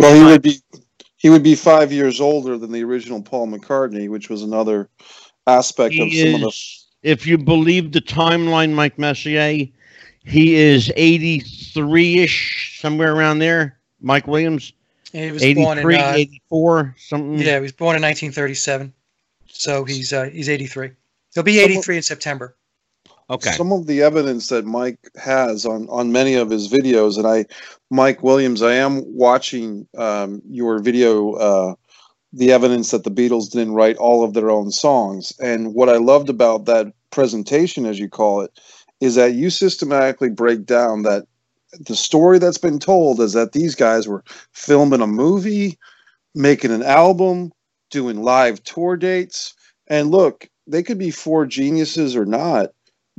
Well, 0.00 0.14
he 0.14 0.24
would 0.24 0.42
be 0.42 0.60
he 1.16 1.28
would 1.28 1.42
be 1.42 1.54
five 1.54 1.92
years 1.92 2.20
older 2.20 2.56
than 2.56 2.72
the 2.72 2.82
original 2.82 3.22
Paul 3.22 3.48
McCartney, 3.48 4.08
which 4.08 4.30
was 4.30 4.42
another 4.42 4.88
aspect 5.46 5.94
of 5.94 6.08
He 6.08 6.22
some 6.24 6.34
of 6.36 6.40
the. 6.40 6.48
is, 6.48 6.86
if 7.02 7.26
you 7.26 7.36
believe 7.36 7.92
the 7.92 8.00
timeline, 8.00 8.72
Mike 8.72 8.98
Messier, 8.98 9.68
he 10.24 10.54
is 10.54 10.90
83 10.96 12.18
ish, 12.20 12.80
somewhere 12.80 13.14
around 13.14 13.38
there. 13.40 13.78
Mike 14.00 14.26
Williams, 14.26 14.72
And 15.12 15.24
he 15.24 15.32
was 15.32 15.42
born 15.54 15.78
in 15.78 15.84
uh, 15.84 16.12
84, 16.14 16.96
something. 16.98 17.38
yeah, 17.38 17.56
he 17.56 17.60
was 17.60 17.72
born 17.72 17.96
in 17.96 18.02
1937, 18.02 18.94
so 19.46 19.84
he's 19.84 20.12
uh, 20.14 20.30
he's 20.32 20.48
83. 20.48 20.92
He'll 21.34 21.42
be 21.42 21.60
83 21.60 21.98
in 21.98 22.02
September. 22.02 22.56
Okay. 23.30 23.52
Some 23.52 23.72
of 23.72 23.86
the 23.86 24.02
evidence 24.02 24.48
that 24.48 24.64
Mike 24.64 24.98
has 25.14 25.64
on 25.64 25.88
on 25.88 26.10
many 26.10 26.34
of 26.34 26.50
his 26.50 26.68
videos, 26.68 27.16
and 27.16 27.28
I, 27.28 27.46
Mike 27.88 28.24
Williams, 28.24 28.60
I 28.60 28.74
am 28.74 29.02
watching 29.06 29.86
um, 29.96 30.42
your 30.48 30.80
video. 30.80 31.34
Uh, 31.34 31.74
the 32.32 32.52
evidence 32.52 32.92
that 32.92 33.02
the 33.02 33.10
Beatles 33.10 33.50
didn't 33.50 33.74
write 33.74 33.96
all 33.96 34.22
of 34.22 34.34
their 34.34 34.50
own 34.50 34.70
songs, 34.72 35.32
and 35.40 35.74
what 35.74 35.88
I 35.88 35.96
loved 35.96 36.28
about 36.28 36.64
that 36.66 36.92
presentation, 37.10 37.86
as 37.86 37.98
you 37.98 38.08
call 38.08 38.40
it, 38.40 38.58
is 39.00 39.14
that 39.14 39.34
you 39.34 39.50
systematically 39.50 40.30
break 40.30 40.64
down 40.64 41.02
that 41.02 41.26
the 41.80 41.96
story 41.96 42.38
that's 42.38 42.58
been 42.58 42.78
told 42.78 43.20
is 43.20 43.32
that 43.32 43.52
these 43.52 43.74
guys 43.76 44.08
were 44.08 44.24
filming 44.52 45.00
a 45.00 45.06
movie, 45.06 45.78
making 46.34 46.72
an 46.72 46.82
album, 46.82 47.52
doing 47.90 48.22
live 48.22 48.62
tour 48.64 48.96
dates, 48.96 49.54
and 49.86 50.10
look, 50.10 50.48
they 50.66 50.82
could 50.82 50.98
be 50.98 51.10
four 51.10 51.46
geniuses 51.46 52.14
or 52.14 52.26
not 52.26 52.70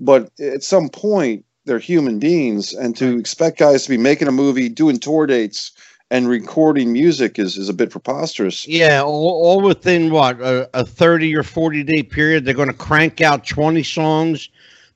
but 0.02 0.32
at 0.42 0.64
some 0.64 0.90
point 0.90 1.46
they're 1.66 1.80
human 1.80 2.20
beings 2.20 2.74
and 2.74 2.98
to 2.98 3.20
expect 3.20 3.60
guys 3.60 3.84
to 3.86 3.90
be 3.92 3.98
making 3.98 4.28
a 4.28 4.34
movie 4.34 4.70
doing 4.70 5.00
tour 5.00 5.28
dates 5.28 5.72
and 6.12 6.28
recording 6.28 6.92
music 6.92 7.40
is, 7.40 7.58
is 7.58 7.70
a 7.70 7.74
bit 7.74 7.92
preposterous 7.92 8.68
Yeah, 8.68 9.04
all, 9.04 9.30
all 9.46 9.62
within 9.62 10.12
what 10.12 10.42
a, 10.42 10.70
a 10.74 10.86
30 10.86 11.36
or 11.38 11.44
40 11.44 11.84
day 11.84 12.04
period, 12.04 12.46
they're 12.46 12.54
going 12.56 12.70
to 12.72 12.76
crank 12.76 13.22
out 13.22 13.46
20 13.48 13.84
songs, 13.84 14.50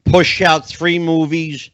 push 0.05 0.41
out 0.41 0.67
three 0.67 0.99
movies, 0.99 1.69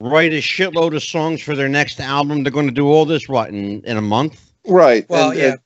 write 0.00 0.32
a 0.32 0.38
shitload 0.42 0.94
of 0.96 1.02
songs 1.02 1.42
for 1.42 1.56
their 1.56 1.68
next 1.68 2.00
album. 2.00 2.44
They're 2.44 2.52
going 2.52 2.68
to 2.68 2.72
do 2.72 2.88
all 2.88 3.06
this 3.06 3.28
what 3.28 3.50
in, 3.50 3.82
in 3.84 3.96
a 3.96 4.02
month? 4.02 4.52
right 4.66 5.06
Well, 5.08 5.30
and, 5.30 5.38
yeah. 5.38 5.52
and 5.52 5.58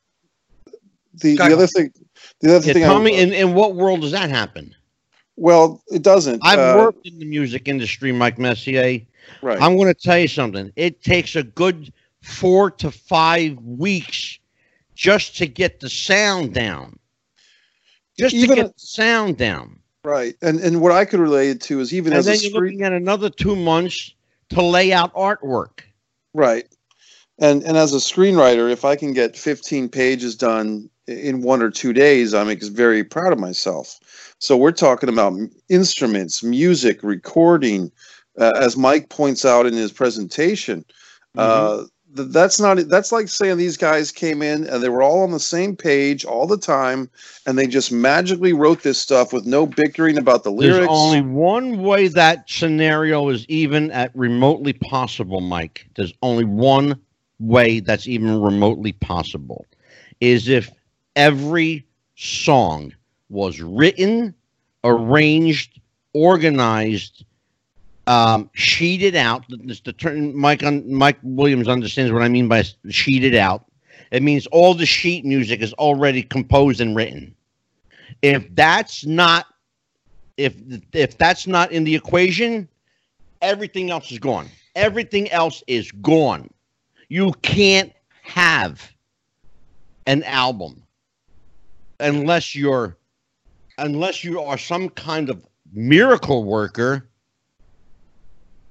the, 1.14 1.36
the 1.36 1.52
other 1.52 1.66
thing 1.66 1.92
the 2.40 2.56
other 2.56 2.66
Yeah, 2.66 2.72
thing 2.72 2.84
tell 2.84 3.00
I, 3.00 3.04
me, 3.04 3.18
in, 3.18 3.32
in 3.32 3.54
what 3.54 3.74
world 3.76 4.02
does 4.02 4.12
that 4.12 4.30
happen? 4.30 4.74
Well 5.38 5.82
it 5.88 6.02
doesn't 6.02 6.40
I've 6.44 6.58
uh, 6.58 6.78
worked 6.78 7.06
in 7.06 7.18
the 7.18 7.24
music 7.24 7.68
industry, 7.68 8.12
Mike 8.12 8.38
Messier. 8.38 9.00
right 9.42 9.60
I'm 9.60 9.76
going 9.76 9.92
to 9.92 10.00
tell 10.00 10.18
you 10.18 10.28
something. 10.28 10.72
It 10.76 11.02
takes 11.02 11.36
a 11.36 11.42
good 11.42 11.92
four 12.22 12.70
to 12.72 12.90
five 12.90 13.56
weeks 13.62 14.38
just 14.94 15.36
to 15.38 15.46
get 15.46 15.80
the 15.80 15.88
sound 15.88 16.54
down. 16.54 16.98
Just 18.18 18.34
Even 18.34 18.56
to 18.56 18.62
get 18.62 18.74
the 18.74 18.86
sound 18.86 19.36
down. 19.36 19.78
right 20.04 20.34
and 20.42 20.60
and 20.60 20.80
what 20.80 20.92
i 20.92 21.04
could 21.04 21.20
relate 21.20 21.50
it 21.50 21.60
to 21.62 21.80
is 21.80 21.92
even 21.94 22.12
And 22.12 22.18
as 22.18 22.26
a 22.26 22.30
you're 22.32 22.50
screen 22.50 22.62
looking 22.64 22.82
at 22.82 22.92
another 22.92 23.30
two 23.30 23.56
months 23.56 24.14
to 24.50 24.62
lay 24.62 24.92
out 24.92 25.14
artwork. 25.14 25.80
Right. 26.34 26.66
And 27.38 27.62
and 27.62 27.76
as 27.76 27.92
a 27.94 27.98
screenwriter, 27.98 28.70
if 28.70 28.84
I 28.84 28.96
can 28.96 29.12
get 29.12 29.36
15 29.36 29.88
pages 29.88 30.34
done 30.34 30.90
in 31.06 31.42
one 31.42 31.62
or 31.62 31.70
two 31.70 31.92
days, 31.92 32.34
I'm 32.34 32.54
very 32.58 33.04
proud 33.04 33.32
of 33.32 33.38
myself. 33.38 34.00
So 34.38 34.56
we're 34.56 34.72
talking 34.72 35.08
about 35.08 35.38
instruments, 35.68 36.42
music, 36.42 37.02
recording, 37.02 37.90
uh, 38.38 38.52
as 38.56 38.76
Mike 38.76 39.08
points 39.08 39.44
out 39.44 39.66
in 39.66 39.74
his 39.74 39.90
presentation. 39.90 40.84
Uh, 41.36 41.84
th- 42.16 42.28
that's 42.30 42.60
not 42.60 42.78
that's 42.88 43.12
like 43.12 43.28
saying 43.28 43.58
these 43.58 43.76
guys 43.76 44.12
came 44.12 44.42
in 44.42 44.64
and 44.66 44.82
they 44.82 44.88
were 44.88 45.02
all 45.02 45.22
on 45.22 45.32
the 45.32 45.40
same 45.40 45.76
page 45.76 46.24
all 46.24 46.46
the 46.46 46.56
time, 46.56 47.10
and 47.46 47.58
they 47.58 47.66
just 47.66 47.90
magically 47.90 48.52
wrote 48.52 48.82
this 48.82 48.98
stuff 48.98 49.32
with 49.32 49.44
no 49.44 49.66
bickering 49.66 50.18
about 50.18 50.44
the 50.44 50.50
lyrics. 50.50 50.78
There's 50.78 50.88
only 50.88 51.20
one 51.20 51.82
way 51.82 52.08
that 52.08 52.48
scenario 52.48 53.28
is 53.28 53.44
even 53.48 53.90
at 53.90 54.14
remotely 54.14 54.72
possible, 54.72 55.40
Mike. 55.40 55.86
There's 55.96 56.14
only 56.22 56.44
one 56.44 57.00
way 57.40 57.80
that's 57.80 58.06
even 58.06 58.40
remotely 58.40 58.92
possible. 58.92 59.66
Is 60.20 60.48
if 60.48 60.70
every 61.16 61.86
song 62.16 62.92
was 63.28 63.60
written, 63.60 64.34
arranged, 64.84 65.80
organized, 66.12 67.24
um, 68.06 68.50
sheeted 68.54 69.14
out. 69.14 69.44
This 69.48 69.80
the 69.80 69.92
term 69.92 70.36
Mike 70.36 70.62
Mike 70.62 71.18
Williams 71.22 71.68
understands 71.68 72.12
what 72.12 72.22
I 72.22 72.28
mean 72.28 72.48
by 72.48 72.64
sheeted 72.88 73.34
out. 73.34 73.66
It 74.10 74.22
means 74.22 74.46
all 74.46 74.74
the 74.74 74.86
sheet 74.86 75.24
music 75.24 75.60
is 75.60 75.74
already 75.74 76.22
composed 76.22 76.80
and 76.80 76.96
written. 76.96 77.34
If 78.22 78.54
that's 78.54 79.04
not 79.04 79.46
if 80.38 80.54
if 80.92 81.18
that's 81.18 81.46
not 81.46 81.72
in 81.72 81.84
the 81.84 81.94
equation, 81.94 82.68
everything 83.42 83.90
else 83.90 84.10
is 84.10 84.18
gone. 84.18 84.48
Everything 84.74 85.30
else 85.30 85.62
is 85.66 85.92
gone. 85.92 86.48
You 87.08 87.32
can't 87.42 87.92
have 88.22 88.92
an 90.06 90.22
album 90.24 90.82
unless 92.00 92.54
you're 92.54 92.97
unless 93.78 94.22
you 94.24 94.40
are 94.40 94.58
some 94.58 94.88
kind 94.90 95.30
of 95.30 95.44
miracle 95.72 96.44
worker. 96.44 97.08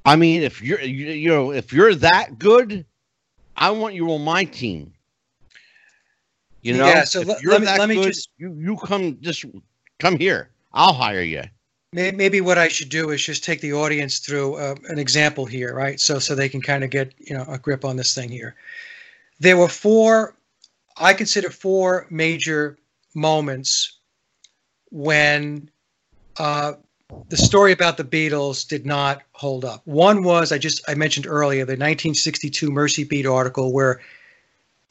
I 0.06 0.16
mean, 0.16 0.44
if 0.44 0.62
you're 0.62 0.82
you, 0.82 1.08
you 1.08 1.30
know 1.30 1.52
if 1.52 1.74
you're 1.74 1.96
that 1.96 2.40
good, 2.40 2.86
I 3.56 3.72
want 3.72 3.96
you 3.96 4.12
on 4.12 4.24
my 4.24 4.46
team. 4.46 4.94
You 6.62 6.74
know, 6.78 6.88
Yeah, 6.88 7.04
so 7.04 7.22
let- 7.22 7.42
me- 7.44 7.68
let 7.68 7.90
me 7.90 7.96
good, 7.96 8.14
just- 8.14 8.30
you 8.38 8.54
you 8.60 8.78
come 8.78 9.20
just 9.22 9.46
come 10.00 10.18
here. 10.18 10.50
I'll 10.74 10.94
hire 10.94 11.22
you. 11.22 11.44
Maybe 11.94 12.42
what 12.42 12.58
I 12.58 12.68
should 12.68 12.90
do 12.90 13.10
is 13.12 13.24
just 13.24 13.44
take 13.44 13.62
the 13.62 13.74
audience 13.74 14.20
through 14.20 14.56
uh, 14.56 14.76
an 14.90 15.00
example 15.00 15.46
here, 15.46 15.74
right? 15.74 16.00
So 16.00 16.20
so 16.20 16.36
they 16.36 16.50
can 16.50 16.62
kind 16.62 16.84
of 16.84 16.90
get 16.90 17.14
you 17.18 17.36
know 17.36 17.46
a 17.48 17.58
grip 17.58 17.84
on 17.86 17.96
this 17.96 18.14
thing 18.14 18.30
here. 18.30 18.56
There 19.40 19.58
were 19.58 19.70
four, 19.70 20.36
I 20.98 21.14
consider 21.14 21.50
four 21.50 22.08
major 22.10 22.78
moments 23.14 23.97
when 24.92 25.70
uh, 26.38 26.74
the 27.30 27.38
story 27.38 27.72
about 27.72 27.98
the 27.98 28.04
Beatles 28.04 28.68
did 28.68 28.86
not 28.86 29.22
hold 29.32 29.66
up. 29.66 29.82
One 29.86 30.24
was 30.24 30.52
I 30.52 30.58
just 30.58 30.82
I 30.88 30.96
mentioned 30.96 31.28
earlier 31.28 31.66
the 31.66 31.74
1962 31.74 32.70
Mersey 32.72 33.04
Beat 33.04 33.26
article 33.26 33.74
where 33.74 34.02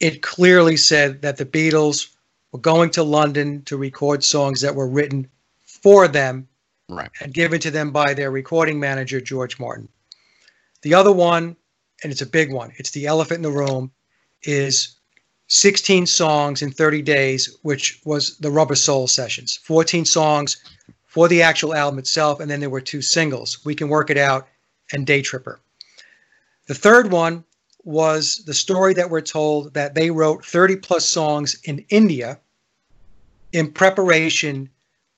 it 0.01 0.23
clearly 0.23 0.77
said 0.77 1.23
that 1.23 1.36
the 1.36 1.47
Beatles 1.47 2.14
were 2.52 2.59
going 2.59 2.90
to 2.90 3.02
London 3.02 3.62
to 3.62 3.77
record 3.77 4.24
songs 4.24 4.60
that 4.60 4.74
were 4.74 4.89
written 4.89 5.28
for 5.64 6.09
them 6.09 6.48
Right. 6.89 7.10
and 7.20 7.35
given 7.35 7.60
to 7.60 7.70
them 7.70 7.90
by 7.90 8.14
their 8.14 8.31
recording 8.31 8.78
manager, 8.78 9.20
George 9.20 9.59
Martin. 9.59 9.89
The 10.82 10.94
other 10.94 11.10
one, 11.10 11.56
and 12.02 12.12
it's 12.12 12.23
a 12.23 12.27
big 12.27 12.52
one, 12.52 12.73
it's 12.77 12.90
the 12.90 13.06
elephant 13.06 13.39
in 13.39 13.43
the 13.43 13.51
room, 13.51 13.90
is 14.43 14.95
16 15.48 16.06
songs 16.06 16.62
in 16.62 16.73
30 16.73 17.02
days, 17.02 17.56
which 17.62 18.01
was 18.05 18.36
the 18.39 18.51
Rubber 18.51 18.74
Soul 18.74 19.06
sessions. 19.06 19.59
14 19.62 20.05
songs 20.05 20.56
for 21.06 21.28
the 21.28 21.43
actual 21.43 21.74
album 21.74 21.98
itself, 21.98 22.40
and 22.40 22.51
then 22.51 22.60
there 22.60 22.70
were 22.70 22.81
two 22.81 23.02
singles, 23.02 23.64
We 23.64 23.74
Can 23.74 23.89
Work 23.89 24.10
It 24.10 24.18
Out 24.18 24.48
and 24.93 25.06
Day 25.06 25.23
Tripper. 25.23 25.60
The 26.66 26.74
third 26.74 27.12
one 27.12 27.44
was 27.85 28.43
the 28.44 28.55
story 28.55 28.94
that 28.94 29.09
we're 29.09 29.20
told 29.20 29.73
that 29.74 29.94
they 29.94 30.10
wrote 30.10 30.44
30 30.44 30.77
plus 30.77 31.09
songs 31.09 31.56
in 31.64 31.85
India 31.89 32.40
in 33.52 33.73
preparation 33.73 34.68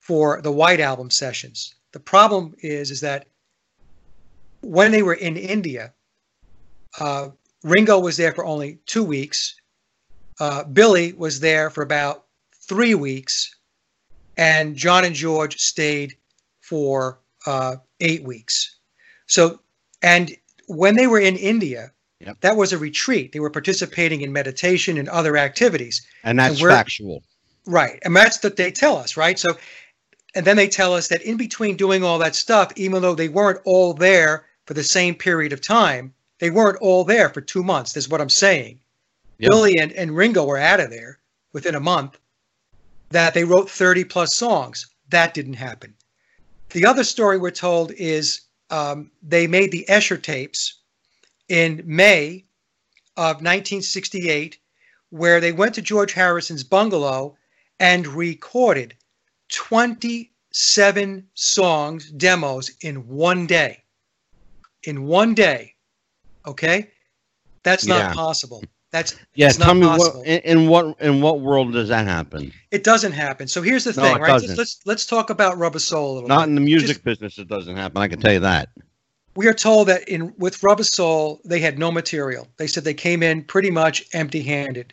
for 0.00 0.40
the 0.42 0.52
White 0.52 0.80
Album 0.80 1.10
sessions. 1.10 1.74
The 1.92 2.00
problem 2.00 2.54
is, 2.60 2.90
is 2.90 3.00
that 3.00 3.26
when 4.60 4.92
they 4.92 5.02
were 5.02 5.14
in 5.14 5.36
India, 5.36 5.94
uh, 7.00 7.28
Ringo 7.62 7.98
was 7.98 8.16
there 8.16 8.32
for 8.32 8.44
only 8.44 8.78
two 8.86 9.02
weeks. 9.02 9.54
Uh, 10.40 10.64
Billy 10.64 11.12
was 11.12 11.40
there 11.40 11.70
for 11.70 11.82
about 11.82 12.24
three 12.54 12.94
weeks, 12.94 13.54
and 14.36 14.76
John 14.76 15.04
and 15.04 15.14
George 15.14 15.58
stayed 15.58 16.16
for 16.60 17.18
uh, 17.46 17.76
eight 18.00 18.22
weeks. 18.22 18.76
So, 19.26 19.60
and 20.02 20.30
when 20.66 20.94
they 20.96 21.06
were 21.06 21.20
in 21.20 21.36
India, 21.36 21.92
Yep. 22.20 22.40
that 22.40 22.56
was 22.56 22.72
a 22.72 22.78
retreat. 22.78 23.30
They 23.32 23.38
were 23.38 23.48
participating 23.50 24.22
in 24.22 24.32
meditation 24.32 24.98
and 24.98 25.08
other 25.08 25.36
activities. 25.36 26.04
And 26.24 26.38
that's 26.38 26.60
we're- 26.60 26.74
factual. 26.74 27.22
Right. 27.64 27.98
And 28.02 28.16
that's 28.16 28.42
what 28.42 28.56
they 28.56 28.72
tell 28.72 28.96
us, 28.96 29.16
right? 29.16 29.38
So, 29.38 29.48
and 30.34 30.44
then 30.44 30.56
they 30.56 30.68
tell 30.68 30.94
us 30.94 31.08
that 31.08 31.22
in 31.22 31.36
between 31.36 31.76
doing 31.76 32.02
all 32.02 32.18
that 32.18 32.34
stuff, 32.34 32.72
even 32.76 33.02
though 33.02 33.14
they 33.14 33.28
weren't 33.28 33.60
all 33.64 33.94
there 33.94 34.46
for 34.66 34.74
the 34.74 34.82
same 34.82 35.14
period 35.14 35.52
of 35.52 35.60
time, 35.60 36.12
they 36.38 36.50
weren't 36.50 36.78
all 36.80 37.04
there 37.04 37.28
for 37.28 37.40
two 37.40 37.62
months. 37.62 37.92
That's 37.92 38.08
what 38.08 38.20
I'm 38.20 38.28
saying. 38.28 38.80
Yep. 39.38 39.50
Billy 39.50 39.78
and, 39.78 39.92
and 39.92 40.16
Ringo 40.16 40.44
were 40.44 40.58
out 40.58 40.80
of 40.80 40.90
there 40.90 41.20
within 41.52 41.74
a 41.74 41.80
month, 41.80 42.18
that 43.10 43.34
they 43.34 43.44
wrote 43.44 43.70
30 43.70 44.04
plus 44.04 44.34
songs. 44.34 44.86
That 45.10 45.32
didn't 45.34 45.54
happen. 45.54 45.94
The 46.70 46.84
other 46.84 47.04
story 47.04 47.38
we're 47.38 47.50
told 47.50 47.92
is 47.92 48.42
um, 48.70 49.10
they 49.22 49.46
made 49.46 49.72
the 49.72 49.88
Esher 49.88 50.18
tapes 50.18 50.80
in 51.48 51.82
May 51.86 52.44
of 53.16 53.36
1968, 53.36 54.58
where 55.10 55.40
they 55.40 55.52
went 55.52 55.74
to 55.76 55.82
George 55.82 56.12
Harrison's 56.12 56.62
bungalow 56.62 57.36
and 57.80 58.06
recorded 58.06 58.94
27 59.48 61.26
songs, 61.34 62.10
demos 62.10 62.70
in 62.82 63.08
one 63.08 63.46
day. 63.46 63.82
In 64.84 65.04
one 65.04 65.34
day. 65.34 65.74
Okay? 66.46 66.90
That's 67.62 67.86
not 67.86 68.10
Yeah. 68.10 68.14
possible. 68.14 68.62
That's 68.98 69.16
Yeah, 69.34 69.46
it's 69.48 69.56
tell 69.56 69.74
me 69.74 69.86
possible. 69.86 70.18
what 70.20 70.26
in, 70.26 70.40
in 70.60 70.68
what 70.68 71.00
in 71.00 71.20
what 71.20 71.40
world 71.40 71.72
does 71.72 71.88
that 71.88 72.04
happen? 72.06 72.52
It 72.70 72.82
doesn't 72.84 73.12
happen. 73.12 73.46
So 73.48 73.62
here's 73.62 73.84
the 73.84 73.92
No, 73.92 74.02
thing, 74.02 74.18
right? 74.22 74.28
Doesn't. 74.28 74.56
let's 74.58 74.80
let's 74.84 75.06
talk 75.06 75.30
about 75.30 75.56
Rubber 75.56 75.78
Soul 75.78 76.12
a 76.12 76.14
little 76.14 76.28
Not 76.28 76.40
bit. 76.42 76.48
in 76.50 76.54
the 76.56 76.60
music 76.60 76.88
Just- 76.88 77.04
business. 77.04 77.38
It 77.38 77.48
doesn't 77.48 77.76
happen. 77.76 77.98
I 78.02 78.08
can 78.08 78.20
tell 78.20 78.32
you 78.32 78.40
that. 78.40 78.68
we 79.36 79.46
are 79.46 79.54
told 79.54 79.86
that 79.88 80.08
in 80.08 80.34
with 80.38 80.62
Rubber 80.64 80.82
Soul 80.82 81.40
they 81.44 81.60
had 81.60 81.78
no 81.78 81.92
material. 81.92 82.48
They 82.56 82.66
said 82.66 82.82
they 82.84 82.94
came 82.94 83.22
in 83.22 83.44
pretty 83.44 83.70
much 83.70 84.04
empty-handed. 84.12 84.92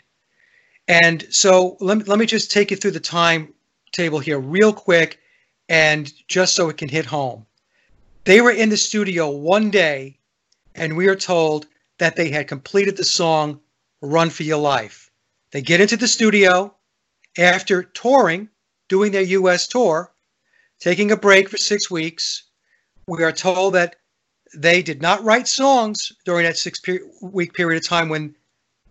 And 0.87 1.25
so 1.31 1.77
let 1.79 1.97
me, 1.97 2.03
let 2.05 2.19
me 2.19 2.27
just 2.27 2.51
take 2.51 2.69
you 2.69 2.77
through 2.77 2.91
the 2.91 2.99
timetable 2.99 4.19
here 4.19 4.37
real 4.39 4.71
quick 4.71 5.19
and 5.67 6.13
just 6.27 6.53
so 6.53 6.69
it 6.69 6.77
can 6.77 6.89
hit 6.89 7.05
home. 7.07 7.43
They 8.25 8.39
were 8.41 8.51
in 8.51 8.69
the 8.69 8.77
studio 8.77 9.29
one 9.31 9.71
day 9.71 10.19
and 10.75 10.95
we 10.95 11.07
are 11.07 11.15
told 11.15 11.65
that 11.97 12.15
they 12.15 12.29
had 12.29 12.47
completed 12.47 12.97
the 12.97 13.03
song 13.03 13.59
Run 14.05 14.29
for 14.29 14.43
Your 14.43 14.59
Life. 14.59 15.11
They 15.51 15.61
get 15.61 15.81
into 15.81 15.97
the 15.97 16.07
studio 16.07 16.75
after 17.37 17.83
touring, 17.83 18.49
doing 18.89 19.11
their 19.11 19.21
US 19.21 19.67
tour, 19.67 20.13
taking 20.79 21.11
a 21.11 21.17
break 21.17 21.49
for 21.49 21.57
6 21.57 21.91
weeks. 21.91 22.43
We 23.07 23.23
are 23.23 23.31
told 23.31 23.73
that 23.75 23.95
they 24.55 24.81
did 24.81 25.01
not 25.01 25.23
write 25.23 25.47
songs 25.47 26.11
during 26.23 26.45
that 26.45 26.57
six 26.57 26.79
per- 26.79 26.99
week 27.21 27.53
period 27.53 27.77
of 27.83 27.87
time 27.87 28.09
when 28.09 28.35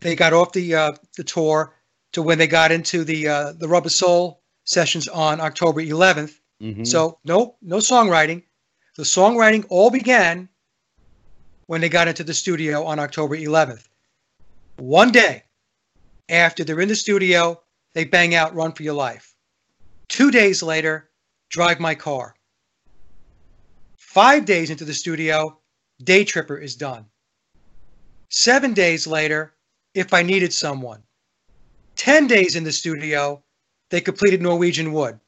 they 0.01 0.15
got 0.15 0.32
off 0.32 0.53
the 0.53 0.74
uh, 0.74 0.93
the 1.16 1.24
tour 1.24 1.74
to 2.12 2.23
when 2.23 2.39
they 2.39 2.47
got 2.47 2.70
into 2.70 3.05
the 3.05 3.28
uh, 3.28 3.53
the 3.53 3.69
Rubber 3.69 3.89
Soul 3.89 4.43
sessions 4.65 5.09
on 5.09 5.41
October 5.41 5.81
11th. 5.81 6.39
Mhm. 6.62 6.86
So 6.86 7.19
no 7.24 7.57
no 7.62 7.78
songwriting. 7.78 8.43
The 8.97 9.05
songwriting 9.05 9.65
all 9.69 9.91
began 9.91 10.49
when 11.66 11.81
they 11.81 11.89
got 11.89 12.09
into 12.09 12.24
the 12.24 12.35
studio 12.35 12.85
on 12.85 12.99
October 12.99 13.36
11th. 13.36 13.89
One 14.76 15.12
day 15.12 15.44
after 16.28 16.64
they're 16.64 16.80
in 16.80 16.88
the 16.88 16.96
studio, 16.96 17.62
they 17.92 18.05
bang 18.05 18.34
out 18.34 18.55
"Run 18.55 18.72
for 18.72 18.82
Your 18.82 18.94
Life." 18.94 19.34
Two 20.09 20.30
days 20.30 20.62
later, 20.62 21.10
"Drive 21.48 21.78
My 21.78 21.94
Car." 21.94 22.34
Five 23.96 24.44
days 24.44 24.70
into 24.70 24.84
the 24.84 24.94
studio, 24.94 25.60
Day 26.02 26.24
Tripper 26.24 26.59
is 26.59 26.74
done. 26.74 27.06
Seven 28.30 28.74
days 28.74 29.06
later, 29.06 29.55
If 29.94 30.12
I 30.12 30.22
Needed 30.22 30.52
Someone. 30.52 31.05
Ten 31.94 32.26
days 32.26 32.56
in 32.56 32.64
the 32.64 32.72
studio, 32.72 33.44
they 33.90 34.01
completed 34.01 34.42
Norwegian 34.42 34.92
Wood. 34.92 35.20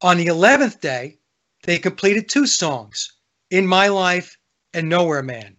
On 0.00 0.16
the 0.16 0.26
11th 0.26 0.80
day, 0.80 1.18
they 1.64 1.78
completed 1.78 2.28
two 2.28 2.46
songs, 2.46 3.14
In 3.50 3.66
My 3.66 3.88
Life 3.88 4.38
and 4.72 4.88
Nowhere 4.88 5.24
Man. 5.24 5.56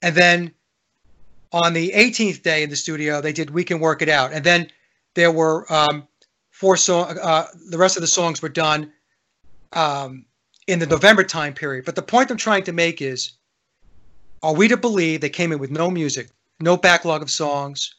And 0.00 0.14
then 0.14 0.54
on 1.52 1.72
the 1.72 1.90
18th 1.90 2.42
day 2.42 2.62
in 2.62 2.70
the 2.70 2.76
studio, 2.76 3.20
they 3.20 3.32
did 3.32 3.50
We 3.50 3.64
Can 3.64 3.80
Work 3.80 4.02
It 4.02 4.08
Out. 4.08 4.32
And 4.32 4.44
then 4.44 4.70
there 5.14 5.32
were 5.32 5.70
um, 5.72 6.06
four 6.50 6.76
songs, 6.76 7.18
uh, 7.18 7.46
the 7.70 7.78
rest 7.78 7.96
of 7.96 8.00
the 8.00 8.06
songs 8.06 8.40
were 8.40 8.48
done 8.48 8.92
um, 9.72 10.24
in 10.66 10.78
the 10.78 10.86
November 10.86 11.24
time 11.24 11.54
period. 11.54 11.84
But 11.84 11.96
the 11.96 12.02
point 12.02 12.30
I'm 12.30 12.36
trying 12.36 12.64
to 12.64 12.72
make 12.72 13.02
is 13.02 13.32
are 14.42 14.54
we 14.54 14.68
to 14.68 14.76
believe 14.76 15.20
they 15.20 15.30
came 15.30 15.52
in 15.52 15.58
with 15.58 15.70
no 15.70 15.90
music, 15.90 16.30
no 16.60 16.76
backlog 16.76 17.22
of 17.22 17.30
songs? 17.30 17.94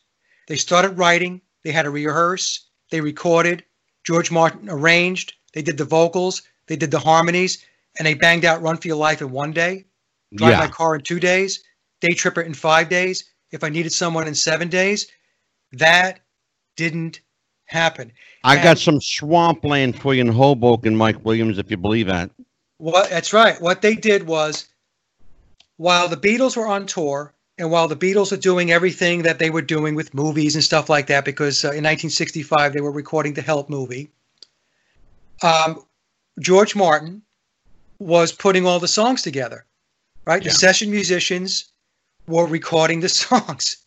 They 0.48 0.56
started 0.56 0.98
writing, 0.98 1.42
they 1.64 1.72
had 1.72 1.84
to 1.84 1.92
rehearse, 1.92 2.68
they 2.90 3.02
recorded, 3.02 3.64
George 4.04 4.32
Martin 4.32 4.70
arranged, 4.70 5.34
they 5.54 5.62
did 5.62 5.78
the 5.78 5.86
vocals, 5.86 6.42
they 6.68 6.76
did 6.76 6.90
the 6.90 7.00
harmonies, 7.00 7.64
and 8.00 8.08
they 8.08 8.16
banged 8.16 8.46
out 8.46 8.62
Run 8.62 8.78
for 8.78 8.88
Your 8.88 8.98
Life 8.98 9.22
in 9.22 9.30
one 9.32 9.52
day, 9.52 9.86
Drive 10.34 10.58
My. 10.58 10.68
Car 10.68 10.96
in 10.96 11.02
two 11.02 11.20
days, 11.20 11.64
Day 12.00 12.14
Tripper 12.14 12.42
in 12.42 12.54
five 12.54 12.90
days, 12.90 13.31
If 13.52 13.64
I 13.64 13.70
Needed 13.70 13.92
Someone 13.92 14.28
in 14.28 14.36
seven 14.36 14.70
days. 14.70 15.08
That 15.74 16.20
didn't 16.76 17.22
happen. 17.66 18.12
I 18.44 18.56
got 18.56 18.68
and- 18.68 18.80
some 18.80 19.02
swampland 19.02 20.00
for 20.00 20.14
you 20.14 20.22
in 20.22 20.28
Hoboken, 20.28 20.96
Mike 20.96 21.24
Williams, 21.24 21.58
if 21.58 21.72
you 21.72 21.78
believe 21.78 22.08
that. 22.08 22.32
Well, 22.80 23.08
that's 23.10 23.32
right. 23.32 23.62
What 23.62 23.82
they 23.82 23.96
did 23.96 24.26
was 24.26 24.68
while 25.78 26.08
the 26.08 26.18
Beatles 26.18 26.58
were 26.58 26.68
on 26.68 26.88
tour 26.88 27.34
and 27.58 27.70
while 27.70 27.88
the 27.88 27.96
Beatles 27.96 28.32
are 28.32 28.38
doing 28.38 28.72
everything 28.72 29.22
that 29.22 29.38
they 29.38 29.52
were 29.52 29.62
doing 29.62 29.94
with 29.94 30.14
movies 30.16 30.56
and 30.56 30.64
stuff 30.64 30.90
like 30.90 31.08
that, 31.08 31.24
because 31.24 31.64
uh, 31.64 31.68
in 31.70 31.84
1965 31.84 32.74
they 32.74 32.82
were 32.82 32.92
recording 32.92 33.34
the 33.34 33.42
Help 33.42 33.70
movie, 33.70 34.10
um, 35.44 35.84
George 36.40 36.76
Martin 36.76 37.22
was 38.00 38.32
putting 38.32 38.66
all 38.66 38.80
the 38.80 38.88
songs 38.88 39.22
together, 39.22 39.66
right? 40.26 40.44
Yeah. 40.44 40.50
The 40.50 40.56
session 40.56 40.90
musicians 40.90 41.71
were 42.32 42.46
recording 42.46 43.02
the 43.02 43.10
songs. 43.10 43.78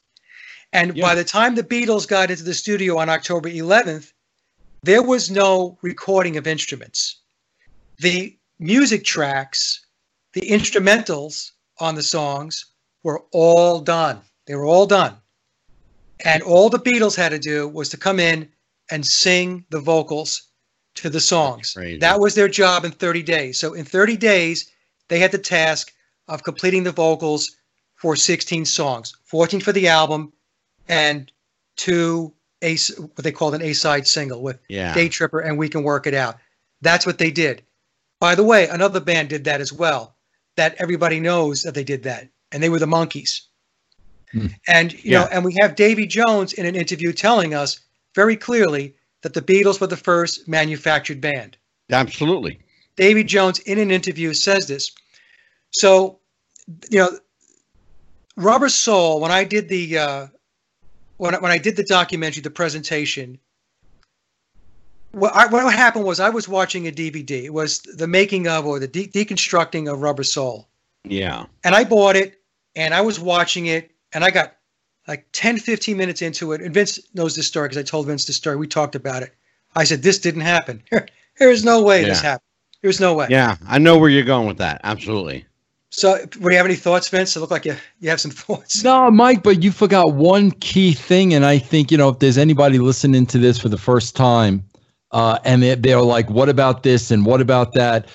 And 0.73 0.97
Yeah. 0.97 1.03
by 1.07 1.15
the 1.15 1.25
time 1.25 1.55
the 1.55 1.63
Beatles 1.63 2.07
got 2.07 2.31
into 2.31 2.43
the 2.43 2.55
studio 2.55 2.99
on 2.99 3.09
October 3.09 3.49
11th, 3.49 4.13
there 4.83 5.03
was 5.03 5.31
no 5.31 5.79
recording 5.83 6.37
of 6.37 6.47
instruments. 6.47 7.17
The 7.99 8.37
music 8.59 9.05
tracks, 9.05 9.81
the 10.35 10.43
instrumentals 10.43 11.53
on 11.79 11.95
the 11.95 12.03
songs 12.03 12.67
were 13.03 13.23
all 13.33 13.81
done. 13.81 14.21
They 14.47 14.55
were 14.55 14.67
all 14.67 14.87
done. 14.87 15.17
And 16.25 16.43
all 16.43 16.69
the 16.71 16.79
Beatles 16.79 17.17
had 17.17 17.31
to 17.31 17.39
do 17.39 17.69
was 17.69 17.89
to 17.91 17.97
come 17.97 18.21
in 18.21 18.49
and 18.91 19.07
sing 19.07 19.65
the 19.71 19.81
vocals 19.81 20.43
to 20.97 21.09
the 21.11 21.21
songs. 21.21 21.75
That 22.01 22.21
was 22.21 22.35
their 22.35 22.49
job 22.49 22.85
in 22.85 22.93
30 22.93 23.23
days. 23.23 23.59
So 23.59 23.75
in 23.75 23.85
30 23.85 24.17
days, 24.17 24.71
they 25.09 25.19
had 25.19 25.33
the 25.33 25.39
task 25.39 25.93
of 26.29 26.43
completing 26.43 26.85
the 26.85 26.93
vocals 26.93 27.57
for 28.05 28.17
16 28.17 28.67
songs, 28.67 29.17
14 29.25 29.61
for 29.61 29.73
the 29.73 29.89
album, 29.89 30.31
and 30.89 31.33
two 31.77 32.35
a 32.61 32.77
what 32.77 33.17
they 33.25 33.33
called 33.33 33.55
an 33.55 33.63
A-side 33.63 34.07
single 34.07 34.43
with 34.43 34.59
Yeah. 34.69 34.93
Day 34.93 35.09
Tripper 35.09 35.41
and 35.41 35.57
We 35.57 35.71
Can 35.71 35.83
Work 35.83 36.07
It 36.07 36.13
Out. 36.13 36.37
That's 36.83 37.07
what 37.07 37.17
they 37.17 37.31
did. 37.31 37.63
By 38.21 38.35
the 38.35 38.45
way, 38.45 38.69
another 38.69 39.01
band 39.01 39.31
did 39.31 39.45
that 39.45 39.63
as 39.63 39.73
well. 39.73 40.17
That 40.57 40.75
everybody 40.79 41.19
knows 41.19 41.63
that 41.63 41.75
they 41.75 41.83
did 41.83 42.03
that, 42.03 42.29
and 42.53 42.63
they 42.63 42.69
were 42.69 42.79
the 42.79 42.85
Monkees. 42.85 43.41
Hmm. 44.33 44.49
And 44.69 44.93
you 44.93 45.13
Yeah. 45.13 45.21
know, 45.21 45.29
and 45.33 45.43
we 45.43 45.57
have 45.63 45.75
Davy 45.75 46.07
Jones 46.07 46.53
in 46.53 46.67
an 46.67 46.77
interview 46.77 47.11
telling 47.15 47.55
us 47.55 47.81
very 48.15 48.37
clearly 48.37 48.95
that 49.23 49.33
the 49.33 49.41
Beatles 49.41 49.81
were 49.81 49.87
the 49.87 49.97
first 49.97 50.47
manufactured 50.47 51.23
band. 51.23 51.57
Absolutely. 51.91 52.59
Davy 52.97 53.25
Jones 53.25 53.61
in 53.61 53.79
an 53.79 53.91
interview 53.91 54.35
says 54.35 54.67
this. 54.67 54.93
So, 55.71 56.21
you 56.91 56.99
know, 56.99 57.19
Rubber 58.37 58.69
Soul. 58.69 59.21
When 59.21 59.31
I 59.31 59.45
did 59.45 59.69
the 59.69 59.99
uh, 59.99 60.27
when 61.19 61.35
I- 61.35 61.39
when 61.39 61.53
I 61.53 61.59
did 61.59 61.77
the 61.77 61.85
documentary, 61.85 62.43
the 62.43 62.51
presentation, 62.51 63.39
what, 65.13 65.35
I, 65.35 65.47
what 65.47 65.73
happened 65.73 66.05
was 66.05 66.19
I 66.21 66.31
was 66.31 66.49
watching 66.49 66.89
a 66.89 66.91
DVD. 66.91 67.45
It 67.45 67.53
was 67.53 67.79
the 67.81 68.07
making 68.09 68.49
of 68.49 68.67
or 68.67 68.79
the 68.79 68.89
de- 68.89 69.07
deconstructing 69.09 69.91
of 69.93 70.01
Rubber 70.03 70.25
Soul, 70.25 70.69
Yeah. 71.05 71.47
and 71.63 71.75
I 71.75 71.85
bought 71.85 72.17
it 72.17 72.41
and 72.75 72.93
I 72.93 73.01
was 73.01 73.21
watching 73.21 73.67
it 73.67 73.93
and 74.13 74.25
I 74.25 74.31
got 74.31 74.57
like 75.07 75.27
10, 75.33 75.59
15 75.59 75.97
minutes 75.97 76.23
into 76.23 76.53
it. 76.53 76.61
And 76.63 76.73
Vince 76.75 76.99
knows 77.15 77.37
this 77.37 77.47
story 77.47 77.69
because 77.69 77.79
I 77.79 77.83
told 77.85 78.07
Vince 78.07 78.25
this 78.25 78.37
story. 78.37 78.57
We 78.57 78.67
talked 78.67 78.95
about 78.97 79.23
it. 79.23 79.35
I 79.77 79.85
said, 79.85 80.03
"This 80.03 80.19
didn't 80.19 80.41
happen. 80.43 80.83
there 80.91 81.51
is 81.51 81.65
no 81.65 81.83
way 81.83 82.05
this 82.05 82.23
Yeah. 82.23 82.31
happened. 82.31 82.49
There's 82.83 83.01
no 83.01 83.15
way." 83.15 83.27
Yeah. 83.31 83.57
I 83.69 83.79
know 83.79 83.99
where 83.99 84.09
you're 84.11 84.23
going 84.25 84.49
with 84.49 84.59
that. 84.59 84.81
Absolutely. 84.83 85.45
So, 85.97 86.27
do 86.27 86.41
you 86.41 86.57
have 86.57 86.67
any 86.67 86.75
thoughts, 86.75 87.09
Vince? 87.09 87.37
It 87.37 87.41
looked 87.41 87.53
like 87.53 87.65
you, 87.65 87.77
you 88.01 88.11
have 88.11 88.21
some 88.21 88.31
thoughts. 88.33 88.83
No, 88.83 89.13
Mike, 89.13 89.45
but 89.45 89.63
you 89.63 89.71
forgot 89.71 90.15
one 90.15 90.51
key 90.51 90.93
thing, 90.93 91.33
and 91.33 91.47
I 91.47 91.59
think 91.59 91.93
you 91.93 91.97
know 91.97 92.09
if 92.09 92.19
there's 92.19 92.37
anybody 92.37 92.79
listening 92.79 93.27
to 93.27 93.39
this 93.39 93.59
for 93.59 93.69
the 93.69 93.79
first 93.79 94.17
time, 94.17 94.65
uh, 95.13 95.39
and 95.45 95.63
they, 95.63 95.77
they're 95.77 96.03
like, 96.03 96.29
"What 96.29 96.49
about 96.49 96.83
this?" 96.83 97.13
and 97.13 97.25
"What 97.25 97.41
about 97.41 97.75
that?" 97.75 98.09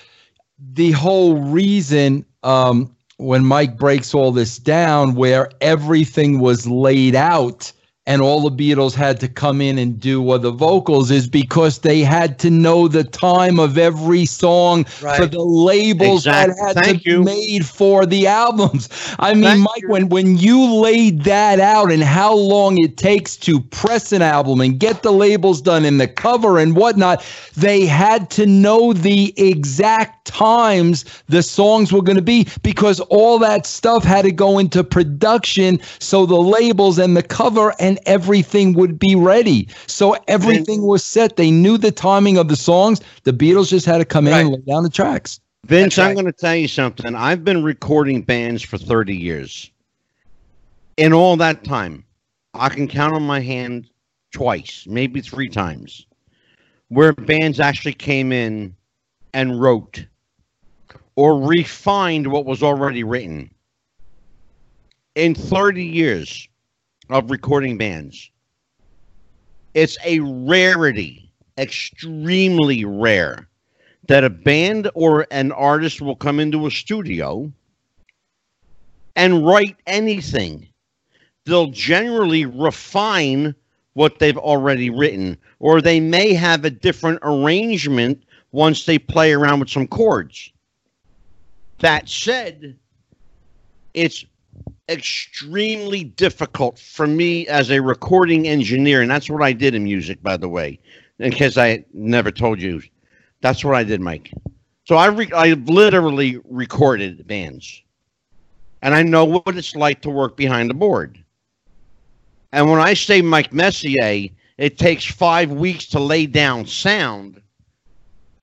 The 0.73 0.91
whole 0.91 1.37
reason 1.37 2.25
um, 2.43 2.93
when 3.15 3.45
Mike 3.45 3.77
breaks 3.77 4.13
all 4.13 4.33
this 4.33 4.57
down, 4.57 5.15
where 5.15 5.49
everything 5.61 6.39
was 6.39 6.67
laid 6.67 7.15
out 7.15 7.71
and 8.09 8.23
all 8.23 8.41
the 8.41 8.51
Beatles 8.51 8.95
had 8.95 9.19
to 9.19 9.27
come 9.27 9.61
in 9.61 9.77
and 9.77 9.99
do 9.99 10.19
were 10.19 10.39
the 10.39 10.49
vocals, 10.51 11.11
is 11.11 11.27
because 11.27 11.79
they 11.79 11.99
had 11.99 12.39
to 12.39 12.49
know 12.49 12.87
the 12.87 13.03
time 13.03 13.59
of 13.59 13.77
every 13.77 14.25
song 14.25 14.83
for 14.85 15.27
the 15.27 15.39
labels 15.39 16.25
Exact- 16.25 16.57
that 16.57 16.75
had 16.75 16.83
thank 16.83 17.03
to 17.03 17.09
you. 17.11 17.19
be 17.19 17.25
made 17.25 17.65
for 17.67 18.07
the 18.07 18.25
albums. 18.25 18.89
I 19.19 19.35
mean, 19.35 19.43
Thank 19.43 19.59
Mike, 19.61 19.81
you. 19.83 19.89
when 19.89 20.09
when 20.09 20.37
you 20.37 20.73
laid 20.73 21.23
that 21.25 21.59
out 21.59 21.91
and 21.91 22.01
how 22.01 22.33
long 22.33 22.83
it 22.83 22.97
takes 22.97 23.37
to 23.37 23.59
press 23.59 24.11
an 24.11 24.23
album 24.23 24.59
and 24.59 24.79
get 24.79 25.03
the 25.03 25.11
labels 25.13 25.61
done 25.61 25.85
and 25.85 26.01
the 26.01 26.07
cover 26.07 26.57
and 26.57 26.75
whatnot, 26.75 27.23
they 27.55 27.85
had 27.85 28.31
to 28.31 28.47
know 28.47 28.91
the 28.91 29.33
exact 29.37 30.18
times 30.29 31.03
the 31.27 31.41
songs 31.41 31.91
were 31.91 32.01
going 32.01 32.15
to 32.15 32.21
be 32.21 32.47
because 32.61 32.99
all 33.01 33.39
that 33.39 33.65
stuff 33.65 34.03
had 34.03 34.21
to 34.21 34.31
go 34.31 34.59
into 34.59 34.83
production 34.83 35.79
so 35.99 36.25
the 36.25 36.39
labels 36.39 36.99
and 36.99 37.17
the 37.17 37.23
cover 37.23 37.73
and 37.79 37.99
everything 38.05 38.73
would 38.73 38.99
be 38.99 39.15
ready. 39.15 39.67
So 39.87 40.15
everything 40.27 40.83
was 40.83 41.03
set. 41.03 41.35
They 41.35 41.51
knew 41.51 41.77
the 41.77 41.91
timing 41.91 42.37
of 42.37 42.47
the 42.47 42.55
songs. 42.55 43.01
The 43.23 43.33
Beatles 43.33 43.69
just 43.69 43.85
had 43.85 43.97
to 43.97 44.05
come 44.05 44.27
in 44.27 44.33
and 44.33 44.49
lay 44.49 44.61
down 44.61 44.83
the 44.83 44.89
tracks. 44.89 45.39
Vince, 45.65 45.95
That's 45.95 46.09
I'm 46.09 46.13
going 46.13 46.25
to 46.25 46.31
tell 46.31 46.55
you 46.55 46.67
something. 46.67 47.15
I've 47.15 47.43
been 47.43 47.63
recording 47.63 48.21
bands 48.21 48.63
for 48.63 48.77
30 48.77 49.15
years. 49.15 49.71
In 50.97 51.13
all 51.13 51.35
that 51.37 51.63
time, 51.63 52.05
I 52.53 52.69
can 52.69 52.87
count 52.87 53.13
on 53.13 53.23
my 53.23 53.39
hand 53.39 53.89
twice, 54.31 54.85
maybe 54.87 55.21
three 55.21 55.49
times, 55.49 56.05
where 56.89 57.13
bands 57.13 57.59
actually 57.59 57.93
came 57.93 58.31
in 58.31 58.75
and 59.33 59.61
wrote 59.61 60.05
or 61.19 61.37
refined 61.49 62.25
what 62.31 62.45
was 62.45 62.63
already 62.63 63.03
written. 63.03 63.51
In 65.15 65.35
30 65.35 65.83
years 65.83 66.47
of 67.09 67.29
recording 67.29 67.77
bands, 67.77 68.31
it's 69.73 69.97
a 70.05 70.21
rarity, 70.21 71.29
extremely 71.57 72.85
rare 72.85 73.49
that 74.07 74.23
a 74.23 74.29
band 74.29 74.89
or 74.93 75.27
an 75.29 75.51
artist 75.51 76.01
will 76.01 76.15
come 76.15 76.39
into 76.39 76.67
a 76.67 76.71
studio 76.71 77.51
and 79.17 79.45
write 79.45 79.75
anything. 79.87 80.69
They'll 81.43 81.71
generally 81.71 82.45
refine 82.45 83.53
what 83.91 84.19
they've 84.19 84.37
already 84.37 84.89
written, 84.89 85.37
or 85.59 85.81
they 85.81 85.99
may 85.99 86.33
have 86.33 86.63
a 86.63 86.69
different 86.69 87.19
arrangement 87.23 88.23
once 88.53 88.85
they 88.85 88.97
play 88.97 89.33
around 89.33 89.59
with 89.59 89.69
some 89.69 89.85
chords. 89.85 90.53
That 91.79 92.09
said, 92.09 92.77
it's 93.93 94.25
extremely 94.89 96.03
difficult 96.03 96.79
for 96.79 97.07
me 97.07 97.47
as 97.47 97.69
a 97.71 97.81
recording 97.81 98.47
engineer, 98.47 99.01
and 99.01 99.09
that's 99.09 99.29
what 99.29 99.43
I 99.43 99.53
did 99.53 99.75
in 99.75 99.83
music, 99.83 100.21
by 100.21 100.35
the 100.35 100.49
way, 100.49 100.79
in 101.19 101.31
case 101.31 101.57
I 101.57 101.85
never 101.93 102.31
told 102.31 102.61
you. 102.61 102.81
That's 103.41 103.63
what 103.63 103.75
I 103.75 103.83
did, 103.83 104.01
Mike. 104.01 104.31
So 104.85 104.95
I 104.95 105.07
re- 105.07 105.31
I 105.33 105.53
literally 105.53 106.39
recorded 106.45 107.25
bands, 107.27 107.83
and 108.81 108.93
I 108.95 109.03
know 109.03 109.23
what 109.25 109.55
it's 109.55 109.75
like 109.75 110.01
to 110.01 110.09
work 110.09 110.35
behind 110.35 110.69
the 110.69 110.73
board. 110.73 111.23
And 112.51 112.69
when 112.69 112.79
I 112.79 112.95
say 112.95 113.21
Mike 113.21 113.53
Messier, 113.53 114.29
it 114.57 114.77
takes 114.77 115.05
five 115.05 115.51
weeks 115.51 115.85
to 115.89 115.99
lay 115.99 116.25
down 116.25 116.65
sound. 116.65 117.41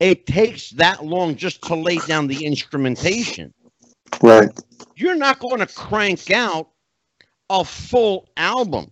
It 0.00 0.26
takes 0.26 0.70
that 0.70 1.04
long 1.04 1.36
just 1.36 1.62
to 1.62 1.74
lay 1.74 1.98
down 1.98 2.26
the 2.26 2.44
instrumentation. 2.44 3.52
Right. 4.22 4.48
You're 4.96 5.16
not 5.16 5.38
going 5.38 5.58
to 5.58 5.66
crank 5.66 6.30
out 6.30 6.68
a 7.50 7.64
full 7.64 8.28
album 8.36 8.90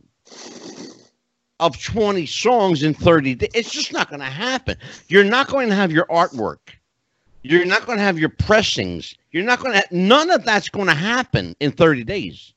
of 1.61 1.81
20 1.83 2.27
songs 2.27 2.83
in 2.83 2.95
30 2.95 3.35
days. 3.37 3.51
It's 3.55 3.71
just 3.71 3.93
not 3.93 4.09
going 4.09 4.21
to 4.21 4.27
happen. 4.27 4.77
You're 5.09 5.25
not 5.25 5.49
going 5.49 5.69
to 5.69 5.75
have 5.75 5.93
your 5.93 6.07
artwork. 6.07 6.59
You're 7.43 7.67
not 7.67 7.85
going 7.85 7.99
to 7.99 8.05
have 8.05 8.19
your 8.19 8.31
pressings. 8.31 9.15
You're 9.31 9.45
not 9.45 9.61
going 9.61 9.75
to, 9.75 9.83
none 9.91 10.31
of 10.31 10.45
that's 10.45 10.69
going 10.69 10.87
to 10.87 10.95
happen 10.95 11.55
in 11.61 11.73
30 11.73 12.05
days. 12.05 12.55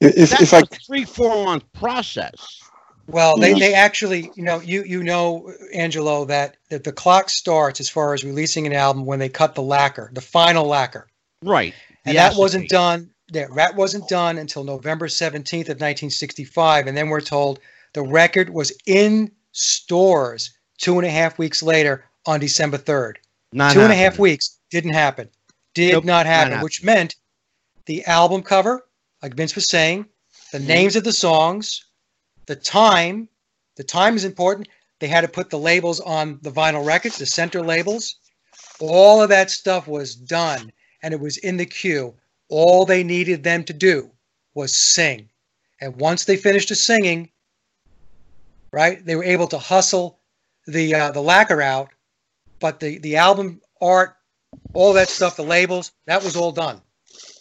If, 0.00 0.30
That's 0.30 0.42
if 0.42 0.54
I 0.54 0.58
a 0.60 0.66
three, 0.66 1.04
four 1.04 1.44
month 1.44 1.64
process. 1.72 2.63
Well, 3.06 3.36
they, 3.36 3.52
they 3.54 3.74
actually, 3.74 4.30
you 4.34 4.42
know, 4.42 4.60
you 4.60 4.82
you 4.84 5.02
know, 5.02 5.52
Angelo, 5.72 6.24
that 6.24 6.56
that 6.70 6.84
the 6.84 6.92
clock 6.92 7.28
starts 7.28 7.80
as 7.80 7.88
far 7.88 8.14
as 8.14 8.24
releasing 8.24 8.66
an 8.66 8.72
album 8.72 9.04
when 9.04 9.18
they 9.18 9.28
cut 9.28 9.54
the 9.54 9.62
lacquer, 9.62 10.10
the 10.14 10.20
final 10.20 10.66
lacquer, 10.66 11.06
Right. 11.42 11.74
and 12.06 12.14
The 12.16 12.18
that 12.18 12.36
wasn't 12.36 12.68
done. 12.68 13.10
That 13.32 13.54
that 13.56 13.74
wasn't 13.76 14.08
done 14.08 14.38
until 14.38 14.64
November 14.64 15.08
seventeenth 15.08 15.68
of 15.68 15.80
nineteen 15.80 16.10
sixty 16.10 16.44
five, 16.44 16.86
and 16.86 16.96
then 16.96 17.08
we're 17.08 17.20
told 17.20 17.60
the 17.92 18.02
record 18.02 18.50
was 18.50 18.72
in 18.86 19.30
stores 19.52 20.52
two 20.78 20.98
and 20.98 21.06
a 21.06 21.10
half 21.10 21.38
weeks 21.38 21.62
later 21.62 22.04
on 22.26 22.40
December 22.40 22.76
third. 22.78 23.18
Not 23.52 23.72
Two 23.72 23.80
and 23.80 23.92
a 23.92 23.96
half 23.96 24.18
weeks 24.18 24.58
didn't 24.70 24.94
happen. 24.94 25.28
Did 25.74 25.92
Nope, 25.92 26.04
not 26.04 26.12
not 26.18 26.26
happen, 26.26 26.52
happen. 26.52 26.64
which 26.64 26.82
meant 26.82 27.16
the 27.86 28.04
album 28.06 28.42
cover, 28.42 28.86
like 29.22 29.34
Vince 29.34 29.54
was 29.54 29.68
saying, 29.68 30.06
the 30.52 30.58
Mm-hmm. 30.58 30.66
names 30.68 30.96
of 30.96 31.04
the 31.04 31.12
songs, 31.12 31.84
the 32.46 32.56
time. 32.56 33.28
The 33.76 33.84
time 33.84 34.16
is 34.16 34.24
important. 34.24 34.68
They 35.00 35.08
had 35.08 35.22
to 35.22 35.28
put 35.28 35.50
the 35.50 35.58
labels 35.58 36.00
on 36.00 36.38
the 36.42 36.50
vinyl 36.50 36.86
records, 36.86 37.18
the 37.18 37.26
center 37.26 37.62
labels. 37.62 38.16
All 38.80 39.22
of 39.22 39.28
that 39.30 39.50
stuff 39.50 39.86
was 39.88 40.14
done 40.14 40.72
and 41.02 41.12
it 41.12 41.20
was 41.20 41.36
in 41.38 41.56
the 41.56 41.66
queue. 41.66 42.14
All 42.48 42.84
they 42.84 43.04
needed 43.04 43.42
them 43.42 43.64
to 43.64 43.72
do 43.72 44.10
was 44.54 44.74
sing. 44.74 45.28
And 45.80 45.96
once 45.96 46.24
they 46.24 46.36
finished 46.36 46.70
the 46.70 46.74
singing, 46.74 47.30
right, 48.72 49.04
they 49.04 49.16
were 49.16 49.24
able 49.24 49.46
to 49.48 49.58
hustle 49.58 50.20
the 50.66 50.94
uh, 50.94 51.10
the 51.10 51.20
lacquer 51.20 51.60
out, 51.60 51.90
but 52.60 52.80
the 52.80 52.98
the 52.98 53.16
album 53.16 53.60
art, 53.82 54.16
all 54.72 54.94
that 54.94 55.08
stuff, 55.10 55.36
the 55.36 55.42
labels, 55.42 55.92
that 56.06 56.24
was 56.24 56.36
all 56.36 56.52
done. 56.52 56.80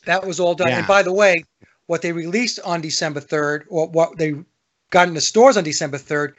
That 0.05 0.25
was 0.25 0.39
all 0.39 0.55
done. 0.55 0.67
Yeah. 0.67 0.79
And 0.79 0.87
by 0.87 1.03
the 1.03 1.13
way, 1.13 1.45
what 1.85 2.01
they 2.01 2.11
released 2.11 2.59
on 2.65 2.81
December 2.81 3.21
3rd, 3.21 3.63
or 3.69 3.87
what 3.87 4.17
they 4.17 4.33
got 4.93 5.07
in 5.09 5.13
the 5.15 5.21
stores 5.21 5.57
on 5.57 5.63
December 5.63 5.97
3rd, 5.97 6.33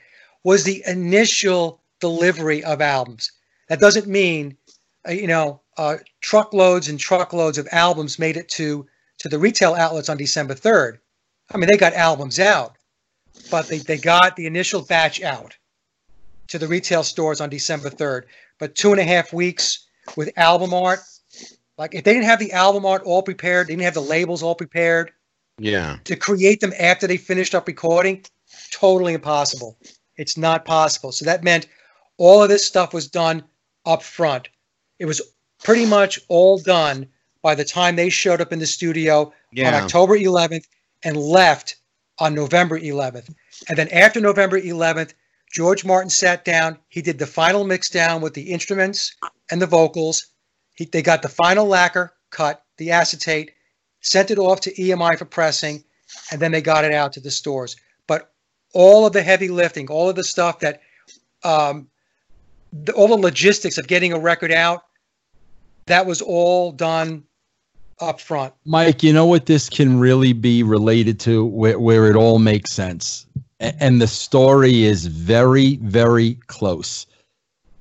was 0.44 0.64
the 0.64 0.82
initial 0.86 1.80
delivery 2.00 2.62
of 2.64 2.80
albums. 2.80 3.30
That 3.68 3.80
doesn't 3.80 4.06
mean, 4.06 4.56
uh, 5.08 5.12
you 5.12 5.26
know, 5.26 5.60
uh, 5.76 5.96
truckloads 6.20 6.88
and 6.88 6.98
truckloads 6.98 7.58
of 7.58 7.68
albums 7.72 8.18
made 8.18 8.36
it 8.38 8.48
to 8.50 8.86
to 9.18 9.28
the 9.28 9.38
retail 9.38 9.74
outlets 9.74 10.08
on 10.08 10.16
December 10.16 10.54
3rd. 10.54 10.98
I 11.52 11.56
mean, 11.58 11.68
they 11.70 11.76
got 11.78 11.92
albums 11.94 12.38
out, 12.40 12.76
but 13.50 13.68
they, 13.68 13.78
they 13.78 13.96
got 13.98 14.34
the 14.36 14.46
initial 14.46 14.82
batch 14.82 15.22
out 15.22 15.56
to 16.48 16.58
the 16.58 16.66
retail 16.66 17.02
stores 17.04 17.40
on 17.40 17.48
December 17.48 17.90
3rd. 17.90 18.22
But 18.58 18.74
two 18.74 18.90
and 18.90 19.00
a 19.00 19.04
half 19.04 19.32
weeks 19.32 19.86
with 20.16 20.30
album 20.36 20.74
art, 20.74 20.98
like 21.78 21.94
if 21.94 22.04
they 22.04 22.12
didn't 22.12 22.26
have 22.26 22.38
the 22.40 22.52
album 22.52 22.84
art 22.84 23.02
all 23.04 23.22
prepared, 23.22 23.66
they 23.68 23.72
didn't 23.74 23.84
have 23.84 23.94
the 23.94 24.00
labels 24.00 24.42
all 24.42 24.54
prepared 24.56 25.12
Yeah. 25.58 25.98
to 26.04 26.16
create 26.16 26.60
them 26.60 26.72
after 26.78 27.06
they 27.06 27.16
finished 27.16 27.54
up 27.54 27.66
recording, 27.68 28.24
totally 28.70 29.14
impossible. 29.14 29.78
It's 30.16 30.36
not 30.36 30.64
possible. 30.64 31.12
So 31.12 31.24
that 31.24 31.42
meant 31.44 31.66
all 32.18 32.42
of 32.42 32.48
this 32.48 32.64
stuff 32.64 32.94
was 32.94 33.08
done 33.08 33.42
up 33.84 34.02
front. 34.02 34.48
It 34.98 35.06
was 35.06 35.20
pretty 35.62 35.86
much 35.86 36.20
all 36.28 36.58
done 36.58 37.08
by 37.42 37.54
the 37.54 37.64
time 37.64 37.96
they 37.96 38.10
showed 38.10 38.40
up 38.40 38.52
in 38.52 38.58
the 38.58 38.66
studio 38.66 39.22
on 39.26 39.32
Yeah. 39.52 39.82
October 39.82 40.16
11th 40.16 40.66
and 41.02 41.16
left 41.16 41.76
on 42.18 42.34
November 42.34 42.78
11th. 42.78 43.34
And 43.68 43.76
then 43.76 43.88
after 43.88 44.20
November 44.20 44.60
11th, 44.60 45.14
George 45.52 45.84
Martin 45.84 46.10
sat 46.10 46.44
down. 46.44 46.78
He 46.88 47.00
did 47.02 47.18
the 47.18 47.26
final 47.26 47.64
mix 47.64 47.88
down 47.88 48.20
with 48.20 48.34
the 48.34 48.50
instruments 48.50 49.14
and 49.50 49.62
the 49.62 49.66
vocals. 49.66 50.26
He, 50.74 50.84
they 50.84 51.02
got 51.02 51.22
the 51.22 51.28
final 51.28 51.66
lacquer 51.66 52.12
cut, 52.30 52.64
the 52.76 52.90
acetate, 52.90 53.52
sent 54.00 54.30
it 54.32 54.38
off 54.38 54.60
to 54.62 54.74
EMI 54.74 55.16
for 55.16 55.24
pressing, 55.26 55.84
and 56.32 56.40
then 56.40 56.50
they 56.50 56.60
got 56.60 56.84
it 56.84 56.92
out 56.92 57.12
to 57.12 57.20
the 57.20 57.30
stores. 57.30 57.76
But 58.74 58.80
all 58.80 59.06
of 59.06 59.12
the 59.12 59.22
heavy 59.22 59.48
lifting, 59.48 59.88
all 59.88 60.08
of 60.10 60.16
the 60.16 60.24
stuff 60.24 60.60
that, 60.60 60.80
um, 61.42 61.88
the, 62.72 62.92
all 62.92 63.08
the 63.08 63.16
logistics 63.16 63.78
of 63.78 63.86
getting 63.86 64.12
a 64.12 64.18
record 64.18 64.52
out, 64.52 64.84
that 65.86 66.06
was 66.06 66.20
all 66.22 66.72
done 66.72 67.24
up 68.00 68.20
front. 68.20 68.52
Mike, 68.64 69.02
you 69.02 69.12
know 69.12 69.26
what 69.26 69.46
this 69.46 69.68
can 69.68 69.98
really 70.00 70.32
be 70.32 70.62
related 70.62 71.20
to 71.20 71.44
where, 71.46 71.78
where 71.78 72.10
it 72.10 72.16
all 72.16 72.38
makes 72.38 72.72
sense? 72.72 73.26
A- 73.60 73.74
And 73.82 74.00
the 74.00 74.06
story 74.06 74.84
is 74.84 75.06
very, 75.06 75.76
very 75.76 76.34
close. 76.46 77.06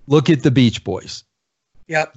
Look 0.07 0.29
at 0.29 0.43
the 0.43 0.51
Beach 0.51 0.83
Boys. 0.83 1.23
Yep. 1.87 2.15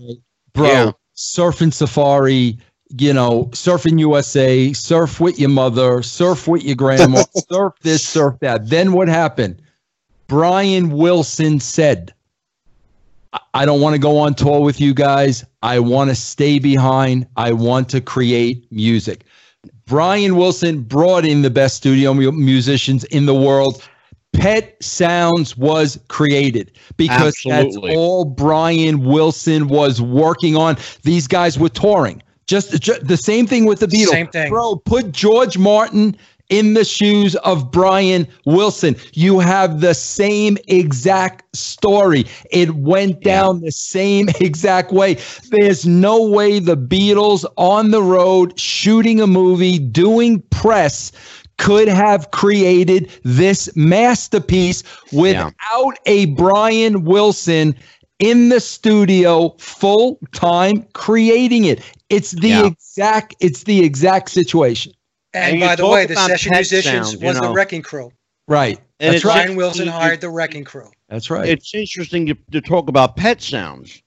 Bro, 0.52 0.66
Yeah. 0.66 0.90
surfing 1.16 1.72
safari, 1.72 2.58
you 2.90 3.12
know, 3.12 3.44
surfing 3.46 3.98
USA, 4.00 4.72
surf 4.72 5.20
with 5.20 5.38
your 5.38 5.48
mother, 5.48 6.02
surf 6.02 6.46
with 6.46 6.62
your 6.64 6.76
grandma, 6.76 7.22
surf 7.50 7.74
this, 7.82 8.06
surf 8.06 8.36
that. 8.40 8.68
Then 8.68 8.92
what 8.92 9.08
happened? 9.08 9.60
Brian 10.28 10.90
Wilson 10.90 11.60
said, 11.60 12.12
"I- 13.54 13.64
don't 13.64 13.80
want 13.80 13.94
to 13.94 13.98
go 14.00 14.18
on 14.18 14.34
tour 14.34 14.60
with 14.60 14.80
you 14.80 14.94
guys. 14.94 15.44
I 15.62 15.78
want 15.80 16.10
to 16.10 16.16
stay 16.16 16.58
behind. 16.58 17.26
I 17.36 17.52
want 17.52 17.88
to 17.90 18.00
create 18.00 18.70
music. 18.70 19.24
Brian 19.86 20.36
Wilson 20.36 20.80
brought 20.82 21.24
in 21.24 21.42
the 21.42 21.50
best 21.50 21.76
studio 21.76 22.12
mu- 22.14 22.32
musicians 22.32 23.04
in 23.04 23.26
the 23.26 23.34
world. 23.34 23.82
Pet 24.32 24.76
Sounds 24.82 25.56
was 25.56 25.98
created 26.08 26.72
because 26.96 27.34
Absolutely. 27.46 27.88
that's 27.90 27.96
all 27.96 28.24
Brian 28.24 29.04
Wilson 29.04 29.68
was 29.68 30.02
working 30.02 30.56
on. 30.56 30.76
These 31.04 31.26
guys 31.26 31.58
were 31.58 31.68
touring. 31.70 32.22
Just, 32.46 32.80
ju- 32.80 32.98
the 33.02 33.16
same 33.16 33.46
thing 33.46 33.64
with 33.64 33.80
the 33.80 33.86
Beatles. 33.88 34.08
Same 34.10 34.28
thing. 34.28 34.50
Bro, 34.50 34.76
put 34.76 35.12
George 35.12 35.58
Martin 35.58 36.16
in 36.48 36.74
the 36.74 36.84
shoes 36.84 37.34
of 37.36 37.72
Brian 37.72 38.26
Wilson. 38.44 38.94
You 39.14 39.40
have 39.40 39.80
the 39.80 39.94
same 39.94 40.56
exact 40.68 41.56
story. 41.56 42.24
It 42.52 42.76
went 42.76 43.18
Yeah. 43.22 43.34
down 43.34 43.60
the 43.62 43.72
same 43.72 44.28
exact 44.40 44.92
way. 44.92 45.18
There's 45.50 45.86
no 45.86 46.22
way 46.22 46.60
the 46.60 46.76
Beatles 46.76 47.44
on 47.56 47.90
the 47.90 48.02
road 48.02 48.58
shooting 48.60 49.20
a 49.20 49.26
movie, 49.26 49.78
doing 49.80 50.40
press 50.50 51.10
could 51.58 51.88
have 51.88 52.30
created 52.32 53.10
this 53.24 53.74
masterpiece 53.74 54.82
without 55.10 55.98
a 56.04 56.26
Brian 56.26 57.02
Wilson 57.04 57.74
in 58.18 58.50
the 58.50 58.60
studio 58.60 59.54
full 59.58 60.18
time 60.32 60.84
creating 60.92 61.64
it. 61.64 61.80
It's 62.08 62.30
the 62.32 62.48
Yeah. 62.48 62.66
exact 62.66 63.34
it's 63.40 63.64
the 63.64 63.80
exact 63.84 64.30
situation. 64.30 64.92
And, 65.34 65.52
And 65.54 65.60
by 65.60 65.76
the 65.76 65.86
way, 65.86 66.06
the 66.06 66.14
session 66.16 66.52
musicians 66.52 67.10
Sound, 67.10 67.20
you 67.22 67.28
was 67.28 67.40
the 67.40 67.50
wrecking 67.50 67.82
crew. 67.82 68.10
Right. 68.48 68.78
And 69.00 69.08
That's 69.12 69.16
it's 69.16 69.24
right. 69.24 69.44
Brian 69.44 69.56
Wilson 69.56 69.88
hired 69.88 70.20
the 70.20 70.30
wrecking 70.30 70.64
crew. 70.64 70.90
That's 71.08 71.28
right. 71.30 71.48
It's 71.48 71.74
interesting 71.74 72.26
to, 72.26 72.34
to 72.52 72.60
talk 72.60 72.88
about 72.88 73.16
pet 73.16 73.42
sounds 73.42 74.02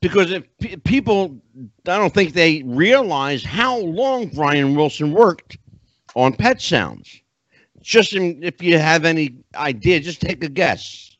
because 0.00 0.32
if 0.32 0.44
pe- 0.58 0.76
people, 0.76 1.36
I 1.86 1.96
don't 1.98 2.12
think 2.12 2.32
they 2.32 2.62
realize 2.64 3.44
how 3.44 3.78
long 3.78 4.26
Brian 4.28 4.74
Wilson 4.74 5.12
worked 5.12 5.56
on 6.16 6.32
pet 6.32 6.60
sounds. 6.60 7.20
Just 7.80 8.14
in, 8.14 8.42
if 8.42 8.62
you 8.62 8.78
have 8.78 9.04
any 9.04 9.36
idea, 9.54 10.00
just 10.00 10.20
take 10.20 10.42
a 10.42 10.48
guess. 10.48 11.16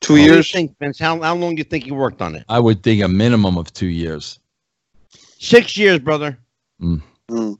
Two 0.00 0.14
What 0.14 0.18
do 0.18 0.22
you 0.24 0.32
years. 0.34 0.52
think, 0.52 0.76
Vince? 0.78 0.98
How, 0.98 1.20
how 1.20 1.34
long 1.34 1.56
do 1.56 1.58
you 1.60 1.64
think 1.64 1.84
he 1.84 1.90
worked 1.90 2.22
on 2.22 2.36
it? 2.36 2.44
I 2.48 2.60
would 2.60 2.82
think 2.82 3.02
a 3.02 3.08
minimum 3.08 3.58
of 3.58 3.72
two 3.72 3.86
years. 3.88 4.38
Six 5.38 5.76
years, 5.76 5.98
brother. 5.98 6.38
Mm. 6.80 7.02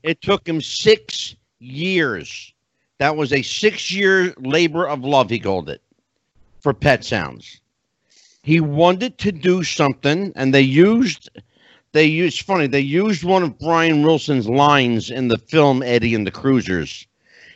It 0.03 0.21
took 0.21 0.47
him 0.47 0.61
six 0.61 1.35
years. 1.59 2.53
That 2.99 3.15
was 3.15 3.31
a 3.33 3.41
six 3.41 3.91
year 3.91 4.33
labor 4.39 4.87
of 4.87 5.03
love, 5.03 5.29
he 5.29 5.39
called 5.39 5.69
it, 5.69 5.81
for 6.59 6.73
Pet 6.73 7.03
Sounds. 7.03 7.61
He 8.43 8.59
wanted 8.59 9.17
to 9.19 9.31
do 9.31 9.63
something, 9.63 10.31
and 10.35 10.53
they 10.53 10.61
used, 10.61 11.29
they 11.91 12.05
used, 12.05 12.43
funny, 12.43 12.67
they 12.67 12.79
used 12.79 13.23
one 13.23 13.43
of 13.43 13.59
Brian 13.59 14.03
Wilson's 14.03 14.47
lines 14.47 15.11
in 15.11 15.27
the 15.27 15.37
film 15.37 15.83
Eddie 15.83 16.15
and 16.15 16.25
the 16.25 16.31
Cruisers. 16.31 17.05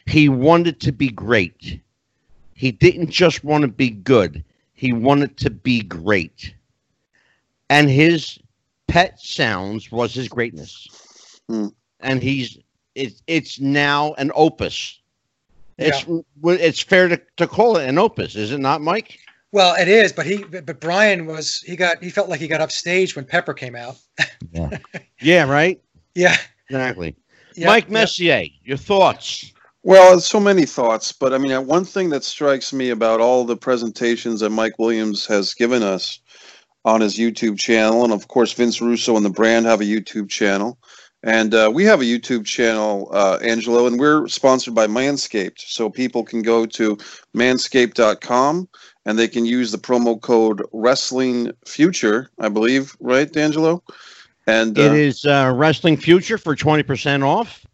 He 0.06 0.28
wanted 0.28 0.80
to 0.82 0.92
be 0.92 1.10
great. 1.10 1.80
He 2.56 2.72
didn't 2.72 3.10
just 3.10 3.44
want 3.44 3.62
to 3.62 3.68
be 3.68 3.90
good, 3.90 4.44
he 4.74 4.94
wanted 4.94 5.38
to 5.38 5.50
be 5.50 5.82
great. 5.82 6.54
And 7.70 7.90
his 7.90 8.38
Pet 8.92 9.20
Sounds 9.22 9.90
was 9.90 10.14
his 10.14 10.28
greatness. 10.28 11.40
Hmm. 11.48 11.68
And 12.02 12.22
he's, 12.22 12.58
it, 12.94 13.14
it's 13.26 13.60
now 13.60 14.14
an 14.16 14.32
opus. 14.36 15.00
It's 15.78 16.06
it's 16.44 16.82
fair 16.82 17.08
to, 17.08 17.20
to 17.38 17.48
call 17.48 17.78
it 17.78 17.88
an 17.88 17.98
opus, 17.98 18.36
is 18.36 18.52
it 18.52 18.60
not, 18.60 18.82
Mike? 18.82 19.18
Well, 19.54 19.76
it 19.80 19.88
is, 19.88 20.12
but 20.12 20.26
he, 20.26 20.44
but 20.44 20.80
Brian 20.80 21.26
was 21.26 21.62
he 21.62 21.76
got 21.76 22.04
he 22.04 22.10
felt 22.10 22.30
like 22.30 22.40
he 22.40 22.48
got 22.48 22.62
upstaged 22.62 23.16
when 23.16 23.26
Pepper 23.26 23.54
came 23.54 23.76
out. 23.76 23.98
Yeah, 24.52 24.78
yeah, 25.22 25.50
right. 25.50 25.82
Yeah, 26.14 26.36
Exactly. 26.70 27.16
yeah, 27.56 27.68
Mike 27.68 27.88
yeah. 27.88 27.94
Messier, 27.94 28.46
your 28.64 28.78
thoughts? 28.78 29.54
Well, 29.84 30.20
so 30.20 30.40
many 30.40 30.66
thoughts, 30.66 31.12
but 31.12 31.34
I 31.34 31.38
mean, 31.38 31.66
one 31.66 31.86
thing 31.86 32.10
that 32.10 32.24
strikes 32.24 32.72
me 32.74 32.90
about 32.92 33.20
all 33.22 33.46
the 33.46 33.58
presentations 33.58 34.42
that 34.42 34.52
Mike 34.52 34.78
Williams 34.78 35.26
has 35.26 35.54
given 35.54 35.82
us 35.82 36.20
on 36.86 37.02
his 37.02 37.18
YouTube 37.18 37.60
channel, 37.60 38.04
and 38.04 38.14
of 38.14 38.28
course, 38.28 38.54
Vince 38.54 38.82
Russo 38.82 39.16
and 39.16 39.26
the 39.26 39.30
brand 39.30 39.66
have 39.66 39.82
a 39.82 39.86
YouTube 39.86 40.30
channel, 40.30 40.78
and 41.24 41.54
uh, 41.54 41.70
we 41.72 41.84
have 41.86 42.02
a 42.02 42.06
YouTube 42.06 42.46
channel, 42.46 43.10
uh, 43.14 43.38
Angelo, 43.44 43.86
and 43.86 44.00
we're 44.00 44.28
sponsored 44.28 44.74
by 44.74 44.88
Manscaped, 44.88 45.60
so 45.60 45.90
people 45.90 46.24
can 46.24 46.42
go 46.42 46.66
to 46.66 46.98
manscaped.com 47.36 48.68
and 49.06 49.18
they 49.18 49.28
can 49.28 49.46
use 49.46 49.72
the 49.72 49.78
promo 49.78 50.20
code 50.20 50.64
Wrestling 50.72 51.52
Future, 51.66 52.30
I 52.40 52.50
believe, 52.50 52.96
right, 53.00 53.36
Angelo? 53.36 53.84
And 54.48 54.78
uh, 54.78 54.82
it 54.82 54.94
is 54.94 55.26
uh, 55.26 55.52
Wrestling 55.56 55.98
Future 55.98 56.38
for 56.38 56.56
20% 56.56 57.24
off. 57.24 57.66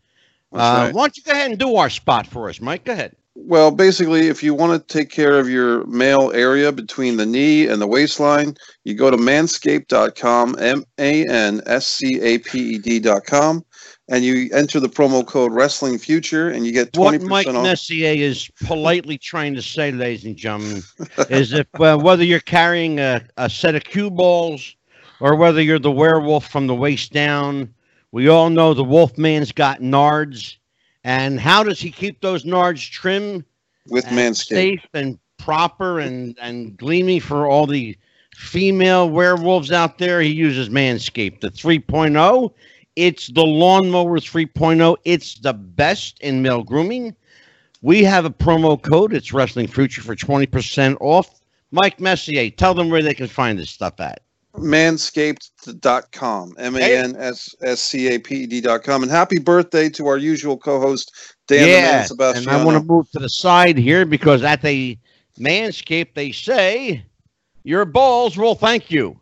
Uh, 0.53 0.57
right. 0.57 0.93
Why 0.93 1.03
don't 1.03 1.17
you 1.17 1.23
go 1.23 1.31
ahead 1.31 1.49
and 1.49 1.59
do 1.59 1.75
our 1.75 1.89
spot 1.89 2.27
for 2.27 2.49
us, 2.49 2.61
Mike? 2.61 2.85
Go 2.85 2.93
ahead. 2.93 3.15
Well, 3.39 3.69
basically, 3.69 4.27
if 4.27 4.41
you 4.41 4.55
want 4.55 4.87
to 4.87 4.93
take 4.93 5.11
care 5.11 5.39
of 5.39 5.47
your 5.47 5.85
male 5.85 6.31
area 6.33 6.71
between 6.71 7.17
the 7.17 7.25
knee 7.25 7.67
and 7.67 7.79
the 7.79 7.85
waistline, 7.85 8.57
you 8.83 8.95
go 8.95 9.11
to 9.11 9.15
manscaped.com, 9.15 10.55
M 10.59 10.83
A 10.97 11.23
N 11.29 11.61
S 11.67 11.85
C 11.85 12.19
A 12.19 12.39
P 12.39 12.59
E 12.59 12.77
D.com, 12.79 13.63
and 14.09 14.23
you 14.23 14.49
enter 14.53 14.79
the 14.79 14.89
promo 14.89 15.25
code 15.25 15.53
Wrestling 15.53 15.99
Future, 15.99 16.49
and 16.49 16.65
you 16.65 16.71
get 16.71 16.91
20% 16.93 16.97
what 16.97 17.21
Mike 17.21 17.47
off. 17.47 17.63
Messier 17.63 18.15
is 18.15 18.49
politely 18.65 19.19
trying 19.19 19.53
to 19.53 19.61
say, 19.61 19.91
ladies 19.91 20.25
and 20.25 20.35
gentlemen, 20.35 20.81
is 21.29 21.53
if 21.53 21.67
uh, 21.79 21.95
whether 21.95 22.23
you're 22.23 22.39
carrying 22.39 22.99
a, 22.99 23.23
a 23.37 23.49
set 23.51 23.75
of 23.75 23.83
cue 23.83 24.09
balls 24.09 24.75
or 25.19 25.35
whether 25.35 25.61
you're 25.61 25.79
the 25.79 25.91
werewolf 25.91 26.47
from 26.47 26.65
the 26.65 26.75
waist 26.75 27.13
down, 27.13 27.71
we 28.11 28.27
all 28.29 28.49
know 28.49 28.73
the 28.73 28.83
Wolfman's 28.83 29.51
got 29.51 29.79
nards. 29.79 30.57
And 31.03 31.39
how 31.39 31.63
does 31.63 31.79
he 31.79 31.91
keep 31.91 32.21
those 32.21 32.43
nards 32.43 32.89
trim 32.89 33.45
with 33.87 34.05
Manscaped. 34.05 34.45
safe 34.45 34.87
and 34.93 35.19
proper 35.37 35.99
and, 35.99 36.37
and 36.41 36.77
gleamy 36.77 37.19
for 37.19 37.47
all 37.47 37.65
the 37.65 37.97
female 38.35 39.09
werewolves 39.09 39.71
out 39.71 39.97
there? 39.97 40.21
He 40.21 40.31
uses 40.31 40.69
Manscaped, 40.69 41.41
the 41.41 41.51
3.0 41.51 42.53
It's 42.95 43.27
the 43.27 43.45
Lawnmower 43.45 44.19
3.0. 44.19 44.97
It's 45.05 45.35
the 45.35 45.53
best 45.53 46.19
in 46.19 46.41
male 46.41 46.63
grooming. 46.63 47.15
We 47.81 48.03
have 48.03 48.25
a 48.25 48.31
promo 48.31 48.81
code. 48.81 49.13
It's 49.13 49.31
Wrestling 49.31 49.67
Future 49.67 50.01
for 50.01 50.15
20% 50.15 50.97
off. 50.99 51.39
Mike 51.71 51.99
Messier, 51.99 52.49
tell 52.49 52.73
them 52.73 52.89
where 52.89 53.03
they 53.03 53.13
can 53.13 53.27
find 53.27 53.59
this 53.59 53.69
stuff 53.69 53.99
at. 53.99 54.21
Manscaped.com. 54.57 56.55
M 56.57 56.75
A 56.75 56.97
N 56.97 57.15
S 57.17 57.55
S 57.61 57.79
C 57.81 58.13
A 58.13 58.19
P 58.19 58.43
E 58.43 58.47
D.com. 58.47 59.03
And 59.03 59.11
happy 59.11 59.39
birthday 59.39 59.89
to 59.89 60.07
our 60.07 60.17
usual 60.17 60.57
co 60.57 60.79
host, 60.79 61.11
Dan 61.47 61.67
yeah, 61.67 62.05
the 62.07 62.15
Man 62.15 62.37
and 62.37 62.47
I 62.49 62.63
want 62.63 62.77
to 62.77 62.83
move 62.83 63.09
to 63.11 63.19
the 63.19 63.29
side 63.29 63.77
here 63.77 64.05
because 64.05 64.43
at 64.43 64.61
the 64.61 64.97
Manscaped, 65.39 66.13
they 66.15 66.31
say 66.31 67.03
your 67.63 67.85
balls 67.85 68.37
will 68.37 68.55
thank 68.55 68.89
you. 68.91 69.19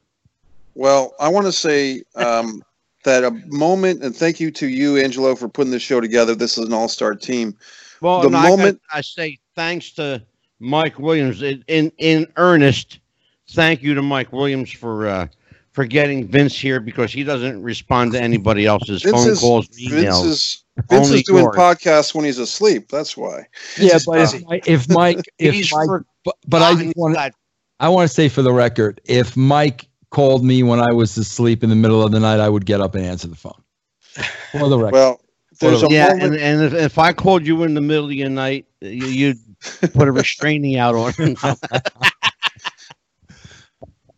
Well, 0.75 1.13
I 1.19 1.29
want 1.29 1.45
to 1.45 1.51
say 1.51 2.03
um, 2.15 2.63
that 3.03 3.23
a 3.23 3.31
moment, 3.47 4.03
and 4.03 4.15
thank 4.15 4.39
you 4.39 4.51
to 4.51 4.67
you, 4.67 4.97
Angelo, 4.97 5.35
for 5.35 5.47
putting 5.47 5.71
this 5.71 5.81
show 5.81 6.01
together. 6.01 6.35
This 6.35 6.57
is 6.57 6.65
an 6.65 6.73
all 6.73 6.87
star 6.87 7.15
team. 7.15 7.57
Well, 8.01 8.21
The 8.21 8.29
no, 8.29 8.37
I 8.37 8.49
moment- 8.49 8.81
got- 8.91 8.97
I, 8.97 9.01
say 9.01 9.39
thanks 9.55 9.91
to 9.93 10.21
Mike 10.59 10.99
Williams 10.99 11.41
in 11.41 11.63
in, 11.67 11.91
in 11.97 12.27
earnest. 12.37 12.99
Thank 13.51 13.83
you 13.83 13.93
to 13.93 14.01
Mike 14.01 14.31
Williams 14.33 14.71
for 14.71 15.07
uh, 15.07 15.27
for 15.71 15.85
getting 15.85 16.27
Vince 16.27 16.57
here 16.57 16.79
because 16.79 17.11
he 17.11 17.23
doesn't 17.23 17.61
respond 17.61 18.13
to 18.13 18.21
anybody 18.21 18.65
else's 18.65 19.03
Vince 19.03 19.15
phone 19.15 19.29
is- 19.29 19.39
calls, 19.39 19.65
or 19.67 19.89
Vince 19.89 20.23
is, 20.23 20.63
Vince 20.89 21.07
Only 21.07 21.19
is 21.19 21.23
doing 21.25 21.43
yours. 21.43 21.55
podcasts 21.55 22.15
when 22.15 22.25
he's 22.25 22.39
asleep. 22.39 22.89
That's 22.89 23.15
why. 23.15 23.47
Yeah, 23.77 23.99
but 24.05 24.19
if, 24.19 24.31
busy. 24.31 24.45
If 24.65 24.89
Mike, 24.89 25.29
if 25.37 25.53
He's 25.53 25.71
Mike, 25.73 25.85
for- 25.85 26.05
but, 26.23 26.35
but 26.47 26.61
I 26.61 26.75
just 26.75 26.95
want 26.97 27.15
God, 27.15 27.33
I 27.79 27.89
want 27.89 28.07
to 28.07 28.13
say 28.13 28.29
for 28.29 28.41
the 28.41 28.53
record, 28.53 28.99
if 29.05 29.35
Mike 29.37 29.87
called 30.09 30.43
me 30.43 30.63
when 30.63 30.79
I 30.79 30.91
was 30.93 31.15
asleep 31.17 31.63
in 31.63 31.69
the 31.69 31.75
middle 31.75 32.01
of 32.01 32.11
the 32.11 32.19
night, 32.19 32.39
I 32.39 32.49
would 32.49 32.65
get 32.65 32.79
up 32.81 32.95
and 32.95 33.05
answer 33.05 33.27
the 33.27 33.35
phone. 33.35 33.61
For 34.53 34.69
the 34.69 34.79
record. 34.79 34.93
Well, 34.93 35.21
there's 35.59 35.83
a 35.83 35.87
yeah, 35.89 36.07
moment. 36.07 36.23
and, 36.23 36.35
and 36.35 36.63
if, 36.63 36.73
if 36.73 36.97
I 36.97 37.13
called 37.13 37.45
you 37.45 37.63
in 37.63 37.73
the 37.73 37.81
middle 37.81 38.05
of 38.05 38.09
the 38.11 38.29
night, 38.29 38.65
you, 38.81 39.05
you'd 39.07 39.37
put 39.93 40.07
a 40.07 40.11
restraining 40.11 40.77
out 40.77 40.95
on 40.95 41.13
him. 41.13 41.35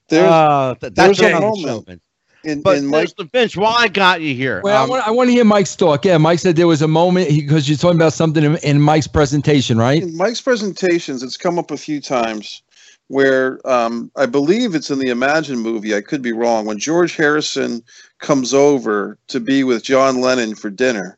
there's, 0.09 0.31
Uh, 0.31 0.75
th- 0.79 0.93
there's 0.93 1.17
that's 1.17 1.19
a 1.19 1.27
another 1.27 1.45
moment. 1.47 2.01
show, 2.43 2.49
in, 2.49 2.61
But 2.61 2.77
in 2.77 2.85
Mike, 2.87 3.09
Mr. 3.09 3.29
Vince, 3.31 3.57
while 3.57 3.75
I 3.77 3.87
got 3.87 4.21
you 4.21 4.33
here, 4.33 4.61
Well, 4.63 4.83
um, 4.83 4.85
I, 4.85 4.89
want, 4.89 5.07
I 5.07 5.11
want 5.11 5.27
to 5.29 5.33
hear 5.33 5.43
Mike's 5.45 5.75
talk. 5.75 6.05
Yeah, 6.05 6.17
Mike 6.17 6.39
said 6.39 6.55
there 6.55 6.67
was 6.67 6.81
a 6.81 6.87
moment 6.87 7.29
because 7.29 7.67
you're 7.67 7.77
talking 7.77 7.97
about 7.97 8.13
something 8.13 8.43
in, 8.43 8.57
in 8.57 8.81
Mike's 8.81 9.07
presentation, 9.07 9.77
right? 9.77 10.01
in 10.01 10.15
Mike's 10.15 10.41
presentations, 10.41 11.23
it's 11.23 11.37
come 11.37 11.59
up 11.59 11.71
a 11.71 11.77
few 11.77 11.99
times 11.99 12.61
where 13.09 13.65
um, 13.67 14.11
I 14.17 14.25
believe 14.25 14.75
it's 14.75 14.91
in 14.91 14.99
the 14.99 15.09
Imagine 15.09 15.59
movie. 15.59 15.95
I 15.95 16.01
could 16.01 16.21
be 16.21 16.33
wrong. 16.33 16.65
When 16.65 16.77
George 16.77 17.15
Harrison 17.15 17.81
comes 18.19 18.53
over 18.53 19.17
to 19.29 19.39
be 19.39 19.63
with 19.63 19.83
John 19.83 20.19
Lennon 20.21 20.55
for 20.55 20.69
dinner, 20.69 21.17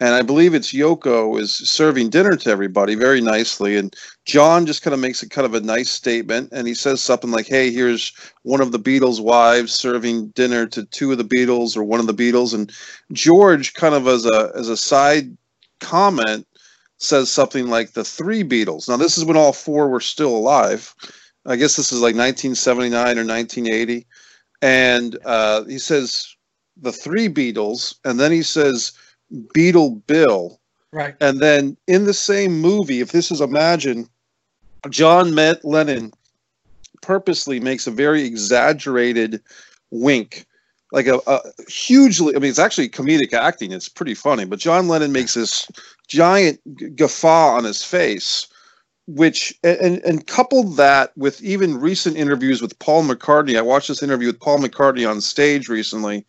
and 0.00 0.14
I 0.14 0.22
believe 0.22 0.54
it's 0.54 0.72
Yoko 0.72 1.40
is 1.40 1.54
serving 1.54 2.10
dinner 2.10 2.36
to 2.36 2.50
everybody 2.50 2.94
very 2.94 3.20
nicely, 3.20 3.76
and 3.76 3.94
John 4.24 4.64
just 4.64 4.82
kind 4.82 4.94
of 4.94 5.00
makes 5.00 5.22
a 5.22 5.28
kind 5.28 5.44
of 5.44 5.54
a 5.54 5.60
nice 5.60 5.90
statement, 5.90 6.50
and 6.52 6.68
he 6.68 6.74
says 6.74 7.00
something 7.00 7.30
like, 7.30 7.46
"Hey, 7.46 7.70
here's 7.72 8.12
one 8.42 8.60
of 8.60 8.72
the 8.72 8.78
Beatles' 8.78 9.20
wives 9.20 9.72
serving 9.72 10.28
dinner 10.28 10.66
to 10.66 10.84
two 10.84 11.12
of 11.12 11.18
the 11.18 11.24
Beatles 11.24 11.76
or 11.76 11.82
one 11.82 12.00
of 12.00 12.06
the 12.06 12.14
Beatles," 12.14 12.54
and 12.54 12.72
George 13.12 13.74
kind 13.74 13.94
of 13.94 14.06
as 14.06 14.24
a 14.26 14.52
as 14.54 14.68
a 14.68 14.76
side 14.76 15.36
comment 15.80 16.46
says 16.98 17.30
something 17.30 17.68
like 17.68 17.92
the 17.92 18.04
three 18.04 18.42
Beatles. 18.42 18.88
Now, 18.88 18.96
this 18.96 19.16
is 19.16 19.24
when 19.24 19.36
all 19.36 19.52
four 19.52 19.88
were 19.88 20.00
still 20.00 20.36
alive. 20.36 20.94
I 21.46 21.56
guess 21.56 21.76
this 21.76 21.92
is 21.92 22.00
like 22.00 22.14
1979 22.14 23.18
or 23.18 23.24
1980. 23.24 24.06
And 24.60 25.16
uh, 25.24 25.64
he 25.64 25.78
says 25.78 26.36
the 26.76 26.92
three 26.92 27.28
Beatles, 27.28 27.94
and 28.04 28.18
then 28.18 28.32
he 28.32 28.42
says 28.42 28.92
Beatle 29.32 30.04
Bill. 30.06 30.58
Right. 30.92 31.14
And 31.20 31.40
then 31.40 31.76
in 31.86 32.06
the 32.06 32.14
same 32.14 32.60
movie, 32.60 33.00
if 33.00 33.12
this 33.12 33.30
is 33.30 33.40
Imagine, 33.40 34.08
John 34.90 35.34
met 35.34 35.64
Lennon 35.64 36.12
purposely 37.02 37.60
makes 37.60 37.86
a 37.86 37.90
very 37.90 38.24
exaggerated 38.24 39.42
wink. 39.90 40.46
Like 40.90 41.06
a, 41.06 41.20
a 41.26 41.40
hugely, 41.68 42.34
I 42.34 42.38
mean, 42.38 42.48
it's 42.48 42.58
actually 42.58 42.88
comedic 42.88 43.34
acting. 43.34 43.72
It's 43.72 43.90
pretty 43.90 44.14
funny. 44.14 44.46
But 44.46 44.58
John 44.58 44.88
Lennon 44.88 45.12
makes 45.12 45.34
this 45.34 45.68
giant 46.06 46.60
guffaw 46.96 47.56
on 47.56 47.64
his 47.64 47.84
face, 47.84 48.46
which 49.06 49.54
and 49.62 49.98
and 49.98 50.26
coupled 50.26 50.78
that 50.78 51.16
with 51.16 51.42
even 51.42 51.78
recent 51.78 52.16
interviews 52.16 52.62
with 52.62 52.78
Paul 52.78 53.04
McCartney. 53.04 53.58
I 53.58 53.62
watched 53.62 53.88
this 53.88 54.02
interview 54.02 54.28
with 54.28 54.40
Paul 54.40 54.60
McCartney 54.60 55.08
on 55.08 55.20
stage 55.20 55.68
recently, 55.68 56.24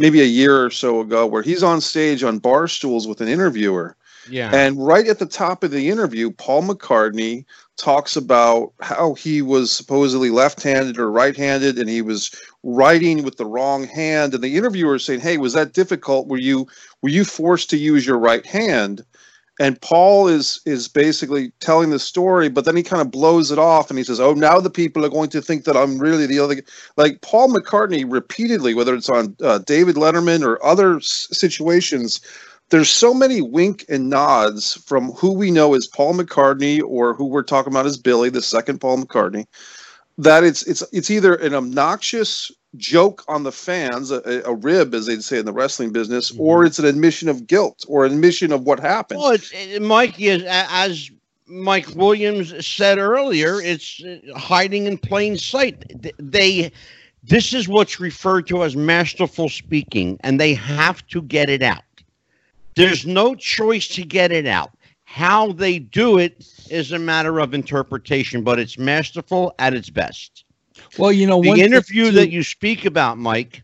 maybe 0.00 0.20
a 0.22 0.24
year 0.24 0.64
or 0.64 0.70
so 0.70 1.00
ago, 1.00 1.26
where 1.26 1.42
he's 1.42 1.62
on 1.62 1.80
stage 1.80 2.24
on 2.24 2.38
bar 2.38 2.66
stools 2.66 3.06
with 3.06 3.20
an 3.20 3.28
interviewer. 3.28 3.96
yeah, 4.26 4.50
And 4.52 4.84
right 4.84 5.06
at 5.06 5.18
the 5.18 5.26
top 5.26 5.62
of 5.62 5.70
the 5.70 5.88
interview, 5.90 6.30
Paul 6.30 6.62
McCartney 6.62 7.44
talks 7.76 8.16
about 8.16 8.72
how 8.80 9.14
he 9.14 9.42
was 9.42 9.70
supposedly 9.70 10.30
left-handed 10.30 10.98
or 10.98 11.10
right-handed, 11.10 11.78
and 11.78 11.88
he 11.88 12.02
was 12.02 12.30
writing 12.62 13.22
with 13.22 13.36
the 13.36 13.46
wrong 13.46 13.86
hand. 13.86 14.34
And 14.34 14.42
the 14.42 14.56
interviewer 14.56 14.96
is 14.96 15.04
saying, 15.04 15.20
"Hey, 15.20 15.38
was 15.38 15.52
that 15.54 15.72
difficult? 15.72 16.28
Were 16.28 16.38
you 16.38 16.66
were 17.02 17.08
you 17.08 17.24
forced 17.24 17.70
to 17.70 17.78
use 17.78 18.06
your 18.06 18.18
right 18.18 18.44
hand?" 18.46 19.04
And 19.60 19.80
Paul 19.82 20.26
is 20.26 20.58
is 20.64 20.88
basically 20.88 21.52
telling 21.60 21.90
the 21.90 21.98
story, 21.98 22.48
but 22.48 22.64
then 22.64 22.76
he 22.76 22.82
kind 22.82 23.02
of 23.02 23.10
blows 23.10 23.52
it 23.52 23.58
off, 23.58 23.90
and 23.90 23.98
he 23.98 24.04
says, 24.04 24.18
"Oh, 24.18 24.32
now 24.32 24.58
the 24.58 24.70
people 24.70 25.04
are 25.04 25.10
going 25.10 25.28
to 25.30 25.42
think 25.42 25.64
that 25.64 25.76
I'm 25.76 25.98
really 25.98 26.26
the 26.26 26.38
other." 26.38 26.62
Like 26.96 27.20
Paul 27.20 27.50
McCartney 27.52 28.10
repeatedly, 28.10 28.72
whether 28.72 28.94
it's 28.94 29.10
on 29.10 29.36
uh, 29.44 29.58
David 29.58 29.96
Letterman 29.96 30.42
or 30.42 30.64
other 30.64 30.96
s- 30.96 31.28
situations, 31.30 32.22
there's 32.70 32.88
so 32.88 33.12
many 33.12 33.42
wink 33.42 33.84
and 33.90 34.08
nods 34.08 34.74
from 34.86 35.12
who 35.12 35.34
we 35.34 35.50
know 35.50 35.74
as 35.74 35.86
Paul 35.86 36.14
McCartney 36.14 36.80
or 36.82 37.12
who 37.12 37.26
we're 37.26 37.42
talking 37.42 37.72
about 37.72 37.84
as 37.86 37.98
Billy, 37.98 38.30
the 38.30 38.40
second 38.40 38.80
Paul 38.80 39.04
McCartney, 39.04 39.44
that 40.16 40.42
it's 40.42 40.62
it's 40.62 40.82
it's 40.90 41.10
either 41.10 41.34
an 41.34 41.52
obnoxious 41.52 42.50
joke 42.76 43.24
on 43.28 43.42
the 43.42 43.52
fans, 43.52 44.10
a, 44.10 44.42
a 44.44 44.54
rib, 44.54 44.94
as 44.94 45.06
they'd 45.06 45.24
say 45.24 45.38
in 45.38 45.44
the 45.44 45.52
wrestling 45.52 45.92
business, 45.92 46.32
or 46.38 46.64
it's 46.64 46.78
an 46.78 46.84
admission 46.84 47.28
of 47.28 47.46
guilt 47.46 47.84
or 47.88 48.04
admission 48.04 48.52
of 48.52 48.62
what 48.62 48.80
happened. 48.80 49.20
Well, 49.20 49.32
it's, 49.32 49.50
it, 49.52 49.82
Mike 49.82 50.20
is 50.20 50.44
as 50.46 51.10
Mike 51.46 51.88
Williams 51.96 52.64
said 52.64 52.98
earlier. 52.98 53.60
It's 53.60 54.02
uh, 54.04 54.38
hiding 54.38 54.86
in 54.86 54.98
plain 54.98 55.36
sight. 55.36 55.84
They, 56.18 56.70
this 57.24 57.52
is 57.52 57.68
what's 57.68 57.98
referred 57.98 58.46
to 58.48 58.62
as 58.62 58.76
masterful 58.76 59.48
speaking, 59.48 60.18
and 60.20 60.40
they 60.40 60.54
have 60.54 61.06
to 61.08 61.22
get 61.22 61.50
it 61.50 61.62
out. 61.62 61.82
There's 62.76 63.04
no 63.04 63.34
choice 63.34 63.88
to 63.88 64.04
get 64.04 64.30
it 64.30 64.46
out. 64.46 64.70
How 65.04 65.50
they 65.52 65.80
do 65.80 66.18
it 66.18 66.46
is 66.70 66.92
a 66.92 66.98
matter 66.98 67.40
of 67.40 67.52
interpretation, 67.52 68.44
but 68.44 68.60
it's 68.60 68.78
masterful 68.78 69.54
at 69.58 69.74
its 69.74 69.90
best. 69.90 70.44
Well, 70.98 71.12
you 71.12 71.26
know, 71.26 71.38
one 71.38 71.58
The 71.58 71.64
interview 71.64 72.06
too- 72.06 72.12
that 72.12 72.30
you 72.30 72.42
speak 72.42 72.84
about, 72.84 73.18
Mike, 73.18 73.62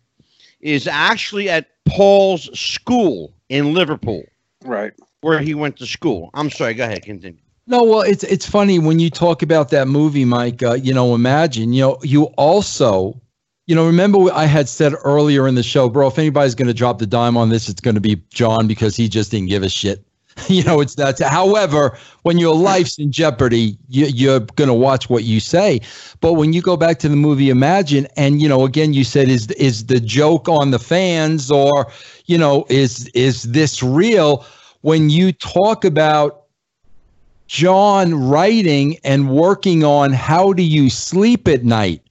is 0.60 0.86
actually 0.86 1.48
at 1.48 1.68
Paul's 1.86 2.48
school 2.58 3.32
in 3.48 3.74
Liverpool 3.74 4.24
right. 4.64 4.92
where 5.20 5.38
he 5.38 5.54
went 5.54 5.76
to 5.78 5.86
school. 5.86 6.30
I'm 6.34 6.50
sorry. 6.50 6.74
Go 6.74 6.84
ahead. 6.84 7.02
Continue. 7.02 7.38
No, 7.68 7.82
well, 7.82 8.02
it's 8.02 8.22
it's 8.24 8.48
funny 8.48 8.78
when 8.78 9.00
you 9.00 9.10
talk 9.10 9.42
about 9.42 9.70
that 9.70 9.88
movie, 9.88 10.24
Mike. 10.24 10.62
Uh, 10.62 10.74
you 10.74 10.94
know, 10.94 11.14
imagine 11.16 11.72
you 11.72 11.82
know 11.82 11.98
you 12.02 12.24
also, 12.36 13.20
you 13.66 13.74
know, 13.74 13.84
remember 13.86 14.18
what 14.18 14.34
I 14.34 14.44
had 14.46 14.68
said 14.68 14.94
earlier 15.02 15.48
in 15.48 15.56
the 15.56 15.64
show, 15.64 15.88
bro. 15.88 16.06
If 16.06 16.18
anybody's 16.18 16.54
going 16.54 16.68
to 16.68 16.74
drop 16.74 16.98
the 16.98 17.06
dime 17.08 17.36
on 17.36 17.48
this, 17.48 17.68
it's 17.68 17.80
going 17.80 17.96
to 17.96 18.00
be 18.00 18.22
John 18.30 18.68
because 18.68 18.94
he 18.94 19.08
just 19.08 19.32
didn't 19.32 19.48
give 19.48 19.64
a 19.64 19.68
shit. 19.68 20.04
you 20.48 20.62
know, 20.64 20.80
it's 20.80 20.94
that. 20.96 21.18
However, 21.18 21.96
when 22.22 22.38
your 22.38 22.54
life's 22.54 22.98
in 22.98 23.10
jeopardy, 23.10 23.78
you, 23.88 24.06
you're 24.06 24.40
going 24.40 24.68
to 24.68 24.74
watch 24.74 25.08
what 25.08 25.24
you 25.24 25.40
say. 25.40 25.80
But 26.20 26.34
when 26.34 26.52
you 26.52 26.60
go 26.60 26.76
back 26.76 26.98
to 27.00 27.08
the 27.08 27.16
movie 27.16 27.48
Imagine, 27.50 28.06
and 28.16 28.40
you 28.40 28.48
know, 28.48 28.64
again, 28.64 28.92
you 28.92 29.04
said 29.04 29.28
is 29.28 29.50
is 29.52 29.86
the 29.86 30.00
joke 30.00 30.48
on 30.48 30.70
the 30.70 30.78
fans, 30.78 31.50
or 31.50 31.86
you 32.26 32.36
know, 32.38 32.66
is 32.68 33.08
is 33.08 33.44
this 33.44 33.82
real? 33.82 34.44
When 34.82 35.10
you 35.10 35.32
talk 35.32 35.84
about 35.84 36.44
John 37.48 38.14
writing 38.14 38.98
and 39.04 39.30
working 39.30 39.84
on 39.84 40.12
how 40.12 40.52
do 40.52 40.62
you 40.62 40.90
sleep 40.90 41.48
at 41.48 41.64
night. 41.64 42.02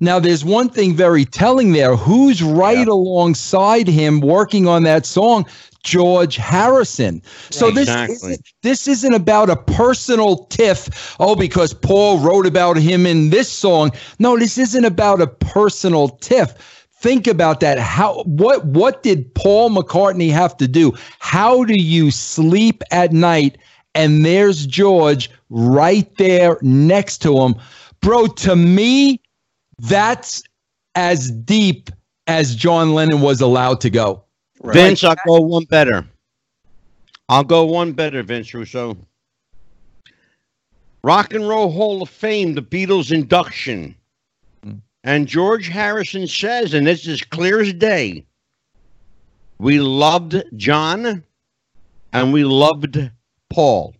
Now, 0.00 0.18
there's 0.18 0.44
one 0.44 0.68
thing 0.68 0.94
very 0.94 1.24
telling 1.24 1.72
there. 1.72 1.96
Who's 1.96 2.42
right 2.42 2.86
alongside 2.86 3.86
him 3.86 4.20
working 4.20 4.66
on 4.66 4.82
that 4.84 5.06
song? 5.06 5.46
George 5.84 6.36
Harrison. 6.36 7.22
So 7.50 7.66
Right, 7.66 7.74
this 7.74 7.88
isn't, 7.88 8.40
this 8.62 8.88
isn't 8.88 9.14
about 9.14 9.50
a 9.50 9.56
personal 9.56 10.46
tiff. 10.46 11.14
Oh, 11.20 11.36
because 11.36 11.72
Paul 11.74 12.18
wrote 12.18 12.46
about 12.46 12.76
him 12.78 13.06
in 13.06 13.30
this 13.30 13.52
song. 13.52 13.92
No, 14.18 14.36
this 14.38 14.58
isn't 14.58 14.84
about 14.84 15.20
a 15.20 15.26
personal 15.26 16.08
tiff. 16.08 16.88
Think 17.00 17.26
about 17.26 17.60
that. 17.60 17.78
How 17.78 18.22
what 18.24 18.64
what 18.64 19.02
did 19.02 19.32
Paul 19.34 19.70
McCartney 19.70 20.30
have 20.30 20.56
to 20.56 20.66
do? 20.66 20.94
How 21.18 21.62
do 21.64 21.74
you 21.74 22.10
sleep 22.10 22.82
at 22.90 23.12
night? 23.12 23.58
And 23.94 24.24
there's 24.24 24.66
George 24.66 25.30
right 25.50 26.10
there 26.16 26.58
next 26.62 27.18
to 27.18 27.38
him. 27.38 27.56
Bro, 28.00 28.28
to 28.28 28.56
me, 28.56 29.20
that's 29.78 30.42
as 30.94 31.30
deep 31.30 31.90
as 32.26 32.54
John 32.54 32.94
Lennon 32.94 33.20
was 33.20 33.40
allowed 33.40 33.80
to 33.82 33.90
go. 33.90 34.24
Right. 34.60 34.74
Vince, 34.74 35.04
I'll 35.04 35.16
go 35.26 35.40
one 35.40 35.64
better. 35.64 36.06
I'll 37.28 37.44
go 37.44 37.64
one 37.64 37.92
better, 37.92 38.22
Vince 38.22 38.52
Russo. 38.54 38.96
Rock 41.02 41.34
and 41.34 41.46
Roll 41.46 41.70
Hall 41.70 42.02
of 42.02 42.08
Fame, 42.08 42.54
the 42.54 42.62
Beatles 42.62 43.12
induction. 43.12 43.94
And 45.04 45.28
George 45.28 45.68
Harrison 45.68 46.26
says, 46.26 46.72
and 46.72 46.86
this 46.86 47.06
is 47.06 47.22
clear 47.22 47.60
as 47.60 47.74
day, 47.74 48.24
we 49.58 49.78
loved 49.78 50.42
John 50.56 51.22
and 52.14 52.32
we 52.32 52.44
loved 52.44 53.10
Paul. 53.50 53.94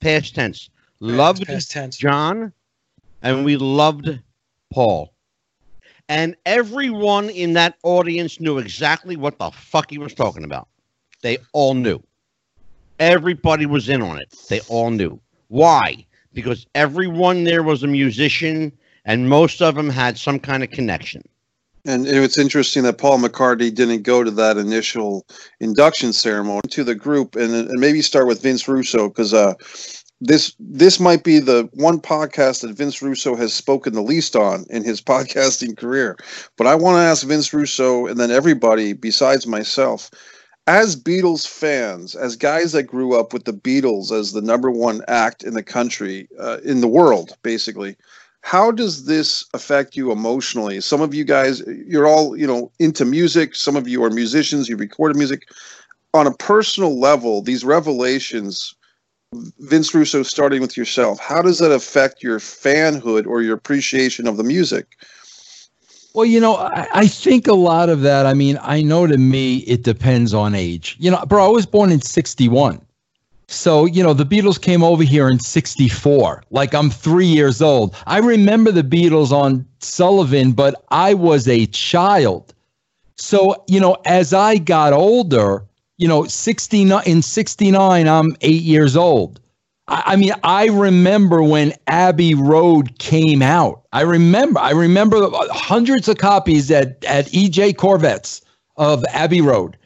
Past 0.00 0.34
tense. 0.34 0.70
Loved 0.98 1.46
Past 1.46 1.70
tense. 1.70 1.96
John 1.96 2.52
and 3.22 3.44
we 3.44 3.56
loved 3.56 4.18
Paul. 4.72 5.12
And 6.08 6.36
everyone 6.44 7.30
in 7.30 7.52
that 7.54 7.76
audience 7.82 8.40
knew 8.40 8.58
exactly 8.58 9.16
what 9.16 9.38
the 9.38 9.50
fuck 9.50 9.90
he 9.90 9.98
was 9.98 10.14
talking 10.14 10.44
about. 10.44 10.68
They 11.22 11.38
all 11.52 11.74
knew. 11.74 12.02
Everybody 12.98 13.66
was 13.66 13.88
in 13.88 14.02
on 14.02 14.18
it. 14.18 14.34
They 14.48 14.60
all 14.68 14.90
knew. 14.90 15.20
Why? 15.48 16.06
Because 16.34 16.66
everyone 16.74 17.44
there 17.44 17.62
was 17.62 17.82
a 17.82 17.86
musician 17.86 18.72
and 19.04 19.28
most 19.28 19.60
of 19.62 19.74
them 19.74 19.90
had 19.90 20.18
some 20.18 20.38
kind 20.38 20.62
of 20.62 20.70
connection. 20.70 21.22
And 21.84 22.06
it's 22.06 22.38
interesting 22.38 22.84
that 22.84 22.98
Paul 22.98 23.18
McCartney 23.18 23.74
didn't 23.74 24.02
go 24.02 24.22
to 24.22 24.30
that 24.30 24.56
initial 24.56 25.26
induction 25.58 26.12
ceremony 26.12 26.60
to 26.70 26.84
the 26.84 26.94
group, 26.94 27.34
and, 27.34 27.52
and 27.52 27.80
maybe 27.80 28.02
start 28.02 28.28
with 28.28 28.40
Vince 28.40 28.68
Russo 28.68 29.08
because 29.08 29.34
uh, 29.34 29.54
this 30.22 30.54
this 30.58 31.00
might 31.00 31.24
be 31.24 31.38
the 31.40 31.68
one 31.72 32.00
podcast 32.00 32.62
that 32.62 32.76
Vince 32.76 33.02
Russo 33.02 33.34
has 33.34 33.52
spoken 33.52 33.92
the 33.92 34.02
least 34.02 34.36
on 34.36 34.64
in 34.70 34.84
his 34.84 35.00
podcasting 35.12 35.76
career. 35.76 36.16
But 36.56 36.66
I 36.66 36.74
want 36.74 36.96
to 36.96 37.00
ask 37.00 37.26
Vince 37.26 37.52
Russo 37.52 38.06
and 38.06 38.18
then 38.18 38.30
everybody 38.30 38.92
besides 38.92 39.46
myself, 39.46 40.10
as 40.66 40.94
Beatles 40.94 41.46
fans, 41.46 42.14
as 42.14 42.36
guys 42.36 42.72
that 42.72 42.84
grew 42.84 43.18
up 43.18 43.32
with 43.32 43.44
the 43.44 43.52
Beatles 43.52 44.12
as 44.12 44.32
the 44.32 44.42
number 44.42 44.70
one 44.70 45.02
act 45.08 45.42
in 45.42 45.54
the 45.54 45.62
country, 45.62 46.28
uh, 46.38 46.58
in 46.64 46.80
the 46.80 46.88
world, 46.88 47.36
basically 47.42 47.96
how 48.42 48.72
does 48.72 49.04
this 49.04 49.44
affect 49.54 49.96
you 49.96 50.10
emotionally? 50.10 50.80
Some 50.80 51.00
of 51.00 51.14
you 51.14 51.24
guys 51.24 51.62
you're 51.86 52.06
all 52.06 52.36
you 52.36 52.46
know 52.46 52.70
into 52.78 53.04
music. 53.04 53.54
Some 53.54 53.76
of 53.76 53.88
you 53.88 54.04
are 54.04 54.10
musicians. 54.10 54.68
You 54.68 54.76
recorded 54.76 55.16
music. 55.16 55.48
On 56.14 56.26
a 56.26 56.34
personal 56.34 57.00
level 57.00 57.40
these 57.42 57.64
revelations 57.64 58.74
vince 59.58 59.94
russo 59.94 60.22
starting 60.22 60.60
with 60.60 60.76
yourself 60.76 61.18
how 61.18 61.40
does 61.42 61.58
that 61.58 61.72
affect 61.72 62.22
your 62.22 62.38
fanhood 62.38 63.26
or 63.26 63.42
your 63.42 63.54
appreciation 63.54 64.26
of 64.26 64.36
the 64.36 64.44
music 64.44 64.96
Well, 66.14 66.26
you 66.26 66.40
know, 66.40 66.56
I, 66.56 66.86
I 66.92 67.06
think 67.08 67.46
a 67.48 67.54
lot 67.54 67.88
of 67.88 68.02
that. 68.02 68.26
I 68.26 68.34
mean, 68.34 68.58
I 68.60 68.82
know 68.82 69.06
to 69.06 69.16
me 69.16 69.58
it 69.60 69.82
depends 69.82 70.34
on 70.34 70.54
age. 70.54 70.96
You 70.98 71.10
know, 71.10 71.24
bro, 71.26 71.42
I 71.46 71.48
was 71.48 71.64
born 71.64 71.90
in 71.90 72.02
'61, 72.02 72.84
so 73.48 73.86
you 73.86 74.02
know 74.02 74.12
the 74.12 74.26
Beatles 74.26 74.60
came 74.60 74.82
over 74.84 75.02
here 75.02 75.28
in 75.30 75.40
'64. 75.40 76.44
Like 76.50 76.74
I'm 76.74 76.90
three 76.90 77.26
years 77.26 77.62
old. 77.62 77.96
I 78.06 78.18
remember 78.18 78.70
the 78.72 78.82
Beatles 78.82 79.32
on 79.32 79.66
Sullivan, 79.80 80.52
but 80.52 80.84
I 80.90 81.14
was 81.14 81.48
a 81.48 81.64
child. 81.66 82.52
So 83.16 83.64
you 83.66 83.80
know, 83.80 83.96
as 84.04 84.34
I 84.34 84.58
got 84.58 84.92
older, 84.92 85.64
you 86.02 86.08
know, 86.08 86.24
69 86.24 87.00
in 87.06 87.22
'69, 87.22 88.08
I'm 88.08 88.36
eight 88.40 88.62
years 88.62 88.96
old. 88.96 89.38
I, 89.86 90.02
I 90.06 90.16
mean, 90.16 90.32
I 90.42 90.66
remember 90.66 91.44
when 91.44 91.72
Abbey 91.86 92.34
Road 92.34 92.98
came 92.98 93.40
out. 93.40 93.84
I 93.92 94.00
remember, 94.00 94.58
I 94.58 94.72
remember 94.72 95.18
uh, 95.18 95.52
hundreds 95.52 96.08
of 96.08 96.18
copies 96.18 96.72
at 96.72 97.04
at 97.04 97.26
EJ 97.26 97.74
Korvettes 97.74 98.42
of 98.76 99.04
Abbey 99.10 99.40
Road. 99.40 99.76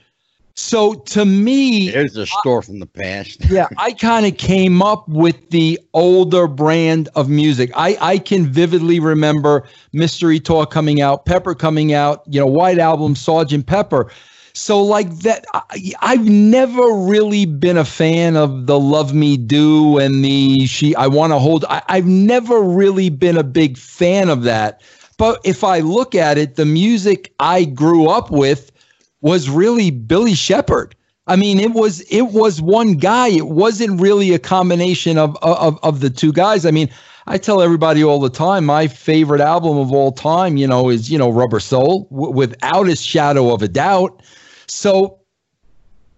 So 0.58 0.94
to 0.94 1.26
me, 1.26 1.90
There's 1.90 2.16
a 2.16 2.24
store 2.24 2.62
from 2.62 2.78
the 2.78 2.86
past. 2.86 3.44
yeah, 3.50 3.68
I 3.76 3.92
kind 3.92 4.24
of 4.24 4.38
came 4.38 4.80
up 4.80 5.06
with 5.06 5.50
the 5.50 5.78
older 5.92 6.46
brand 6.46 7.10
of 7.14 7.28
music. 7.28 7.70
I, 7.76 7.98
I 8.00 8.16
can 8.16 8.46
vividly 8.46 8.98
remember 9.00 9.68
Mystery 9.92 10.40
Tour 10.40 10.64
coming 10.64 11.02
out, 11.02 11.26
Pepper 11.26 11.54
coming 11.54 11.92
out, 11.92 12.22
you 12.26 12.40
know, 12.40 12.46
White 12.46 12.78
Album, 12.78 13.14
Sergeant 13.14 13.66
Pepper. 13.66 14.10
So 14.56 14.82
like 14.82 15.18
that, 15.18 15.44
I, 15.52 15.92
I've 16.00 16.26
never 16.26 16.90
really 16.90 17.44
been 17.44 17.76
a 17.76 17.84
fan 17.84 18.36
of 18.36 18.66
the 18.66 18.80
Love 18.80 19.12
Me 19.12 19.36
Do 19.36 19.98
and 19.98 20.24
the 20.24 20.66
She 20.66 20.94
I 20.96 21.08
Want 21.08 21.32
to 21.34 21.38
Hold. 21.38 21.66
I, 21.68 21.82
I've 21.88 22.06
never 22.06 22.62
really 22.62 23.10
been 23.10 23.36
a 23.36 23.44
big 23.44 23.76
fan 23.76 24.30
of 24.30 24.44
that. 24.44 24.80
But 25.18 25.40
if 25.44 25.62
I 25.62 25.80
look 25.80 26.14
at 26.14 26.38
it, 26.38 26.56
the 26.56 26.64
music 26.64 27.34
I 27.38 27.64
grew 27.64 28.08
up 28.08 28.30
with 28.30 28.72
was 29.20 29.50
really 29.50 29.90
Billy 29.90 30.34
Shepard. 30.34 30.94
I 31.26 31.36
mean, 31.36 31.60
it 31.60 31.72
was 31.72 32.00
it 32.10 32.28
was 32.28 32.62
one 32.62 32.94
guy. 32.94 33.28
It 33.28 33.48
wasn't 33.48 34.00
really 34.00 34.32
a 34.32 34.38
combination 34.38 35.18
of 35.18 35.36
of 35.42 35.78
of 35.82 36.00
the 36.00 36.08
two 36.08 36.32
guys. 36.32 36.64
I 36.64 36.70
mean, 36.70 36.88
I 37.26 37.36
tell 37.36 37.60
everybody 37.60 38.02
all 38.02 38.20
the 38.20 38.30
time, 38.30 38.64
my 38.64 38.86
favorite 38.86 39.40
album 39.42 39.76
of 39.76 39.92
all 39.92 40.12
time, 40.12 40.56
you 40.56 40.66
know, 40.66 40.88
is 40.88 41.10
you 41.10 41.18
know 41.18 41.28
Rubber 41.30 41.60
Soul, 41.60 42.08
w- 42.10 42.32
without 42.32 42.88
a 42.88 42.96
shadow 42.96 43.52
of 43.52 43.60
a 43.62 43.68
doubt. 43.68 44.22
So, 44.68 45.20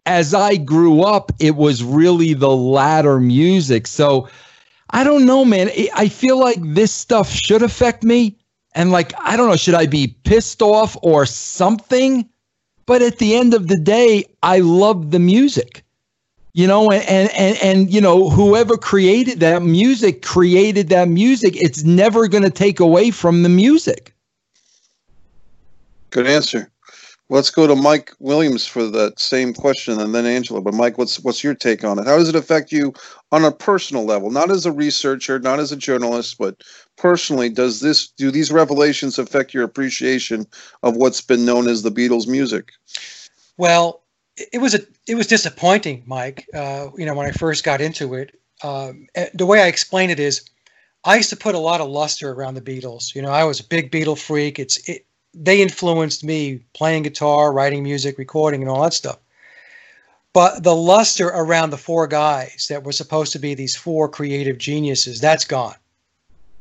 as 0.07 0.35
I 0.35 0.57
grew 0.57 1.03
up, 1.03 1.33
it 1.41 1.57
was 1.57 1.83
really 1.83 2.35
the 2.35 2.51
latter 2.51 3.21
music. 3.21 3.87
So, 3.87 4.29
I 4.91 5.05
don't 5.05 5.27
know, 5.27 5.45
man. 5.45 5.71
I- 5.95 6.09
feel 6.09 6.39
like 6.39 6.59
this 6.63 6.93
stuff 6.93 7.31
should 7.31 7.63
affect 7.63 8.03
me, 8.05 8.37
and 8.75 8.91
like 8.91 9.13
I 9.19 9.37
don't 9.37 9.49
know, 9.49 9.57
should 9.57 9.75
I 9.75 9.87
be 9.87 10.09
pissed 10.25 10.63
off 10.63 10.97
or 11.03 11.27
something? 11.27 12.29
But 12.87 13.03
at 13.03 13.19
the 13.19 13.37
end 13.37 13.55
of 13.55 13.69
the 13.69 13.79
day, 13.79 14.25
I 14.43 14.59
love 14.61 15.11
the 15.11 15.19
music. 15.19 15.85
You 16.55 16.67
know, 16.67 16.91
and, 16.91 17.05
and 17.09 17.31
and 17.33 17.59
and 17.63 17.93
you 17.93 18.01
know, 18.01 18.29
whoever 18.31 18.77
created 18.77 19.41
that 19.41 19.63
music 19.63 20.23
created 20.23 20.89
that 20.89 21.09
music. 21.09 21.55
It's 21.57 21.85
never 21.85 22.29
going 22.29 22.45
to 22.45 22.51
take 22.51 22.81
away 22.81 23.11
from 23.11 23.43
the 23.43 23.49
music. 23.49 24.15
good 26.11 26.27
answer 26.27 26.71
let's 27.29 27.51
go 27.51 27.67
to 27.67 27.75
mike 27.75 28.13
williams 28.19 28.67
for 28.67 28.87
that 28.87 29.19
same 29.19 29.53
question 29.53 30.01
and 30.01 30.15
then 30.15 30.27
angelo 30.27 30.61
but 30.61 30.75
mike 30.75 30.99
what's 30.99 31.21
what's 31.21 31.45
your 31.45 31.55
take 31.55 31.85
on 31.85 31.99
it 31.99 32.07
how 32.07 32.17
does 32.17 32.29
it 32.29 32.35
affect 32.35 32.73
you 32.73 32.93
on 33.33 33.45
a 33.45 33.53
personal 33.53 34.05
level 34.05 34.31
not 34.31 34.51
as 34.51 34.67
a 34.67 34.73
researcher 34.73 35.39
not 35.39 35.61
as 35.61 35.73
a 35.73 35.77
journalist 35.77 36.37
but 36.39 36.63
personally 36.97 37.49
does 37.49 37.81
this 37.81 38.09
do 38.09 38.31
these 38.31 38.51
revelations 38.51 39.19
affect 39.19 39.53
your 39.53 39.65
appreciation 39.65 40.47
of 40.83 40.97
what's 40.97 41.21
been 41.21 41.45
known 41.45 41.69
as 41.69 41.83
the 41.83 41.91
beatles 41.91 42.27
music 42.27 42.73
Well, 43.59 44.03
it 44.37 44.61
was 44.61 44.75
a 44.75 44.81
it 45.07 45.17
was 45.17 45.27
disappointing, 45.27 46.05
Mike. 46.07 46.47
Uh, 46.55 46.89
you 46.97 47.05
know, 47.05 47.15
when 47.15 47.27
I 47.27 47.33
first 47.33 47.65
got 47.65 47.81
into 47.81 48.15
it, 48.15 48.41
um, 48.63 49.07
the 49.35 49.47
way 49.47 49.61
I 49.61 49.67
explain 49.67 50.11
it 50.11 50.21
is, 50.21 50.49
I 51.05 51.17
used 51.17 51.31
to 51.31 51.37
put 51.37 51.55
a 51.55 51.59
lot 51.59 51.81
of 51.81 51.89
luster 51.89 52.31
around 52.31 52.55
the 52.55 52.61
Beatles. 52.61 53.15
You 53.15 53.23
know, 53.23 53.31
I 53.31 53.45
was 53.45 53.61
a 53.61 53.65
big 53.65 53.91
Beatle 53.91 54.19
freak. 54.19 54.59
It's 54.59 54.89
it, 54.89 55.05
they 55.41 55.63
influenced 55.63 56.25
me 56.25 56.61
playing 56.75 57.05
guitar, 57.05 57.53
writing 57.53 57.83
music, 57.83 58.19
recording, 58.19 58.61
and 58.61 58.71
all 58.71 58.83
that 58.83 58.93
stuff. 58.93 59.19
But 60.33 60.63
the 60.63 60.75
luster 60.75 61.29
around 61.29 61.71
the 61.71 61.79
four 61.79 62.07
guys 62.07 62.67
that 62.69 62.85
were 62.85 62.93
supposed 62.93 63.33
to 63.33 63.39
be 63.39 63.55
these 63.55 63.77
four 63.77 64.09
creative 64.09 64.59
geniuses, 64.59 65.21
that's 65.21 65.45
gone. 65.45 65.77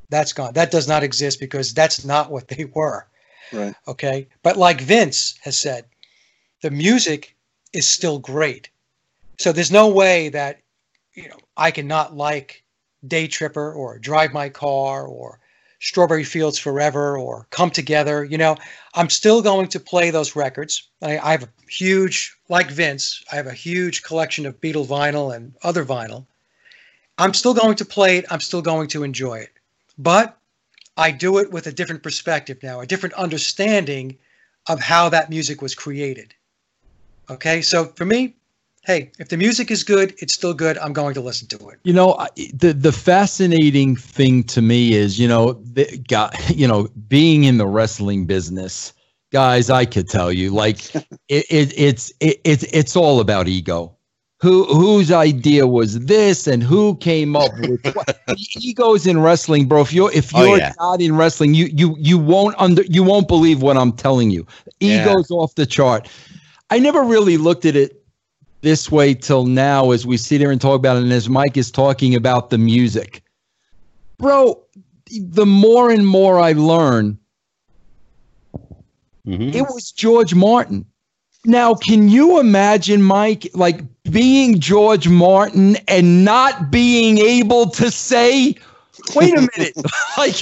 That's 0.09 0.31
gone. 0.31 0.53
That 0.53 0.71
does 0.71 0.87
not 0.87 1.03
exist 1.03 1.39
because 1.39 1.73
that's 1.73 2.05
not 2.05 2.31
what 2.31 2.47
they 2.47 2.65
were. 2.65 3.07
right 3.51 3.75
Okay. 3.87 4.27
But 4.43 4.57
like 4.57 4.79
Vince 4.79 5.37
has 5.41 5.57
said, 5.57 5.85
the 6.61 6.71
music 6.71 7.35
is 7.73 7.87
still 7.87 8.19
great. 8.19 8.69
So 9.39 9.51
there's 9.51 9.71
no 9.71 9.89
way 9.89 10.29
that, 10.29 10.61
you 11.13 11.27
know, 11.29 11.37
I 11.55 11.71
cannot 11.71 12.15
like 12.15 12.63
Day 13.05 13.27
Tripper 13.27 13.73
or 13.73 13.99
Drive 13.99 14.33
My 14.33 14.49
Car 14.49 15.05
or 15.05 15.39
Strawberry 15.79 16.23
Fields 16.23 16.57
Forever 16.57 17.17
or 17.17 17.47
Come 17.49 17.69
Together. 17.69 18.23
You 18.23 18.37
know, 18.37 18.57
I'm 18.95 19.09
still 19.09 19.41
going 19.41 19.67
to 19.69 19.79
play 19.79 20.09
those 20.09 20.35
records. 20.35 20.89
I, 21.01 21.17
I 21.19 21.31
have 21.31 21.43
a 21.43 21.49
huge, 21.69 22.35
like 22.49 22.71
Vince, 22.71 23.23
I 23.31 23.35
have 23.35 23.47
a 23.47 23.53
huge 23.53 24.03
collection 24.03 24.45
of 24.45 24.59
Beatle 24.59 24.87
vinyl 24.87 25.35
and 25.35 25.53
other 25.63 25.85
vinyl. 25.85 26.25
I'm 27.17 27.33
still 27.33 27.53
going 27.53 27.75
to 27.75 27.85
play 27.85 28.17
it. 28.17 28.25
I'm 28.29 28.39
still 28.39 28.61
going 28.61 28.87
to 28.89 29.03
enjoy 29.03 29.39
it. 29.39 29.51
But 29.97 30.37
I 30.97 31.11
do 31.11 31.37
it 31.39 31.51
with 31.51 31.67
a 31.67 31.71
different 31.71 32.03
perspective 32.03 32.61
now, 32.61 32.79
a 32.79 32.87
different 32.87 33.15
understanding 33.15 34.17
of 34.67 34.79
how 34.79 35.09
that 35.09 35.29
music 35.29 35.61
was 35.61 35.75
created. 35.75 36.33
Okay, 37.29 37.61
so 37.61 37.85
for 37.85 38.05
me, 38.05 38.35
hey, 38.87 39.11
if 39.19 39.27
the 39.27 39.37
music 39.37 39.69
is 39.69 39.83
good, 39.83 40.15
it's 40.19 40.33
still 40.33 40.53
good. 40.53 40.77
I'm 40.79 40.93
going 40.93 41.13
to 41.13 41.21
listen 41.21 41.47
to 41.49 41.69
it. 41.69 41.79
You 41.83 41.93
know, 41.93 42.17
the 42.53 42.73
the 42.73 42.93
fascinating 42.93 43.95
thing 43.95 44.43
to 44.45 44.61
me 44.61 44.93
is, 44.93 45.19
you 45.19 45.27
know, 45.27 45.53
the 45.53 45.85
guy, 46.07 46.31
you 46.47 46.67
know, 46.67 46.87
being 47.07 47.43
in 47.43 47.57
the 47.57 47.67
wrestling 47.67 48.25
business, 48.25 48.93
guys, 49.31 49.69
I 49.69 49.85
could 49.85 50.09
tell 50.09 50.31
you, 50.31 50.49
like, 50.51 50.95
it, 50.95 51.45
it 51.49 51.73
it's 51.77 52.11
it, 52.21 52.39
it's 52.43 52.63
it's 52.63 52.95
all 52.95 53.19
about 53.19 53.47
ego. 53.47 53.93
Who 54.39 54.65
whose 54.65 55.11
idea 55.11 55.67
was 55.67 55.99
this, 56.05 56.47
and 56.47 56.63
who 56.63 56.95
came 56.97 57.35
up 57.35 57.51
with 57.59 57.83
what? 57.95 58.19
Egos 58.57 59.07
in 59.07 59.19
wrestling, 59.19 59.67
bro. 59.67 59.81
If 59.81 59.91
you're 59.93 60.11
if 60.13 60.33
Oh, 60.35 60.45
you're 60.45 60.59
yeah. 60.59 60.73
not 60.79 61.01
in 61.01 61.15
wrestling, 61.15 61.55
you 61.55 61.65
you 61.73 61.95
you 61.99 62.17
won't 62.19 62.55
under 62.59 62.83
you 62.83 63.03
won't 63.03 63.27
believe 63.27 63.63
what 63.63 63.77
I'm 63.77 63.91
telling 63.91 64.29
you. 64.29 64.45
Yeah. 64.79 65.01
Egos 65.01 65.31
off 65.31 65.55
the 65.55 65.65
chart. 65.65 66.07
I 66.69 66.77
never 66.79 67.03
really 67.03 67.37
looked 67.37 67.65
at 67.65 67.75
it 67.75 68.03
this 68.61 68.91
way 68.91 69.13
till 69.13 69.45
now 69.45 69.91
as 69.91 70.05
we 70.05 70.17
sit 70.17 70.41
here 70.41 70.51
and 70.51 70.59
talk 70.59 70.75
about 70.75 70.97
it 70.97 71.03
and 71.03 71.11
as 71.13 71.29
Mike 71.29 71.57
is 71.57 71.71
talking 71.71 72.15
about 72.15 72.49
the 72.49 72.57
music. 72.57 73.23
Bro, 74.17 74.61
the 75.19 75.45
more 75.45 75.91
and 75.91 76.07
more 76.07 76.39
I 76.39 76.53
learn, 76.53 77.17
Mhm. 79.27 79.53
it 79.53 79.63
was 79.63 79.91
George 79.91 80.33
Martin. 80.33 80.85
Now, 81.45 81.75
can 81.75 82.09
you 82.09 82.39
imagine, 82.39 83.03
Mike, 83.03 83.49
like 83.53 83.81
being 84.09 84.59
George 84.59 85.07
Martin 85.07 85.77
and 85.87 86.25
not 86.25 86.71
being 86.71 87.19
able 87.19 87.69
to 87.69 87.91
say, 87.91 88.55
wait 89.15 89.33
a 89.37 89.41
minute, 89.57 89.75
like, 90.17 90.35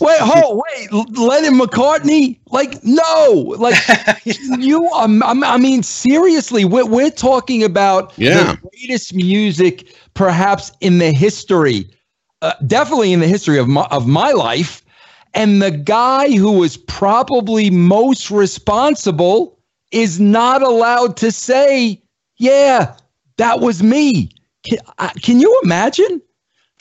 wait, 0.00 0.18
hold, 0.20 0.62
wait, 0.76 0.92
Lennon 1.18 1.58
McCartney? 1.58 2.38
Like, 2.50 2.82
no, 2.84 3.54
like, 3.58 3.76
you, 4.24 4.88
um, 4.90 5.22
I'm- 5.22 5.44
I 5.44 5.56
mean, 5.58 5.82
seriously, 5.82 6.64
we're, 6.64 6.86
we're 6.86 7.10
talking 7.10 7.62
about 7.64 8.12
Yeah. 8.18 8.54
the 8.54 8.68
greatest 8.70 9.14
music 9.14 9.92
perhaps 10.14 10.72
in 10.80 10.98
the 10.98 11.12
history, 11.12 11.88
uh, 12.42 12.54
definitely 12.66 13.12
in 13.12 13.20
the 13.20 13.28
history 13.28 13.58
of 13.58 13.68
my, 13.68 13.86
of 13.90 14.06
my 14.06 14.32
life. 14.32 14.82
And 15.34 15.62
the 15.62 15.70
guy 15.70 16.30
who 16.36 16.52
was 16.52 16.76
probably 16.76 17.70
most 17.70 18.30
responsible 18.30 19.58
is 19.92 20.18
not 20.20 20.62
allowed 20.62 21.16
to 21.18 21.30
say, 21.30 22.02
yeah, 22.38 22.96
that 23.36 23.60
was 23.60 23.82
me. 23.82 24.30
Can, 24.64 24.78
uh, 24.98 25.10
can 25.22 25.40
you 25.40 25.60
imagine? 25.64 26.20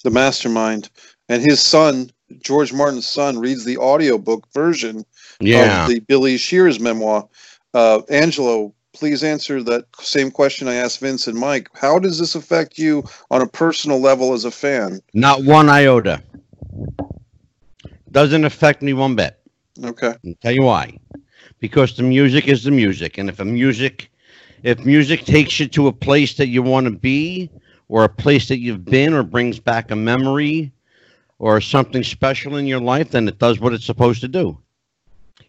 the 0.04 0.10
mastermind, 0.10 0.90
and 1.30 1.42
his 1.44 1.62
son, 1.62 2.12
George 2.42 2.74
Martin's 2.74 3.08
son, 3.08 3.40
reads 3.40 3.64
the 3.64 3.78
audiobook 3.78 4.52
version 4.54 5.06
Yeah. 5.40 5.84
of 5.84 5.90
the 5.90 6.00
Billy 6.02 6.38
Shears 6.38 6.80
memoir. 6.80 7.28
Uh, 7.74 8.02
Angelo, 8.10 8.74
please 8.94 9.24
answer 9.24 9.64
that 9.64 9.86
same 10.02 10.32
question 10.32 10.68
I 10.68 10.76
asked 10.76 11.00
Vince 11.00 11.28
and 11.28 11.38
Mike. 11.38 11.70
How 11.74 12.00
does 12.00 12.20
this 12.20 12.36
affect 12.36 12.78
you 12.78 13.04
on 13.32 13.42
a 13.42 13.48
personal 13.48 14.00
level 14.00 14.34
as 14.34 14.44
a 14.44 14.52
fan? 14.52 15.00
Not 15.14 15.44
one 15.44 15.70
iota. 15.70 16.22
Doesn't 18.12 18.44
affect 18.44 18.82
me 18.82 18.94
one 18.94 19.16
bit. 19.16 19.40
Okay. 19.84 20.14
I'll 20.26 20.34
tell 20.42 20.52
you 20.52 20.64
why. 20.64 21.00
Because 21.60 21.96
the 21.96 22.04
music 22.04 22.48
is 22.48 22.64
the 22.64 22.72
music, 22.72 23.18
and 23.18 23.30
if 23.30 23.40
a 23.40 23.46
music, 23.46 24.10
if 24.64 24.84
music 24.86 25.26
takes 25.26 25.60
you 25.60 25.68
to 25.68 25.88
a 25.88 25.94
place 25.94 26.36
that 26.38 26.48
you 26.48 26.64
want 26.64 26.86
to 26.86 26.92
be, 26.92 27.50
or 27.88 28.04
a 28.04 28.10
place 28.10 28.48
that 28.48 28.60
you've 28.60 28.86
been, 28.86 29.14
or 29.14 29.24
brings 29.24 29.60
back 29.60 29.92
a 29.92 29.96
memory, 29.96 30.72
or 31.40 31.60
something 31.60 32.04
special 32.04 32.58
in 32.58 32.68
your 32.68 32.80
life, 32.80 33.12
then 33.12 33.28
it 33.28 33.40
does 33.40 33.60
what 33.60 33.74
it's 33.74 33.86
supposed 33.86 34.22
to 34.22 34.28
do. 34.28 34.58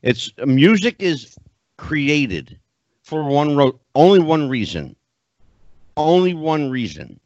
It's 0.03 0.31
music 0.47 0.97
is 0.99 1.37
created 1.77 2.59
for 3.03 3.25
one 3.25 3.57
ro- 3.57 3.81
only 3.95 4.21
one 4.21 4.49
reason, 4.49 4.97
only 5.97 6.33
one 6.33 6.71
reason, 6.71 7.21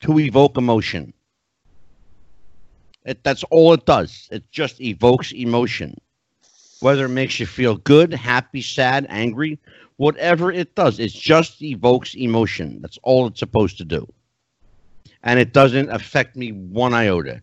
to 0.00 0.18
evoke 0.18 0.56
emotion. 0.56 1.12
It, 3.04 3.22
that's 3.22 3.44
all 3.44 3.72
it 3.72 3.86
does. 3.86 4.28
It 4.30 4.50
just 4.50 4.80
evokes 4.80 5.32
emotion 5.32 5.96
whether 6.80 7.04
it 7.04 7.10
makes 7.10 7.38
you 7.38 7.46
feel 7.46 7.76
good, 7.76 8.12
happy, 8.12 8.62
sad, 8.62 9.06
angry, 9.08 9.58
whatever 9.96 10.50
it 10.50 10.74
does, 10.74 10.98
it 10.98 11.12
just 11.12 11.62
evokes 11.62 12.14
emotion. 12.14 12.80
That's 12.80 12.98
all 13.02 13.26
it's 13.26 13.38
supposed 13.38 13.78
to 13.78 13.84
do. 13.84 14.06
And 15.22 15.38
it 15.38 15.52
doesn't 15.52 15.90
affect 15.90 16.36
me 16.36 16.52
one 16.52 16.94
iota. 16.94 17.42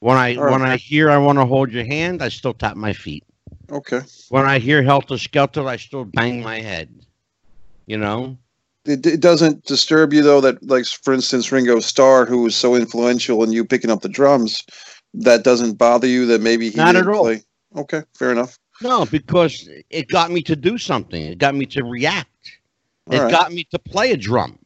When 0.00 0.16
I 0.16 0.36
All 0.36 0.44
right. 0.44 0.52
when 0.52 0.62
I 0.62 0.76
hear 0.76 1.10
I 1.10 1.18
want 1.18 1.38
to 1.38 1.46
hold 1.46 1.72
your 1.72 1.84
hand, 1.84 2.22
I 2.22 2.28
still 2.28 2.54
tap 2.54 2.76
my 2.76 2.92
feet. 2.92 3.24
Okay. 3.70 4.00
When 4.28 4.44
I 4.44 4.58
hear 4.58 4.82
Helter 4.82 5.18
Skelter, 5.18 5.66
I 5.66 5.76
still 5.76 6.04
bang 6.04 6.42
my 6.42 6.60
head. 6.60 6.88
You 7.86 7.98
know? 7.98 8.38
It, 8.84 9.04
it 9.06 9.20
doesn't 9.20 9.64
disturb 9.64 10.12
you 10.12 10.22
though 10.22 10.40
that, 10.40 10.62
like, 10.66 10.86
for 10.86 11.12
instance, 11.12 11.50
Ringo 11.50 11.80
Starr, 11.80 12.26
who 12.26 12.42
was 12.42 12.54
so 12.56 12.74
influential 12.74 13.42
in 13.42 13.52
you 13.52 13.64
picking 13.64 13.90
up 13.90 14.02
the 14.02 14.08
drums, 14.08 14.64
that 15.14 15.44
doesn't 15.44 15.74
bother 15.74 16.06
you 16.06 16.26
that 16.26 16.40
maybe 16.40 16.70
he 16.70 16.78
Not 16.78 16.96
at 16.96 17.08
all. 17.08 17.24
play. 17.24 17.42
Okay, 17.76 18.02
fair 18.14 18.30
enough. 18.30 18.58
No, 18.80 19.04
because 19.06 19.68
it 19.90 20.08
got 20.08 20.30
me 20.30 20.42
to 20.42 20.54
do 20.54 20.78
something. 20.78 21.20
It 21.20 21.38
got 21.38 21.54
me 21.54 21.66
to 21.66 21.82
react. 21.82 22.30
It 23.10 23.16
All 23.16 23.22
right. 23.22 23.30
got 23.30 23.52
me 23.52 23.64
to 23.72 23.78
play 23.78 24.12
a 24.12 24.16
drum. 24.16 24.58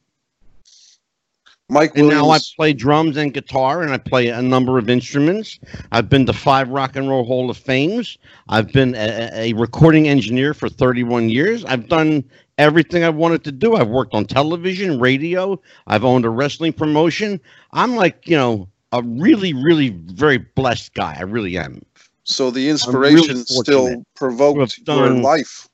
Mike 1.73 1.97
And 1.97 2.07
now 2.07 2.29
I 2.29 2.37
play 2.55 2.71
drums 2.71 3.17
and 3.17 3.33
guitar, 3.33 3.81
and 3.81 3.91
I 3.91 3.97
play 3.97 4.27
a 4.27 4.41
number 4.41 4.77
of 4.77 4.89
instruments. 4.89 5.59
I've 5.91 6.07
been 6.07 6.25
to 6.27 6.33
five 6.33 6.69
Rock 6.69 6.95
and 6.95 7.09
Roll 7.09 7.25
Hall 7.25 7.49
of 7.49 7.57
Fames. 7.57 8.19
I've 8.47 8.71
been 8.71 8.93
a, 8.93 9.29
a 9.33 9.53
recording 9.53 10.07
engineer 10.07 10.53
for 10.53 10.69
31 10.69 11.29
years. 11.29 11.65
I've 11.65 11.89
done 11.89 12.23
everything 12.59 13.03
I 13.03 13.09
wanted 13.09 13.43
to 13.45 13.51
do. 13.51 13.75
I've 13.75 13.89
worked 13.89 14.13
on 14.13 14.25
television, 14.25 14.99
radio. 14.99 15.59
I've 15.87 16.05
owned 16.05 16.25
a 16.25 16.29
wrestling 16.29 16.73
promotion. 16.73 17.41
I'm 17.71 17.95
like, 17.95 18.27
you 18.27 18.37
know, 18.37 18.69
a 18.91 19.01
really, 19.01 19.53
really 19.53 19.89
very 19.89 20.37
blessed 20.37 20.93
guy. 20.93 21.15
I 21.17 21.23
really 21.23 21.57
am. 21.57 21.81
so 22.23 22.51
the 22.51 22.59
really 22.59 22.71
inspiration 22.71 23.45
still 23.45 23.87
fortunate 23.87 24.07
provoked 24.15 24.79
have 24.87 24.97
your 24.97 25.09
life. 25.09 25.67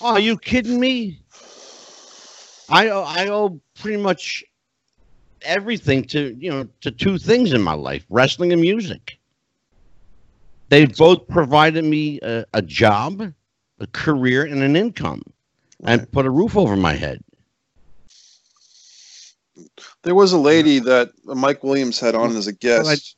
Oh, 0.00 0.12
are 0.12 0.20
you 0.20 0.38
kidding 0.38 0.78
me? 0.78 1.18
I 2.68 2.88
I 2.88 3.28
owe 3.28 3.60
pretty 3.74 3.96
much 3.96 4.44
everything 5.46 6.04
to 6.04 6.36
you 6.38 6.50
know 6.50 6.68
to 6.82 6.90
two 6.90 7.18
things 7.18 7.52
in 7.52 7.62
my 7.62 7.74
life: 7.74 8.04
wrestling 8.10 8.52
and 8.52 8.60
music. 8.60 9.18
They 10.68 10.86
both 10.86 11.28
provided 11.28 11.84
me 11.84 12.18
a, 12.22 12.44
a 12.52 12.62
job, 12.62 13.32
a 13.80 13.86
career, 13.88 14.44
and 14.44 14.62
an 14.62 14.76
income, 14.76 15.22
and 15.84 16.10
put 16.12 16.26
a 16.26 16.30
roof 16.30 16.56
over 16.56 16.76
my 16.76 16.94
head. 16.94 17.22
There 20.02 20.14
was 20.14 20.32
a 20.32 20.38
lady 20.38 20.78
that 20.80 21.12
Mike 21.24 21.62
Williams 21.62 22.00
had 22.00 22.14
on 22.14 22.36
as 22.36 22.46
a 22.46 22.52
guest. 22.52 23.16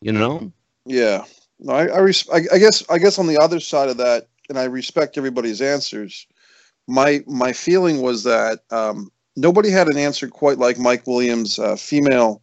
You 0.00 0.12
know, 0.12 0.52
Yeah, 0.84 1.24
no, 1.60 1.72
I 1.74 1.86
I, 1.86 1.98
res- 1.98 2.28
I 2.30 2.42
I 2.52 2.58
guess 2.58 2.82
I 2.90 2.98
guess 2.98 3.18
on 3.18 3.26
the 3.26 3.38
other 3.38 3.60
side 3.60 3.88
of 3.88 3.98
that, 3.98 4.28
and 4.48 4.58
I 4.58 4.64
respect 4.64 5.16
everybody's 5.16 5.60
answers. 5.60 6.26
My 6.88 7.22
my 7.26 7.52
feeling 7.52 8.02
was 8.02 8.24
that 8.24 8.60
um, 8.70 9.10
nobody 9.36 9.70
had 9.70 9.88
an 9.88 9.96
answer 9.96 10.28
quite 10.28 10.58
like 10.58 10.78
Mike 10.78 11.06
Williams, 11.06 11.58
uh, 11.58 11.76
female 11.76 12.42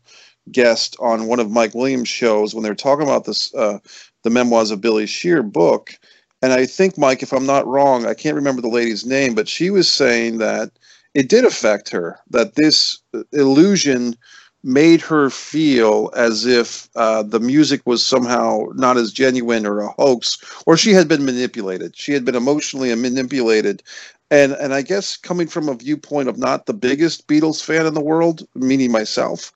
guest 0.52 0.96
on 1.00 1.28
one 1.28 1.40
of 1.40 1.52
Mike 1.52 1.76
Williams' 1.76 2.10
shows 2.10 2.54
when 2.54 2.64
they 2.64 2.70
were 2.70 2.76
talking 2.76 3.06
about 3.06 3.26
this, 3.26 3.54
uh, 3.56 3.80
the 4.24 4.30
memoirs 4.30 4.72
of 4.72 4.82
Billy 4.82 5.06
Shear 5.06 5.44
book. 5.44 5.98
And 6.42 6.54
I 6.54 6.66
think 6.66 6.98
Mike, 6.98 7.22
if 7.22 7.34
I'm 7.34 7.46
not 7.46 7.68
wrong, 7.68 8.06
I 8.06 8.14
can't 8.14 8.36
remember 8.36 8.62
the 8.62 8.70
lady's 8.70 9.06
name, 9.06 9.36
but 9.36 9.48
she 9.48 9.70
was 9.70 9.90
saying 9.90 10.38
that 10.38 10.72
it 11.14 11.30
did 11.30 11.44
affect 11.46 11.90
her. 11.90 12.20
That 12.30 12.56
this 12.56 13.00
uh, 13.14 13.24
illusion 13.34 14.16
made 14.64 15.02
her 15.02 15.30
feel 15.30 16.12
as 16.16 16.46
if 16.46 16.90
uh, 16.96 17.24
the 17.24 17.40
music 17.40 17.82
was 17.86 18.06
somehow 18.06 18.66
not 18.74 18.98
as 18.98 19.14
genuine 19.14 19.66
or 19.66 19.80
a 19.80 19.90
hoax, 19.94 20.38
or 20.66 20.76
she 20.76 20.92
had 20.92 21.08
been 21.08 21.24
manipulated. 21.26 21.96
She 21.96 22.12
had 22.14 22.26
been 22.26 22.36
emotionally 22.36 22.94
manipulated. 22.96 23.84
And, 24.32 24.54
and 24.54 24.74
I 24.74 24.82
guess 24.82 25.18
coming 25.18 25.48
from 25.48 25.70
a 25.70 25.76
viewpoint 25.76 26.30
of 26.30 26.38
not 26.38 26.66
the 26.66 26.74
biggest 26.74 27.28
Beatles 27.28 27.64
fan 27.64 27.86
in 27.86 27.94
the 27.94 28.02
world, 28.02 28.48
meaning 28.54 28.92
myself, 28.92 29.52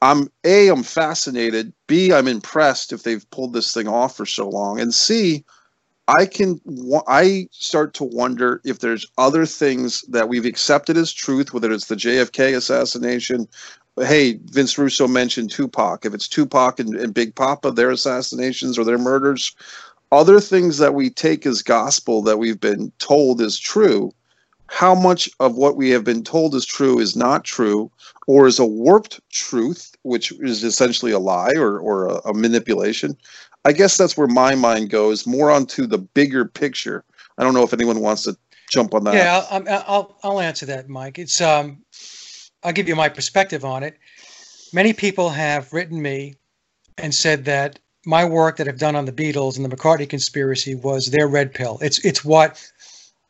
I'm 0.00 0.30
A, 0.44 0.68
I'm 0.68 0.82
fascinated. 0.82 1.72
B, 1.86 2.12
I'm 2.12 2.28
impressed 2.28 2.92
if 2.92 3.02
they've 3.02 3.28
pulled 3.30 3.52
this 3.52 3.72
thing 3.72 3.88
off 3.88 4.16
for 4.16 4.26
so 4.26 4.48
long. 4.48 4.78
And 4.78 4.94
C, 4.94 5.44
I 6.08 6.26
can 6.26 6.60
I 7.08 7.48
start 7.50 7.94
to 7.94 8.04
wonder 8.04 8.60
if 8.64 8.78
there's 8.78 9.06
other 9.18 9.44
things 9.44 10.02
that 10.02 10.28
we've 10.28 10.44
accepted 10.44 10.96
as 10.96 11.12
truth, 11.12 11.52
whether 11.52 11.72
it's 11.72 11.86
the 11.86 11.96
JFK 11.96 12.56
assassination. 12.56 13.48
Hey, 13.98 14.38
Vince 14.44 14.78
Russo 14.78 15.08
mentioned 15.08 15.50
Tupac. 15.50 16.04
If 16.04 16.14
it's 16.14 16.28
Tupac 16.28 16.78
and, 16.78 16.94
and 16.94 17.14
Big 17.14 17.34
Papa, 17.34 17.72
their 17.72 17.90
assassinations 17.90 18.78
or 18.78 18.84
their 18.84 18.98
murders, 18.98 19.56
other 20.12 20.40
things 20.40 20.78
that 20.78 20.94
we 20.94 21.10
take 21.10 21.46
as 21.46 21.62
gospel 21.62 22.22
that 22.22 22.38
we've 22.38 22.60
been 22.60 22.92
told 22.98 23.40
is 23.40 23.58
true. 23.58 24.12
How 24.68 24.94
much 24.94 25.28
of 25.38 25.54
what 25.56 25.76
we 25.76 25.90
have 25.90 26.04
been 26.04 26.24
told 26.24 26.54
is 26.54 26.66
true 26.66 26.98
is 26.98 27.14
not 27.16 27.44
true, 27.44 27.90
or 28.26 28.46
is 28.46 28.58
a 28.58 28.66
warped 28.66 29.20
truth, 29.30 29.94
which 30.02 30.32
is 30.40 30.64
essentially 30.64 31.12
a 31.12 31.18
lie 31.20 31.52
or, 31.54 31.78
or 31.78 32.08
a, 32.08 32.14
a 32.30 32.34
manipulation? 32.34 33.16
I 33.64 33.72
guess 33.72 33.96
that's 33.96 34.16
where 34.16 34.26
my 34.26 34.54
mind 34.54 34.90
goes 34.90 35.26
more 35.26 35.50
onto 35.50 35.86
the 35.86 35.98
bigger 35.98 36.44
picture. 36.44 37.04
I 37.38 37.44
don't 37.44 37.54
know 37.54 37.62
if 37.62 37.72
anyone 37.72 38.00
wants 38.00 38.24
to 38.24 38.36
jump 38.70 38.94
on 38.94 39.04
that. 39.04 39.14
Yeah, 39.14 39.44
I'll, 39.50 39.68
I'll- 39.86 40.18
I'll 40.24 40.40
answer 40.40 40.66
that, 40.66 40.88
Mike. 40.88 41.18
It's 41.18 41.40
um, 41.40 41.82
I'll 42.64 42.72
give 42.72 42.88
you 42.88 42.96
my 42.96 43.08
perspective 43.08 43.64
on 43.64 43.82
it. 43.84 43.98
Many 44.72 44.92
people 44.92 45.30
have 45.30 45.72
written 45.72 46.00
me 46.02 46.34
and 46.98 47.14
said 47.14 47.44
that 47.44 47.78
my 48.06 48.24
work 48.24 48.56
that 48.56 48.68
I've 48.68 48.78
done 48.78 48.94
on 48.94 49.04
the 49.04 49.12
Beatles 49.12 49.56
and 49.56 49.64
the 49.64 49.76
McCartney 49.76 50.08
conspiracy 50.08 50.76
was 50.76 51.10
their 51.10 51.26
red 51.26 51.52
pill. 51.52 51.78
It's 51.82 51.98
it's 52.04 52.24
what 52.24 52.64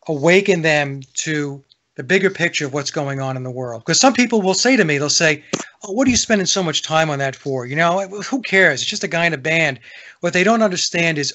awakened 0.07 0.65
them 0.65 1.01
to 1.15 1.65
the 1.97 2.05
bigger 2.05 2.28
picture 2.28 2.66
of 2.66 2.74
what's 2.74 2.90
going 2.90 3.19
on 3.19 3.39
in 3.39 3.43
the 3.43 3.51
world. 3.51 3.81
Because 3.81 3.98
some 3.98 4.12
people 4.12 4.43
will 4.43 4.55
say 4.55 4.77
to 4.77 4.85
me, 4.85 4.98
they'll 4.98 5.09
say, 5.09 5.43
"Oh, 5.82 5.93
what 5.93 6.07
are 6.07 6.11
you 6.11 6.16
spending 6.16 6.47
so 6.47 6.62
much 6.62 6.82
time 6.82 7.09
on 7.09 7.19
that 7.20 7.35
for? 7.35 7.65
You 7.65 7.74
know, 7.74 8.07
who 8.07 8.43
cares? 8.43 8.82
It's 8.82 8.90
just 8.90 9.03
a 9.03 9.09
guy 9.09 9.24
in 9.24 9.32
a 9.32 9.39
band." 9.39 9.81
What 10.20 10.35
they 10.35 10.44
don't 10.44 10.62
understand 10.62 11.16
is 11.16 11.35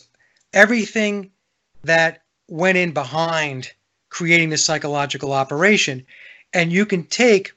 everything 0.53 1.31
that 1.84 2.22
went 2.47 2.77
in 2.77 2.91
behind 2.91 3.72
creating 4.09 4.49
this 4.49 4.63
psychological 4.63 5.34
operation. 5.34 6.05
And 6.53 6.72
you 6.72 6.85
can 6.85 7.05
take 7.05 7.53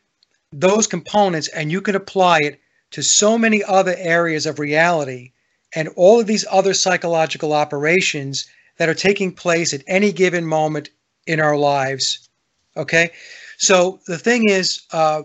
those 0.50 0.86
components 0.86 1.48
and 1.48 1.70
you 1.70 1.82
can 1.82 1.96
apply 1.96 2.38
it 2.38 2.60
to 2.92 3.02
so 3.02 3.36
many 3.36 3.62
other 3.64 3.94
areas 3.98 4.46
of 4.46 4.58
reality 4.58 5.32
and 5.74 5.88
all 5.96 6.20
of 6.20 6.26
these 6.26 6.44
other 6.50 6.74
psychological 6.74 7.52
operations 7.52 8.46
that 8.78 8.88
are 8.88 8.94
taking 8.94 9.32
place 9.32 9.72
at 9.72 9.82
any 9.86 10.12
given 10.12 10.46
moment 10.46 10.90
in 11.26 11.40
our 11.40 11.56
lives. 11.56 12.28
Okay, 12.76 13.10
so 13.56 14.00
the 14.06 14.18
thing 14.18 14.48
is, 14.48 14.82
uh, 14.92 15.22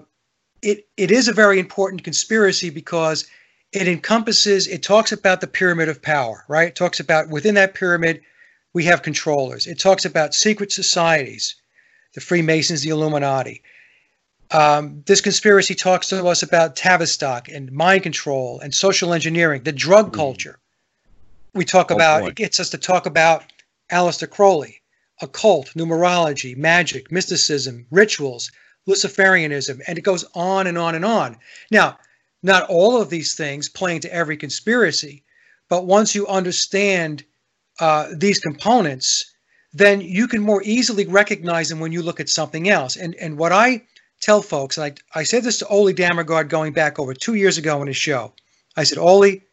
it 0.61 0.87
it 0.97 1.11
is 1.11 1.27
a 1.27 1.33
very 1.33 1.59
important 1.59 2.03
conspiracy 2.03 2.69
because 2.69 3.25
it 3.71 3.87
encompasses, 3.87 4.67
it 4.67 4.81
talks 4.81 5.11
about 5.11 5.41
the 5.41 5.47
pyramid 5.47 5.89
of 5.89 6.01
power, 6.01 6.43
right? 6.47 6.69
It 6.69 6.75
talks 6.75 6.99
about 6.99 7.29
within 7.29 7.55
that 7.55 7.75
pyramid, 7.75 8.21
we 8.73 8.83
have 8.85 9.03
controllers. 9.03 9.67
It 9.67 9.79
talks 9.79 10.05
about 10.05 10.33
secret 10.33 10.71
societies, 10.71 11.55
the 12.13 12.21
Freemasons, 12.21 12.81
the 12.81 12.89
Illuminati. 12.89 13.61
Um, 14.51 15.03
this 15.05 15.21
conspiracy 15.21 15.75
talks 15.75 16.09
to 16.09 16.25
us 16.25 16.41
about 16.41 16.75
Tavistock 16.75 17.49
and 17.49 17.71
mind 17.71 18.03
control 18.03 18.59
and 18.59 18.73
social 18.73 19.13
engineering, 19.13 19.63
the 19.63 19.71
drug 19.71 20.11
culture. 20.13 20.57
We 21.53 21.65
talk 21.65 21.91
Oh, 21.91 21.95
about, 21.95 22.21
boy. 22.21 22.27
it 22.29 22.35
gets 22.35 22.59
us 22.59 22.69
to 22.71 22.77
talk 22.77 23.05
about 23.05 23.43
Aleister 23.91 24.29
Crowley, 24.29 24.81
occult, 25.21 25.67
numerology, 25.75 26.55
magic, 26.57 27.11
mysticism, 27.11 27.85
rituals, 27.91 28.51
Luciferianism, 28.87 29.81
and 29.87 29.97
it 29.97 30.01
goes 30.01 30.25
on 30.33 30.65
and 30.65 30.77
on 30.77 30.95
and 30.95 31.05
on. 31.05 31.37
Now, 31.69 31.99
not 32.41 32.69
all 32.69 32.99
of 33.01 33.09
these 33.09 33.35
things 33.35 33.69
play 33.69 33.95
into 33.95 34.11
every 34.11 34.37
conspiracy, 34.37 35.23
but 35.69 35.85
once 35.85 36.15
you 36.15 36.25
understand 36.27 37.23
uh, 37.79 38.07
these 38.15 38.39
components, 38.39 39.31
then 39.73 40.01
you 40.01 40.27
can 40.27 40.41
more 40.41 40.63
easily 40.63 41.05
recognize 41.05 41.69
them 41.69 41.79
when 41.79 41.91
you 41.91 42.01
look 42.01 42.19
at 42.19 42.29
something 42.29 42.67
else. 42.69 42.95
And 42.95 43.13
and 43.15 43.37
what 43.37 43.51
I 43.51 43.83
tell 44.19 44.41
folks, 44.41 44.77
and 44.77 44.85
I, 45.15 45.19
I 45.19 45.23
said 45.23 45.43
this 45.43 45.59
to 45.59 45.67
Ole 45.67 45.93
Dammegard 45.93 46.49
going 46.49 46.73
back 46.73 46.99
over 46.99 47.13
two 47.13 47.35
years 47.35 47.57
ago 47.57 47.81
in 47.81 47.87
his 47.87 47.97
show. 47.97 48.33
I 48.75 48.83
said, 48.83 48.97
Oli, 48.97 49.43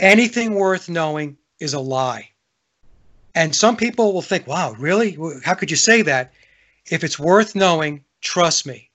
anything 0.00 0.54
worth 0.54 0.88
knowing 0.88 1.36
is 1.60 1.74
a 1.74 1.80
lie. 1.80 2.30
And 3.34 3.54
some 3.54 3.76
people 3.76 4.12
will 4.12 4.22
think, 4.22 4.46
wow, 4.46 4.74
really? 4.78 5.16
How 5.44 5.54
could 5.54 5.70
you 5.70 5.76
say 5.76 6.02
that? 6.02 6.32
If 6.90 7.04
it's 7.04 7.18
worth 7.18 7.54
knowing, 7.54 8.04
trust 8.20 8.66
me, 8.66 8.90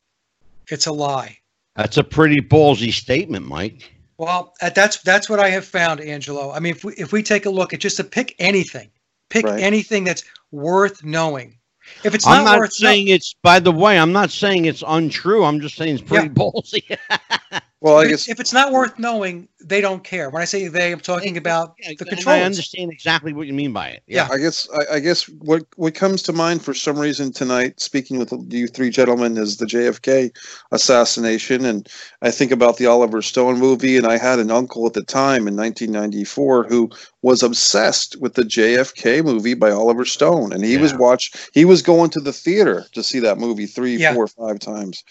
it's 0.69 0.87
a 0.87 0.91
lie. 0.91 1.37
That's 1.75 1.97
a 1.97 2.03
pretty 2.03 2.41
ballsy 2.41 2.91
statement, 2.91 3.45
Mike. 3.47 3.91
Well, 4.17 4.53
uh, 4.61 4.69
that's 4.69 4.97
that's 5.01 5.29
what 5.29 5.39
I 5.39 5.49
have 5.49 5.65
found, 5.65 5.99
Angelo. 5.99 6.51
I 6.51 6.59
mean, 6.59 6.71
if 6.71 6.83
we 6.83 6.93
if 6.93 7.11
we 7.11 7.23
take 7.23 7.45
a 7.45 7.49
look 7.49 7.73
at 7.73 7.79
just 7.79 7.97
to 7.97 8.03
pick 8.03 8.35
anything, 8.39 8.89
pick 9.29 9.45
Right. 9.45 9.61
anything 9.61 10.03
that's 10.03 10.23
worth 10.51 11.03
knowing. 11.03 11.57
If 12.03 12.15
it's 12.15 12.27
I'm 12.27 12.43
not, 12.45 12.71
saying 12.71 13.07
it's. 13.07 13.35
By 13.41 13.59
the 13.59 13.71
way, 13.71 13.97
I'm 13.97 14.11
not 14.11 14.31
saying 14.31 14.65
it's 14.65 14.83
untrue. 14.85 15.43
I'm 15.43 15.59
just 15.59 15.75
saying 15.75 15.95
it's 15.95 16.03
pretty 16.03 16.29
ballsy. 16.29 16.97
Well, 17.83 17.97
I 17.97 18.03
if, 18.03 18.09
guess 18.11 18.29
if 18.29 18.39
it's 18.39 18.53
not 18.53 18.71
worth 18.71 18.97
knowing, 18.97 19.49
they 19.61 19.81
don't 19.81 20.05
care. 20.05 20.29
When 20.29 20.41
I 20.41 20.45
say 20.45 20.69
they, 20.69 20.93
I'm 20.93 21.01
talking 21.01 21.35
about 21.35 21.75
Yeah, 21.77 21.89
the 21.99 22.05
control. 22.05 22.33
I 22.33 22.39
understand 22.39 22.93
exactly 22.93 23.33
what 23.33 23.45
you 23.45 23.51
mean 23.51 23.73
by 23.73 23.89
it. 23.89 24.03
Yeah. 24.07 24.29
I 24.31 24.37
guess 24.37 24.69
I, 24.73 24.95
I 24.95 24.99
guess 25.01 25.27
what 25.27 25.63
what 25.75 25.93
comes 25.93 26.21
to 26.23 26.31
mind 26.31 26.63
for 26.63 26.73
some 26.73 26.97
reason 26.97 27.33
tonight, 27.33 27.81
speaking 27.81 28.19
with 28.19 28.31
you 28.53 28.67
three 28.67 28.89
gentlemen, 28.89 29.37
is 29.37 29.57
the 29.57 29.65
JFK 29.65 30.33
assassination, 30.71 31.65
and 31.65 31.89
I 32.21 32.31
think 32.31 32.51
about 32.51 32.77
the 32.77 32.85
Oliver 32.85 33.21
Stone 33.21 33.59
movie. 33.59 33.97
And 33.97 34.07
I 34.07 34.17
had 34.17 34.39
an 34.39 34.49
uncle 34.49 34.87
at 34.87 34.93
the 34.93 35.03
time 35.03 35.45
in 35.45 35.57
1994 35.57 36.63
who 36.69 36.89
was 37.21 37.43
obsessed 37.43 38.15
with 38.21 38.35
the 38.35 38.43
JFK 38.43 39.25
movie 39.25 39.55
by 39.55 39.71
Oliver 39.71 40.05
Stone, 40.05 40.53
and 40.53 40.63
he 40.63 40.77
was 40.77 40.93
Yeah. 40.93 40.99
watch 40.99 41.33
he 41.53 41.65
was 41.65 41.81
going 41.81 42.11
to 42.11 42.21
the 42.21 42.31
theater 42.31 42.85
to 42.93 43.03
see 43.03 43.19
that 43.19 43.39
movie 43.39 43.65
three, 43.65 43.97
Yeah. 43.97 44.13
four, 44.13 44.27
five 44.27 44.59
times, 44.59 45.03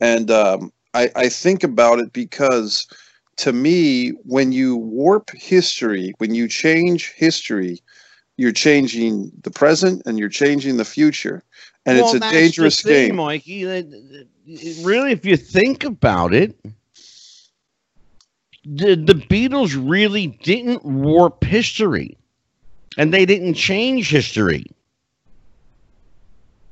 and 0.00 0.30
um, 0.30 0.72
I 0.94 1.10
I 1.16 1.28
think 1.28 1.64
about 1.64 1.98
it 1.98 2.12
because 2.12 2.86
to 3.36 3.52
me, 3.52 4.10
when 4.24 4.52
you 4.52 4.76
warp 4.76 5.30
history, 5.30 6.14
when 6.18 6.34
you 6.34 6.48
change 6.48 7.12
history, 7.16 7.80
you're 8.36 8.52
changing 8.52 9.32
the 9.42 9.50
present 9.50 10.02
and 10.06 10.18
you're 10.18 10.28
changing 10.28 10.76
the 10.76 10.84
future. 10.84 11.42
And 11.86 11.98
Well, 11.98 12.14
it's 12.14 12.24
a 12.24 12.32
dangerous 12.32 12.82
thing, 12.82 13.08
game. 13.08 13.16
Mikey. 13.16 13.64
Really, 13.64 15.12
if 15.12 15.26
you 15.26 15.36
think 15.36 15.84
about 15.84 16.32
it, 16.32 16.56
the 18.64 18.94
the 18.94 19.14
Beatles 19.14 19.76
really 19.76 20.28
didn't 20.28 20.84
warp 20.84 21.44
history, 21.44 22.16
and 22.96 23.12
they 23.12 23.26
didn't 23.26 23.54
change 23.54 24.10
history. 24.10 24.64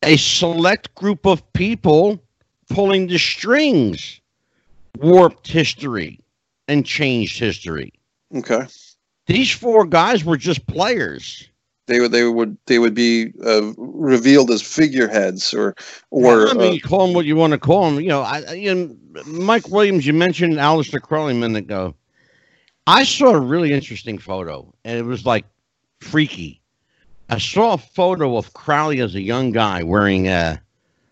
A 0.04 0.16
select 0.16 0.94
group 0.94 1.26
of 1.26 1.52
people 1.52 2.22
pulling 2.72 3.06
the 3.06 3.18
strings 3.18 4.20
warped 4.98 5.46
history 5.48 6.18
and 6.68 6.84
changed 6.86 7.38
history. 7.38 7.92
Okay. 8.34 8.66
These 9.26 9.50
four 9.50 9.84
guys 9.84 10.24
were 10.24 10.36
just 10.36 10.66
players. 10.66 11.48
They 11.86 12.00
would 12.00 12.12
they 12.12 12.24
would 12.24 12.56
they 12.66 12.78
would 12.78 12.94
be 12.94 13.32
uh, 13.44 13.72
revealed 13.76 14.50
as 14.50 14.62
figureheads 14.62 15.52
or 15.52 15.74
or 16.10 16.48
I 16.48 16.54
mean, 16.54 16.70
uh, 16.70 16.74
you 16.74 16.80
call 16.80 17.06
them 17.06 17.14
what 17.14 17.24
you 17.26 17.34
want 17.36 17.52
to 17.52 17.58
call 17.58 17.90
them. 17.90 18.00
You 18.00 18.08
know, 18.08 18.22
I, 18.22 18.42
I- 18.48 18.52
you 18.54 18.74
know, 18.74 18.96
Mike 19.26 19.68
Williams. 19.68 20.06
You 20.06 20.12
mentioned 20.12 20.54
Aleister 20.54 21.00
Crowley 21.00 21.32
a 21.32 21.36
minute 21.36 21.64
ago. 21.64 21.94
I 22.86 23.04
saw 23.04 23.30
a 23.30 23.40
really 23.40 23.72
interesting 23.72 24.18
photo, 24.18 24.72
and 24.84 24.98
it 24.98 25.04
was 25.04 25.26
like 25.26 25.44
freaky. 26.00 26.60
I 27.28 27.38
saw 27.38 27.74
a 27.74 27.78
photo 27.78 28.36
of 28.36 28.52
Crowley 28.54 29.00
as 29.00 29.14
a 29.14 29.20
young 29.20 29.52
guy 29.52 29.82
wearing 29.82 30.28
a 30.28 30.60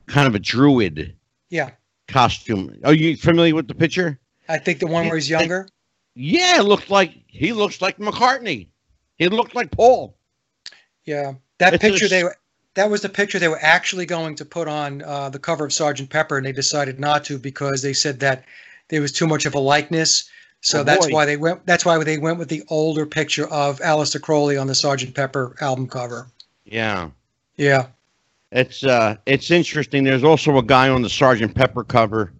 kind 0.06 0.26
of 0.28 0.34
a 0.34 0.40
druid 0.40 1.14
Yeah, 1.50 1.70
costume. 2.08 2.76
Are 2.84 2.94
you 2.94 3.16
familiar 3.16 3.54
with 3.54 3.68
the 3.68 3.74
picture? 3.74 4.18
I 4.48 4.58
think 4.58 4.78
the 4.78 4.86
one 4.86 5.06
where 5.06 5.16
he's 5.16 5.28
younger. 5.30 5.68
Yeah, 6.14 6.60
looked 6.64 6.90
like 6.90 7.12
he 7.26 7.52
looks 7.52 7.80
like 7.80 7.98
McCartney. 7.98 8.68
He 9.16 9.28
looked 9.28 9.54
like 9.54 9.70
Paul. 9.70 10.16
Yeah, 11.04 11.34
that 11.58 11.74
It's 11.74 11.82
picture 11.82 12.06
s- 12.06 12.10
they. 12.10 12.24
That 12.74 12.88
was 12.90 13.02
the 13.02 13.08
picture 13.08 13.38
they 13.38 13.48
were 13.48 13.58
actually 13.60 14.06
going 14.06 14.36
to 14.36 14.44
put 14.44 14.68
on 14.68 15.02
uh, 15.02 15.28
the 15.28 15.40
cover 15.40 15.64
of 15.64 15.72
Sergeant 15.72 16.08
Pepper, 16.08 16.36
and 16.36 16.46
they 16.46 16.52
decided 16.52 17.00
not 17.00 17.24
to 17.24 17.36
because 17.38 17.82
they 17.82 17.92
said 17.92 18.20
that 18.20 18.44
there 18.88 19.00
was 19.00 19.12
too 19.12 19.26
much 19.26 19.44
of 19.44 19.54
a 19.54 19.58
likeness. 19.58 20.28
So 20.60 20.80
Oh, 20.80 20.84
that's 20.84 21.08
why 21.08 21.24
they 21.26 21.36
went. 21.36 21.66
That's 21.66 21.84
why 21.84 22.02
they 22.04 22.18
went 22.18 22.38
with 22.38 22.48
the 22.48 22.62
older 22.68 23.06
picture 23.06 23.48
of 23.48 23.80
Aleister 23.80 24.20
Crowley 24.20 24.56
on 24.56 24.66
the 24.68 24.74
Sergeant 24.74 25.14
Pepper 25.14 25.56
album 25.60 25.88
cover. 25.88 26.28
Yeah. 26.64 27.10
Yeah, 27.56 27.88
It's 28.52 28.82
uh 28.84 29.16
it's 29.26 29.50
interesting. 29.50 30.04
There's 30.04 30.24
also 30.24 30.56
a 30.58 30.62
guy 30.62 30.88
on 30.88 31.02
the 31.02 31.08
Sergeant 31.08 31.54
Pepper 31.54 31.84
cover 31.84 32.32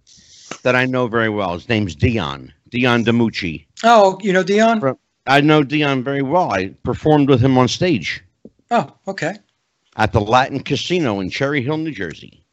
that 0.63 0.75
I 0.75 0.85
know 0.85 1.07
very 1.07 1.29
well. 1.29 1.53
His 1.53 1.69
name's 1.69 1.95
Dion. 1.95 2.53
Dion 2.69 3.03
DiMucci. 3.05 3.65
Oh, 3.83 4.17
you 4.21 4.33
know 4.33 4.43
Dion? 4.43 4.79
Right. 4.79 4.95
I 5.27 5.41
know 5.41 5.63
Dion 5.63 6.03
very 6.03 6.21
well. 6.21 6.51
I 6.51 6.69
performed 6.83 7.29
with 7.29 7.41
him 7.41 7.57
on 7.57 7.67
stage 7.67 8.23
Oh, 8.69 8.93
okay. 9.07 9.35
at 9.97 10.11
the 10.13 10.21
Latin 10.21 10.59
Casino 10.61 11.19
in 11.19 11.29
Cherry 11.29 11.61
Hill, 11.61 11.77
New 11.77 11.91
Jersey. 11.91 12.43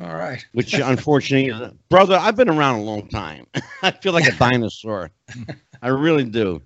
All 0.00 0.14
right. 0.14 0.44
Which 0.52 0.74
unfortunately, 0.74 1.76
brother, 1.88 2.16
I've 2.20 2.36
been 2.36 2.48
around 2.48 2.80
a 2.80 2.82
long 2.82 3.06
time. 3.08 3.46
I 3.82 3.90
feel 3.92 4.12
like 4.12 4.26
a 4.26 4.32
dinosaur. 4.38 5.10
I 5.82 5.88
really 5.88 6.24
do. 6.24 6.62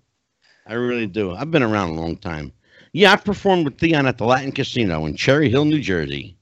I 0.67 0.75
really 0.75 1.07
do. 1.07 1.35
I've 1.35 1.51
been 1.51 1.63
around 1.63 1.91
a 1.91 1.95
long 2.01 2.17
time. 2.17 2.53
Yeah, 2.99 3.13
I 3.13 3.17
performed 3.17 3.65
with 3.65 3.77
Dion 3.77 4.09
at 4.09 4.19
the 4.19 4.25
Latin 4.25 4.51
Casino 4.51 5.07
in 5.07 5.15
Cherry 5.15 5.49
Hill, 5.49 5.65
New 5.65 5.79
Jersey, 5.79 6.37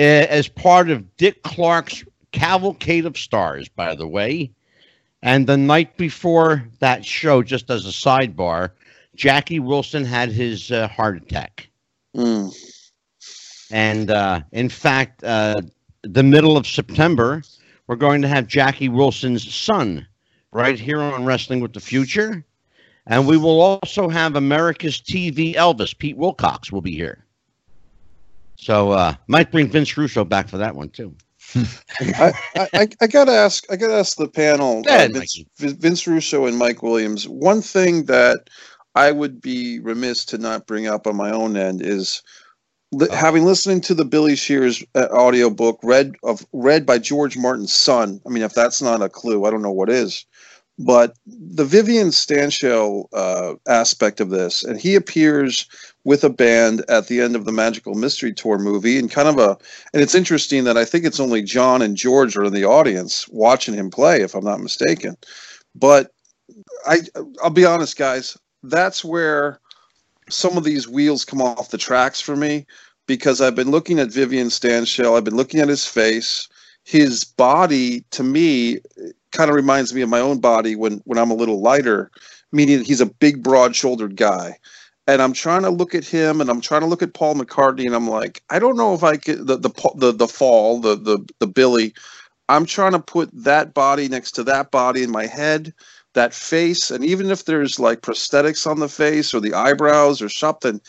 as 0.00 0.48
part 0.48 0.90
of 0.90 1.16
Dick 1.16 1.44
Clark's 1.44 2.02
Cavalcade 2.32 3.06
of 3.06 3.16
Stars, 3.16 3.68
by 3.68 3.94
the 3.94 4.08
way. 4.08 4.50
And 5.22 5.46
the 5.46 5.56
night 5.56 5.96
before 5.96 6.66
that 6.80 7.04
show, 7.04 7.40
just 7.44 7.70
as 7.70 7.86
a 7.86 7.90
sidebar, 7.90 8.70
Jackie 9.14 9.60
Wilson 9.60 10.04
had 10.04 10.32
his 10.32 10.72
uh, 10.72 10.88
heart 10.88 11.18
attack. 11.18 11.68
mm, 12.16 12.52
And 13.70 14.10
uh, 14.10 14.40
in 14.50 14.68
fact, 14.70 15.22
uh, 15.22 15.62
the 16.02 16.24
middle 16.24 16.56
of 16.56 16.66
September, 16.66 17.42
we're 17.86 17.94
going 17.94 18.22
to 18.22 18.28
have 18.28 18.48
Jackie 18.48 18.88
Wilson's 18.88 19.54
son 19.54 20.04
right 20.50 20.80
here 20.80 21.00
on 21.00 21.24
Wrestling 21.24 21.60
with 21.60 21.74
the 21.74 21.80
Future. 21.80 22.44
And 23.06 23.26
we 23.26 23.36
will 23.36 23.60
also 23.60 24.08
have 24.08 24.36
America's 24.36 24.98
TV 25.00 25.54
Elvis, 25.54 25.96
Pete 25.96 26.16
Wilcox, 26.16 26.70
will 26.70 26.82
be 26.82 26.92
here. 26.94 27.24
So 28.56 28.92
uh, 28.92 29.14
might 29.26 29.50
bring 29.50 29.68
Vince 29.68 29.96
Russo 29.96 30.24
back 30.24 30.48
for 30.48 30.58
that 30.58 30.76
one 30.76 30.88
too. 30.90 31.14
I, 32.00 32.32
I, 32.54 32.88
I- 33.00 33.06
gotta 33.08 33.32
ask 33.32 33.64
I 33.70 33.76
gotta 33.76 33.94
ask 33.96 34.16
the 34.16 34.28
panel 34.28 34.82
uh, 34.88 35.08
Vince. 35.12 35.42
Vince 35.58 36.06
Russo 36.06 36.46
and 36.46 36.56
Mike 36.56 36.82
Williams. 36.82 37.28
One 37.28 37.60
thing 37.60 38.04
that 38.04 38.48
I 38.94 39.10
would 39.10 39.40
be 39.40 39.80
remiss 39.80 40.24
to 40.26 40.38
not 40.38 40.66
bring 40.66 40.86
up 40.86 41.06
on 41.06 41.16
my 41.16 41.30
own 41.30 41.56
end 41.56 41.82
is 41.82 42.22
li- 42.92 43.08
Oh. 43.10 43.14
having 43.16 43.44
listened 43.44 43.82
to 43.84 43.94
the 43.94 44.04
Billy 44.04 44.36
Shears 44.36 44.84
uh, 44.94 45.08
audio 45.10 45.50
book 45.50 45.80
read 45.82 46.14
of 46.22 46.46
read 46.52 46.86
by 46.86 46.98
George 46.98 47.36
Martin's 47.36 47.72
son. 47.74 48.20
I 48.24 48.30
mean, 48.30 48.44
if 48.44 48.54
that's 48.54 48.80
not 48.80 49.02
a 49.02 49.08
clue, 49.08 49.44
I 49.44 49.50
don't 49.50 49.62
know 49.62 49.72
what 49.72 49.90
is. 49.90 50.24
But 50.78 51.14
the 51.26 51.64
Vivian 51.64 52.08
Stanshall 52.08 53.06
uh, 53.12 53.54
aspect 53.68 54.20
of 54.20 54.30
this, 54.30 54.64
and 54.64 54.80
he 54.80 54.94
appears 54.94 55.66
with 56.04 56.24
a 56.24 56.30
band 56.30 56.84
at 56.88 57.06
the 57.06 57.20
end 57.20 57.36
of 57.36 57.44
the 57.44 57.52
Magical 57.52 57.94
Mystery 57.94 58.32
Tour 58.32 58.58
movie, 58.58 58.98
and 58.98 59.10
kind 59.10 59.28
of 59.28 59.38
a. 59.38 59.56
And 59.92 60.02
it's 60.02 60.14
interesting 60.14 60.64
that 60.64 60.78
I 60.78 60.84
think 60.84 61.04
it's 61.04 61.20
only 61.20 61.42
John 61.42 61.82
and 61.82 61.96
George 61.96 62.36
are 62.36 62.44
in 62.44 62.54
the 62.54 62.64
audience 62.64 63.28
watching 63.28 63.74
him 63.74 63.90
play, 63.90 64.22
if 64.22 64.34
I'm 64.34 64.44
not 64.44 64.60
mistaken. 64.60 65.16
But 65.74 66.12
I, 66.86 67.00
I'll 67.42 67.50
be 67.50 67.66
honest, 67.66 67.96
guys. 67.96 68.36
That's 68.62 69.04
where 69.04 69.60
some 70.30 70.56
of 70.56 70.64
these 70.64 70.88
wheels 70.88 71.24
come 71.24 71.42
off 71.42 71.70
the 71.70 71.78
tracks 71.78 72.20
for 72.20 72.36
me 72.36 72.66
because 73.06 73.40
I've 73.40 73.56
been 73.56 73.70
looking 73.70 73.98
at 73.98 74.12
Vivian 74.12 74.48
Stanshall. 74.48 75.16
I've 75.16 75.24
been 75.24 75.36
looking 75.36 75.60
at 75.60 75.68
his 75.68 75.86
face. 75.86 76.48
His 76.84 77.24
body, 77.24 78.04
to 78.10 78.22
me, 78.22 78.78
kind 79.32 79.50
of 79.50 79.56
reminds 79.56 79.92
me 79.92 80.02
of 80.02 80.08
my 80.08 80.20
own 80.20 80.38
body 80.38 80.76
when 80.76 81.02
when 81.04 81.18
I'm 81.18 81.30
a 81.30 81.34
little 81.36 81.60
lighter, 81.60 82.10
meaning 82.52 82.84
he's 82.84 83.00
a 83.00 83.06
big, 83.06 83.42
broad-shouldered 83.42 84.16
guy. 84.16 84.58
And 85.08 85.20
I'm 85.20 85.32
trying 85.32 85.62
to 85.62 85.70
look 85.70 85.94
at 85.96 86.04
him, 86.04 86.40
and 86.40 86.48
I'm 86.48 86.60
trying 86.60 86.82
to 86.82 86.86
look 86.86 87.02
at 87.02 87.14
Paul 87.14 87.34
McCartney, 87.34 87.86
and 87.86 87.94
I'm 87.94 88.08
like, 88.08 88.42
I 88.50 88.60
don't 88.60 88.76
know 88.76 88.94
if 88.94 89.02
I 89.02 89.16
could 89.16 89.46
the 89.46 89.56
the 89.56 89.70
the, 89.96 90.12
the 90.12 90.28
fall, 90.28 90.80
the 90.80 90.94
the 90.94 91.18
the 91.40 91.46
Billy. 91.46 91.92
I'm 92.48 92.66
trying 92.66 92.92
to 92.92 93.00
put 93.00 93.30
that 93.32 93.74
body 93.74 94.08
next 94.08 94.32
to 94.32 94.44
that 94.44 94.70
body 94.70 95.02
in 95.02 95.10
my 95.10 95.26
head, 95.26 95.72
that 96.14 96.34
face, 96.34 96.90
and 96.90 97.04
even 97.04 97.30
if 97.30 97.44
there's 97.46 97.80
like 97.80 98.02
prosthetics 98.02 98.66
on 98.66 98.78
the 98.78 98.88
face 98.88 99.34
or 99.34 99.40
the 99.40 99.54
eyebrows 99.54 100.20
or 100.20 100.28
something, 100.28 100.80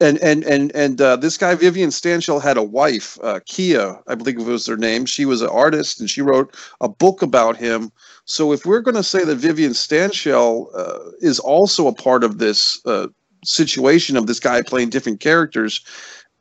and 0.00 0.18
and 0.18 0.44
and 0.44 0.74
and 0.74 1.00
uh, 1.00 1.16
this 1.16 1.36
guy 1.36 1.54
Vivian 1.54 1.90
Stanshall 1.90 2.42
had 2.42 2.56
a 2.56 2.62
wife, 2.62 3.18
uh, 3.22 3.40
Kia, 3.46 3.98
I 4.06 4.14
believe 4.14 4.38
it 4.38 4.44
was 4.44 4.66
her 4.66 4.76
name. 4.76 5.06
She 5.06 5.24
was 5.24 5.42
an 5.42 5.48
artist, 5.48 6.00
and 6.00 6.08
she 6.08 6.22
wrote 6.22 6.54
a 6.80 6.88
book 6.88 7.22
about 7.22 7.56
him. 7.56 7.92
So 8.24 8.52
if 8.52 8.64
we're 8.64 8.80
going 8.80 8.96
to 8.96 9.02
say 9.02 9.24
that 9.24 9.36
Vivian 9.36 9.72
Stanshall 9.72 10.68
uh, 10.76 11.10
is 11.20 11.38
also 11.38 11.86
a 11.86 11.94
part 11.94 12.24
of 12.24 12.38
this 12.38 12.80
uh, 12.86 13.08
situation 13.44 14.16
of 14.16 14.26
this 14.26 14.40
guy 14.40 14.62
playing 14.62 14.90
different 14.90 15.20
characters, 15.20 15.80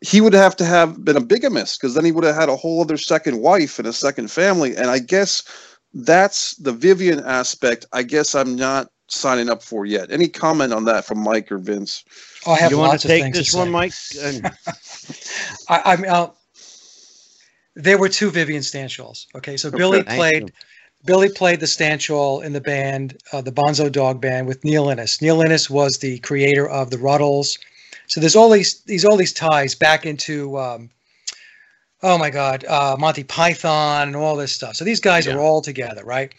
he 0.02 0.22
would 0.22 0.34
have 0.34 0.56
to 0.58 0.66
have 0.66 1.04
been 1.04 1.18
a 1.18 1.22
bigamist 1.22 1.80
because 1.80 1.96
then 1.96 2.06
he 2.06 2.12
would 2.12 2.24
have 2.24 2.36
had 2.36 2.50
a 2.50 2.56
whole 2.56 2.82
other 2.82 2.98
second 2.98 3.42
wife 3.42 3.80
and 3.80 3.88
a 3.88 3.94
second 3.94 4.32
family. 4.32 4.76
And 4.76 4.88
I 4.88 5.00
guess 5.00 5.44
that's 5.94 6.56
the 6.56 6.72
Vivian 6.72 7.20
aspect. 7.22 7.86
I 7.94 8.04
guess 8.04 8.36
I'm 8.36 8.56
not 8.56 8.88
signing 9.10 9.50
up 9.50 9.64
for 9.64 9.86
yet. 9.86 10.12
Any 10.12 10.28
comment 10.28 10.74
on 10.74 10.86
that 10.86 11.06
from 11.06 11.20
Mike 11.20 11.52
or 11.52 11.58
Vince? 11.58 12.04
I 12.46 12.58
have 12.58 12.72
you 12.72 12.78
want 12.78 13.00
to 13.00 13.08
of 13.08 13.12
take 13.12 13.34
this 13.34 13.52
to 13.52 13.58
one. 13.60 13.72
Mike? 13.72 13.94
I, 15.70 15.82
I 15.86 15.96
mean, 15.96 16.12
I'll, 16.12 16.38
there 17.76 17.98
were 17.98 18.10
two 18.10 18.30
Vivian 18.30 18.62
Stanshalls. 18.62 19.28
Okay, 19.36 19.58
so 19.58 19.72
Billy 19.72 20.04
played. 20.04 20.52
Billy 21.06 21.28
played 21.30 21.60
the 21.60 21.66
Stanshall 21.66 22.46
in 22.46 22.54
the 22.54 22.62
band, 22.62 23.18
uh, 23.34 23.42
the 23.42 23.52
Bonzo 23.52 23.92
Dog 23.92 24.22
Band, 24.22 24.48
with 24.48 24.64
Neil 24.64 24.90
Innes. 24.90 25.22
Neil 25.22 25.42
Innes 25.42 25.70
was 25.70 25.98
the 25.98 26.20
creator 26.20 26.70
of 26.70 26.92
the 26.92 26.98
Rutles. 26.98 27.60
So 28.08 28.22
there's 28.22 28.38
all 28.38 28.50
these 28.50 28.82
these 28.84 29.04
all 29.04 29.18
these 29.18 29.34
ties 29.34 29.76
back 29.76 30.06
into, 30.06 30.58
um, 30.58 30.90
oh 32.04 32.18
my 32.18 32.30
God, 32.30 32.64
uh, 32.66 32.96
Monty 32.98 33.24
Python 33.24 34.08
and 34.08 34.16
all 34.16 34.38
this 34.38 34.54
stuff. 34.54 34.76
So 34.76 34.86
these 34.86 35.02
guys 35.02 35.26
Yeah. 35.26 35.36
are 35.36 35.42
all 35.42 35.62
together, 35.62 36.06
right? 36.06 36.34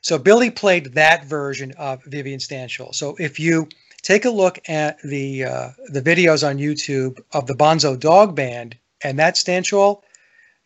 So 0.00 0.16
Billy 0.16 0.50
played 0.50 0.94
that 0.94 1.24
version 1.24 1.72
of 1.72 2.02
Vivian 2.04 2.38
Stanshall. 2.38 2.94
So 2.94 3.16
if 3.18 3.40
you 3.40 3.68
take 4.02 4.24
a 4.24 4.30
look 4.30 4.58
at 4.68 5.00
the 5.02 5.44
uh, 5.44 5.70
the 5.88 6.02
videos 6.02 6.46
on 6.48 6.58
YouTube 6.58 7.20
of 7.32 7.46
the 7.46 7.54
Bonzo 7.54 7.98
Dog 7.98 8.34
Band 8.34 8.76
and 9.02 9.18
that 9.18 9.34
Stanshall, 9.34 10.02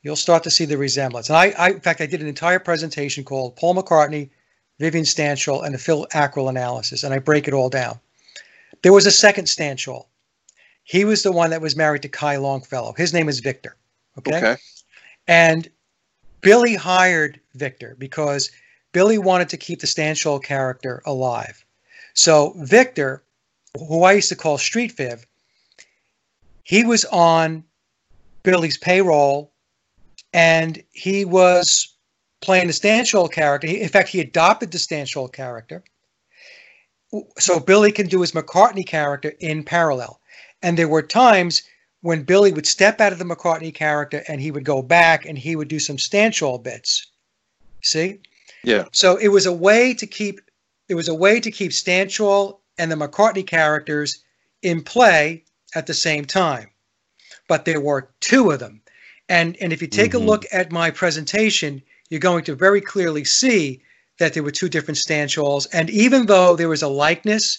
you'll 0.03 0.17
start 0.17 0.43
to 0.45 0.51
see 0.51 0.65
the 0.65 0.79
resemblance. 0.79 1.29
And 1.29 1.37
I, 1.37 1.51
I, 1.59 1.71
in 1.71 1.81
fact, 1.81 2.01
I 2.01 2.07
did 2.07 2.21
an 2.21 2.29
entire 2.29 2.59
presentation 2.59 3.25
called 3.25 3.57
Paul 3.57 3.75
McCartney, 3.75 4.31
Vivian 4.79 5.05
Stanshall, 5.05 5.65
and 5.65 5.75
the 5.75 5.79
Phil 5.79 6.07
Ackrill 6.13 6.49
analysis, 6.49 7.05
and 7.05 7.13
I 7.13 7.19
break 7.19 7.47
it 7.47 7.55
all 7.55 7.69
down. 7.69 7.99
There 8.83 8.93
was 8.93 9.07
a 9.07 9.11
second 9.11 9.45
Stanshall. 9.45 10.07
He 10.85 11.05
was 11.05 11.23
the 11.23 11.33
one 11.33 11.51
that 11.51 11.61
was 11.61 11.77
married 11.77 12.03
to 12.03 12.09
Ki 12.09 12.37
Longfellow. 12.37 12.95
His 12.97 13.13
name 13.13 13.29
is 13.29 13.41
Victor. 13.41 13.77
Okay. 14.19 14.37
Okay. 14.37 14.57
And 15.29 15.69
Billy 16.41 16.75
hired 16.75 17.41
Victor 17.55 17.95
because 17.99 18.51
Billy 18.93 19.19
wanted 19.19 19.49
to 19.51 19.57
keep 19.57 19.81
the 19.81 19.87
Stanshall 19.87 20.43
character 20.43 21.03
alive. 21.07 21.65
So 22.15 22.55
Victor, 22.59 23.23
who 23.77 24.05
I 24.05 24.13
used 24.13 24.29
to 24.29 24.37
call 24.37 24.59
Street 24.59 24.93
Viv, 24.93 25.27
he 26.63 26.85
was 26.85 27.05
on 27.07 27.65
Billy's 28.43 28.79
payroll 28.79 29.53
and 30.33 30.83
he 30.93 31.25
was 31.25 31.95
playing 32.41 32.67
the 32.67 32.73
Stanshall 32.73 33.31
character. 33.31 33.67
He- 33.67 33.81
In 33.81 33.89
fact, 33.89 34.09
he 34.09 34.21
adopted 34.21 34.71
the 34.71 34.79
Stanshall 34.79 35.33
character. 35.33 35.83
So 37.39 37.61
Billy 37.61 37.93
can 37.93 38.07
do 38.07 38.21
his 38.21 38.33
McCartney 38.33 38.87
character 38.87 39.35
in 39.41 39.65
parallel. 39.65 40.21
And 40.63 40.79
there 40.79 40.89
were 40.89 41.03
times 41.03 41.63
when 42.01 42.23
Billy 42.23 42.53
would 42.53 42.67
step 42.67 43.01
out 43.01 43.13
of 43.13 43.19
the 43.19 43.25
McCartney 43.25 43.75
character 43.75 44.25
and 44.29 44.41
he 44.41 44.51
would 44.51 44.65
go 44.65 44.83
back 44.83 45.25
and 45.25 45.37
he 45.39 45.55
would 45.57 45.69
do 45.69 45.79
some 45.79 45.97
Stanshall 45.99 46.63
bits. 46.63 47.07
See? 47.83 48.21
Yeah. 48.65 48.85
So 48.93 49.17
it 49.17 49.29
was 49.29 49.47
a 49.47 49.53
way 49.53 49.95
to 49.95 50.07
keep 50.07 50.41
it 50.89 50.95
was 50.95 51.09
a 51.09 51.15
way 51.15 51.41
to 51.41 51.51
keep 51.51 51.71
Stanshall 51.73 52.59
and 52.79 52.91
the 52.91 52.97
McCartney 52.97 53.47
characters 53.47 54.23
in 54.63 54.83
play 54.83 55.45
at 55.75 55.87
the 55.87 55.95
same 55.95 56.25
time. 56.25 56.71
But 57.49 57.65
there 57.65 57.81
were 57.81 58.11
two 58.21 58.51
of 58.51 58.61
them. 58.61 58.81
And 59.29 59.57
and 59.61 59.73
if 59.73 59.81
you 59.81 59.89
take 59.89 60.13
Mhm. 60.13 60.23
a 60.23 60.25
look 60.25 60.45
at 60.53 60.73
my 60.73 60.91
presentation, 60.91 61.83
you're 62.11 62.21
going 62.21 62.45
to 62.45 62.55
very 62.55 62.81
clearly 62.81 63.25
see 63.25 63.81
that 64.19 64.35
there 64.35 64.43
were 64.43 64.51
two 64.51 64.69
different 64.69 64.99
Stanshalls. 64.99 65.67
And 65.73 65.89
even 65.91 66.27
though 66.27 66.55
there 66.57 66.69
was 66.69 66.83
a 66.83 66.89
likeness, 66.89 67.59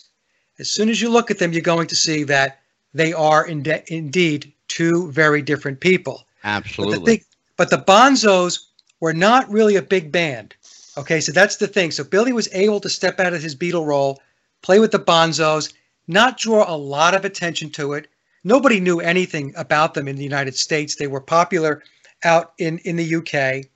as 0.59 0.69
soon 0.71 0.89
as 0.89 1.01
you 1.01 1.09
look 1.09 1.31
at 1.31 1.39
them, 1.39 1.51
you're 1.51 1.61
going 1.61 1.87
to 1.87 1.95
see 1.95 2.23
that 2.25 2.59
they 2.93 3.11
are 3.13 3.47
inde- 3.47 3.83
indeed 3.87 4.53
two 4.67 5.11
very 5.11 5.41
different 5.41 5.79
people. 5.79 6.27
But 6.43 6.49
the, 6.49 6.49
Absolutely. 6.49 7.17
thing, 7.17 7.25
but 7.57 7.69
the 7.69 7.79
Bonzos 7.79 8.59
were 8.99 9.13
not 9.13 9.49
really 9.49 9.75
a 9.77 9.81
big 9.81 10.11
band. 10.11 10.55
Okay, 10.97 11.19
so 11.21 11.31
that's 11.31 11.55
the 11.55 11.67
thing. 11.67 11.91
So 11.91 12.03
Billy 12.03 12.33
was 12.33 12.49
able 12.53 12.79
to 12.79 12.89
step 12.89 13.19
out 13.19 13.33
of 13.33 13.41
his 13.41 13.55
Beatle 13.55 13.85
role, 13.85 14.21
play 14.61 14.79
with 14.79 14.91
the 14.91 14.99
Bonzos, 14.99 15.73
not 16.07 16.37
draw 16.37 16.71
a 16.71 16.77
lot 16.77 17.15
of 17.15 17.25
attention 17.25 17.69
to 17.71 17.93
it. 17.93 18.07
Nobody 18.43 18.79
knew 18.79 18.99
anything 18.99 19.53
about 19.55 19.93
them 19.93 20.07
in 20.07 20.15
the 20.15 20.23
United 20.23 20.55
States. 20.55 20.95
They 20.95 21.07
were 21.07 21.21
popular 21.21 21.81
out 22.23 22.53
in, 22.57 22.77
in 22.79 22.95
the 22.97 23.15
UK. 23.15 23.69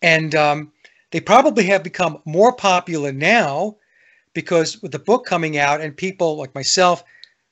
And 0.00 0.34
um, 0.34 0.72
they 1.10 1.20
probably 1.20 1.64
have 1.64 1.82
become 1.82 2.22
more 2.24 2.52
popular 2.52 3.12
now 3.12 3.76
because 4.32 4.80
with 4.80 4.92
the 4.92 4.98
book 4.98 5.26
coming 5.26 5.58
out 5.58 5.80
and 5.80 5.96
people 5.96 6.36
like 6.36 6.54
myself 6.54 7.02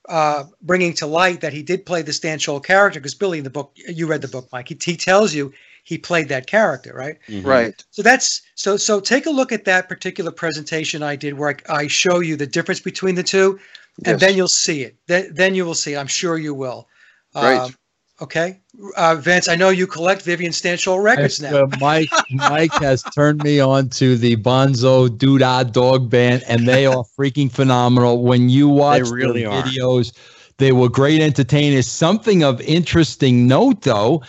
uh, 0.08 0.44
bringing 0.62 0.92
to 0.94 1.06
light 1.06 1.40
that 1.40 1.52
he 1.52 1.62
did 1.62 1.84
play 1.84 2.02
the 2.02 2.12
Stanshall 2.12 2.64
character, 2.64 3.00
because 3.00 3.14
Billy 3.14 3.38
in 3.38 3.44
the 3.44 3.50
book, 3.50 3.72
you 3.76 4.06
read 4.06 4.22
the 4.22 4.28
book, 4.28 4.48
Mike, 4.52 4.68
he, 4.68 4.78
he 4.80 4.96
tells 4.96 5.34
you 5.34 5.52
he 5.86 5.96
played 5.96 6.28
that 6.28 6.48
character, 6.48 6.92
right? 6.92 7.16
Mhm. 7.28 7.46
Right. 7.46 7.84
So 7.92 8.02
that's 8.02 8.42
so 8.56 8.76
so 8.76 8.98
take 8.98 9.26
a 9.26 9.30
look 9.30 9.52
at 9.52 9.64
that 9.66 9.88
particular 9.88 10.32
presentation 10.32 11.00
I 11.00 11.14
did 11.14 11.34
where 11.34 11.56
I, 11.68 11.82
I 11.82 11.86
show 11.86 12.18
you 12.18 12.34
the 12.34 12.46
difference 12.46 12.80
between 12.80 13.14
the 13.14 13.22
two, 13.22 13.60
and 14.04 14.18
then 14.18 14.36
you'll 14.36 14.48
see 14.48 14.82
it. 14.82 14.96
Then, 15.06 15.30
then 15.32 15.54
you 15.54 15.64
will 15.64 15.74
see. 15.76 15.94
it. 15.94 15.98
I'm 15.98 16.08
sure 16.08 16.38
you 16.38 16.54
will. 16.54 16.88
Right. 17.36 17.60
Um, 17.60 17.74
okay, 18.20 18.58
uh, 18.96 19.14
Vince. 19.14 19.48
I 19.48 19.54
know 19.54 19.68
you 19.68 19.86
collect 19.86 20.22
Vivian 20.22 20.50
Stanshall 20.50 21.00
records 21.00 21.40
now. 21.40 21.62
Uh, 21.62 21.66
Mike 21.80 22.10
Mike 22.32 22.72
has 22.82 23.04
turned 23.14 23.44
me 23.44 23.60
on 23.60 23.88
to 23.90 24.16
the 24.16 24.34
Bonzo 24.34 25.06
Doodah 25.08 25.70
Dog 25.70 26.10
Band, 26.10 26.42
and 26.48 26.66
they 26.66 26.86
are 26.86 27.04
freaking 27.16 27.50
phenomenal. 27.50 28.24
When 28.24 28.48
you 28.48 28.68
watch 28.68 29.08
really 29.08 29.44
the 29.44 29.50
are. 29.50 29.62
videos, 29.62 30.12
they 30.58 30.72
were 30.72 30.88
great 30.88 31.20
entertainers. 31.20 31.86
Something 31.86 32.42
of 32.42 32.60
interesting 32.62 33.46
note, 33.46 33.82
though, 33.82 34.24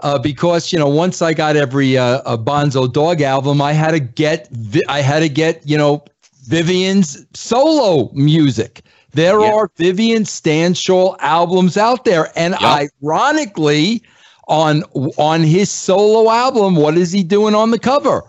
uh, 0.00 0.18
because 0.18 0.72
you 0.72 0.78
know 0.78 0.88
once 0.88 1.22
I 1.22 1.32
got 1.34 1.56
every 1.56 1.96
uh, 1.98 2.20
a 2.26 2.36
Bonzo 2.38 2.90
Dog 2.92 3.20
album, 3.20 3.60
I 3.60 3.72
had 3.72 3.92
to 3.92 4.00
get 4.00 4.48
I 4.88 5.00
had 5.00 5.20
to 5.20 5.28
get 5.28 5.66
you 5.68 5.76
know 5.78 6.04
Vivian's 6.46 7.26
solo 7.34 8.10
music. 8.12 8.82
There 9.12 9.40
Yeah. 9.40 9.50
are 9.50 9.70
Vivian 9.76 10.22
Stanshall 10.24 11.16
albums 11.20 11.76
out 11.76 12.04
there, 12.04 12.30
and 12.36 12.54
Yup. 12.58 12.82
ironically, 13.02 14.02
on 14.48 14.82
on 15.16 15.42
his 15.42 15.70
solo 15.70 16.30
album, 16.30 16.76
what 16.76 16.96
is 16.96 17.12
he 17.12 17.22
doing 17.22 17.54
on 17.54 17.70
the 17.70 17.78
cover? 17.78 18.22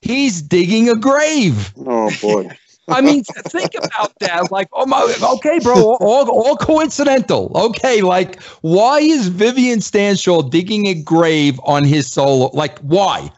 He's 0.00 0.42
digging 0.42 0.88
a 0.88 0.96
grave. 0.96 1.74
Oh 1.86 2.10
boy. 2.20 2.48
I 2.90 3.00
mean, 3.00 3.24
think 3.24 3.72
about 3.74 4.18
that. 4.20 4.50
Like, 4.52 4.68
oh 4.72 4.86
my, 4.86 5.02
okay, 5.36 5.58
bro, 5.58 5.94
all, 5.94 6.30
all 6.30 6.56
coincidental. 6.56 7.50
Okay, 7.54 8.02
like, 8.02 8.42
why 8.60 8.98
is 9.00 9.28
Vivian 9.28 9.78
Stanshall 9.80 10.50
digging 10.50 10.86
a 10.86 10.94
grave 10.94 11.58
on 11.64 11.84
his 11.84 12.10
solo? 12.10 12.50
Like, 12.52 12.78
why? 12.80 13.30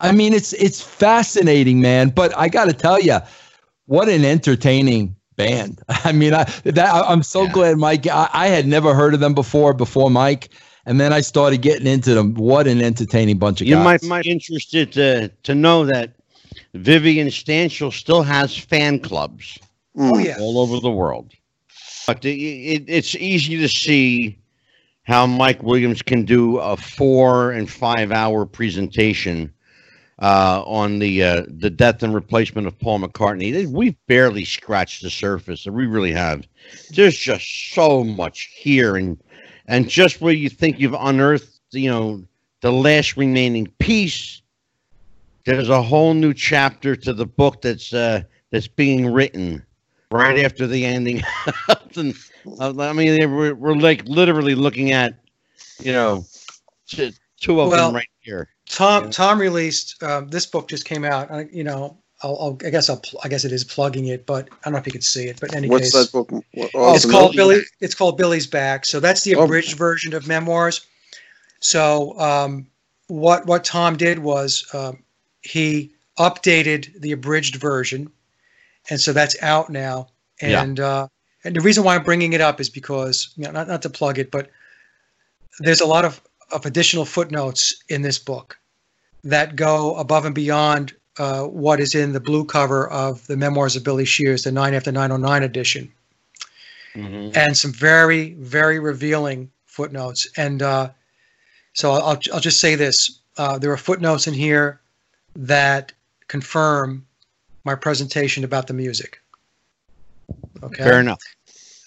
I 0.00 0.12
mean, 0.12 0.32
it's 0.32 0.52
it's 0.54 0.80
fascinating, 0.80 1.80
man. 1.80 2.10
But 2.10 2.36
I 2.36 2.48
got 2.48 2.66
to 2.66 2.72
tell 2.72 3.00
you, 3.00 3.18
what 3.86 4.08
an 4.08 4.24
entertaining 4.24 5.16
band. 5.36 5.80
I 5.88 6.12
mean, 6.12 6.34
I 6.34 6.44
that 6.64 6.90
I'm 7.08 7.22
so 7.22 7.46
Yeah. 7.46 7.52
glad 7.52 7.78
Mike. 7.78 8.06
I, 8.06 8.28
I 8.32 8.48
had 8.48 8.66
never 8.66 8.94
heard 8.94 9.14
of 9.14 9.20
them 9.20 9.34
before 9.34 9.72
before 9.72 10.10
Mike, 10.10 10.50
and 10.84 11.00
then 11.00 11.12
I 11.12 11.20
started 11.20 11.62
getting 11.62 11.86
into 11.86 12.14
them. 12.14 12.34
What 12.34 12.66
an 12.66 12.82
entertaining 12.82 13.38
bunch 13.38 13.60
of 13.60 13.66
You 13.66 13.76
guys. 13.76 13.84
might, 13.84 14.02
might 14.02 14.24
be 14.24 14.30
interested 14.30 14.92
to, 14.92 15.28
to 15.44 15.54
know 15.54 15.84
that 15.86 16.12
Vivian 16.76 17.28
Stanshall 17.28 17.92
still 17.92 18.22
has 18.22 18.56
fan 18.56 19.00
clubs 19.00 19.58
oh 19.96 20.18
yeah. 20.18 20.36
all 20.40 20.58
over 20.58 20.80
the 20.80 20.90
world. 20.90 21.32
But 22.06 22.22
the, 22.22 22.68
it, 22.74 22.84
it's 22.86 23.14
easy 23.16 23.56
to 23.58 23.68
see 23.68 24.38
how 25.02 25.26
Mike 25.26 25.62
Williams 25.62 26.02
can 26.02 26.24
do 26.24 26.58
a 26.58 26.76
four 26.76 27.52
and 27.52 27.70
five 27.70 28.12
hour 28.12 28.46
presentation 28.46 29.52
uh, 30.20 30.62
on 30.64 30.98
the 30.98 31.22
uh, 31.22 31.42
the 31.48 31.70
death 31.70 32.02
and 32.02 32.14
replacement 32.14 32.66
of 32.66 32.78
Paul 32.78 33.00
McCartney. 33.00 33.66
We've 33.66 33.96
barely 34.06 34.44
scratched 34.44 35.02
the 35.02 35.10
surface. 35.10 35.66
We 35.66 35.86
really 35.86 36.12
have. 36.12 36.46
There's 36.90 37.16
just 37.16 37.72
so 37.72 38.02
much 38.02 38.50
here, 38.56 38.96
and 38.96 39.20
and 39.66 39.88
just 39.88 40.20
where 40.20 40.32
you 40.32 40.48
think 40.48 40.78
you've 40.78 40.96
unearthed, 40.98 41.60
you 41.72 41.90
know, 41.90 42.24
the 42.60 42.72
last 42.72 43.16
remaining 43.16 43.66
piece, 43.78 44.42
there's 45.46 45.68
a 45.68 45.80
whole 45.80 46.12
new 46.12 46.34
chapter 46.34 46.94
to 46.96 47.12
the 47.12 47.24
book 47.24 47.62
that's 47.62 47.92
uh, 47.94 48.22
that's 48.50 48.68
being 48.68 49.10
written 49.12 49.64
right 50.10 50.44
after 50.44 50.66
the 50.66 50.84
ending. 50.84 51.22
and, 51.96 52.14
uh, 52.60 52.74
I 52.78 52.92
mean, 52.92 53.34
we're, 53.34 53.54
we're 53.54 53.74
like 53.74 54.04
literally 54.06 54.54
looking 54.54 54.92
at, 54.92 55.14
you 55.80 55.92
know, 55.92 56.24
two, 56.86 57.12
two 57.40 57.60
of 57.60 57.70
Well, 57.70 57.86
them 57.86 57.96
right 57.96 58.08
here. 58.20 58.48
Tom 58.68 59.04
Yeah. 59.04 59.10
Tom 59.10 59.40
released 59.40 60.02
um, 60.02 60.28
this 60.28 60.46
book 60.46 60.68
just 60.68 60.84
came 60.84 61.04
out. 61.04 61.30
I, 61.30 61.46
you 61.52 61.64
know, 61.64 61.96
I'll, 62.22 62.36
I'll 62.40 62.58
I 62.64 62.70
guess 62.70 62.90
I'll 62.90 62.98
pl- 62.98 63.20
I 63.22 63.28
guess 63.28 63.44
it 63.44 63.52
is 63.52 63.62
plugging 63.62 64.06
it, 64.06 64.26
but 64.26 64.48
I 64.50 64.56
don't 64.64 64.72
know 64.72 64.78
if 64.80 64.86
you 64.86 64.92
can 64.92 65.02
see 65.02 65.26
it. 65.28 65.38
But 65.40 65.52
in 65.52 65.58
any 65.58 65.68
What's 65.68 65.92
case, 65.92 66.10
that 66.10 66.12
book? 66.12 66.30
What- 66.54 66.70
oh, 66.74 66.94
it's 66.94 67.08
called 67.08 67.36
note? 67.36 67.36
Billy. 67.36 67.60
It's 67.80 67.94
called 67.94 68.16
Billy's 68.16 68.46
Back. 68.46 68.84
So 68.84 68.98
that's 69.00 69.22
the 69.22 69.36
Oh. 69.36 69.44
abridged 69.44 69.76
version 69.76 70.12
of 70.14 70.26
memoirs. 70.26 70.86
So 71.60 72.18
um, 72.18 72.66
what 73.08 73.46
what 73.46 73.64
Tom 73.64 73.96
did 73.96 74.18
was 74.18 74.66
um, 74.72 75.02
he 75.46 75.92
updated 76.18 77.00
the 77.00 77.12
abridged 77.12 77.56
version, 77.56 78.10
and 78.90 79.00
so 79.00 79.12
that's 79.12 79.40
out 79.42 79.70
now. 79.70 80.08
Yeah. 80.42 80.62
And 80.62 80.80
uh, 80.80 81.08
and 81.44 81.56
the 81.56 81.60
reason 81.60 81.84
why 81.84 81.94
I'm 81.94 82.02
bringing 82.02 82.32
it 82.32 82.40
up 82.40 82.60
is 82.60 82.68
because 82.68 83.32
you 83.36 83.44
know 83.44 83.52
not 83.52 83.68
not 83.68 83.82
to 83.82 83.90
plug 83.90 84.18
it, 84.18 84.30
but 84.30 84.50
there's 85.60 85.80
a 85.80 85.86
lot 85.86 86.04
of 86.04 86.20
of 86.52 86.66
additional 86.66 87.04
footnotes 87.04 87.82
in 87.88 88.02
this 88.02 88.18
book 88.18 88.58
that 89.24 89.56
go 89.56 89.96
above 89.96 90.24
and 90.24 90.34
beyond 90.34 90.94
uh, 91.18 91.44
what 91.44 91.80
is 91.80 91.94
in 91.94 92.12
the 92.12 92.20
blue 92.20 92.44
cover 92.44 92.88
of 92.90 93.26
the 93.26 93.36
Memoirs 93.36 93.74
of 93.74 93.82
Billy 93.82 94.04
Shears, 94.04 94.44
the 94.44 94.52
9 94.52 94.74
after 94.74 94.92
909 94.92 95.42
edition 95.42 95.92
Mhm. 96.94 97.36
and 97.36 97.56
some 97.56 97.72
very 97.72 98.32
very 98.34 98.78
revealing 98.78 99.50
footnotes 99.66 100.26
and 100.36 100.62
uh, 100.62 100.88
so 101.74 101.92
I'll, 101.92 102.18
I'll 102.32 102.40
just 102.40 102.58
say 102.58 102.74
this 102.74 103.18
uh, 103.36 103.58
there 103.58 103.70
are 103.70 103.76
footnotes 103.76 104.26
in 104.26 104.32
here 104.32 104.80
that 105.36 105.92
confirm 106.28 107.06
my 107.64 107.74
presentation 107.74 108.42
about 108.44 108.66
the 108.66 108.74
music 108.74 109.20
okay 110.62 110.82
Fair 110.82 111.00
enough. 111.00 111.20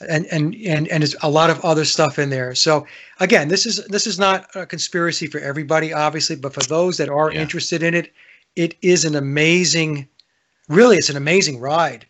and 0.08 0.26
and 0.28 0.56
and 0.66 0.88
and 0.88 1.02
there's 1.04 1.16
a 1.24 1.30
lot 1.30 1.50
of 1.50 1.60
other 1.66 1.84
stuff 1.84 2.20
in 2.20 2.30
there. 2.30 2.56
So 2.56 2.88
again, 3.20 3.50
this 3.50 3.66
is 3.66 3.86
this 3.88 4.08
is 4.08 4.18
not 4.18 4.48
a 4.56 4.66
conspiracy 4.66 5.28
for 5.28 5.40
everybody, 5.40 5.92
obviously, 5.92 6.38
but 6.38 6.54
for 6.54 6.62
those 6.62 6.96
that 6.98 7.10
are 7.10 7.32
Yeah. 7.34 7.42
interested 7.42 7.84
in 7.84 7.94
it, 7.94 8.14
it 8.56 8.76
is 8.82 9.04
an 9.04 9.16
amazing, 9.16 10.08
really, 10.70 10.96
it's 10.96 11.10
an 11.10 11.18
amazing 11.18 11.60
ride. 11.60 12.06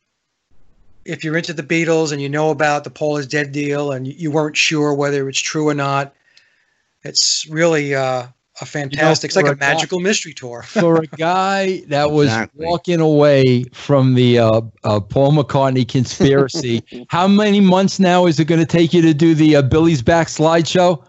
If 1.06 1.24
you're 1.24 1.38
into 1.38 1.54
the 1.54 1.64
Beatles 1.64 2.12
and 2.12 2.22
you 2.22 2.30
know 2.30 2.52
about 2.52 2.84
the 2.84 2.92
Paul 2.92 3.18
is 3.18 3.26
dead 3.26 3.52
deal 3.52 3.92
and 3.92 4.06
you- 4.06 4.14
you 4.18 4.30
weren't 4.32 4.58
sure 4.58 4.94
whether 4.94 5.28
it's 5.28 5.40
true 5.40 5.68
or 5.70 5.74
not, 5.74 6.14
it's 7.04 7.48
really 7.50 7.96
uh, 7.96 8.28
a 8.62 8.66
fantastic. 8.66 9.30
it's 9.30 9.36
like 9.36 9.46
for 9.46 9.52
a 9.52 9.56
a 9.56 9.58
guy- 9.58 9.74
magical 9.74 10.00
mystery 10.00 10.34
tour. 10.34 10.64
for 10.68 10.98
a 11.02 11.08
guy 11.08 11.82
that 11.88 12.12
was 12.12 12.28
Exactly. 12.28 12.66
walking 12.66 13.00
away 13.00 13.64
from 13.74 14.16
the 14.16 14.40
uh, 14.40 14.62
uh, 14.84 15.00
Paul 15.00 15.32
McCartney 15.34 15.88
conspiracy, 15.88 16.84
how 17.10 17.28
many 17.28 17.60
months 17.60 18.00
now 18.00 18.26
is 18.26 18.40
it 18.40 18.46
going 18.46 18.60
to 18.60 18.66
take 18.66 18.94
you 18.94 19.02
to 19.02 19.14
do 19.14 19.34
the 19.36 19.56
uh, 19.58 19.62
Billy's 19.62 20.02
Back 20.02 20.28
slideshow? 20.28 21.04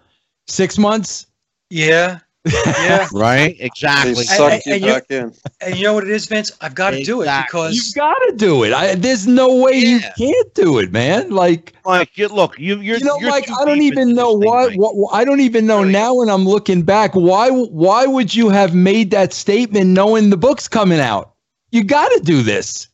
Six 0.47 0.79
months? 0.79 1.27
yeah, 1.71 2.19
yeah. 2.47 3.07
Right? 3.13 3.57
They 3.59 3.65
Exactly. 3.67 4.15
suck 4.25 4.53
and- 4.53 4.63
you 4.67 4.73
and 4.95 5.05
you- 5.11 5.17
in. 5.19 5.35
And 5.61 5.77
you 5.77 5.85
know 5.85 5.93
what 5.95 6.05
it 6.05 6.11
is, 6.11 6.27
Vince? 6.27 6.53
I've 6.63 6.75
got 6.75 6.91
to 6.93 7.03
do 7.05 7.21
it 7.23 7.29
because 7.47 7.75
You've 7.77 7.95
got 7.95 8.15
to 8.15 8.35
do 8.37 8.65
it. 8.65 8.73
I, 8.73 8.95
there's 8.95 9.27
no 9.27 9.57
way 9.57 9.73
you 9.75 10.01
can't 10.17 10.55
do 10.55 10.79
it, 10.79 10.91
man. 10.91 11.31
Like, 11.31 11.75
Mike, 11.85 12.17
you, 12.17 12.29
look, 12.29 12.59
you, 12.59 12.81
you're, 12.81 12.97
you 12.97 13.05
know, 13.05 13.19
you're 13.21 13.29
Mike, 13.31 13.49
I 13.51 13.65
don't 13.67 13.83
even 13.83 14.15
know 14.15 14.39
this 14.39 14.45
thing, 14.45 14.51
why, 14.51 14.67
Mike. 14.69 14.77
what. 14.79 15.15
I 15.15 15.25
don't 15.25 15.41
even 15.41 15.67
know 15.67 15.81
Really. 15.81 15.93
now 15.93 16.15
when 16.15 16.31
I'm 16.31 16.45
looking 16.47 16.83
back. 16.83 17.15
Why? 17.15 17.51
Why 17.51 18.07
would 18.07 18.35
you 18.35 18.49
have 18.49 18.75
made 18.75 19.11
that 19.11 19.33
statement 19.35 19.89
knowing 19.89 20.31
the 20.31 20.37
book's 20.39 20.67
coming 20.69 21.01
out? 21.01 21.35
You 21.73 21.85
got 21.85 22.09
to 22.09 22.21
do 22.25 22.43
this. 22.43 22.89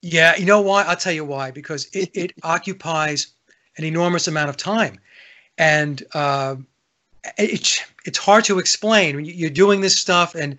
Yeah, 0.00 0.34
you 0.36 0.46
know 0.46 0.60
why? 0.62 0.84
I'll 0.84 0.96
tell 0.96 1.12
you 1.12 1.24
why. 1.24 1.50
Because 1.50 1.86
it, 1.92 2.08
it 2.14 2.32
occupies 2.42 3.26
an 3.76 3.84
enormous 3.84 4.26
amount 4.28 4.48
of 4.48 4.56
time, 4.56 4.98
and 5.58 6.02
uh, 6.14 6.56
it's 7.36 7.80
it's 8.04 8.18
hard 8.18 8.44
to 8.44 8.58
explain 8.58 9.24
you- 9.24 9.34
you're 9.34 9.50
doing 9.50 9.80
this 9.80 9.96
stuff, 9.96 10.34
and 10.34 10.58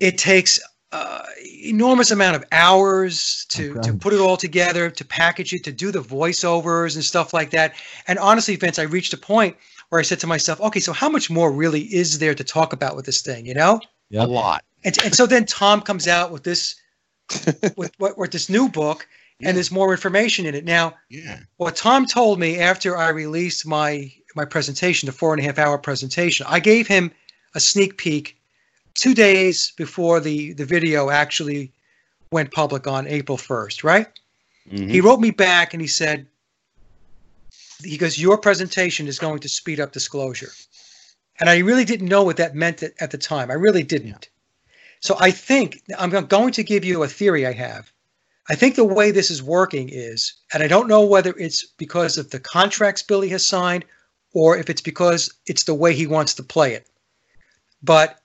it 0.00 0.16
takes 0.18 0.60
uh, 0.90 1.22
enormous 1.64 2.10
amount 2.10 2.34
of 2.34 2.44
hours 2.50 3.44
to 3.50 3.72
Okay. 3.72 3.88
to 3.88 3.92
put 3.94 4.14
it 4.14 4.20
all 4.20 4.36
together, 4.38 4.88
to 4.90 5.04
package 5.04 5.52
it, 5.52 5.62
to 5.64 5.72
do 5.72 5.90
the 5.90 6.00
voiceovers 6.00 6.94
and 6.94 7.04
stuff 7.04 7.34
like 7.34 7.50
that. 7.50 7.74
And 8.06 8.18
honestly, 8.18 8.56
Vince, 8.56 8.78
I 8.78 8.84
reached 8.84 9.12
a 9.12 9.18
point 9.18 9.54
where 9.90 9.98
I 10.00 10.02
said 10.02 10.20
to 10.20 10.26
myself, 10.26 10.60
okay, 10.62 10.80
so 10.80 10.92
how 10.92 11.10
much 11.10 11.28
more 11.28 11.52
really 11.52 11.82
is 11.82 12.18
there 12.18 12.34
to 12.34 12.44
talk 12.44 12.72
about 12.72 12.96
with 12.96 13.04
this 13.04 13.20
thing? 13.20 13.44
You 13.44 13.54
know? 13.54 13.80
A 14.14 14.26
lot. 14.26 14.64
And, 14.84 14.96
and 15.04 15.14
so 15.14 15.26
then 15.26 15.44
Tom 15.44 15.82
comes 15.82 16.08
out 16.08 16.30
with 16.32 16.42
this 16.42 16.76
with, 17.76 17.92
with, 17.98 18.16
with 18.16 18.30
this 18.30 18.48
new 18.48 18.68
book 18.70 19.06
Yeah. 19.40 19.48
and 19.48 19.56
there's 19.56 19.70
more 19.70 19.92
information 19.92 20.46
in 20.46 20.54
it. 20.54 20.64
Now, 20.64 20.94
Yeah. 21.08 21.40
what 21.58 21.76
Tom 21.76 22.06
told 22.06 22.40
me 22.40 22.58
after 22.58 22.96
I 22.96 23.08
released 23.10 23.66
my 23.66 24.12
my 24.34 24.44
presentation, 24.44 25.06
the 25.06 25.12
four 25.12 25.32
and 25.32 25.40
a 25.40 25.44
half 25.44 25.58
hour 25.58 25.78
presentation, 25.78 26.46
I 26.48 26.60
gave 26.60 26.86
him 26.86 27.10
a 27.54 27.60
sneak 27.60 27.96
peek 27.96 28.36
two 28.94 29.14
days 29.14 29.72
before 29.76 30.20
the 30.20 30.52
the 30.54 30.64
video 30.64 31.10
actually 31.10 31.72
went 32.30 32.52
public 32.52 32.86
on 32.86 33.06
April 33.06 33.38
1st, 33.38 33.82
right? 33.84 34.06
Mhm. 34.70 34.90
He 34.90 35.00
wrote 35.00 35.20
me 35.20 35.30
back 35.30 35.72
and 35.72 35.80
he 35.80 35.88
said, 35.88 36.26
he 37.82 37.96
goes, 37.96 38.18
Your 38.18 38.36
presentation 38.38 39.06
is 39.08 39.18
going 39.18 39.38
to 39.40 39.48
speed 39.48 39.80
up 39.80 39.92
disclosure. 39.92 40.52
And 41.40 41.48
I 41.48 41.58
really 41.58 41.84
didn't 41.84 42.08
know 42.08 42.24
what 42.24 42.36
that 42.38 42.54
meant 42.56 42.82
at, 42.82 42.92
at 43.00 43.12
the 43.12 43.18
time. 43.18 43.50
I 43.50 43.54
really 43.54 43.84
didn't. 43.84 44.28
So 45.00 45.16
I 45.20 45.30
think 45.30 45.80
I'm 45.96 46.10
going 46.26 46.52
to 46.52 46.64
give 46.64 46.84
you 46.84 47.02
a 47.04 47.08
theory 47.08 47.46
I 47.46 47.52
have. 47.52 47.90
I 48.50 48.54
think 48.54 48.76
the 48.76 48.84
way 48.84 49.10
this 49.10 49.30
is 49.30 49.42
working 49.42 49.90
is, 49.90 50.32
and 50.52 50.62
I 50.62 50.68
don't 50.68 50.88
know 50.88 51.04
whether 51.04 51.34
it's 51.36 51.64
because 51.76 52.16
of 52.16 52.30
the 52.30 52.40
contracts 52.40 53.02
Billy 53.02 53.28
has 53.28 53.44
signed 53.44 53.84
or 54.32 54.56
if 54.56 54.70
it's 54.70 54.80
because 54.80 55.34
it's 55.46 55.64
the 55.64 55.74
way 55.74 55.94
he 55.94 56.06
wants 56.06 56.34
to 56.34 56.42
play 56.42 56.72
it. 56.74 56.88
But 57.82 58.20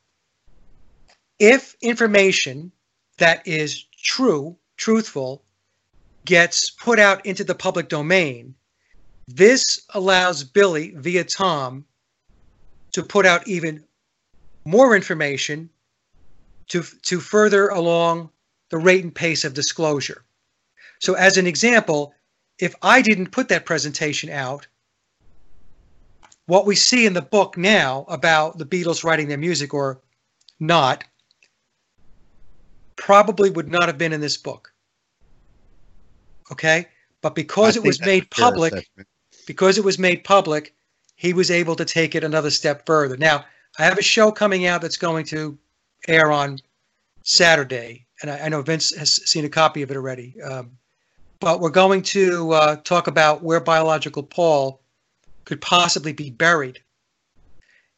if 1.40 1.76
information 1.82 2.72
that 3.18 3.46
is 3.48 3.84
true, 4.02 4.58
truthful, 4.78 5.44
gets 6.26 6.72
put 6.72 7.00
out 7.00 7.26
into 7.26 7.44
the 7.44 7.56
public 7.56 7.90
domain, 7.90 8.56
this 9.28 9.82
allows 9.90 10.44
Billy 10.44 10.94
via 10.96 11.24
Tom 11.26 11.86
to 12.94 13.04
put 13.04 13.26
out 13.26 13.48
even 13.48 13.84
more 14.66 14.96
information 14.96 15.70
to, 16.70 16.84
to 17.02 17.20
further 17.20 17.68
along 17.68 18.30
the 18.74 18.80
rate 18.80 19.04
and 19.04 19.14
pace 19.14 19.46
of 19.46 19.54
disclosure. 19.54 20.26
So, 20.98 21.14
as 21.14 21.38
an 21.38 21.46
example, 21.46 22.16
if 22.58 22.74
I 22.82 23.04
didn't 23.04 23.30
put 23.30 23.48
that 23.50 23.68
presentation 23.68 24.32
out, 24.32 24.66
what 26.48 26.66
we 26.66 26.76
see 26.76 27.06
in 27.06 27.14
the 27.14 27.22
book 27.22 27.56
now 27.56 28.04
about 28.10 28.58
the 28.58 28.66
Beatles 28.66 29.04
writing 29.04 29.28
their 29.28 29.38
music 29.38 29.76
or 29.76 30.02
not 30.60 31.04
probably 32.96 33.52
would 33.52 33.72
not 33.72 33.86
have 33.86 34.00
been 34.00 34.12
in 34.12 34.22
this 34.22 34.38
book. 34.38 34.74
Okay? 36.52 36.88
But 37.22 37.36
because 37.36 37.78
I 37.78 37.82
it 37.82 37.86
was 37.86 38.02
made 38.02 38.28
public, 38.32 38.74
assessment. 38.74 39.08
because 39.46 39.78
it 39.78 39.84
was 39.84 40.00
made 40.00 40.24
public, 40.24 40.74
he 41.16 41.32
was 41.32 41.52
able 41.52 41.76
to 41.76 41.86
take 41.86 42.16
it 42.16 42.24
another 42.24 42.50
step 42.50 42.88
further. 42.88 43.18
Now, 43.18 43.46
I 43.78 43.84
have 43.84 44.00
a 44.00 44.04
show 44.04 44.32
coming 44.32 44.66
out 44.66 44.82
that's 44.82 44.98
going 44.98 45.26
to 45.26 45.60
air 46.08 46.32
on 46.32 46.58
Saturday, 47.24 48.06
and 48.22 48.30
I, 48.30 48.46
I 48.46 48.50
know 48.50 48.62
Vince 48.62 48.96
has 48.96 49.16
seen 49.30 49.46
a 49.46 49.50
copy 49.50 49.82
of 49.82 49.92
it 49.92 49.98
already. 49.98 50.40
Um, 50.42 50.78
but 51.40 51.60
we're 51.60 51.72
going 51.72 52.02
to 52.04 52.52
uh, 52.52 52.76
talk 52.78 53.08
about 53.08 53.44
where 53.44 53.60
biological 53.60 54.24
Paul 54.24 54.82
could 55.44 55.60
possibly 55.60 56.14
be 56.14 56.30
buried. 56.30 56.82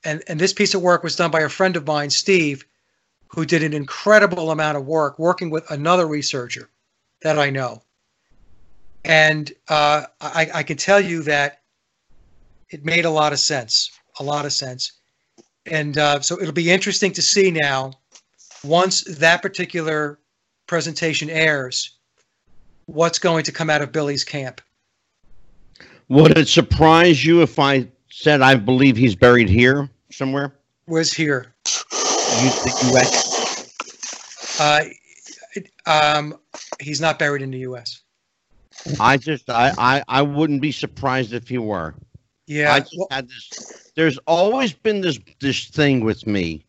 And, 0.04 0.24
and 0.28 0.40
this 0.40 0.54
piece 0.54 0.74
of 0.74 0.82
work 0.82 1.04
was 1.04 1.16
done 1.16 1.32
by 1.32 1.42
a 1.42 1.50
friend 1.50 1.76
of 1.76 1.86
mine, 1.86 2.10
Steve, 2.10 2.66
who 3.28 3.46
did 3.46 3.64
an 3.64 3.74
incredible 3.74 4.52
amount 4.52 4.78
of 4.78 4.86
work 4.86 5.20
working 5.20 5.50
with 5.50 5.70
another 5.70 6.08
researcher 6.08 6.70
that 7.22 7.38
I 7.38 7.50
know. 7.50 7.84
And 9.04 9.52
uh, 9.68 10.06
I, 10.22 10.50
I 10.54 10.64
can 10.64 10.78
tell 10.78 11.00
you 11.00 11.22
that 11.24 11.62
it 12.70 12.84
made 12.84 13.06
a 13.06 13.10
lot 13.10 13.34
of 13.34 13.40
sense, 13.40 13.92
a 14.20 14.24
lot 14.24 14.46
of 14.46 14.54
sense. 14.54 14.94
And 15.68 15.98
uh, 15.98 16.22
so 16.22 16.40
it'll 16.42 16.54
be 16.54 16.72
interesting 16.72 17.12
to 17.14 17.22
see 17.22 17.52
now, 17.52 17.94
once 18.66 19.04
that 19.04 19.42
particular 19.42 20.20
presentation 20.68 21.30
airs, 21.30 21.92
what's 22.86 23.20
going 23.20 23.44
to 23.44 23.52
come 23.52 23.70
out 23.70 23.82
of 23.82 23.92
Billy's 23.92 24.24
camp. 24.24 24.62
Would 26.10 26.38
it 26.38 26.48
surprise 26.48 27.26
you 27.26 27.42
if 27.42 27.58
I 27.60 27.88
said 28.10 28.42
I 28.42 28.56
believe 28.56 28.96
he's 28.96 29.16
buried 29.16 29.50
here 29.50 29.90
somewhere? 30.12 30.54
Where's 30.86 31.12
here? 31.12 31.54
You, 31.66 32.50
the 32.50 32.90
U.S. 32.92 34.60
Uh, 34.60 34.84
um, 35.86 36.40
he's 36.80 37.02
not 37.02 37.18
buried 37.18 37.42
in 37.42 37.52
the 37.52 37.60
U.S. 37.60 38.02
I 39.00 39.18
just 39.18 39.50
I, 39.50 39.74
I 39.78 40.04
I 40.08 40.22
wouldn't 40.22 40.62
be 40.62 40.72
surprised 40.72 41.34
if 41.34 41.48
he 41.48 41.58
were. 41.58 41.96
Yeah. 42.46 42.74
I 42.74 42.80
just 42.82 42.96
well, 42.98 43.08
had 43.10 43.28
this. 43.28 43.92
There's 43.96 44.18
always 44.28 44.74
been 44.74 45.02
this 45.02 45.20
this 45.40 45.66
thing 45.70 46.04
with 46.04 46.28
me 46.28 46.66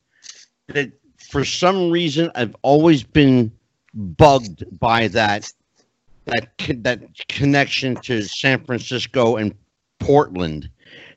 that 0.68 0.93
for 1.28 1.44
some 1.44 1.90
reason 1.90 2.31
I've 2.35 2.57
always 2.62 3.03
been 3.03 3.53
bugged 3.94 4.65
by 4.78 5.09
that 5.09 5.53
that 6.27 6.51
that 6.82 7.01
connection 7.28 7.97
to 7.97 8.23
San 8.23 8.65
Francisco 8.65 9.36
and 9.36 9.55
Portland. 9.98 10.69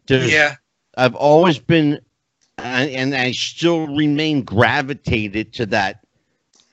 There's, 0.08 0.32
yeah. 0.32 0.56
I've 0.98 1.16
always 1.16 1.60
been, 1.60 2.00
and, 2.58 2.90
and 2.92 3.16
I 3.16 3.32
still 3.32 3.88
remain 3.88 4.44
gravitated 4.44 5.54
to 5.54 5.66
that 5.68 6.06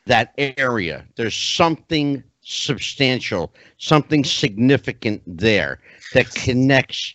that 0.06 0.32
area. 0.38 1.04
There's 1.16 1.36
something 1.36 2.22
substantial, 2.42 3.52
something 3.78 4.24
significant 4.24 5.22
there 5.26 5.80
that 6.14 6.32
connects 6.34 7.14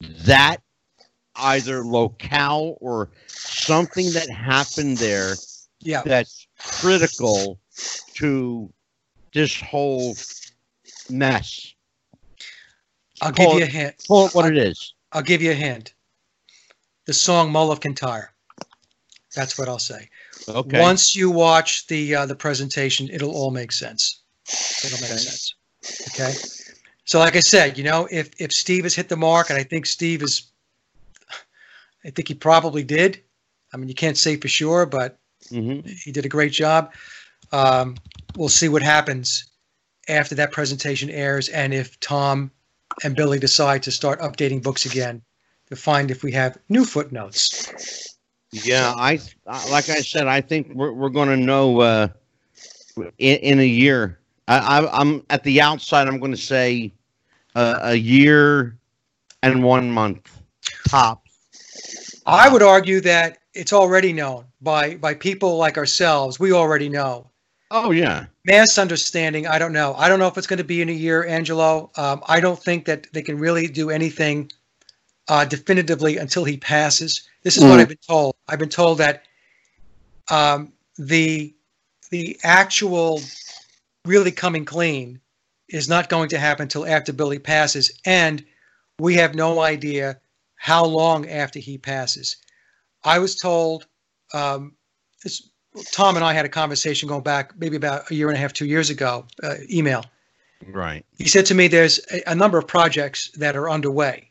that 0.00 0.58
either 1.36 1.84
locale 1.84 2.76
or 2.80 3.10
something 3.26 4.12
that 4.12 4.30
happened 4.30 4.98
there 4.98 5.34
Yeah. 5.82 6.02
that's 6.04 6.46
critical 6.58 7.58
to 8.14 8.72
this 9.32 9.60
whole 9.60 10.16
mess. 11.08 11.74
I'll 13.22 13.32
give 13.32 13.46
Call 13.46 13.58
you 13.58 13.64
a 13.64 13.68
hint. 13.68 13.94
Call 14.08 14.26
it 14.26 14.34
what 14.34 14.46
it 14.46 14.58
is. 14.58 14.94
I'll 15.12 15.22
give 15.22 15.42
you 15.42 15.50
a 15.50 15.54
hint. 15.54 15.94
The 17.06 17.12
song 17.12 17.50
Mull 17.52 17.70
of 17.72 17.80
Kintyre. 17.80 18.32
That's 19.34 19.58
what 19.58 19.68
I'll 19.68 19.78
say. 19.78 20.08
Okay. 20.48 20.80
Once 20.80 21.14
you 21.14 21.30
watch 21.30 21.86
the 21.86 22.14
uh, 22.14 22.26
the 22.26 22.34
presentation, 22.34 23.08
it'll 23.10 23.32
all 23.34 23.50
make 23.50 23.72
sense. 23.72 24.22
It'll 24.84 25.00
make 25.00 25.10
Okay. 25.10 25.18
sense. 25.18 25.54
Okay. 26.08 26.34
So, 27.04 27.18
like 27.18 27.36
I 27.36 27.40
said, 27.40 27.78
you 27.78 27.84
know, 27.84 28.08
if 28.10 28.30
if 28.40 28.52
Steve 28.52 28.84
has 28.84 28.94
hit 28.94 29.08
the 29.08 29.16
mark, 29.16 29.50
and 29.50 29.58
I 29.58 29.62
think 29.62 29.86
Steve 29.86 30.22
is, 30.22 30.50
I 32.04 32.10
think 32.10 32.28
he 32.28 32.34
probably 32.34 32.82
did. 32.82 33.22
I 33.72 33.76
mean, 33.76 33.88
you 33.88 33.94
can't 33.94 34.18
say 34.18 34.36
for 34.36 34.48
sure, 34.48 34.86
but 34.86 35.19
hmm 35.50 35.80
he 36.04 36.12
did 36.12 36.24
a 36.24 36.28
great 36.28 36.52
job. 36.52 36.92
Um, 37.52 37.96
we'll 38.36 38.48
see 38.48 38.68
what 38.68 38.82
happens 38.82 39.50
after 40.08 40.34
that 40.36 40.52
presentation 40.52 41.10
airs, 41.10 41.48
and 41.48 41.74
if 41.74 41.98
Tom 42.00 42.50
and 43.04 43.14
Billy 43.16 43.38
decide 43.38 43.82
to 43.84 43.90
start 43.90 44.20
updating 44.20 44.62
books 44.62 44.86
again 44.86 45.22
to 45.68 45.76
find 45.76 46.10
if 46.10 46.22
we 46.22 46.32
have 46.32 46.58
new 46.68 46.84
footnotes. 46.84 48.16
Yeah, 48.52 48.92
I 48.96 49.20
I- 49.46 49.70
like 49.70 49.88
I 49.88 50.00
said, 50.00 50.26
I 50.26 50.40
think 50.40 50.68
we're 50.74 50.92
we're 50.92 51.08
going 51.10 51.28
to 51.28 51.36
know 51.36 51.80
uh, 51.80 52.08
in, 53.18 53.36
in 53.38 53.60
a 53.60 53.66
year. 53.66 54.18
I, 54.48 54.80
I 54.80 55.00
I'm 55.00 55.24
at 55.30 55.44
the 55.44 55.60
outside. 55.60 56.08
I'm 56.08 56.18
going 56.18 56.32
to 56.32 56.36
say 56.36 56.92
uh, 57.54 57.78
a 57.82 57.94
year 57.94 58.76
and 59.42 59.62
one 59.62 59.90
month 59.90 60.40
top. 60.88 61.24
I 62.26 62.48
would 62.48 62.62
argue 62.62 63.00
that 63.02 63.38
it's 63.54 63.72
already 63.72 64.12
known 64.12 64.44
by 64.60 64.96
by 64.96 65.14
people 65.14 65.56
like 65.56 65.78
ourselves. 65.78 66.38
We 66.38 66.52
already 66.52 66.88
know. 66.88 67.30
Oh 67.70 67.90
yeah, 67.90 68.26
Mass 68.44 68.78
understanding, 68.78 69.46
I 69.46 69.58
don't 69.58 69.72
know. 69.72 69.94
I 69.96 70.08
don't 70.08 70.18
know 70.18 70.26
if 70.26 70.38
it's 70.38 70.46
going 70.46 70.58
to 70.58 70.64
be 70.64 70.82
in 70.82 70.88
a 70.88 70.92
year, 70.92 71.24
Angelo. 71.24 71.90
Um, 71.96 72.22
I 72.26 72.40
don't 72.40 72.60
think 72.60 72.86
that 72.86 73.06
they 73.12 73.22
can 73.22 73.38
really 73.38 73.68
do 73.68 73.90
anything 73.90 74.50
uh, 75.28 75.44
definitively 75.44 76.16
until 76.16 76.44
he 76.44 76.56
passes. 76.56 77.28
This 77.42 77.56
is 77.56 77.64
what 77.64 77.78
Mm. 77.78 77.82
I've 77.82 77.88
been 77.88 77.98
told. 78.08 78.34
I've 78.48 78.58
been 78.58 78.68
told 78.68 78.98
that 78.98 79.24
um, 80.30 80.72
the 80.98 81.54
the 82.10 82.38
actual 82.42 83.20
really 84.04 84.32
coming 84.32 84.64
clean 84.64 85.20
is 85.68 85.88
not 85.88 86.08
going 86.08 86.30
to 86.30 86.38
happen 86.38 86.64
until 86.64 86.86
after 86.86 87.12
Billy 87.12 87.38
passes, 87.38 87.92
and 88.04 88.44
we 88.98 89.14
have 89.14 89.34
no 89.34 89.60
idea 89.60 90.18
how 90.56 90.84
long 90.84 91.28
after 91.28 91.58
he 91.58 91.78
passes. 91.78 92.36
I 93.04 93.18
was 93.18 93.36
told 93.36 93.86
um, 94.34 94.74
this, 95.22 95.50
Tom 95.92 96.16
and 96.16 96.24
I 96.24 96.32
had 96.32 96.44
a 96.44 96.48
conversation 96.48 97.08
going 97.08 97.22
back 97.22 97.58
maybe 97.58 97.76
about 97.76 98.10
a 98.10 98.14
year 98.14 98.28
and 98.28 98.36
a 98.36 98.40
half, 98.40 98.52
two 98.52 98.66
years 98.66 98.90
ago, 98.90 99.26
uh, 99.42 99.54
email. 99.70 100.04
right. 100.66 101.04
He 101.18 101.28
said 101.28 101.46
to 101.46 101.54
me, 101.54 101.68
there's 101.68 102.00
a, 102.12 102.30
a 102.30 102.34
number 102.34 102.58
of 102.58 102.66
projects 102.66 103.30
that 103.38 103.56
are 103.56 103.70
underway 103.70 104.30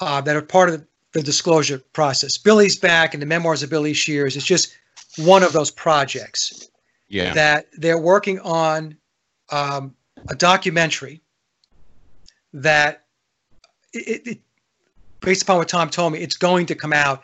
uh, 0.00 0.20
that 0.22 0.36
are 0.36 0.42
part 0.42 0.68
of 0.68 0.80
the, 0.80 0.86
the 1.12 1.22
disclosure 1.22 1.78
process. 1.92 2.36
Billy's 2.36 2.76
back 2.76 3.14
and 3.14 3.22
the 3.22 3.26
memoirs 3.26 3.62
of 3.62 3.70
Billy 3.70 3.94
Shears 3.94 4.36
is 4.36 4.44
just 4.44 4.76
one 5.16 5.42
of 5.42 5.52
those 5.52 5.70
projects 5.70 6.68
Yeah. 7.08 7.32
that 7.32 7.68
they're 7.78 7.98
working 8.00 8.38
on 8.40 8.96
um, 9.50 9.94
a 10.28 10.34
documentary 10.34 11.22
that 12.52 13.04
it, 13.92 14.26
it, 14.26 14.38
based 15.20 15.42
upon 15.42 15.58
what 15.58 15.68
Tom 15.68 15.88
told 15.88 16.12
me, 16.12 16.18
it's 16.18 16.36
going 16.36 16.66
to 16.66 16.74
come 16.74 16.92
out 16.92 17.22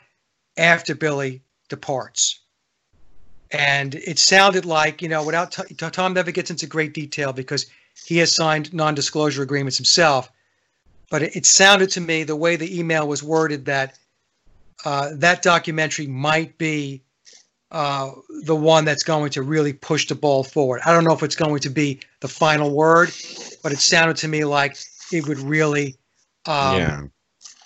after 0.56 0.94
Billy 0.94 1.42
departs. 1.68 2.40
And 3.50 3.94
it 3.94 4.18
sounded 4.18 4.64
like, 4.64 5.02
you 5.02 5.08
know, 5.08 5.24
without 5.24 5.52
t- 5.52 5.74
Tom 5.74 6.14
never 6.14 6.30
gets 6.30 6.50
into 6.50 6.66
great 6.66 6.94
detail 6.94 7.32
because 7.32 7.66
he 8.06 8.16
has 8.18 8.34
signed 8.34 8.72
non-disclosure 8.72 9.42
agreements 9.42 9.76
himself. 9.76 10.30
But 11.10 11.22
it, 11.22 11.36
it 11.36 11.46
sounded 11.46 11.90
to 11.90 12.00
me 12.00 12.24
the 12.24 12.36
way 12.36 12.56
the 12.56 12.78
email 12.78 13.06
was 13.06 13.22
worded 13.22 13.66
that 13.66 13.98
uh, 14.84 15.10
that 15.14 15.42
documentary 15.42 16.06
might 16.06 16.56
be 16.58 17.02
uh, 17.70 18.12
the 18.44 18.56
one 18.56 18.84
that's 18.84 19.02
going 19.02 19.30
to 19.30 19.42
really 19.42 19.72
push 19.72 20.06
the 20.06 20.14
ball 20.14 20.44
forward. 20.44 20.80
I 20.84 20.92
don't 20.92 21.04
know 21.04 21.12
if 21.12 21.22
it's 21.22 21.36
going 21.36 21.60
to 21.60 21.70
be 21.70 22.00
the 22.20 22.28
final 22.28 22.70
word, 22.70 23.10
but 23.62 23.72
it 23.72 23.78
sounded 23.78 24.16
to 24.18 24.28
me 24.28 24.44
like 24.44 24.76
it 25.12 25.26
would 25.28 25.38
really, 25.38 25.96
um, 26.46 26.78
yeah. 26.78 27.02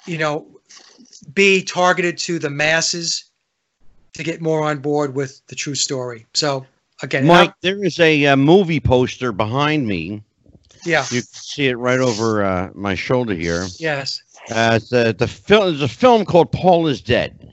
you 0.06 0.18
know, 0.18 0.55
be 1.36 1.62
targeted 1.62 2.18
to 2.18 2.40
the 2.40 2.50
masses 2.50 3.30
to 4.14 4.24
get 4.24 4.40
more 4.40 4.64
on 4.64 4.78
board 4.80 5.14
with 5.14 5.46
the 5.46 5.54
true 5.54 5.74
story. 5.76 6.26
So 6.34 6.66
again, 7.02 7.26
Mike, 7.26 7.52
there 7.60 7.84
is 7.84 8.00
a 8.00 8.26
uh, 8.26 8.36
movie 8.36 8.80
poster 8.80 9.30
behind 9.30 9.86
me. 9.86 10.22
yeah, 10.84 11.04
You 11.12 11.20
can 11.20 11.28
see 11.32 11.66
it 11.68 11.76
right 11.76 12.00
over 12.00 12.42
uh, 12.44 12.70
my 12.74 12.94
shoulder 12.96 13.34
here. 13.34 13.66
yes, 13.78 14.20
Uh, 14.50 14.80
the 14.90 15.14
the 15.16 15.28
film 15.28 15.66
there's 15.68 15.82
a 15.82 15.88
film 15.88 16.24
called 16.24 16.50
Paul 16.50 16.88
is 16.88 17.00
Dead. 17.00 17.52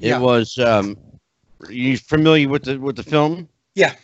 It 0.00 0.08
Yeah. 0.08 0.18
was. 0.20 0.56
Um, 0.58 0.96
you 1.68 1.96
familiar 1.98 2.48
with 2.48 2.64
the 2.64 2.78
with 2.78 2.96
the 2.96 3.02
film? 3.02 3.48
Yeah. 3.74 3.94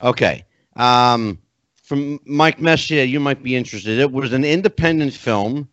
Okay. 0.00 0.44
Um, 0.76 1.38
from 1.82 2.18
Mike 2.24 2.60
Messier, 2.60 3.04
you 3.04 3.20
might 3.20 3.42
be 3.42 3.54
interested. 3.56 3.98
It 3.98 4.10
was 4.12 4.32
an 4.32 4.44
independent 4.44 5.12
film 5.12 5.68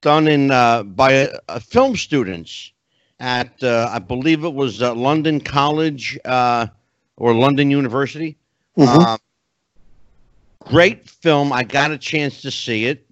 done 0.00 0.28
in 0.28 0.50
uh, 0.50 0.82
by 0.84 1.26
uh, 1.26 1.38
uh, 1.48 1.58
film 1.58 1.96
students 1.96 2.72
at 3.20 3.62
uh, 3.62 3.88
I 3.92 3.98
believe 3.98 4.44
it 4.44 4.54
was 4.54 4.82
uh, 4.82 4.94
London 4.94 5.40
College 5.40 6.18
uh, 6.24 6.66
or 7.16 7.34
London 7.34 7.70
University. 7.70 8.36
Mhm. 8.76 8.86
Um, 8.86 9.18
great 10.60 11.08
film. 11.08 11.52
I 11.52 11.62
got 11.64 11.90
a 11.90 11.98
chance 11.98 12.40
to 12.42 12.50
see 12.50 12.86
it. 12.86 13.04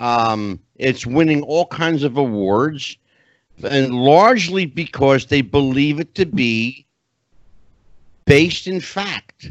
Um, 0.00 0.60
it's 0.76 1.06
winning 1.06 1.42
all 1.42 1.66
kinds 1.66 2.04
of 2.04 2.16
awards, 2.16 2.96
and 3.62 3.94
largely 3.94 4.66
because 4.66 5.26
they 5.26 5.40
believe 5.42 5.98
it 5.98 6.14
to 6.14 6.26
be 6.26 6.86
based 8.26 8.66
in 8.66 8.80
fact. 8.80 9.50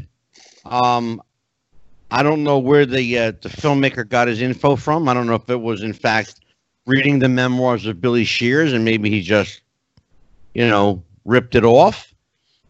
Um, 0.64 1.20
I 2.10 2.22
don't 2.22 2.42
know 2.42 2.58
where 2.58 2.86
the 2.86 3.18
uh, 3.18 3.32
the 3.42 3.48
filmmaker 3.48 4.08
got 4.08 4.28
his 4.28 4.40
info 4.40 4.76
from. 4.76 5.08
I 5.08 5.14
don't 5.14 5.26
know 5.26 5.34
if 5.34 5.48
it 5.50 5.60
was 5.60 5.82
in 5.82 5.92
fact 5.92 6.40
reading 6.88 7.18
the 7.18 7.28
memoirs 7.28 7.86
of 7.86 8.00
Billy 8.00 8.24
Shears 8.24 8.72
and 8.72 8.84
maybe 8.84 9.10
he 9.10 9.20
just, 9.22 9.60
you 10.54 10.66
know, 10.66 11.02
ripped 11.24 11.54
it 11.54 11.64
off. 11.64 12.12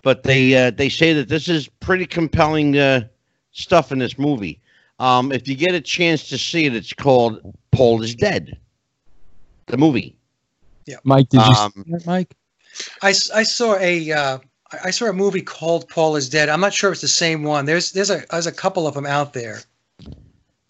But 0.03 0.23
they 0.24 0.55
uh, 0.57 0.70
they 0.70 0.89
say 0.89 1.12
that 1.15 1.28
this 1.28 1.49
is 1.49 1.69
pretty 1.81 2.07
compelling 2.07 2.77
uh, 2.77 3.07
stuff 3.53 3.93
in 3.93 3.99
this 3.99 4.19
movie. 4.19 4.61
Um, 5.01 5.32
if 5.32 5.47
you 5.47 5.55
get 5.55 5.74
a 5.74 5.81
chance 5.81 6.28
to 6.28 6.39
see 6.39 6.66
it, 6.66 6.74
it's 6.74 6.93
called 6.93 7.40
Paul 7.73 8.03
is 8.03 8.15
Dead. 8.15 8.59
The 9.66 9.77
movie. 9.77 10.16
Yeah, 10.86 10.97
Mike, 11.05 11.28
did 11.28 11.40
you 11.40 11.53
Um, 11.53 11.73
see 11.77 11.93
that, 11.93 12.07
Mike? 12.07 12.35
I, 13.03 13.11
s- 13.11 13.31
I 13.31 13.43
saw 13.43 13.77
a 13.77 14.11
uh, 14.12 14.39
I 14.73 14.78
I 14.85 14.90
saw 14.90 15.07
a 15.07 15.12
movie 15.12 15.43
called 15.43 15.89
Paul 15.89 16.16
is 16.16 16.28
Dead. 16.28 16.49
I'm 16.49 16.61
not 16.61 16.73
sure 16.73 16.90
if 16.90 16.95
it's 16.95 17.03
the 17.03 17.09
same 17.09 17.43
one. 17.43 17.66
There's 17.66 17.93
there's 17.93 18.11
a 18.11 18.23
there's 18.31 18.47
a 18.47 18.53
couple 18.53 18.86
of 18.86 18.95
them 18.95 19.07
out 19.07 19.32
there. 19.32 19.61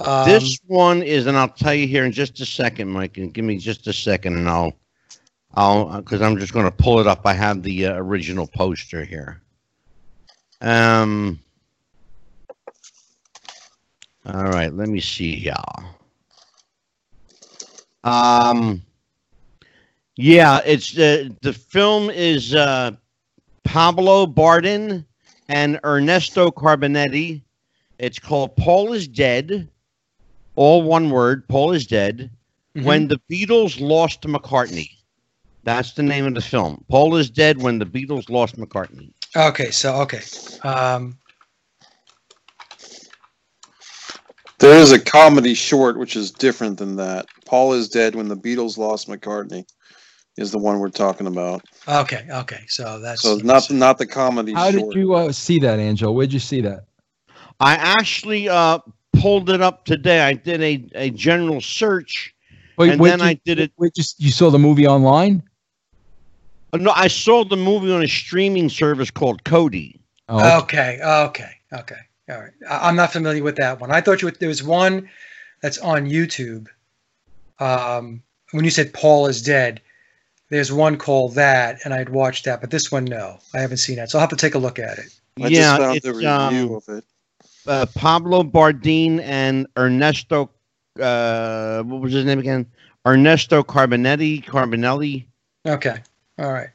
Um, 0.01 0.31
this 0.31 0.59
one 0.67 1.03
is, 1.03 1.27
and 1.27 1.37
I'll 1.37 1.49
tell 1.49 1.75
you 1.75 1.87
here 1.87 2.05
in 2.05 2.13
just 2.13 2.41
a 2.41 2.47
second, 2.47 2.89
Mike. 2.89 3.17
And 3.19 3.33
give 3.33 3.45
me 3.45 3.59
just 3.59 3.87
a 3.87 3.93
second, 3.93 4.37
and 4.37 4.49
I'll, 4.49 4.73
I'll, 5.55 6.01
because 6.01 6.23
I'm 6.23 6.39
just 6.39 6.53
going 6.53 6.67
to 6.67 6.71
pull 6.71 7.01
it 7.01 7.07
up. 7.07 7.23
I 7.25 7.33
have 7.33 7.63
the 7.63 7.87
uh, 7.87 7.95
original 7.95 8.47
poster 8.47 9.05
here. 9.05 9.43
Um. 10.61 11.41
All 14.27 14.45
right, 14.45 14.73
let 14.73 14.89
me 14.89 15.01
see, 15.01 15.37
y'all. 15.37 15.85
Um, 18.05 18.83
yeah, 20.17 20.61
it's 20.65 20.93
the 20.93 21.35
the 21.43 21.53
film 21.53 22.11
is 22.11 22.55
uh, 22.55 22.93
Pablo 23.65 24.27
Bardin 24.27 25.05
and 25.49 25.81
Ernesto 25.85 26.51
Carbonetti. 26.51 27.43
It's 27.99 28.19
called 28.19 28.57
Paul 28.57 28.93
is 28.93 29.09
Dead. 29.09 29.69
All 30.59 30.83
one 30.83 31.11
word. 31.11 31.47
Paul 31.47 31.71
is 31.71 31.87
dead. 31.87 32.31
Mhm. 32.77 32.83
When 32.83 33.07
the 33.07 33.21
Beatles 33.31 33.81
lost 33.81 34.23
to 34.23 34.29
McCartney. 34.29 34.91
That's 35.63 35.93
the 35.93 36.03
name 36.03 36.27
of 36.27 36.35
the 36.35 36.41
film. 36.41 36.85
Paul 36.91 37.15
is 37.15 37.31
dead 37.31 37.63
when 37.63 37.79
the 37.79 37.87
Beatles 37.87 38.29
lost 38.29 38.57
McCartney. 38.57 39.13
Okay, 39.37 39.71
so 39.71 39.95
okay. 40.03 40.21
Um, 40.65 41.17
There 44.59 44.77
is 44.81 44.91
a 44.91 44.99
comedy 44.99 45.55
short 45.55 45.97
which 45.97 46.17
is 46.17 46.33
different 46.33 46.79
than 46.79 46.97
that. 46.97 47.27
Paul 47.47 47.75
is 47.75 47.89
dead 47.89 48.17
when 48.17 48.27
the 48.27 48.37
Beatles 48.37 48.77
lost 48.77 49.09
McCartney. 49.09 49.65
Is 50.39 50.51
the 50.51 50.59
one 50.59 50.81
we're 50.81 50.89
talking 50.89 51.29
about. 51.29 51.63
okay, 51.87 52.27
okay. 52.33 52.65
So 52.67 52.99
that's 52.99 53.23
So 53.23 53.37
not 53.37 53.71
not 53.71 53.99
the 53.99 54.07
comedy. 54.07 54.55
How 54.55 54.73
short. 54.73 54.93
did 54.93 54.99
you 55.01 55.15
uh, 55.15 55.31
see 55.31 55.61
that, 55.61 55.79
Angel? 55.79 56.13
Where'd 56.13 56.33
you 56.33 56.41
see 56.41 56.63
that? 56.63 56.87
I 57.61 57.75
actually 57.75 58.49
uh, 58.49 58.79
pulled 59.13 59.51
it 59.51 59.61
up 59.61 59.85
today. 59.85 60.21
I 60.21 60.35
did 60.35 60.61
a, 60.63 60.89
a 60.95 61.11
general 61.11 61.61
search. 61.61 62.35
Wait, 62.77 62.91
And 62.93 63.01
where'd 63.01 63.13
then 63.21 63.21
you- 63.21 63.27
I 63.27 63.41
did 63.45 63.59
it- 63.59 63.73
wait, 63.77 63.95
just 63.95 64.21
you 64.21 64.31
saw 64.31 64.51
the 64.51 64.59
movie 64.59 64.87
online? 64.87 65.43
Uh, 66.73 66.77
No, 66.79 66.93
I 66.95 67.09
saw 67.09 67.45
the 67.45 67.57
movie 67.57 67.93
on 67.93 68.03
a 68.03 68.09
streaming 68.09 68.69
service 68.69 69.11
called 69.11 69.43
Kodi. 69.45 69.99
Oh, 70.29 70.59
okay, 70.61 71.01
okay, 71.03 71.51
okay. 71.73 71.97
All 72.31 72.39
right. 72.39 72.53
I, 72.69 72.89
I'm 72.89 72.97
not 72.97 73.13
familiar 73.13 73.43
with 73.43 73.57
that 73.57 73.81
one. 73.81 73.91
I 73.91 74.01
thought 74.03 74.21
you. 74.21 74.31
There 74.31 74.49
was 74.49 74.63
one 74.63 75.09
that's 75.63 75.79
on 75.79 76.07
YouTube. 76.07 76.67
Um, 77.59 78.23
when 78.53 78.65
you 78.65 78.71
said 78.71 78.93
Paul 78.93 79.27
is 79.27 79.43
dead, 79.43 79.81
there's 80.51 80.71
one 80.71 80.97
called 80.99 81.35
that, 81.35 81.79
and 81.85 81.93
I'd 81.95 82.11
watched 82.11 82.45
that, 82.45 82.61
but 82.61 82.71
this 82.71 82.93
one, 82.93 83.05
no, 83.07 83.39
I 83.55 83.59
haven't 83.61 83.79
seen 83.79 83.97
that. 83.97 84.11
So 84.11 84.19
I'll 84.19 84.21
have 84.23 84.31
to 84.31 84.37
take 84.37 84.55
a 84.55 84.59
look 84.59 84.79
at 84.79 84.99
it. 84.99 85.19
I 85.43 85.49
yeah, 85.49 85.61
just 85.61 85.81
found 85.81 85.97
it's 85.97 86.07
the 86.07 86.13
review 86.13 86.29
um, 86.31 86.75
of 86.75 86.89
it. 86.89 87.05
Uh, 87.69 87.87
Pablo 87.95 88.43
Bardin 88.43 89.21
and 89.21 89.67
Ernesto. 89.77 90.51
Uh, 91.01 91.83
what 91.83 92.01
was 92.01 92.13
his 92.13 92.25
name 92.25 92.39
again? 92.39 92.67
Ernesto 93.07 93.63
Carbonetti. 93.63 94.45
Carbonelli. 94.45 95.27
Okay. 95.67 96.03
All 96.39 96.53
right. 96.53 96.71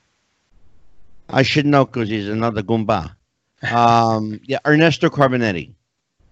I 1.29 1.41
should 1.41 1.65
know 1.65 1.85
because 1.85 2.09
he's 2.09 2.29
another 2.29 2.61
Goomba. 2.61 3.15
Um, 3.71 4.41
yeah, 4.43 4.57
Ernesto 4.67 5.09
Carbonetti. 5.09 5.71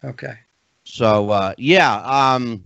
Okay. 0.03 0.33
So 0.83 1.29
uh, 1.29 1.53
yeah, 1.57 2.01
um, 2.01 2.65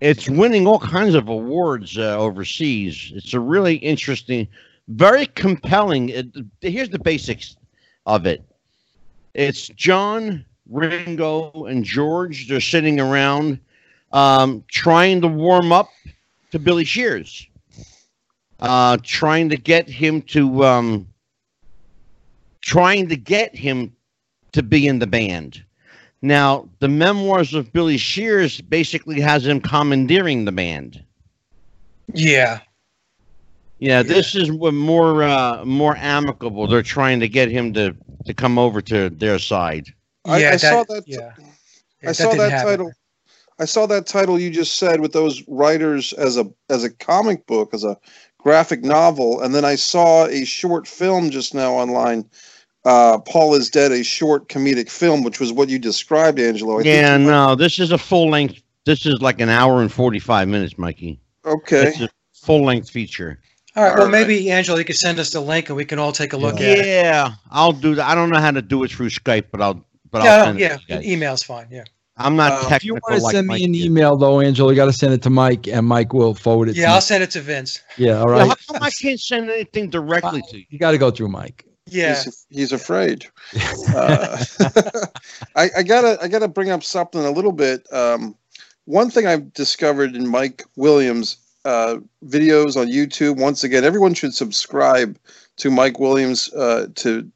it's 0.00 0.30
winning 0.30 0.68
all 0.68 0.78
kinds 0.78 1.16
of 1.16 1.28
awards 1.28 1.98
uh, 1.98 2.16
overseas. 2.16 3.10
It's 3.16 3.34
a 3.34 3.40
really 3.40 3.74
interesting, 3.78 4.46
very 4.86 5.26
compelling. 5.26 6.10
It, 6.10 6.28
here's 6.60 6.90
the 6.90 7.00
basics 7.00 7.56
of 8.06 8.26
it. 8.26 8.44
It's 9.34 9.66
John, 9.70 10.44
Ringo, 10.70 11.66
and 11.66 11.84
George. 11.84 12.48
They're 12.48 12.60
sitting 12.60 13.00
around 13.00 13.58
um, 14.12 14.64
trying 14.68 15.20
to 15.20 15.28
warm 15.28 15.72
up 15.72 15.90
to 16.52 16.58
Billy 16.58 16.84
Shears, 16.84 17.46
uh, 18.60 18.96
trying 19.02 19.48
to 19.50 19.56
get 19.56 19.88
him 19.88 20.22
to, 20.22 20.64
um, 20.64 21.08
trying 22.60 23.08
to 23.08 23.16
get 23.16 23.54
him 23.54 23.94
to 24.52 24.62
be 24.62 24.86
in 24.86 24.98
the 24.98 25.06
band. 25.06 25.62
Now, 26.22 26.68
the 26.80 26.88
memoirs 26.88 27.54
of 27.54 27.72
Billy 27.72 27.96
Shears 27.96 28.60
basically 28.60 29.20
has 29.20 29.46
him 29.46 29.60
commandeering 29.60 30.44
the 30.44 30.52
band. 30.52 31.02
Yeah. 32.12 32.60
Yeah, 33.78 34.02
this 34.02 34.34
is 34.34 34.50
more 34.50 35.22
uh, 35.22 35.64
more 35.64 35.96
amicable. 35.96 36.66
They're 36.66 36.82
trying 36.82 37.18
to 37.20 37.28
get 37.28 37.50
him 37.50 37.72
to 37.72 37.96
to 38.26 38.34
come 38.34 38.58
over 38.58 38.82
to 38.82 39.08
their 39.08 39.38
side. 39.38 39.94
I- 40.24 40.38
yeah. 40.40 40.50
I 40.52 40.56
saw 40.56 40.84
that- 40.84 41.04
Yeah. 41.06 41.30
I 42.06 42.12
saw 42.12 42.24
didn't 42.30 42.38
that 42.38 42.50
happen. 42.52 42.70
title. 42.70 42.92
I 43.58 43.64
saw 43.66 43.86
that 43.86 44.06
title 44.06 44.38
you 44.40 44.50
just 44.50 44.78
said 44.78 45.00
with 45.00 45.12
those 45.12 45.42
writers 45.46 46.12
as 46.14 46.38
a 46.38 46.46
as 46.70 46.82
a 46.82 46.90
comic 46.90 47.46
book, 47.46 47.74
as 47.74 47.84
a 47.84 47.96
graphic 48.38 48.82
novel, 48.82 49.42
and 49.42 49.54
then 49.54 49.66
I 49.66 49.74
saw 49.74 50.24
a 50.26 50.44
short 50.46 50.86
film 50.88 51.30
just 51.30 51.52
now 51.54 51.74
online. 51.74 52.24
Uh, 52.86 53.18
Paul 53.18 53.54
is 53.54 53.68
dead, 53.68 53.92
a 53.92 54.02
short 54.02 54.48
comedic 54.48 54.88
film, 54.88 55.22
which 55.22 55.38
was 55.40 55.52
what 55.52 55.68
you 55.68 55.78
described, 55.78 56.40
Angelo. 56.40 56.76
I 56.78 56.82
think 56.82 56.86
yeah, 56.94 57.18
might- 57.18 57.24
no, 57.24 57.54
this 57.54 57.78
is 57.78 57.92
a 57.92 57.98
full 57.98 58.30
length. 58.30 58.62
This 58.86 59.04
is 59.04 59.20
like 59.20 59.38
an 59.42 59.50
hour 59.50 59.82
and 59.82 59.92
forty 59.92 60.18
five 60.20 60.48
minutes, 60.48 60.78
Mikey. 60.78 61.20
Okay. 61.44 61.88
It's 61.88 62.00
a 62.00 62.08
full 62.32 62.64
length 62.64 62.88
feature. 62.88 63.40
All 63.76 63.82
right. 63.84 63.90
Well, 63.92 64.06
All 64.06 64.10
right. 64.10 64.26
maybe 64.26 64.50
Angela, 64.50 64.78
you 64.78 64.86
could 64.86 64.96
send 64.96 65.18
us 65.18 65.30
the 65.30 65.40
link, 65.40 65.68
and 65.68 65.76
we 65.76 65.84
can 65.84 65.98
all 65.98 66.12
take 66.12 66.32
a 66.32 66.38
look 66.38 66.54
at 66.56 66.62
it. 66.62 66.86
Yeah, 66.86 67.32
I'll 67.50 67.72
do 67.72 67.94
that. 67.96 68.08
I 68.08 68.14
don't 68.14 68.30
know 68.30 68.40
how 68.40 68.50
to 68.52 68.62
do 68.62 68.82
it 68.84 68.90
through 68.90 69.10
Skype, 69.10 69.44
but 69.52 69.60
I'll 69.60 69.84
but 70.10 70.22
I'll 70.22 70.56
Yeah. 70.58 70.74
it 70.76 70.80
Yeah. 70.88 70.98
to. 70.98 71.08
Email's 71.08 71.42
fine. 71.42 71.66
Yeah. 71.70 71.84
I'm 72.16 72.36
not 72.36 72.52
Uh, 72.52 72.56
if 72.56 72.70
you 72.70 72.74
if 72.76 72.84
you 72.84 72.92
want 72.94 73.16
to 73.16 73.22
like 73.22 73.32
send 73.34 73.46
Mike 73.46 73.60
me 73.60 73.64
an 73.64 73.74
is. 73.74 73.84
email, 73.86 74.16
though, 74.16 74.42
Angel, 74.42 74.70
you 74.70 74.76
got 74.76 74.86
to 74.86 74.92
send 74.92 75.14
it 75.14 75.22
to 75.22 75.30
Mike, 75.30 75.66
and 75.68 75.86
Mike 75.86 76.12
will 76.12 76.34
forward 76.34 76.68
it. 76.68 76.76
Yeah. 76.76 76.92
I'll 76.92 77.00
to 77.00 77.06
send 77.06 77.22
it 77.22 77.30
to 77.30 77.40
Vince. 77.40 77.80
Yeah, 77.96 78.18
all 78.18 78.28
right. 78.28 78.38
Well, 78.38 78.48
right. 78.48 78.58
how 78.68 78.74
come 78.74 78.82
I 78.82 78.90
can't 78.90 79.18
send 79.20 79.48
anything 79.48 79.88
directly 79.88 80.42
to 80.50 80.58
you? 80.58 80.64
You 80.68 80.78
got 80.78 80.90
to 80.90 80.98
go 80.98 81.10
through 81.10 81.28
Mike. 81.28 81.64
Yeah. 81.86 82.22
He's, 82.22 82.46
he's 82.50 82.72
afraid. 82.72 83.26
Uh, 83.94 84.44
I, 85.56 85.68
I 85.78 85.82
gotta 85.82 86.18
I 86.22 86.28
gotta 86.28 86.46
bring 86.46 86.70
up 86.70 86.84
something 86.84 87.24
a 87.24 87.30
little 87.30 87.50
bit. 87.52 87.86
Um, 87.92 88.36
one 88.84 89.10
thing 89.10 89.26
I've 89.26 89.52
discovered 89.52 90.14
in 90.14 90.28
Mike 90.28 90.62
Williams 90.76 91.38
uh, 91.64 91.96
videos 92.26 92.76
on 92.80 92.86
YouTube. 92.88 93.38
Once 93.38 93.64
again, 93.64 93.84
everyone 93.84 94.14
should 94.14 94.34
subscribe 94.34 95.18
to 95.56 95.70
Mike 95.70 95.98
Williams. 95.98 96.52
Uh, 96.54 96.86
to 96.96 97.28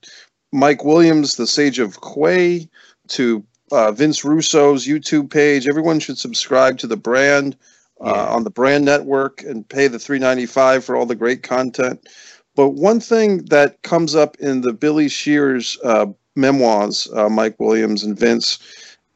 Mike 0.55 0.85
Williams, 0.85 1.35
the 1.35 1.49
Sage 1.49 1.81
of 1.81 1.99
Quay, 2.01 2.69
to 3.09 3.45
uh, 3.73 3.91
Vince 3.91 4.25
Russo's 4.25 4.87
YouTube 4.87 5.29
page. 5.31 5.67
Everyone 5.67 5.99
should 5.99 6.17
subscribe 6.17 6.79
to 6.79 6.87
the 6.87 6.97
brand 6.97 7.57
uh, 8.01 8.13
Yeah. 8.15 8.27
on 8.27 8.45
the 8.45 8.51
brand 8.51 8.85
network 8.85 9.43
and 9.43 9.69
pay 9.69 9.89
the 9.89 9.99
three 9.99 10.21
ninety 10.21 10.47
five 10.47 10.85
for 10.85 10.95
all 10.97 11.07
the 11.07 11.17
great 11.17 11.43
content. 11.43 12.09
But 12.55 12.71
one 12.71 13.01
thing 13.01 13.47
that 13.47 13.83
comes 13.83 14.15
up 14.15 14.37
in 14.39 14.61
the 14.61 14.73
Billy 14.73 15.09
Shears 15.09 15.77
uh, 15.83 16.07
memoirs, 16.37 17.09
uh, 17.13 17.29
Mike 17.29 17.59
Williams 17.59 18.05
and 18.05 18.17
Vince, 18.17 18.59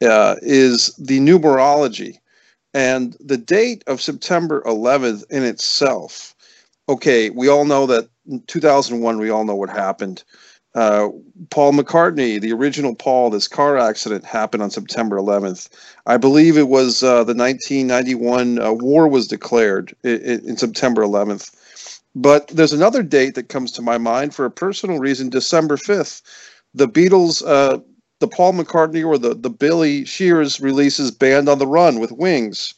uh, 0.03 0.35
is 0.43 0.93
the 0.97 1.21
numerology. 1.21 2.19
And 2.75 3.17
the 3.21 3.37
date 3.39 3.85
of 3.87 4.03
September 4.03 4.63
11th 4.67 5.25
in 5.31 5.45
itself, 5.45 6.35
okay, 6.89 7.31
we 7.31 7.49
all 7.49 7.65
know 7.65 7.87
that 7.87 8.09
in 8.29 8.43
2001, 8.49 9.19
we 9.19 9.31
all 9.31 9.45
know 9.45 9.55
what 9.57 9.71
happened. 9.71 10.25
Uh, 10.75 11.09
Paul 11.51 11.73
McCartney, 11.73 12.41
the 12.41 12.53
original 12.53 12.95
Paul, 12.95 13.31
this 13.31 13.49
car 13.49 13.79
accident 13.79 14.25
happened 14.25 14.63
on 14.63 14.71
September 14.71 15.17
11th. 15.17 15.69
I 16.07 16.17
believe 16.19 16.57
it 16.57 16.69
was 16.69 17.03
uh, 17.03 17.25
the 17.25 17.35
1991 17.35 18.61
uh, 18.61 18.73
war 18.73 19.09
was 19.09 19.27
declared 19.27 19.95
i- 20.05 20.09
i- 20.09 20.41
in 20.45 20.57
September 20.57 21.03
11th. 21.03 21.51
But 22.15 22.49
there's 22.49 22.73
another 22.73 23.03
date 23.03 23.35
that 23.35 23.49
comes 23.49 23.73
to 23.73 23.83
my 23.83 23.99
mind 23.99 24.35
for 24.35 24.45
a 24.45 24.51
personal 24.51 24.99
reason 24.99 25.31
December 25.31 25.77
5th. 25.77 26.23
The 26.75 26.89
Beatles, 26.89 27.43
uh, 27.47 27.79
the 28.21 28.29
Paul 28.29 28.53
McCartney 28.55 29.07
or 29.07 29.19
the, 29.19 29.35
the 29.35 29.51
Billy 29.51 30.05
Shears 30.05 30.61
releases 30.61 31.11
Band 31.11 31.49
on 31.49 31.59
the 31.59 31.67
Run 31.67 31.99
with 31.99 32.13
Wings. 32.13 32.75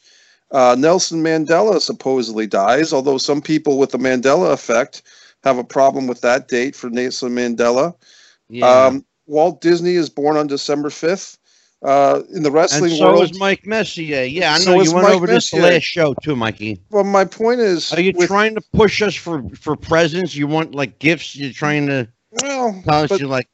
Uh, 0.51 0.75
Nelson 0.77 1.23
Mandela 1.23 1.79
supposedly 1.79 2.45
dies, 2.47 2.93
although 2.93 3.17
some 3.17 3.41
people 3.41 3.77
with 3.77 3.91
the 3.91 3.97
Mandela 3.97 4.51
effect 4.51 5.01
have 5.43 5.57
a 5.57 5.63
problem 5.63 6.07
with 6.07 6.21
that 6.21 6.47
date 6.47 6.75
for 6.75 6.89
Nelson 6.89 7.33
Mandela. 7.35 7.95
Yeah. 8.49 8.67
Um, 8.67 9.05
Walt 9.27 9.61
Disney 9.61 9.95
is 9.95 10.09
born 10.09 10.37
on 10.37 10.47
December 10.47 10.89
5th. 10.89 11.37
Uh, 11.83 12.21
in 12.33 12.43
the 12.43 12.49
and 12.49 12.53
wrestling 12.53 12.91
so 12.95 13.07
world, 13.11 13.23
is 13.23 13.39
Mike 13.39 13.65
Messier. 13.65 14.21
Yeah, 14.23 14.53
I 14.53 14.59
So 14.59 14.73
know 14.75 14.81
is 14.81 14.89
you 14.89 14.93
went 14.93 15.07
Mike 15.07 15.15
over 15.15 15.25
this 15.25 15.51
last 15.51 15.81
show 15.81 16.13
too, 16.21 16.35
Mikey. 16.35 16.79
well, 16.91 17.03
my 17.03 17.25
point 17.25 17.59
is, 17.59 17.91
Are 17.91 17.99
you 17.99 18.13
with- 18.15 18.27
trying 18.27 18.53
to 18.53 18.61
push 18.73 19.01
us 19.01 19.15
for 19.15 19.41
for 19.55 19.75
presents? 19.75 20.35
You 20.35 20.45
want 20.45 20.75
like 20.75 20.99
gifts? 20.99 21.35
You're 21.35 21.51
trying 21.51 21.87
to 21.87 22.07
well, 22.43 22.79
tell 22.85 23.03
us 23.11 23.19
you 23.19 23.27
like 23.27 23.47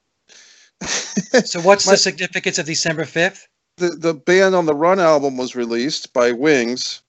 So 1.45 1.61
what's 1.61 1.85
My- 1.85 1.93
the 1.93 1.97
significance 1.97 2.57
of 2.57 2.65
December 2.65 3.05
5th? 3.05 3.47
the 3.77 3.91
the 3.91 4.13
Band 4.13 4.55
on 4.55 4.65
the 4.65 4.75
Run 4.75 4.99
album 4.99 5.37
was 5.37 5.55
released 5.55 6.11
by 6.11 6.33
Wings, 6.33 7.01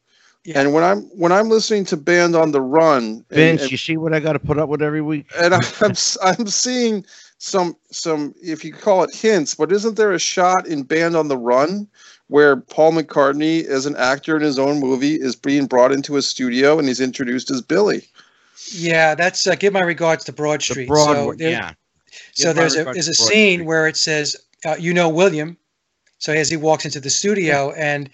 Yeah. 0.48 0.60
and 0.60 0.72
when 0.72 0.82
I'm 0.82 1.02
when 1.18 1.30
I'm 1.30 1.48
listening 1.50 1.84
to 1.86 1.96
Band 1.98 2.34
on 2.34 2.52
the 2.52 2.60
Run, 2.62 3.22
Vince. 3.30 3.62
and, 3.62 3.70
you 3.70 3.76
see 3.76 3.96
what 3.98 4.14
I 4.14 4.20
got 4.20 4.32
to 4.32 4.38
put 4.38 4.58
up 4.58 4.68
with 4.70 4.80
every 4.80 5.02
week? 5.02 5.26
and 5.38 5.52
I'm 5.80 5.90
s- 5.90 6.16
I'm 6.22 6.46
seeing 6.46 7.04
some 7.36 7.76
some 7.90 8.34
if 8.42 8.64
you 8.64 8.72
call 8.72 9.02
it 9.04 9.14
hints, 9.14 9.54
but 9.54 9.70
isn't 9.72 9.96
there 9.96 10.12
a 10.12 10.18
shot 10.18 10.66
in 10.66 10.84
Band 10.84 11.16
on 11.16 11.28
the 11.28 11.36
Run 11.36 11.86
where 12.28 12.56
Paul 12.56 12.92
McCartney, 12.92 13.64
as 13.66 13.84
an 13.86 13.94
actor 13.96 14.36
in 14.36 14.42
his 14.42 14.58
own 14.58 14.80
movie, 14.80 15.14
is 15.16 15.36
being 15.36 15.66
brought 15.66 15.92
into 15.92 16.16
a 16.16 16.22
studio 16.22 16.78
and 16.78 16.88
he's 16.88 17.00
introduced 17.00 17.50
as 17.50 17.60
Billy? 17.62 18.02
Yeah, 18.72 19.14
that's 19.14 19.46
uh, 19.46 19.54
give 19.54 19.72
my 19.74 19.80
regards 19.82 20.24
to 20.24 20.32
Broad 20.32 20.60
The 20.60 20.64
Street. 20.64 20.88
Broadway. 20.88 21.14
so 21.14 21.34
there- 21.36 21.50
yeah. 21.50 21.72
So 22.32 22.48
Give 22.50 22.56
there's 22.56 22.76
a 22.76 22.84
there's 22.84 23.08
a 23.08 23.14
scene 23.14 23.58
Street. 23.58 23.66
where 23.66 23.86
it 23.86 23.96
says, 23.98 24.34
uh, 24.64 24.76
"You 24.78 24.94
know 24.94 25.08
William." 25.10 25.56
So 26.18 26.32
as 26.32 26.48
he 26.48 26.56
walks 26.56 26.84
into 26.86 27.00
the 27.00 27.10
studio, 27.10 27.72
and 27.72 28.08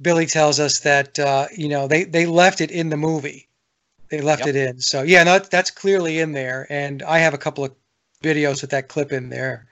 Billy 0.00 0.26
tells 0.26 0.60
us 0.60 0.80
that 0.80 1.18
uh, 1.18 1.46
you 1.56 1.68
know 1.68 1.86
they 1.88 2.04
they 2.04 2.26
left 2.26 2.60
it 2.60 2.70
in 2.70 2.90
the 2.90 2.96
movie. 2.96 3.48
They 4.10 4.20
left 4.20 4.46
Yep. 4.46 4.48
it 4.48 4.56
in. 4.56 4.80
So 4.80 5.02
yeah, 5.02 5.22
no, 5.24 5.38
that's 5.38 5.70
clearly 5.70 6.18
in 6.20 6.32
there, 6.32 6.66
and 6.70 7.02
I 7.02 7.18
have 7.18 7.34
a 7.34 7.38
couple 7.38 7.64
of 7.64 7.72
videos 8.22 8.60
with 8.60 8.70
that 8.70 8.88
clip 8.88 9.12
in 9.12 9.30
there. 9.30 9.66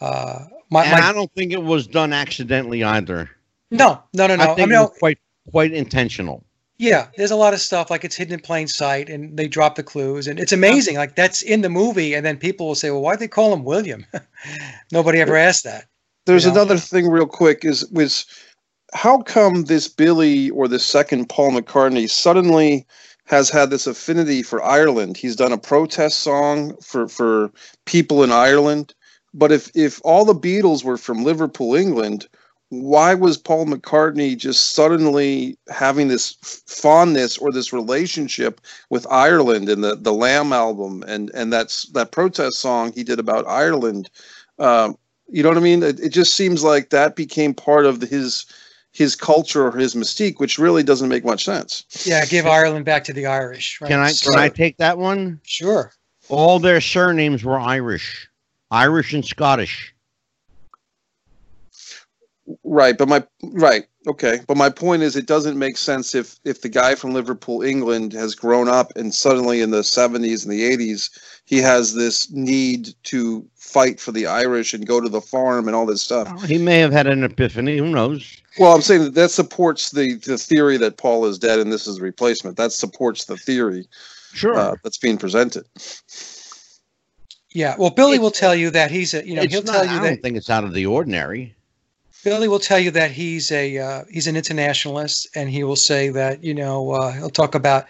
Uh, 0.00 0.46
my, 0.70 0.84
and 0.84 0.90
my 0.90 1.00
I 1.00 1.12
don't 1.12 1.32
think 1.34 1.52
it 1.52 1.62
was 1.62 1.86
done 1.86 2.12
accidentally 2.12 2.82
either. 2.84 3.30
no, 3.70 4.02
no, 4.12 4.26
no, 4.26 4.36
no. 4.36 4.44
I 4.44 4.46
I, 4.46 4.54
think 4.54 4.70
mean, 4.70 4.78
it 4.78 4.80
was 4.80 4.90
quite 4.98 5.18
quite 5.50 5.72
intentional. 5.72 6.44
yeah, 6.78 7.08
there's 7.16 7.30
a 7.30 7.36
lot 7.36 7.54
of 7.54 7.60
stuff 7.60 7.90
like 7.90 8.04
it's 8.04 8.16
hidden 8.16 8.34
in 8.34 8.40
plain 8.40 8.68
sight, 8.68 9.08
and 9.08 9.36
they 9.36 9.48
drop 9.48 9.76
the 9.76 9.82
clues, 9.82 10.26
and 10.26 10.38
it's 10.38 10.52
amazing. 10.52 10.96
Like 10.96 11.16
that's 11.16 11.42
in 11.42 11.62
the 11.62 11.70
movie, 11.70 12.14
and 12.14 12.24
then 12.26 12.36
people 12.38 12.66
will 12.66 12.74
say, 12.74 12.90
"Well, 12.90 13.00
why'd 13.02 13.18
they 13.18 13.28
call 13.28 13.52
him 13.52 13.64
William?" 13.64 14.04
Nobody 14.92 15.20
ever 15.20 15.36
asked 15.36 15.64
that. 15.64 15.86
There's 16.26 16.44
You 16.44 16.52
know? 16.52 16.56
another 16.62 16.76
thing, 16.78 17.08
real 17.08 17.26
quick, 17.26 17.64
is 17.64 17.86
was 17.90 18.26
how 18.96 19.18
come 19.18 19.64
this 19.64 19.88
Billy 19.88 20.48
or 20.50 20.66
the 20.66 20.78
second 20.78 21.28
Paul 21.28 21.50
McCartney 21.50 22.08
suddenly 22.08 22.86
has 23.26 23.50
had 23.50 23.68
this 23.68 23.86
affinity 23.86 24.42
for 24.42 24.62
Ireland? 24.64 25.18
He's 25.18 25.36
done 25.36 25.52
a 25.52 25.58
protest 25.58 26.20
song 26.20 26.74
for 26.78 27.06
for 27.06 27.52
people 27.84 28.24
in 28.24 28.32
Ireland, 28.32 28.94
but 29.34 29.52
if 29.52 29.70
if 29.74 30.00
all 30.02 30.24
the 30.24 30.34
Beatles 30.34 30.82
were 30.82 30.96
from 30.96 31.24
Liverpool, 31.24 31.74
England, 31.74 32.26
why 32.70 33.12
was 33.12 33.36
Paul 33.36 33.66
McCartney 33.66 34.34
just 34.34 34.70
suddenly 34.74 35.58
having 35.68 36.08
this 36.08 36.36
fondness 36.66 37.36
or 37.36 37.52
this 37.52 37.74
relationship 37.74 38.62
with 38.88 39.06
Ireland 39.10 39.68
and 39.68 39.84
the 39.84 39.96
the 39.96 40.14
Lamb 40.14 40.54
album 40.54 41.04
and 41.06 41.30
and 41.34 41.52
that's 41.52 41.82
that 41.90 42.12
protest 42.12 42.60
song 42.60 42.92
he 42.92 43.04
did 43.04 43.18
about 43.18 43.46
Ireland? 43.46 44.08
Um, 44.58 44.96
you 45.28 45.42
know 45.42 45.50
what 45.50 45.58
I 45.58 45.60
mean? 45.60 45.82
It, 45.82 46.00
it 46.00 46.10
just 46.10 46.34
seems 46.34 46.64
like 46.64 46.88
that 46.90 47.14
became 47.14 47.52
part 47.52 47.84
of 47.84 48.00
his 48.00 48.46
his 48.96 49.14
culture 49.14 49.66
or 49.66 49.76
his 49.76 49.94
mystique, 49.94 50.38
which 50.38 50.58
really 50.58 50.82
doesn't 50.82 51.10
make 51.10 51.22
much 51.22 51.44
sense. 51.44 51.84
Yeah, 52.06 52.24
give 52.24 52.46
Ireland 52.46 52.86
back 52.86 53.04
to 53.04 53.12
the 53.12 53.26
Irish. 53.26 53.78
Right? 53.80 53.90
Can 53.90 54.00
I 54.00 54.12
So- 54.12 54.30
can 54.30 54.40
I 54.40 54.48
take 54.48 54.78
that 54.78 54.96
one? 54.96 55.38
Sure. 55.44 55.92
All 56.28 56.58
their 56.58 56.80
surnames 56.80 57.44
were 57.44 57.60
Irish, 57.60 58.26
Irish 58.70 59.12
and 59.12 59.24
Scottish. 59.24 59.94
Right, 62.64 62.96
but 62.96 63.08
my 63.08 63.24
right, 63.42 63.84
okay, 64.06 64.40
but 64.46 64.56
my 64.56 64.70
point 64.70 65.02
is, 65.02 65.16
it 65.16 65.26
doesn't 65.26 65.58
make 65.58 65.76
sense 65.76 66.14
if 66.14 66.36
if 66.44 66.62
the 66.62 66.68
guy 66.68 66.94
from 66.94 67.12
Liverpool, 67.12 67.62
England, 67.62 68.12
has 68.12 68.34
grown 68.34 68.68
up 68.68 68.92
and 68.96 69.14
suddenly 69.14 69.60
in 69.60 69.70
the 69.70 69.82
seventies 69.84 70.44
and 70.44 70.52
the 70.52 70.64
eighties, 70.64 71.10
he 71.44 71.58
has 71.58 71.94
this 71.94 72.30
need 72.30 72.94
to 73.04 73.46
fight 73.56 73.98
for 74.00 74.12
the 74.12 74.26
Irish 74.26 74.72
and 74.74 74.86
go 74.86 75.00
to 75.00 75.08
the 75.08 75.20
farm 75.20 75.66
and 75.68 75.74
all 75.76 75.86
this 75.86 76.02
stuff. 76.02 76.44
He 76.44 76.58
may 76.58 76.78
have 76.78 76.92
had 76.92 77.06
an 77.06 77.24
epiphany. 77.24 77.78
Who 77.78 77.88
knows? 77.88 78.40
Well, 78.58 78.74
I'm 78.74 78.80
saying 78.82 79.04
that, 79.04 79.14
that 79.14 79.30
supports 79.30 79.90
the 79.90 80.14
the 80.16 80.38
theory 80.38 80.76
that 80.78 80.96
Paul 80.96 81.26
is 81.26 81.38
dead 81.38 81.58
and 81.58 81.72
this 81.72 81.86
is 81.86 81.98
a 81.98 82.02
replacement. 82.02 82.56
That 82.56 82.72
supports 82.72 83.24
the 83.24 83.36
theory 83.36 83.86
Sure. 84.32 84.54
uh, 84.54 84.74
that's 84.82 84.98
being 84.98 85.16
presented. 85.18 85.64
Yeah. 87.50 87.74
Well, 87.78 87.90
Billy 87.90 88.12
It's- 88.14 88.22
will 88.22 88.30
tell 88.30 88.54
you 88.54 88.70
that 88.70 88.90
he's 88.90 89.14
a. 89.14 89.26
You 89.26 89.34
know, 89.36 89.42
he'll 89.42 89.62
not, 89.62 89.72
tell 89.72 89.84
you 89.84 89.90
I 89.92 89.94
that 90.02 90.08
don't 90.08 90.22
think 90.22 90.36
it's 90.36 90.50
out 90.50 90.64
of 90.64 90.74
the 90.74 90.86
ordinary. 90.86 91.54
Billy 92.26 92.48
will 92.48 92.58
tell 92.58 92.80
you 92.80 92.90
that 92.90 93.12
he's 93.12 93.52
a 93.52 93.78
uh, 93.78 94.04
he's 94.10 94.26
an 94.26 94.34
internationalist, 94.34 95.28
and 95.36 95.48
he 95.48 95.62
will 95.62 95.76
say 95.76 96.08
that 96.08 96.42
you 96.42 96.54
know 96.54 96.90
uh, 96.90 97.12
he'll 97.12 97.30
talk 97.30 97.54
about 97.54 97.86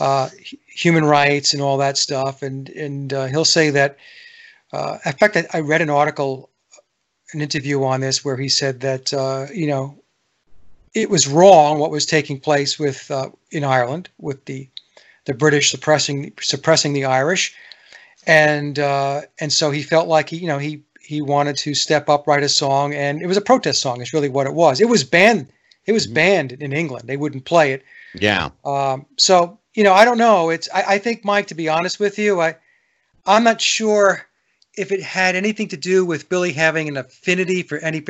uh, 0.00 0.30
human 0.66 1.04
rights 1.04 1.52
and 1.52 1.60
all 1.60 1.76
that 1.76 1.98
stuff, 1.98 2.40
and 2.40 2.70
and 2.70 3.12
uh, 3.12 3.26
he'll 3.26 3.44
say 3.44 3.68
that. 3.68 3.98
Uh, 4.72 4.96
in 5.04 5.12
fact, 5.12 5.36
I, 5.36 5.44
I 5.52 5.60
read 5.60 5.82
an 5.82 5.90
article, 5.90 6.48
an 7.34 7.42
interview 7.42 7.84
on 7.84 8.00
this 8.00 8.24
where 8.24 8.38
he 8.38 8.48
said 8.48 8.80
that 8.80 9.12
uh, 9.12 9.48
you 9.52 9.66
know 9.66 9.98
it 10.94 11.10
was 11.10 11.28
wrong 11.28 11.78
what 11.78 11.90
was 11.90 12.06
taking 12.06 12.40
place 12.40 12.78
with 12.78 13.10
in 13.50 13.64
Ireland 13.64 14.08
with 14.16 14.42
the 14.46 14.66
the 15.26 15.34
British 15.34 15.70
suppressing 15.70 16.32
suppressing 16.40 16.94
the 16.94 17.04
Irish, 17.04 17.54
and 18.26 18.78
and 18.78 19.52
so 19.52 19.70
he 19.70 19.82
felt 19.82 20.08
like 20.08 20.30
he 20.30 20.38
you 20.38 20.46
know 20.46 20.56
he 20.56 20.82
he 21.12 21.20
wanted 21.20 21.58
to 21.58 21.74
step 21.74 22.08
up, 22.08 22.26
write 22.26 22.42
a 22.42 22.48
song, 22.48 22.94
and 22.94 23.20
it 23.20 23.26
was 23.26 23.36
a 23.36 23.42
protest 23.42 23.82
song. 23.82 24.00
Is 24.00 24.14
really 24.14 24.30
what 24.30 24.46
it 24.46 24.54
was. 24.54 24.80
It 24.80 24.88
was 24.88 25.04
banned. 25.04 25.46
It 25.84 25.92
was 25.92 26.06
Mhm. 26.06 26.14
banned 26.14 26.52
in 26.52 26.72
England. 26.72 27.06
They 27.06 27.18
wouldn't 27.18 27.44
play 27.44 27.72
it. 27.72 27.82
Yeah. 28.14 28.48
Um, 28.64 29.04
so 29.18 29.58
you 29.74 29.84
know, 29.84 29.92
I 29.92 30.04
don't 30.06 30.16
know. 30.18 30.48
It's 30.50 30.68
I, 30.72 30.94
I 30.94 30.98
think 30.98 31.22
Mike. 31.24 31.48
To 31.48 31.54
be 31.54 31.68
honest 31.68 32.00
with 32.00 32.18
you, 32.18 32.40
I 32.40 32.56
I'm 33.26 33.44
not 33.44 33.60
sure 33.60 34.26
if 34.78 34.90
it 34.90 35.02
had 35.02 35.36
anything 35.36 35.68
to 35.68 35.76
do 35.76 36.06
with 36.06 36.30
Billy 36.30 36.52
having 36.52 36.88
an 36.88 36.96
affinity 36.96 37.62
for 37.62 37.76
any 37.78 38.02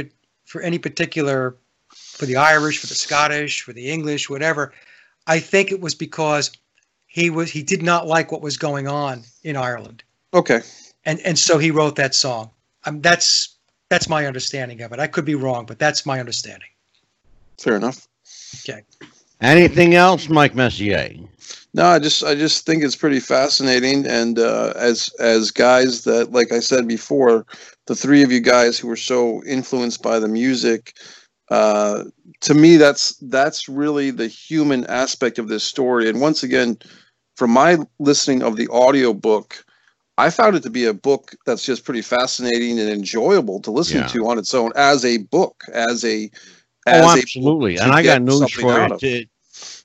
for 0.44 0.60
any 0.60 0.78
particular 0.78 1.56
for 1.94 2.26
the 2.26 2.36
Irish, 2.36 2.78
for 2.78 2.86
the 2.86 2.94
Scottish, 2.94 3.62
for 3.62 3.72
the 3.72 3.90
English, 3.90 4.30
whatever. 4.30 4.72
I 5.26 5.40
think 5.40 5.72
it 5.72 5.80
was 5.80 5.96
because 5.96 6.52
he 7.06 7.30
was 7.30 7.50
he 7.50 7.64
did 7.64 7.82
not 7.82 8.06
like 8.06 8.30
what 8.30 8.42
was 8.42 8.56
going 8.56 8.86
on 8.86 9.24
in 9.42 9.56
Ireland, 9.56 10.04
Okay, 10.32 10.60
and 11.04 11.18
and 11.20 11.36
so 11.36 11.58
he 11.58 11.72
wrote 11.72 11.96
that 11.96 12.14
song. 12.14 12.50
Um, 12.84 13.00
that's 13.00 13.56
that's 13.90 14.08
my 14.08 14.26
understanding 14.26 14.80
of 14.82 14.92
it. 14.92 14.98
I 14.98 15.06
could 15.06 15.24
be 15.24 15.34
wrong, 15.34 15.66
but 15.66 15.78
that's 15.78 16.06
my 16.06 16.18
understanding. 16.18 16.68
fair 17.58 17.76
enough. 17.76 18.08
Okay. 18.60 18.82
Anything 19.40 19.94
else, 19.94 20.28
Mike 20.28 20.54
Messier? 20.54 21.16
No, 21.74 21.86
I 21.86 21.98
just 21.98 22.22
I 22.22 22.34
just 22.34 22.66
think 22.66 22.84
it's 22.84 22.96
pretty 22.96 23.20
fascinating, 23.20 24.06
and 24.06 24.38
uh, 24.38 24.72
as 24.76 25.10
as 25.18 25.50
guys 25.50 26.04
that, 26.04 26.30
like 26.32 26.52
I 26.52 26.60
said 26.60 26.86
before, 26.86 27.46
the 27.86 27.94
three 27.94 28.22
of 28.22 28.30
you 28.30 28.40
guys 28.40 28.78
who 28.78 28.88
were 28.88 28.96
so 28.96 29.42
influenced 29.44 30.02
by 30.02 30.18
the 30.18 30.28
music, 30.28 30.94
uh, 31.50 32.04
to 32.40 32.54
me 32.54 32.76
that's 32.76 33.16
that's 33.22 33.68
really 33.68 34.10
the 34.10 34.28
human 34.28 34.86
aspect 34.86 35.38
of 35.38 35.48
this 35.48 35.64
story. 35.64 36.08
And 36.08 36.20
once 36.20 36.42
again, 36.42 36.78
from 37.36 37.50
my 37.50 37.78
listening 37.98 38.42
of 38.42 38.56
the 38.56 38.68
audio 38.68 39.12
book, 39.12 39.64
I 40.18 40.30
found 40.30 40.56
it 40.56 40.62
to 40.64 40.70
be 40.70 40.86
a 40.86 40.94
book 40.94 41.34
that's 41.46 41.64
just 41.64 41.84
pretty 41.84 42.02
fascinating 42.02 42.78
and 42.78 42.88
enjoyable 42.88 43.60
to 43.60 43.70
listen 43.70 44.00
Yeah. 44.00 44.06
to 44.08 44.28
on 44.28 44.38
its 44.38 44.54
own 44.54 44.72
as 44.76 45.04
a 45.04 45.18
book, 45.18 45.64
as 45.72 46.04
a 46.04 46.30
as 46.86 47.04
Oh, 47.04 47.10
absolutely. 47.10 47.78
And 47.78 47.92
I 47.92 48.02
got 48.02 48.22
news 48.22 48.50
for 48.52 48.88
you. 48.88 49.26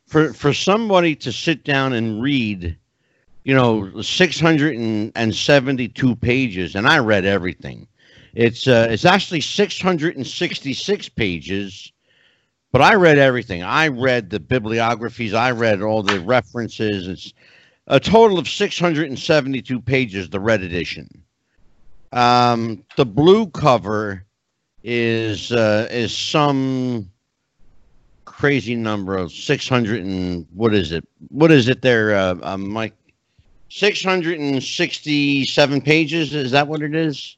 For 0.07 0.33
for 0.33 0.53
somebody 0.53 1.15
to 1.15 1.31
sit 1.31 1.63
down 1.63 1.93
and 1.93 2.21
read, 2.21 2.77
you 3.43 3.53
know, 3.53 4.01
672 4.01 6.15
pages, 6.15 6.75
and 6.75 6.87
I 6.87 6.99
read 6.99 7.25
everything. 7.25 7.87
It's 8.33 8.67
uh, 8.67 8.87
it's 8.89 9.05
actually 9.05 9.41
666 9.41 11.09
pages, 11.09 11.91
but 12.71 12.81
I 12.81 12.95
read 12.95 13.17
everything. 13.17 13.63
I 13.63 13.87
read 13.87 14.29
the 14.29 14.39
bibliographies. 14.39 15.33
I 15.33 15.51
read 15.51 15.81
all 15.81 16.03
the 16.03 16.19
references. 16.19 17.07
It's 17.07 17.33
a 17.87 17.99
total 17.99 18.37
of 18.37 18.47
672 18.47 19.81
pages. 19.81 20.29
The 20.29 20.39
red 20.39 20.61
edition. 20.61 21.23
Um, 22.11 22.83
the 22.95 23.05
blue 23.05 23.47
cover 23.47 24.23
is 24.83 25.51
uh, 25.51 25.87
is 25.91 26.15
some 26.15 27.09
crazy 28.25 28.75
number 28.75 29.17
of 29.17 29.31
600 29.31 30.03
and 30.03 30.45
what 30.53 30.73
is 30.73 30.91
it 30.91 31.03
what 31.29 31.51
is 31.51 31.67
it 31.67 31.81
there 31.81 32.15
uh, 32.15 32.35
um, 32.43 32.69
mike 32.69 32.93
667 33.69 35.81
pages 35.81 36.35
is 36.35 36.51
that 36.51 36.67
what 36.67 36.83
it 36.83 36.93
is 36.93 37.35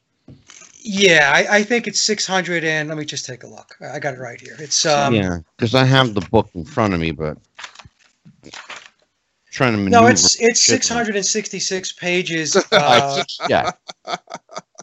Yeah, 0.82 1.32
I, 1.34 1.58
I 1.58 1.62
think 1.62 1.86
it's 1.86 2.00
600 2.00 2.64
and 2.64 2.88
let 2.88 2.98
me 2.98 3.04
just 3.04 3.26
take 3.26 3.42
a 3.42 3.46
look. 3.46 3.76
I 3.80 3.98
got 3.98 4.14
it 4.14 4.20
right 4.20 4.40
here. 4.40 4.56
It's 4.58 4.84
um 4.84 5.14
yeah 5.14 5.38
because 5.56 5.74
i 5.74 5.84
have 5.84 6.14
the 6.14 6.20
book 6.20 6.50
in 6.54 6.64
front 6.64 6.94
of 6.94 7.00
me 7.00 7.10
but 7.10 7.38
trying 9.50 9.74
to 9.76 9.90
no, 9.90 10.06
it's 10.06 10.40
it's 10.40 10.60
666 10.62 11.92
pages, 11.92 12.56
uh, 12.72 13.22
yeah 13.48 13.72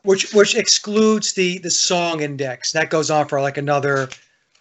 which 0.04 0.34
which 0.34 0.56
excludes 0.56 1.34
the 1.34 1.58
the 1.60 1.70
song 1.72 2.22
index. 2.22 2.72
That 2.72 2.90
goes 2.90 3.10
on 3.12 3.28
for 3.28 3.42
like 3.42 3.58
another 3.58 4.10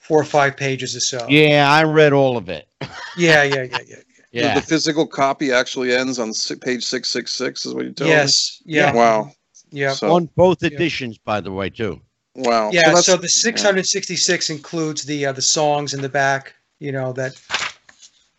four 0.00 0.20
or 0.20 0.24
five 0.24 0.56
pages 0.56 0.94
or 0.94 1.00
so. 1.00 1.26
yeah 1.28 1.68
i 1.68 1.82
read 1.82 2.12
all 2.12 2.36
of 2.36 2.48
it 2.48 2.68
yeah, 3.16 3.42
yeah, 3.42 3.62
yeah. 3.64 3.64
yeah. 3.64 3.78
The- 3.96 4.02
yeah 4.32 4.54
The, 4.54 4.62
physical 4.62 5.06
copy 5.06 5.50
actually 5.52 5.94
ends 5.94 6.18
on 6.18 6.32
page 6.60 6.84
six 6.84 7.08
six 7.08 7.32
six. 7.32 7.64
Is 7.66 7.74
what 7.74 7.84
you're 7.84 7.92
telling 7.92 8.12
me? 8.12 8.16
Yes, 8.18 8.62
yeah, 8.64 8.92
Wow. 8.94 9.32
yeah. 9.70 9.92
So 9.94 10.12
on 10.14 10.28
both 10.36 10.62
Yeah. 10.62 10.70
editions 10.70 11.18
by 11.18 11.40
the 11.40 11.50
way 11.52 11.70
too 11.70 12.00
wow. 12.34 12.70
Yeah, 12.70 12.82
that's- 12.86 13.06
so 13.06 13.16
the 13.16 13.28
666 13.28 14.50
includes 14.50 15.02
the 15.04 15.26
uh, 15.26 15.32
the 15.32 15.42
songs 15.42 15.94
in 15.94 16.02
the 16.02 16.08
back, 16.08 16.54
you 16.80 16.92
know, 16.92 17.12
that 17.14 17.34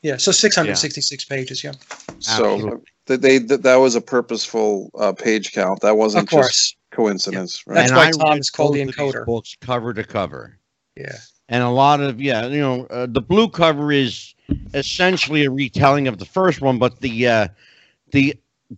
yeah, 0.01 0.17
so 0.17 0.31
666 0.31 1.25
pages, 1.25 1.63
yeah. 1.63 1.71
so 2.19 2.53
Absolutely. 2.53 2.79
that 3.07 3.21
they 3.21 3.37
that, 3.39 3.63
that 3.63 3.75
was 3.77 3.95
a 3.95 4.01
purposeful 4.01 4.91
uh, 4.99 5.11
page 5.13 5.51
count. 5.53 5.81
That 5.81 5.97
wasn't 5.97 6.23
Of 6.25 6.29
course. 6.29 6.47
just 6.47 6.77
coincidence, 6.91 7.63
That's 7.67 7.91
right? 7.91 8.13
why 8.15 8.25
I 8.25 8.29
Tom 8.29 8.37
is 8.39 8.49
called 8.49 8.73
the 8.75 8.85
both 8.85 8.89
of 8.89 8.95
these 9.05 9.13
encoder. 9.13 9.25
books 9.25 9.57
cover 9.61 9.93
to 9.93 10.03
cover 10.03 10.57
Yeah. 10.95 11.15
and 11.49 11.63
a 11.63 11.69
lot 11.69 11.99
of 12.01 12.19
yeah 12.21 12.47
you 12.47 12.59
know 12.59 12.85
uh, 12.87 13.07
the 13.09 13.21
blue 13.21 13.49
cover 13.49 13.91
is 13.91 14.33
essentially 14.73 15.45
a 15.45 15.51
retelling 15.51 16.07
of 16.07 16.17
the 16.17 16.25
first 16.25 16.61
one 16.61 16.79
but 16.79 16.99
the 17.01 17.27
uh 17.27 17.47
the 18.11 18.35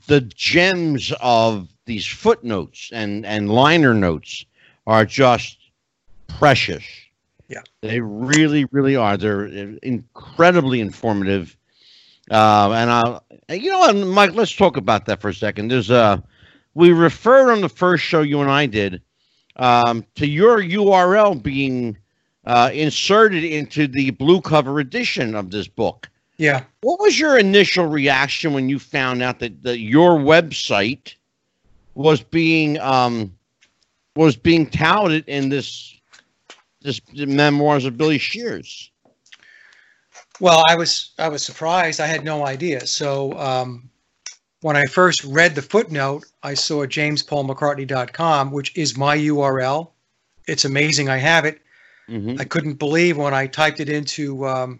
the 0.07 0.21
gems 0.21 1.13
of 1.21 1.67
these 1.85 2.05
footnotes 2.05 2.89
and 2.91 3.25
and 3.25 3.49
liner 3.49 3.93
notes 3.93 4.45
are 4.87 5.05
just 5.05 5.57
precious 6.27 6.83
Yeah. 7.49 7.61
They 7.81 7.99
really, 7.99 8.65
really 8.65 8.95
are. 8.95 9.17
They're 9.17 9.45
incredibly 9.81 10.79
informative. 10.79 11.57
Uh, 12.29 12.71
and 12.71 12.91
I, 12.91 13.53
you 13.55 13.71
know, 13.71 13.79
what, 13.79 13.95
Mike, 13.95 14.33
let's 14.33 14.55
talk 14.55 14.77
about 14.77 15.07
that 15.07 15.19
for 15.19 15.29
a 15.29 15.33
second. 15.33 15.69
There's 15.69 15.89
a, 15.89 16.23
we 16.75 16.91
referred 16.91 17.51
on 17.51 17.61
the 17.61 17.69
first 17.69 18.03
show 18.03 18.21
you 18.21 18.41
and 18.41 18.51
I 18.51 18.67
did 18.67 19.01
um, 19.55 20.05
to 20.15 20.27
your 20.27 20.61
URL 20.61 21.41
being 21.41 21.97
uh, 22.45 22.69
inserted 22.71 23.43
into 23.43 23.87
the 23.87 24.11
blue 24.11 24.41
cover 24.41 24.79
edition 24.79 25.35
of 25.35 25.49
this 25.49 25.67
book. 25.67 26.09
Yeah. 26.37 26.63
What 26.81 26.99
was 27.01 27.19
your 27.19 27.37
initial 27.37 27.85
reaction 27.85 28.53
when 28.53 28.69
you 28.69 28.79
found 28.79 29.21
out 29.21 29.39
that, 29.39 29.61
that 29.63 29.79
your 29.79 30.11
website 30.11 31.15
was 31.95 32.21
being 32.21 32.79
um, 32.79 33.35
was 34.15 34.35
being 34.35 34.69
touted 34.69 35.27
in 35.27 35.49
this 35.49 35.98
this 36.81 37.01
memoirs 37.13 37.85
of 37.85 37.97
Billy 37.97 38.17
Shears? 38.17 38.91
Well, 40.39 40.63
I 40.67 40.75
was 40.75 41.11
I 41.19 41.27
was 41.27 41.43
surprised. 41.43 41.99
I 41.99 42.07
had 42.07 42.23
no 42.23 42.45
idea. 42.45 42.87
So 42.87 43.33
um, 43.33 43.89
when 44.61 44.77
I 44.77 44.85
first 44.85 45.23
read 45.23 45.55
the 45.55 45.61
footnote, 45.61 46.25
I 46.43 46.53
saw 46.53 46.85
jamespaulmccartney.com, 46.85 48.51
which 48.51 48.75
is 48.77 48.97
my 48.97 49.17
URL. 49.17 49.91
It's 50.47 50.65
amazing. 50.65 51.09
I 51.09 51.17
have 51.17 51.45
it. 51.45 51.61
Mm-hmm. 52.09 52.39
I 52.39 52.45
couldn't 52.45 52.75
believe 52.75 53.17
when 53.17 53.33
I 53.33 53.47
typed 53.47 53.79
it 53.79 53.89
into 53.89 54.47
um, 54.47 54.79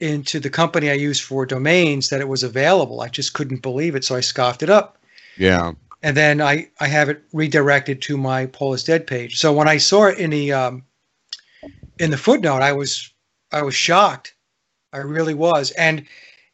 into 0.00 0.40
the 0.40 0.50
company 0.50 0.90
I 0.90 0.94
use 0.94 1.20
for 1.20 1.46
domains 1.46 2.08
that 2.08 2.20
it 2.20 2.28
was 2.28 2.42
available. 2.42 3.00
I 3.00 3.08
just 3.08 3.34
couldn't 3.34 3.62
believe 3.62 3.94
it, 3.94 4.04
so 4.04 4.14
I 4.16 4.20
scoffed 4.20 4.62
it 4.62 4.70
up. 4.70 4.98
Yeah. 5.36 5.72
And 6.02 6.16
then 6.16 6.40
I, 6.40 6.68
I 6.80 6.86
have 6.86 7.08
it 7.08 7.24
redirected 7.32 8.00
to 8.02 8.16
my 8.16 8.46
Paul 8.46 8.74
is 8.74 8.84
Dead 8.84 9.06
page. 9.06 9.38
So 9.38 9.52
when 9.52 9.66
I 9.66 9.78
saw 9.78 10.06
it 10.06 10.18
in 10.18 10.30
the 10.30 10.52
um, 10.52 10.84
in 11.98 12.10
the 12.10 12.16
footnote, 12.18 12.62
I 12.62 12.72
was 12.72 13.10
I 13.52 13.62
was 13.62 13.74
shocked. 13.74 14.34
I 14.92 14.98
really 14.98 15.34
was. 15.34 15.70
And 15.72 16.04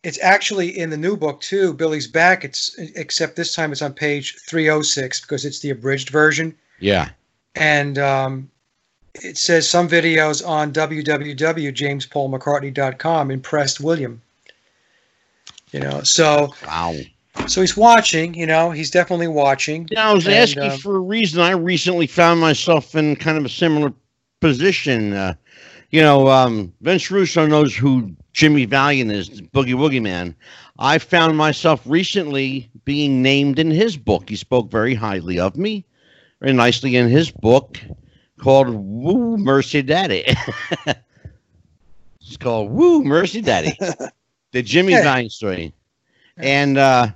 it's 0.03 0.19
actually 0.23 0.77
in 0.79 0.91
the 0.91 0.97
new 0.97 1.17
book 1.17 1.41
too. 1.41 1.73
Billy's 1.75 2.07
back. 2.07 2.45
It's 2.45 2.75
except 2.79 3.37
this 3.37 3.55
time 3.55 3.73
it's 3.73 3.83
on 3.83 3.93
page 3.95 4.37
306 4.49 5.21
because 5.23 5.45
it's 5.45 5.61
the 5.61 5.71
abridged 5.71 6.11
version. 6.11 6.55
Yeah. 6.81 7.09
And 7.55 7.99
um, 7.99 8.51
it 9.15 9.39
says 9.39 9.69
some 9.69 9.89
videos 9.89 10.47
on 10.47 10.73
www.jamespaulmccartney.com 10.73 13.31
impressed 13.31 13.81
William. 13.81 14.21
You 15.73 15.81
know, 15.81 16.03
so 16.03 16.55
Wow. 16.67 16.95
so 17.47 17.61
he's 17.61 17.77
watching. 17.77 18.35
You 18.35 18.47
know, 18.47 18.71
he's 18.71 18.91
definitely 18.91 19.29
watching. 19.29 19.89
Yeah, 19.91 20.11
I 20.11 20.13
was 20.13 20.27
And, 20.27 20.35
asking 20.35 20.71
um, 20.71 20.79
for 20.79 20.97
a 20.97 21.01
reason. 21.01 21.41
I 21.41 21.53
recently 21.53 22.07
found 22.07 22.41
myself 22.41 22.95
in 22.95 23.17
kind 23.17 23.39
of 23.39 23.45
a 23.45 23.49
similar 23.49 23.93
position. 24.45 25.15
Uh, 25.15 25.35
you 25.91 26.03
know, 26.03 26.29
um, 26.29 26.73
Vince 26.83 27.11
Russo 27.11 27.47
knows 27.47 27.75
who 27.75 28.15
Jimmy 28.35 28.67
Valiant 28.67 29.11
is, 29.11 29.41
Boogie 29.41 29.75
Woogie 29.75 30.03
Man. 30.03 30.35
I 30.79 30.99
found 30.99 31.39
myself 31.39 31.81
recently 31.87 32.71
being 32.85 33.23
named 33.23 33.59
in 33.59 33.71
his 33.71 33.97
book. 33.97 34.29
He 34.29 34.37
spoke 34.37 34.71
very 34.71 34.95
highly 34.95 35.39
of 35.39 35.57
me, 35.57 35.87
very 36.41 36.53
nicely 36.53 36.95
in 36.97 37.09
his 37.09 37.31
book 37.31 37.81
called 38.39 38.69
Woo 38.69 39.39
Mercy 39.39 39.81
Daddy. 39.81 40.25
it's 42.21 42.37
called 42.39 42.71
Woo 42.71 43.03
Mercy 43.03 43.41
Daddy, 43.41 43.79
the 44.53 44.63
Jimmy 44.63 44.93
Yeah. 44.93 45.01
Valiant 45.01 45.33
story. 45.33 45.73
And 46.37 46.77
uh, 46.77 47.09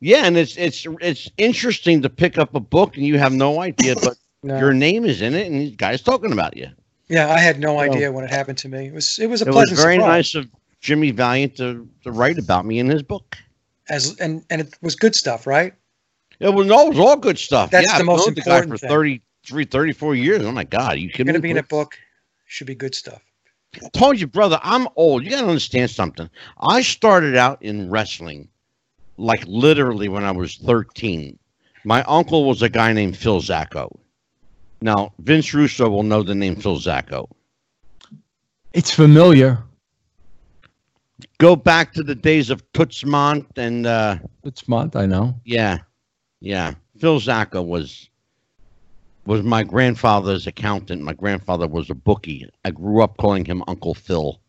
yeah, 0.00 0.22
and 0.24 0.36
it's 0.36 0.56
it's 0.56 0.84
it's 1.00 1.30
interesting 1.38 2.02
to 2.02 2.10
pick 2.10 2.38
up 2.38 2.56
a 2.56 2.60
book 2.60 2.96
and 2.96 3.06
you 3.06 3.18
have 3.18 3.32
no 3.32 3.60
idea, 3.60 3.94
but 3.96 4.16
No. 4.42 4.58
your 4.58 4.72
name 4.72 5.04
is 5.04 5.22
in 5.22 5.34
it, 5.34 5.46
and 5.46 5.60
the 5.60 5.70
guy's 5.70 6.02
talking 6.02 6.32
about 6.32 6.56
you. 6.56 6.68
Yeah, 7.08 7.32
I 7.32 7.38
had 7.38 7.60
no 7.60 7.78
idea 7.78 8.10
when 8.10 8.24
it 8.24 8.30
happened 8.30 8.58
to 8.58 8.68
me. 8.68 8.86
It 8.86 8.94
was 8.94 9.18
it 9.18 9.26
was 9.26 9.42
a 9.42 9.48
It 9.48 9.54
was 9.54 9.70
very 9.70 9.96
surprise. 9.96 9.98
nice 9.98 10.34
of 10.34 10.48
Jimmy 10.80 11.10
Valiant 11.10 11.56
to, 11.56 11.88
to 12.04 12.10
write 12.10 12.38
about 12.38 12.66
me 12.66 12.78
in 12.78 12.88
his 12.88 13.02
book. 13.02 13.36
As 13.88 14.18
and 14.18 14.44
and 14.50 14.60
it 14.60 14.74
was 14.80 14.96
good 14.96 15.14
stuff, 15.14 15.46
right? 15.46 15.74
It 16.40 16.52
was, 16.52 16.66
no, 16.66 16.86
it 16.86 16.88
was 16.90 16.98
all 16.98 17.16
good 17.16 17.38
stuff. 17.38 17.70
That's 17.70 17.86
yeah, 17.86 17.98
the 17.98 18.00
I've 18.00 18.06
most 18.06 18.26
known 18.26 18.34
the 18.34 18.40
guy 18.40 18.58
for 18.58 18.74
important 18.74 18.80
thing. 18.80 18.90
33, 18.90 19.64
34 19.66 20.14
years. 20.16 20.42
Oh 20.42 20.50
my 20.50 20.64
God, 20.64 20.98
you 20.98 21.08
kidding 21.08 21.26
Going 21.26 21.34
to 21.34 21.40
be 21.40 21.50
in 21.50 21.58
a 21.58 21.62
book. 21.62 21.96
Should 22.46 22.66
be 22.66 22.74
good 22.74 22.94
stuff. 22.94 23.22
I 23.82 23.88
told 23.90 24.20
you, 24.20 24.26
brother, 24.26 24.58
I'm 24.62 24.88
old. 24.96 25.24
You 25.24 25.30
got 25.30 25.42
to 25.42 25.48
understand 25.48 25.90
something. 25.90 26.28
I 26.60 26.82
started 26.82 27.36
out 27.36 27.62
in 27.62 27.90
wrestling 27.90 28.48
like 29.16 29.44
literally 29.46 30.08
when 30.08 30.24
I 30.24 30.32
was 30.32 30.56
13. 30.56 31.38
My 31.84 32.02
uncle 32.04 32.44
was 32.44 32.62
a 32.62 32.68
guy 32.68 32.92
named 32.92 33.16
Phil 33.16 33.40
Zacko. 33.40 33.98
Now, 34.82 35.12
Vince 35.20 35.54
Russo 35.54 35.88
will 35.88 36.02
know 36.02 36.22
the 36.22 36.34
name 36.34 36.56
Phil 36.56 36.76
Zacko. 36.76 37.30
It's 38.72 38.90
familiar. 38.90 39.62
Go 41.38 41.54
back 41.54 41.92
to 41.94 42.02
the 42.02 42.16
days 42.16 42.50
of 42.50 42.64
Toots 42.72 43.04
Mondt 43.04 43.46
and, 43.56 43.86
uh, 43.86 44.18
It's 44.42 44.64
I 44.68 45.06
know. 45.06 45.34
yeah, 45.44 45.78
yeah. 46.40 46.74
Phil 46.98 47.20
Zacko 47.20 47.64
was 47.64 48.08
was 49.24 49.42
my 49.44 49.62
grandfather's 49.62 50.48
accountant. 50.48 51.02
My 51.02 51.12
grandfather 51.12 51.68
was 51.68 51.88
a 51.90 51.94
bookie. 51.94 52.48
I 52.64 52.72
grew 52.72 53.02
up 53.02 53.18
calling 53.18 53.44
him 53.44 53.62
Uncle 53.68 53.94
Phil. 53.94 54.40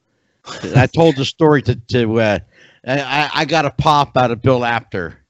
I 0.75 0.87
told 0.87 1.15
the 1.15 1.25
story 1.25 1.61
to 1.63 1.75
to 1.75 2.19
uh, 2.19 2.39
I, 2.85 3.29
I 3.33 3.45
got 3.45 3.65
a 3.65 3.71
pop 3.71 4.17
out 4.17 4.31
of 4.31 4.41
Bill 4.41 4.65
Apter 4.65 5.22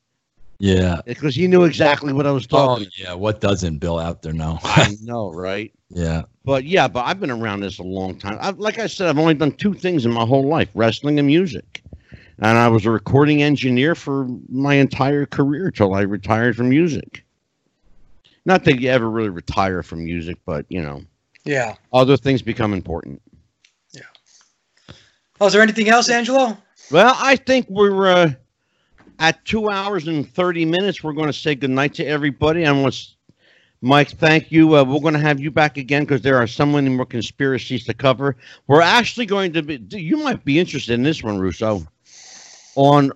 Yeah. 0.64 1.02
because 1.06 1.36
he 1.36 1.48
knew 1.48 1.66
exactly 1.66 2.14
what 2.14 2.26
I 2.26 2.32
was 2.32 2.48
talking. 2.48 2.64
About. 2.64 2.72
Oh 2.72 2.84
talking. 2.86 2.92
yeah. 2.96 3.14
What 3.16 3.42
doesn't 3.42 3.80
Bill 3.80 4.00
Apter 4.00 4.32
know? 4.32 4.60
I 4.64 4.96
know, 5.02 5.30
right? 5.34 5.74
yeah. 5.90 6.24
But 6.46 6.64
yeah, 6.64 6.88
but 6.88 7.06
I've 7.06 7.20
been 7.20 7.32
around 7.32 7.60
this 7.60 7.80
a 7.80 7.84
long 7.84 8.18
time. 8.18 8.38
I've, 8.40 8.58
like 8.60 8.80
I 8.80 8.88
said, 8.88 9.10
I've 9.10 9.20
only 9.20 9.34
done 9.34 9.52
two 9.52 9.74
things 9.74 10.06
in 10.06 10.12
my 10.14 10.26
whole 10.26 10.48
life: 10.48 10.70
wrestling 10.74 11.20
and 11.20 11.28
music. 11.28 11.84
And 12.40 12.58
I 12.58 12.68
was 12.70 12.86
a 12.86 12.92
recording 12.92 13.44
engineer 13.44 13.94
for 13.94 14.28
my 14.50 14.76
entire 14.76 15.26
career 15.26 15.70
till 15.70 15.94
I 15.94 16.02
retired 16.02 16.56
from 16.56 16.70
music. 16.70 17.24
Not 18.46 18.64
that 18.64 18.80
you 18.80 18.90
ever 18.90 19.10
really 19.10 19.30
retire 19.30 19.84
from 19.84 20.04
music, 20.06 20.38
but 20.46 20.66
you 20.70 20.82
know, 20.82 21.02
Yeah. 21.46 21.76
other 21.92 22.16
things 22.18 22.42
become 22.42 22.74
important. 22.74 23.22
Yeah. 23.92 24.02
Oh, 25.42 25.48
is 25.48 25.54
there 25.54 25.62
anything 25.62 25.90
else, 25.90 26.10
Angelo? 26.10 26.58
Well, 26.90 27.16
I 27.20 27.36
think 27.36 27.68
we're 27.70 28.08
uh, 28.08 28.32
at 29.20 29.44
two 29.46 29.70
hours 29.70 30.08
and 30.08 30.30
30 30.30 30.66
minutes. 30.66 31.04
We're 31.04 31.14
going 31.14 31.28
to 31.28 31.34
say 31.34 31.56
goodnight 31.56 31.94
to 31.96 32.06
everybody. 32.06 32.64
And 32.64 32.84
let's, 32.84 33.16
Mike, 33.82 34.10
thank 34.10 34.52
you. 34.52 34.76
Uh, 34.76 34.84
we're 34.84 35.00
going 35.00 35.14
to 35.14 35.20
have 35.20 35.40
you 35.40 35.52
back 35.52 35.78
again 35.78 36.04
because 36.04 36.22
there 36.22 36.38
are 36.38 36.48
so 36.48 36.66
many 36.66 36.90
more 36.90 37.06
conspiracies 37.06 37.86
to 37.86 37.94
cover. 37.94 38.36
We're 38.68 38.82
actually 38.82 39.26
going 39.26 39.54
to 39.54 39.62
be, 39.62 39.82
you 39.92 40.18
might 40.18 40.44
be 40.46 40.60
interested 40.60 40.94
in 40.94 41.04
this 41.04 41.24
one, 41.24 41.40
Russo. 41.40 41.86
On 42.76 43.12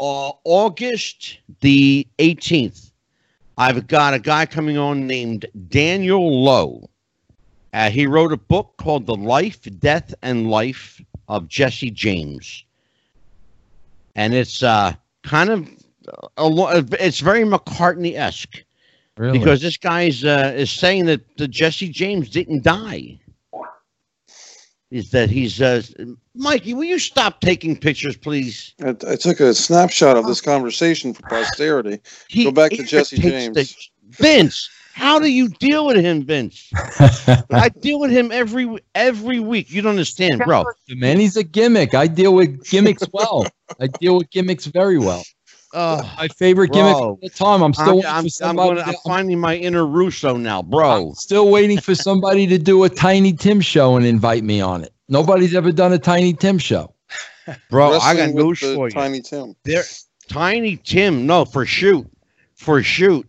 uh, 0.00 0.32
August 0.44 1.38
the 1.60 2.06
18th, 2.18 2.90
I've 3.56 3.86
got 3.86 4.14
a 4.14 4.18
guy 4.18 4.46
coming 4.46 4.78
on 4.78 5.06
named 5.06 5.46
Daniel 5.68 6.44
Lowe. 6.44 6.88
Uh, 7.72 7.90
he 7.90 8.06
wrote 8.06 8.32
a 8.32 8.36
book 8.36 8.74
called 8.78 9.06
The 9.06 9.14
Life, 9.14 9.66
Death, 9.78 10.14
and 10.22 10.50
Life 10.50 11.00
of 11.28 11.48
Jesse 11.48 11.90
James. 11.90 12.64
And 14.14 14.32
it's 14.32 14.62
uh, 14.62 14.94
kind 15.28 15.50
of 15.50 15.68
a 16.38 16.46
lo- 16.48 16.70
it's 16.98 17.20
very 17.20 17.44
McCartney 17.44 18.16
esque 18.16 18.64
Really? 19.18 19.38
because 19.38 19.60
this 19.60 19.76
guy's 19.76 20.24
uh, 20.24 20.54
is 20.56 20.70
saying 20.70 21.04
that 21.06 21.20
the 21.36 21.46
Jesse 21.48 21.88
James 21.88 22.30
didn't 22.30 22.62
die. 22.62 23.18
Is 24.90 25.10
that 25.10 25.28
he's 25.28 25.60
uh, 25.60 25.82
Mikey? 26.34 26.72
Will 26.72 26.84
you 26.84 26.98
stop 26.98 27.40
taking 27.42 27.76
pictures, 27.76 28.16
please? 28.16 28.74
I, 28.82 28.90
I 29.06 29.16
took 29.16 29.38
a 29.40 29.52
snapshot 29.52 30.16
of 30.16 30.24
this 30.26 30.40
conversation 30.40 31.12
for 31.12 31.22
posterity. 31.28 32.00
He 32.28 32.44
Go 32.44 32.52
back 32.52 32.70
to 32.70 32.82
Jesse 32.84 33.16
irritates 33.16 33.48
the- 33.54 33.64
James. 33.64 33.90
Vince, 34.10 34.70
how 34.94 35.18
do 35.18 35.30
you 35.30 35.48
deal 35.48 35.84
with 35.84 35.96
him, 35.98 36.24
Vince? 36.24 36.70
I 37.50 37.68
deal 37.68 38.00
with 38.00 38.10
him 38.10 38.32
every 38.32 38.78
every 38.94 39.40
week. 39.40 39.70
You 39.70 39.82
don't 39.82 39.90
understand, 39.90 40.40
bro. 40.46 40.64
Man, 40.88 41.20
he's 41.20 41.36
a 41.36 41.44
gimmick. 41.44 41.92
I 41.94 42.06
deal 42.06 42.32
with 42.34 42.64
gimmicks 42.70 43.02
well. 43.12 43.46
I 43.80 43.86
deal 43.86 44.18
with 44.18 44.30
gimmicks 44.30 44.66
very 44.66 44.98
well. 44.98 45.22
Uh, 45.74 46.02
My 46.16 46.28
favorite 46.28 46.72
gimmick 46.72 46.96
Bro, 46.96 47.12
of 47.12 47.20
the 47.20 47.28
time. 47.28 47.62
I'm 47.62 47.74
still 47.74 47.88
I'm, 47.88 47.96
waiting 47.96 48.10
I'm, 48.10 48.28
for 48.28 48.44
I'm, 48.44 48.56
gonna, 48.56 48.80
I'm 48.80 48.94
finding 49.04 49.38
my 49.38 49.56
inner 49.56 49.86
Russo 49.86 50.36
now, 50.36 50.62
bro. 50.62 51.08
I'm 51.08 51.14
still 51.14 51.50
waiting 51.50 51.78
for 51.78 51.94
somebody 51.94 52.46
to 52.46 52.58
do 52.58 52.84
a 52.84 52.88
Tiny 52.88 53.34
Tim 53.34 53.60
show 53.60 53.96
and 53.96 54.06
invite 54.06 54.44
me 54.44 54.62
on 54.62 54.82
it. 54.82 54.92
Nobody's 55.08 55.54
ever 55.54 55.70
done 55.70 55.92
a 55.92 55.98
Tiny 55.98 56.32
Tim 56.32 56.58
show. 56.58 56.94
Bro, 57.70 57.98
I 57.98 58.14
got 58.14 58.16
Wrestling 58.16 58.36
news 58.36 58.60
for 58.60 58.88
you. 58.88 58.90
Tiny 58.90 59.20
Tim. 59.20 59.54
There, 59.64 59.84
Tiny 60.28 60.76
Tim, 60.76 61.26
no, 61.26 61.44
for 61.44 61.64
shoot, 61.64 62.06
for 62.54 62.82
shoot. 62.82 63.28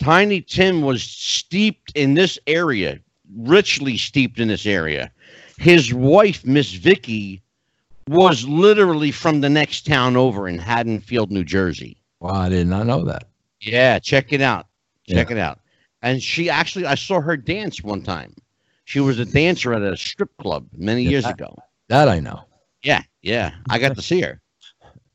Tiny 0.00 0.40
Tim 0.40 0.82
was 0.82 1.02
steeped 1.02 1.92
in 1.96 2.14
this 2.14 2.38
area, 2.48 2.98
richly 3.36 3.96
steeped 3.96 4.40
in 4.40 4.48
this 4.48 4.66
area. 4.66 5.12
His 5.58 5.94
wife, 5.94 6.44
Miss 6.44 6.72
Vicky, 6.72 7.40
was 8.08 8.46
literally 8.46 9.10
from 9.10 9.40
the 9.40 9.48
next 9.48 9.86
town 9.86 10.16
over 10.16 10.48
in 10.48 10.58
Haddonfield, 10.58 11.30
New 11.30 11.44
Jersey. 11.44 11.96
Wow, 12.20 12.34
I 12.34 12.48
did 12.48 12.66
not 12.66 12.86
know 12.86 13.04
that. 13.04 13.28
Yeah, 13.60 13.98
check 13.98 14.32
it 14.32 14.40
out. 14.40 14.66
Check 15.08 15.30
it 15.30 15.38
out. 15.38 15.58
And 16.02 16.22
she 16.22 16.50
actually, 16.50 16.86
I 16.86 16.94
saw 16.94 17.20
her 17.20 17.36
dance 17.36 17.82
one 17.82 18.02
time. 18.02 18.34
She 18.84 19.00
was 19.00 19.18
a 19.18 19.24
dancer 19.24 19.72
at 19.72 19.82
a 19.82 19.96
strip 19.96 20.36
club 20.38 20.66
many 20.76 21.02
Yeah, 21.02 21.10
years 21.10 21.24
that- 21.24 21.34
ago. 21.34 21.56
That 21.88 22.08
I 22.08 22.20
know. 22.20 22.44
Yeah, 22.82 23.02
yeah, 23.20 23.52
I 23.68 23.78
got 23.78 23.94
to 23.96 24.02
see 24.02 24.20
her. 24.22 24.40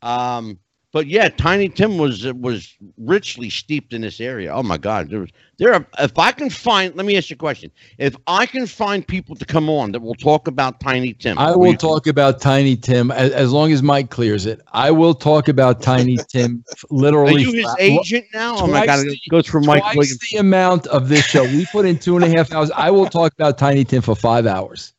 Um, 0.01 0.59
but 0.98 1.06
yeah, 1.06 1.30
Tiny 1.30 1.69
Tim 1.69 2.00
was 2.00 2.26
was 2.34 2.76
richly 2.98 3.51
steeped 3.51 3.93
in 3.93 4.01
this 4.01 4.19
area. 4.19 4.51
Oh 4.51 4.64
my 4.64 4.80
God, 4.80 5.11
there 5.11 5.19
was 5.19 5.30
there. 5.59 5.76
Are, 5.76 5.85
if 6.00 6.17
I 6.17 6.32
can 6.32 6.50
find, 6.50 6.95
let 6.95 7.06
me 7.06 7.16
ask 7.16 7.30
you 7.30 7.35
a 7.35 7.38
question. 7.38 7.69
If 8.00 8.16
I 8.26 8.48
can 8.48 8.66
find 8.66 9.08
people 9.08 9.35
to 9.35 9.45
come 9.45 9.69
on 9.69 9.92
that 9.92 10.01
will 10.01 10.16
talk 10.16 10.48
about 10.48 10.80
Tiny 10.80 11.14
Tim, 11.14 11.38
I 11.38 11.56
will 11.56 11.76
talk 11.76 12.08
about 12.08 12.42
Tiny 12.42 12.76
Tim 12.76 13.11
as, 13.11 13.32
as 13.34 13.51
long 13.51 13.72
as 13.72 13.84
Mike 13.84 14.09
clears 14.09 14.48
it. 14.48 14.59
I 14.74 14.90
will 14.90 15.14
talk 15.14 15.50
about 15.50 15.84
Tiny 15.84 16.17
Tim 16.30 16.64
f- 16.72 16.84
Are 16.85 16.95
literally. 16.95 17.43
you 17.43 17.51
his 17.53 17.76
agent 17.77 18.26
now? 18.34 18.56
Oh 18.58 18.66
my 18.66 18.88
God, 18.88 19.06
it 19.06 19.19
goes 19.30 19.45
for 19.45 19.61
Mike 19.61 19.84
twice 19.84 19.98
Williams. 19.98 20.19
the 20.32 20.38
amount 20.40 20.88
of 20.88 21.09
this 21.09 21.24
show. 21.27 21.43
We 21.43 21.67
put 21.67 21.85
in 21.85 22.00
two 22.00 22.16
and 22.16 22.26
a 22.26 22.35
half 22.35 22.51
hours. 22.56 22.72
I 22.72 22.90
will 22.90 23.06
talk 23.06 23.34
about 23.34 23.59
Tiny 23.59 23.84
Tim 23.84 24.01
for 24.01 24.16
five 24.16 24.48
hours. 24.48 24.93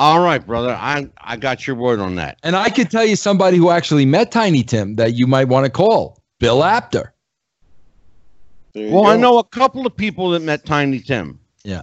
All 0.00 0.20
right, 0.20 0.44
brother, 0.44 0.70
I 0.70 1.10
I 1.18 1.36
got 1.36 1.66
your 1.66 1.76
word 1.76 2.00
on 2.00 2.14
that. 2.14 2.38
And 2.42 2.56
I 2.56 2.70
could 2.70 2.90
tell 2.90 3.04
you 3.04 3.16
somebody 3.16 3.58
who 3.58 3.68
actually 3.68 4.06
met 4.06 4.32
Tiny 4.32 4.62
Tim 4.62 4.96
that 4.96 5.12
you 5.12 5.26
might 5.26 5.48
want 5.48 5.66
to 5.66 5.70
call 5.70 6.22
Bill 6.38 6.64
Apter. 6.64 7.12
There 8.72 8.86
you 8.86 8.94
Well, 8.94 9.04
I 9.04 9.18
know 9.18 9.36
a 9.36 9.44
couple 9.44 9.86
of 9.86 9.94
people 9.94 10.30
that 10.30 10.40
met 10.40 10.64
Tiny 10.64 11.00
Tim. 11.00 11.38
Yeah. 11.64 11.82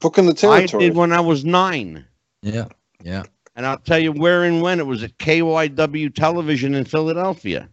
Booking 0.00 0.26
the 0.26 0.34
territory. 0.34 0.84
I 0.84 0.88
did 0.88 0.96
when 0.98 1.14
I 1.14 1.20
was 1.20 1.42
nine. 1.42 2.04
Yeah. 2.42 2.66
Yeah. 3.02 3.22
And 3.56 3.64
I'll 3.64 3.78
tell 3.78 3.98
you 3.98 4.12
where 4.12 4.44
and 4.44 4.60
when 4.60 4.78
it 4.78 4.86
was 4.86 5.02
at 5.02 5.16
KYW 5.16 6.14
television 6.14 6.74
in 6.74 6.84
Philadelphia. 6.84 7.70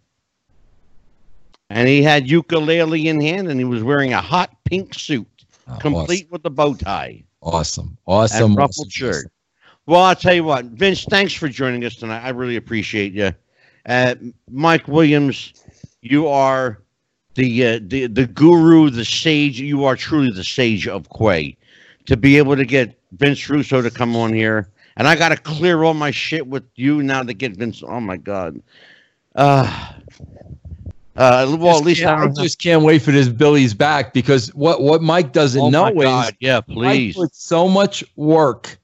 And 1.70 1.90
he 1.90 2.02
had 2.02 2.30
ukulele 2.30 3.10
in 3.10 3.20
hand 3.20 3.50
and 3.50 3.60
he 3.60 3.66
was 3.66 3.84
wearing 3.84 4.14
a 4.14 4.22
hot 4.22 4.50
pink 4.64 4.94
suit, 4.94 5.28
Oh, 5.68 5.76
complete 5.76 6.32
with 6.32 6.44
the 6.44 6.50
bow 6.50 6.74
tie 6.74 7.26
Awesome. 7.42 7.98
Awesome. 8.06 8.38
and 8.38 8.44
awesome, 8.44 8.56
ruffled 8.56 8.92
shirt. 8.94 9.28
Well, 9.88 10.02
I'll 10.02 10.16
tell 10.16 10.34
you 10.34 10.44
what, 10.44 10.66
Vince, 10.66 11.06
thanks 11.06 11.34
for 11.34 11.48
joining 11.48 11.86
us 11.86 11.96
tonight. 11.96 12.20
I 12.20 12.30
really 12.30 12.58
appreciate 12.58 13.14
you. 13.14 13.32
Uh, 13.86 14.16
Mike 14.52 14.86
Williams, 14.90 15.54
you 16.02 16.28
are 16.28 16.82
the, 17.36 17.66
uh, 17.66 17.80
the 17.82 18.08
the 18.08 18.28
guru, 18.28 18.90
the 18.90 19.06
sage. 19.06 19.62
You 19.62 19.86
are 19.86 19.96
truly 19.96 20.30
the 20.32 20.44
sage 20.44 20.90
of 20.90 21.08
Quay. 21.10 21.56
To 22.08 22.18
be 22.18 22.38
able 22.38 22.58
to 22.58 22.66
get 22.66 23.00
Vince 23.14 23.50
Russo 23.50 23.82
to 23.82 23.90
come 23.90 24.16
on 24.18 24.34
here, 24.34 24.70
and 24.98 25.08
I 25.08 25.16
got 25.16 25.30
to 25.30 25.38
clear 25.38 25.84
all 25.84 25.94
my 25.94 26.12
shit 26.12 26.46
with 26.48 26.64
you 26.76 27.02
now 27.02 27.24
to 27.24 27.34
get 27.34 27.56
Vince. 27.56 27.82
Oh 27.82 28.02
my 28.02 28.18
god. 28.18 28.62
Uh, 29.36 29.94
uh, 31.16 31.56
well, 31.58 31.78
at 31.78 31.86
least 31.86 32.04
I 32.04 32.26
I 32.26 32.28
just 32.28 32.60
can't 32.60 32.84
wait 32.84 33.02
for 33.02 33.12
this 33.12 33.30
Billy's 33.30 33.74
back 33.74 34.14
because 34.14 34.54
what, 34.54 34.82
what 34.82 35.02
Mike 35.02 35.32
doesn't 35.32 35.62
oh 35.62 35.70
know 35.70 35.84
my 35.86 35.92
is 35.92 36.04
god, 36.04 36.36
yeah, 36.42 36.62
Mike 36.68 36.76
please. 36.76 37.16
put 37.16 37.34
so 37.34 37.70
much 37.70 38.04
work 38.18 38.78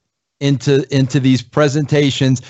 into 0.44 0.86
into 0.94 1.18
these 1.18 1.42
presentations 1.42 2.42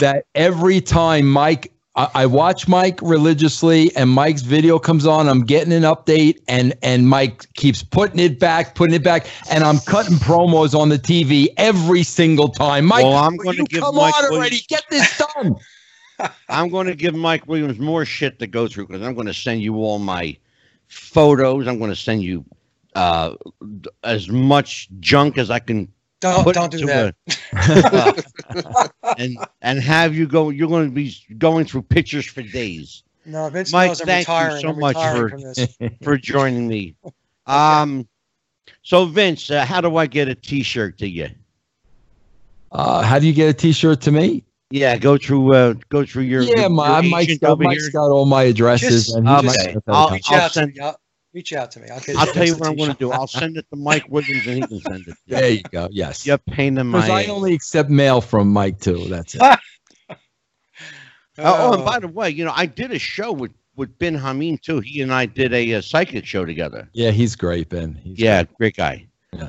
that 0.00 0.26
every 0.34 0.80
time 0.80 1.28
Mike 1.28 1.72
I, 1.94 2.08
I 2.14 2.26
watch 2.26 2.68
Mike 2.68 2.98
religiously 3.02 3.94
and 3.96 4.08
Mike's 4.08 4.42
video 4.42 4.78
comes 4.78 5.06
on, 5.06 5.28
I'm 5.28 5.44
getting 5.44 5.72
an 5.72 5.82
update 5.82 6.40
and 6.48 6.74
and 6.82 7.08
Mike 7.08 7.52
keeps 7.54 7.82
putting 7.82 8.18
it 8.18 8.40
back, 8.40 8.74
putting 8.74 8.94
it 8.94 9.04
back, 9.04 9.26
and 9.50 9.62
I'm 9.62 9.78
cutting 9.80 10.16
promos 10.16 10.74
on 10.74 10.88
the 10.88 10.98
TV 10.98 11.48
every 11.58 12.02
single 12.02 12.48
time. 12.48 12.86
Mike, 12.86 13.04
Well, 13.04 13.16
I'm 13.16 13.36
gonna 13.36 13.64
give 13.64 13.82
come 13.82 13.96
Mike 13.96 14.14
on 14.16 14.32
already. 14.32 14.60
Get 14.68 14.84
this 14.90 15.18
done. 15.18 15.56
I'm 16.48 16.68
going 16.68 16.86
to 16.86 16.94
give 16.94 17.14
Mike 17.14 17.46
Williams 17.46 17.78
more 17.78 18.04
shit 18.04 18.38
to 18.38 18.46
go 18.46 18.68
through 18.68 18.86
because 18.86 19.02
I'm 19.02 19.14
going 19.14 19.26
to 19.26 19.34
send 19.34 19.62
you 19.62 19.76
all 19.76 19.98
my 19.98 20.36
photos. 20.88 21.66
I'm 21.66 21.78
going 21.78 21.90
to 21.90 21.96
send 21.96 22.22
you 22.22 22.44
uh, 22.94 23.34
as 24.04 24.28
much 24.28 24.88
junk 25.00 25.38
as 25.38 25.50
I 25.50 25.58
can 25.58 25.88
Don't 26.22 26.44
put 26.44 26.54
don't 26.54 26.70
do 26.70 26.86
that. 26.86 27.14
a- 27.52 28.16
uh, 28.54 28.88
and 29.18 29.36
and 29.60 29.80
have 29.80 30.14
you 30.14 30.26
go. 30.26 30.50
You're 30.50 30.68
going 30.68 30.86
to 30.88 30.94
be 30.94 31.14
going 31.36 31.64
through 31.66 31.82
pictures 31.82 32.24
for 32.26 32.42
days 32.42 33.02
No, 33.26 33.48
Vince 33.50 33.72
Mike, 33.72 33.88
knows 33.88 34.00
I'm 34.02 34.06
thank 34.06 34.28
you 34.28 34.60
so 34.60 34.68
I'm 34.70 34.78
much 34.78 34.96
for- 34.96 35.90
for 36.04 36.16
joining 36.16 36.68
me. 36.68 36.94
Um, 37.46 38.06
so 38.82 39.04
Vince, 39.06 39.50
uh, 39.50 39.64
how 39.64 39.80
do 39.80 39.96
I 39.96 40.06
get 40.06 40.28
a 40.28 40.34
T-shirt 40.36 40.96
to 40.98 41.08
you? 41.08 41.28
Uh, 42.70 43.02
how 43.02 43.18
do 43.18 43.26
you 43.26 43.32
get 43.32 43.48
a 43.48 43.52
T-shirt 43.52 44.00
to 44.02 44.12
me? 44.12 44.44
Yeah, 44.70 44.96
go 44.96 45.18
through 45.18 45.52
uh, 45.54 45.74
go 45.90 46.06
through 46.06 46.22
your 46.22 46.42
yeah, 46.42 46.60
your, 46.60 46.68
my 46.70 47.00
your 47.00 47.10
Mike's 47.10 47.28
agent 47.30 47.40
got, 47.42 47.50
over 47.50 47.64
Mike's 47.64 47.82
here. 47.82 47.92
got 47.92 48.10
all 48.10 48.24
my 48.26 48.44
addresses. 48.44 49.06
Just- 49.06 49.16
and 49.16 49.28
he's 49.28 49.54
okay, 49.58 49.74
got 49.74 49.82
I'll- 49.88 50.18
I'll 50.30 50.48
send- 50.48 50.74
to. 50.76 50.80
I'll, 50.84 50.96
reach 51.34 51.52
out 51.52 51.70
to 51.72 51.80
me. 51.80 51.88
I'll, 51.88 52.00
get 52.00 52.16
I'll 52.16 52.26
tell 52.26 52.46
you 52.46 52.54
what 52.56 52.68
I'm 52.68 52.76
going 52.76 52.90
to 52.92 52.96
do. 52.98 53.10
I'll 53.12 53.26
send 53.40 53.56
it 53.56 53.66
to 53.70 53.76
Mike 53.76 54.04
Williams 54.08 54.46
and 54.46 54.56
he 54.56 54.66
can 54.66 54.80
send 54.80 55.08
it. 55.08 55.16
there 55.26 55.48
you 55.50 55.62
go. 55.70 55.88
Yes. 55.90 56.26
You're 56.26 56.36
a 56.36 56.38
pain 56.38 56.78
in 56.78 56.86
my 56.86 57.00
Because 57.06 57.10
I 57.10 57.30
only 57.32 57.54
accept 57.54 57.90
mail 57.90 58.20
from 58.20 58.48
Mike 58.48 58.78
too. 58.80 59.06
That's 59.08 59.34
it. 59.34 59.40
Oh, 61.38 61.72
and 61.72 61.80
Oh, 61.80 61.84
by 61.84 61.98
the 61.98 62.08
way, 62.08 62.28
you 62.28 62.44
know, 62.44 62.52
I 62.54 62.66
did 62.66 62.92
a 62.92 62.98
show 62.98 63.32
with 63.32 63.52
with 63.74 63.98
Ben 63.98 64.14
Hameen 64.18 64.60
too. 64.60 64.80
He 64.80 65.00
and 65.00 65.10
I 65.12 65.24
did 65.24 65.54
a, 65.54 65.74
uh 65.76 65.80
psychic 65.80 66.26
show 66.26 66.44
together. 66.44 66.90
Yeah, 66.92 67.10
he's 67.10 67.34
great, 67.36 67.70
Ben. 67.70 67.94
He's 67.94 68.18
yeah, 68.18 68.44
great 68.58 68.76
guy. 68.76 69.06
Yeah. 69.32 69.48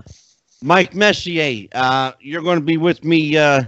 Mike 0.61 0.95
Messier, 0.95 1.67
uh, 1.75 2.13
you're 2.21 2.41
going 2.41 2.57
to 2.57 2.63
be 2.63 2.77
with 2.77 3.03
me 3.03 3.35
uh, 3.35 3.63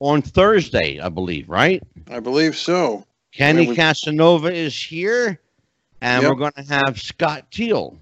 on 0.00 0.22
Thursday, 0.22 0.98
I 0.98 1.10
believe, 1.10 1.46
right? 1.46 1.82
I 2.10 2.20
believe 2.20 2.56
so. 2.56 3.04
Kenny 3.32 3.64
Yeah, 3.64 3.68
we- 3.68 3.76
Casanova 3.76 4.50
is 4.50 4.74
here, 4.82 5.38
and 6.06 6.22
Yep. 6.22 6.30
we're 6.30 6.36
going 6.38 6.52
to 6.52 6.72
have 6.72 7.00
Scott 7.00 7.50
Teal. 7.50 7.98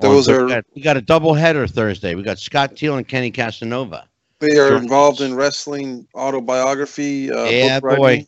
Those 0.00 0.28
are- 0.28 0.44
we 0.44 0.50
got, 0.50 0.64
we 0.74 0.82
got 0.82 0.96
a 0.96 1.00
double 1.00 1.34
header 1.34 1.66
Thursday. 1.66 2.14
We 2.16 2.22
got 2.22 2.38
Scott 2.38 2.76
Teal 2.76 2.96
and 2.96 3.06
Kenny 3.06 3.30
Casanova. 3.30 4.08
They 4.40 4.58
are 4.58 4.76
involved 4.76 5.20
in 5.20 5.34
wrestling 5.34 6.06
autobiography. 6.14 7.30
Uh, 7.32 7.44
Yeah, 7.44 7.80
book 7.80 7.96
boy. 7.96 8.02
writing. 8.04 8.26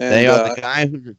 And, 0.00 0.12
they 0.12 0.26
are 0.26 0.44
uh, 0.44 0.54
the 0.54 0.60
guy 0.60 0.86
who 0.86 1.14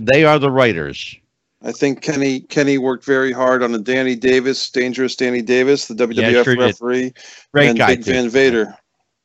they 0.00 0.24
are 0.24 0.38
the 0.38 0.50
writers. 0.50 1.16
I 1.62 1.72
think 1.72 2.00
Kenny 2.00 2.40
Kenny 2.40 2.78
worked 2.78 3.04
very 3.04 3.32
hard 3.32 3.62
on 3.62 3.72
the 3.72 3.78
Danny 3.78 4.14
Davis, 4.16 4.70
dangerous 4.70 5.14
Danny 5.16 5.42
Davis, 5.42 5.86
the 5.88 5.94
WWF 5.94 6.44
sure 6.44 6.56
referee, 6.56 7.12
Great 7.52 7.68
and 7.70 7.78
guy 7.78 7.96
Big 7.96 8.04
too. 8.04 8.12
Van 8.12 8.28
Vader, 8.30 8.74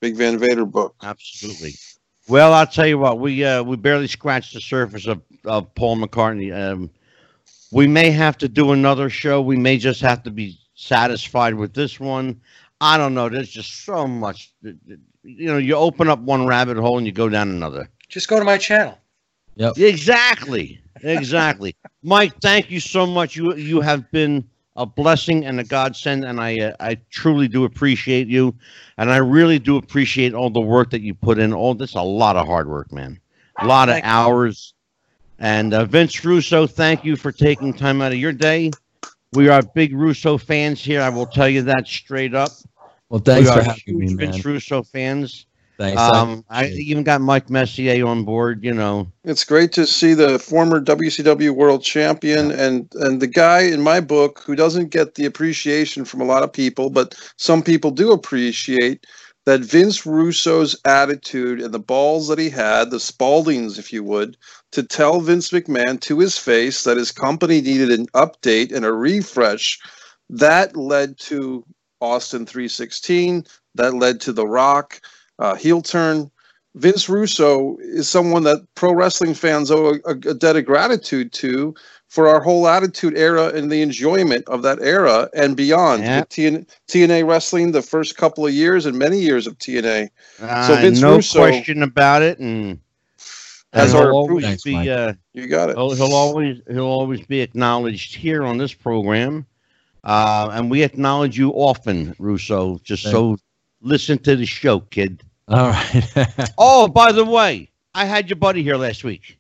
Big 0.01 0.15
Van 0.17 0.37
Vader 0.37 0.65
book. 0.65 0.95
Absolutely. 1.01 1.75
Well, 2.29 2.53
I'll 2.53 2.67
tell 2.67 2.85
you 2.85 2.99
what, 2.99 3.19
we 3.19 3.43
uh, 3.43 3.63
we 3.63 3.75
barely 3.75 4.07
scratched 4.07 4.53
the 4.53 4.61
surface 4.61 5.07
of, 5.07 5.21
of 5.45 5.73
Paul 5.73 5.97
McCartney. 5.97 6.55
Um, 6.55 6.91
we 7.71 7.87
may 7.87 8.11
have 8.11 8.37
to 8.37 8.47
do 8.47 8.71
another 8.71 9.09
show. 9.09 9.41
We 9.41 9.57
may 9.57 9.77
just 9.77 9.99
have 10.01 10.21
to 10.23 10.31
be 10.31 10.59
satisfied 10.75 11.55
with 11.55 11.73
this 11.73 11.99
one. 11.99 12.39
I 12.81 12.97
don't 12.97 13.15
know. 13.15 13.29
There's 13.29 13.49
just 13.49 13.83
so 13.83 14.07
much. 14.07 14.53
You 14.61 14.77
know, 15.23 15.57
you 15.57 15.75
open 15.75 16.07
up 16.07 16.19
one 16.19 16.45
rabbit 16.45 16.77
hole 16.77 16.97
and 16.97 17.05
you 17.05 17.11
go 17.11 17.29
down 17.29 17.49
another. 17.49 17.89
Just 18.07 18.27
go 18.27 18.37
to 18.37 18.45
my 18.45 18.57
channel. 18.57 18.97
Yep. 19.55 19.77
Exactly. 19.79 20.79
Exactly. 21.01 21.75
Mike, 22.03 22.39
thank 22.41 22.69
you 22.69 22.79
so 22.79 23.07
much. 23.07 23.35
You 23.35 23.55
you 23.55 23.81
have 23.81 24.09
been 24.11 24.47
a 24.79 24.85
blessing 24.85 25.45
and 25.45 25.59
a 25.59 25.63
godsend, 25.63 26.23
and 26.23 26.39
I 26.39 26.57
uh, 26.57 26.73
I 26.79 26.97
truly 27.11 27.47
do 27.49 27.65
appreciate 27.65 28.27
you, 28.27 28.55
and 28.97 29.11
I 29.11 29.17
really 29.17 29.59
do 29.59 29.75
appreciate 29.75 30.33
all 30.33 30.49
the 30.49 30.61
work 30.61 30.89
that 30.91 31.01
you 31.01 31.13
put 31.13 31.37
in. 31.37 31.53
All 31.53 31.75
this 31.75 31.95
a 31.95 32.01
lot 32.01 32.37
of 32.37 32.47
hard 32.47 32.67
work, 32.69 32.91
man. 32.91 33.19
A 33.59 33.67
lot 33.67 33.89
of 33.89 33.95
Thank 33.95 34.05
you. 34.05 34.11
hours. 34.11 34.73
And 35.37 35.73
uh, 35.73 35.85
Vince 35.85 36.23
Russo, 36.23 36.65
thank 36.65 37.03
you 37.03 37.15
for 37.15 37.31
taking 37.31 37.73
time 37.73 38.01
out 38.01 38.11
of 38.11 38.17
your 38.17 38.33
day. 38.33 38.71
We 39.33 39.49
are 39.49 39.61
big 39.61 39.93
Russo 39.93 40.37
fans 40.37 40.81
here. 40.83 41.01
I 41.01 41.09
will 41.09 41.27
tell 41.27 41.47
you 41.49 41.61
that 41.63 41.87
straight 41.87 42.33
up. 42.33 42.51
Well, 43.09 43.19
thanks 43.19 43.49
we 43.49 43.53
for 43.53 43.59
are 43.59 43.63
having 43.63 43.99
me, 43.99 44.07
huge 44.07 44.17
man. 44.17 44.31
Vince 44.31 44.45
Russo 44.45 44.83
fans. 44.83 45.45
Thanks. 45.79 46.01
Um, 46.01 46.43
I 46.49 46.67
even 46.67 47.03
got 47.03 47.21
Mike 47.21 47.49
Messier 47.49 48.05
on 48.05 48.25
board. 48.25 48.65
You 48.65 48.73
know, 48.73 49.09
It's 49.23 49.45
great 49.45 49.71
to 49.71 49.85
see 49.85 50.13
the 50.13 50.37
former 50.37 50.81
WCW 50.81 51.51
World 51.51 51.83
Champion 51.83 52.51
and 52.51 52.93
and 52.95 53.21
the 53.21 53.27
guy 53.27 53.61
in 53.61 53.81
my 53.81 54.01
book 54.01 54.43
who 54.45 54.57
doesn't 54.57 54.89
get 54.89 55.15
the 55.15 55.25
appreciation 55.25 56.03
from 56.03 56.19
a 56.19 56.25
lot 56.25 56.43
of 56.43 56.51
people, 56.51 56.89
but 56.89 57.15
some 57.37 57.63
people 57.63 57.91
do 57.91 58.11
appreciate 58.11 59.07
that 59.45 59.61
Vince 59.61 60.05
Russo's 60.05 60.75
attitude 60.83 61.61
and 61.61 61.73
the 61.73 61.79
balls 61.79 62.27
that 62.27 62.39
he 62.39 62.49
had, 62.49 62.91
the 62.91 62.99
Spaldings, 62.99 63.79
if 63.79 63.93
you 63.93 64.03
would, 64.03 64.35
to 64.73 64.83
tell 64.83 65.21
Vince 65.21 65.51
McMahon 65.51 65.97
to 66.01 66.19
his 66.19 66.37
face 66.37 66.83
that 66.83 66.97
his 66.97 67.13
company 67.13 67.61
needed 67.61 67.89
an 67.89 68.05
update 68.07 68.75
and 68.75 68.83
a 68.83 68.91
refresh, 68.91 69.79
that 70.29 70.75
led 70.75 71.17
to 71.19 71.65
Austin 72.01 72.45
316. 72.45 73.45
That 73.75 73.93
led 73.93 74.19
to 74.21 74.33
The 74.33 74.45
Rock, 74.45 74.99
uh, 75.39 75.55
heel 75.55 75.81
turn. 75.81 76.29
Vince 76.75 77.09
Russo 77.09 77.77
is 77.79 78.07
someone 78.07 78.43
that 78.43 78.59
pro 78.75 78.93
wrestling 78.93 79.33
fans 79.33 79.71
owe 79.71 79.95
a, 80.05 80.11
a 80.11 80.33
debt 80.33 80.55
of 80.55 80.65
gratitude 80.65 81.33
to 81.33 81.73
for 82.07 82.27
our 82.27 82.41
whole 82.41 82.67
attitude 82.67 83.17
era 83.17 83.47
and 83.47 83.71
the 83.71 83.81
enjoyment 83.81 84.47
of 84.47 84.61
that 84.61 84.79
era 84.81 85.29
and 85.35 85.57
beyond. 85.57 86.03
Yeah. 86.03 86.19
With 86.19 86.29
TN, 86.29 86.69
TNA 86.87 87.27
wrestling, 87.27 87.71
the 87.71 87.81
first 87.81 88.17
couple 88.17 88.45
of 88.45 88.53
years 88.53 88.85
and 88.85 88.97
many 88.97 89.19
years 89.19 89.47
of 89.47 89.57
TNA. 89.57 90.09
So 90.37 90.45
Uh, 90.45 90.79
Vince 90.81 91.01
no 91.01 91.15
Russo 91.15 91.39
question 91.39 91.81
about 91.83 92.21
it, 92.21 92.39
and 92.39 92.79
has 93.73 93.93
and 93.93 94.03
our 94.03 94.11
always 94.11 94.45
Thanks, 94.45 94.63
be 94.63 94.89
uh, 94.89 95.13
You 95.33 95.47
got 95.47 95.69
it. 95.69 95.75
he'll, 95.75 95.91
he'll 95.91 96.13
always 96.13 96.61
he'll 96.67 96.85
always 96.85 97.25
be 97.25 97.41
acknowledged 97.41 98.15
here 98.15 98.43
on 98.43 98.57
this 98.57 98.73
program. 98.73 99.45
Uh, 100.03 100.49
and 100.53 100.71
we 100.71 100.83
acknowledge 100.83 101.37
you 101.37 101.51
often, 101.51 102.15
Russo. 102.19 102.79
Just 102.83 103.03
Thank 103.03 103.13
so 103.13 103.37
listen 103.81 104.17
to 104.19 104.35
the 104.35 104.45
show, 104.45 104.79
kid. 104.79 105.23
All 105.49 105.69
right. 105.69 106.49
Oh, 106.57 106.87
by 106.87 107.11
the 107.11 107.25
way, 107.25 107.69
I 107.93 108.05
had 108.05 108.29
your 108.29 108.37
buddy 108.37 108.63
here 108.63 108.77
last 108.77 109.03
week, 109.03 109.37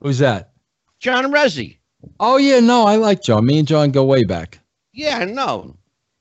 Who's 0.00 0.18
that? 0.18 0.50
John 0.98 1.30
Rezzi. 1.30 1.76
Oh 2.18 2.38
yeah, 2.38 2.60
no, 2.60 2.86
I 2.86 2.96
like 2.96 3.22
John. 3.22 3.44
Me 3.44 3.58
and 3.58 3.68
John 3.68 3.90
go 3.90 4.04
way 4.04 4.24
back. 4.24 4.58
Yeah, 4.92 5.18
I 5.18 5.26
know. 5.26 5.76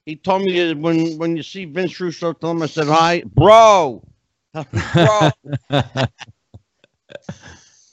He 0.06 0.18
told 0.18 0.42
me 0.44 0.74
when 0.74 1.18
when 1.18 1.38
you 1.38 1.44
see 1.44 1.64
Vince 1.66 2.00
Russo, 2.00 2.34
tell 2.34 2.52
him 2.52 2.62
I 2.62 2.66
said 2.66 2.88
hi, 2.88 3.24
bro. 3.26 4.04
bro. 4.54 5.30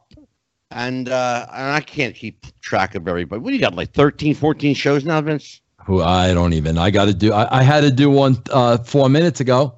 And 0.71 1.09
uh, 1.09 1.45
and 1.53 1.71
I 1.71 1.81
can't 1.81 2.15
keep 2.15 2.45
track 2.61 2.95
of 2.95 3.07
everybody. 3.07 3.39
What 3.39 3.51
do 3.51 3.55
you 3.55 3.61
got? 3.61 3.75
Like 3.75 3.93
13, 3.93 4.33
14 4.33 4.73
shows 4.73 5.05
now, 5.05 5.21
Vince? 5.21 5.61
Who 5.85 6.01
I 6.01 6.33
don't 6.33 6.53
even. 6.53 6.79
I 6.79 6.89
got 6.89 7.05
to 7.05 7.13
do. 7.13 7.31
I, 7.31 7.59
I 7.59 7.61
had 7.61 7.81
to 7.81 7.91
do 7.91 8.09
one 8.09 8.41
uh, 8.49 8.77
four 8.79 9.09
minutes 9.09 9.39
ago. 9.39 9.75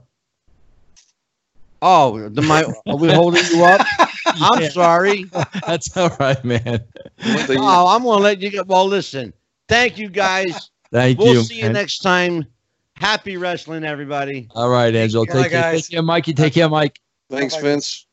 Oh, 1.81 2.29
the 2.29 2.41
my 2.41 2.63
are 2.87 2.95
we 2.95 3.11
holding 3.11 3.43
you 3.51 3.65
up? 3.65 3.85
I'm 4.41 4.61
Yeah. 4.61 4.69
sorry. 4.69 5.25
That's 5.67 5.95
all 5.97 6.15
right, 6.19 6.43
man. 6.43 6.79
Oh, 7.23 7.87
I'm 7.87 8.03
gonna 8.03 8.21
let 8.23 8.41
you 8.41 8.51
go. 8.51 8.63
Well, 8.65 8.85
listen. 8.85 9.33
Thank 9.67 9.97
you 9.97 10.09
guys. 10.09 10.71
Thank 10.91 11.23
you. 11.23 11.25
We'll 11.25 11.43
see 11.43 11.57
you 11.59 11.63
man. 11.63 11.73
next 11.73 11.99
time. 11.99 12.45
Happy 12.95 13.37
wrestling, 13.37 13.83
everybody. 13.83 14.47
All 14.55 14.69
right, 14.69 14.93
Angel. 14.95 15.25
care, 15.25 15.43
Take 15.43 15.51
care. 15.51 15.61
guys. 15.61 15.81
Take 15.87 15.91
care, 15.95 16.01
Mikey. 16.03 16.33
Take 16.33 16.53
care, 16.53 16.69
Mike. 16.69 16.99
Thanks, 17.29 17.55
Vince. 17.55 18.05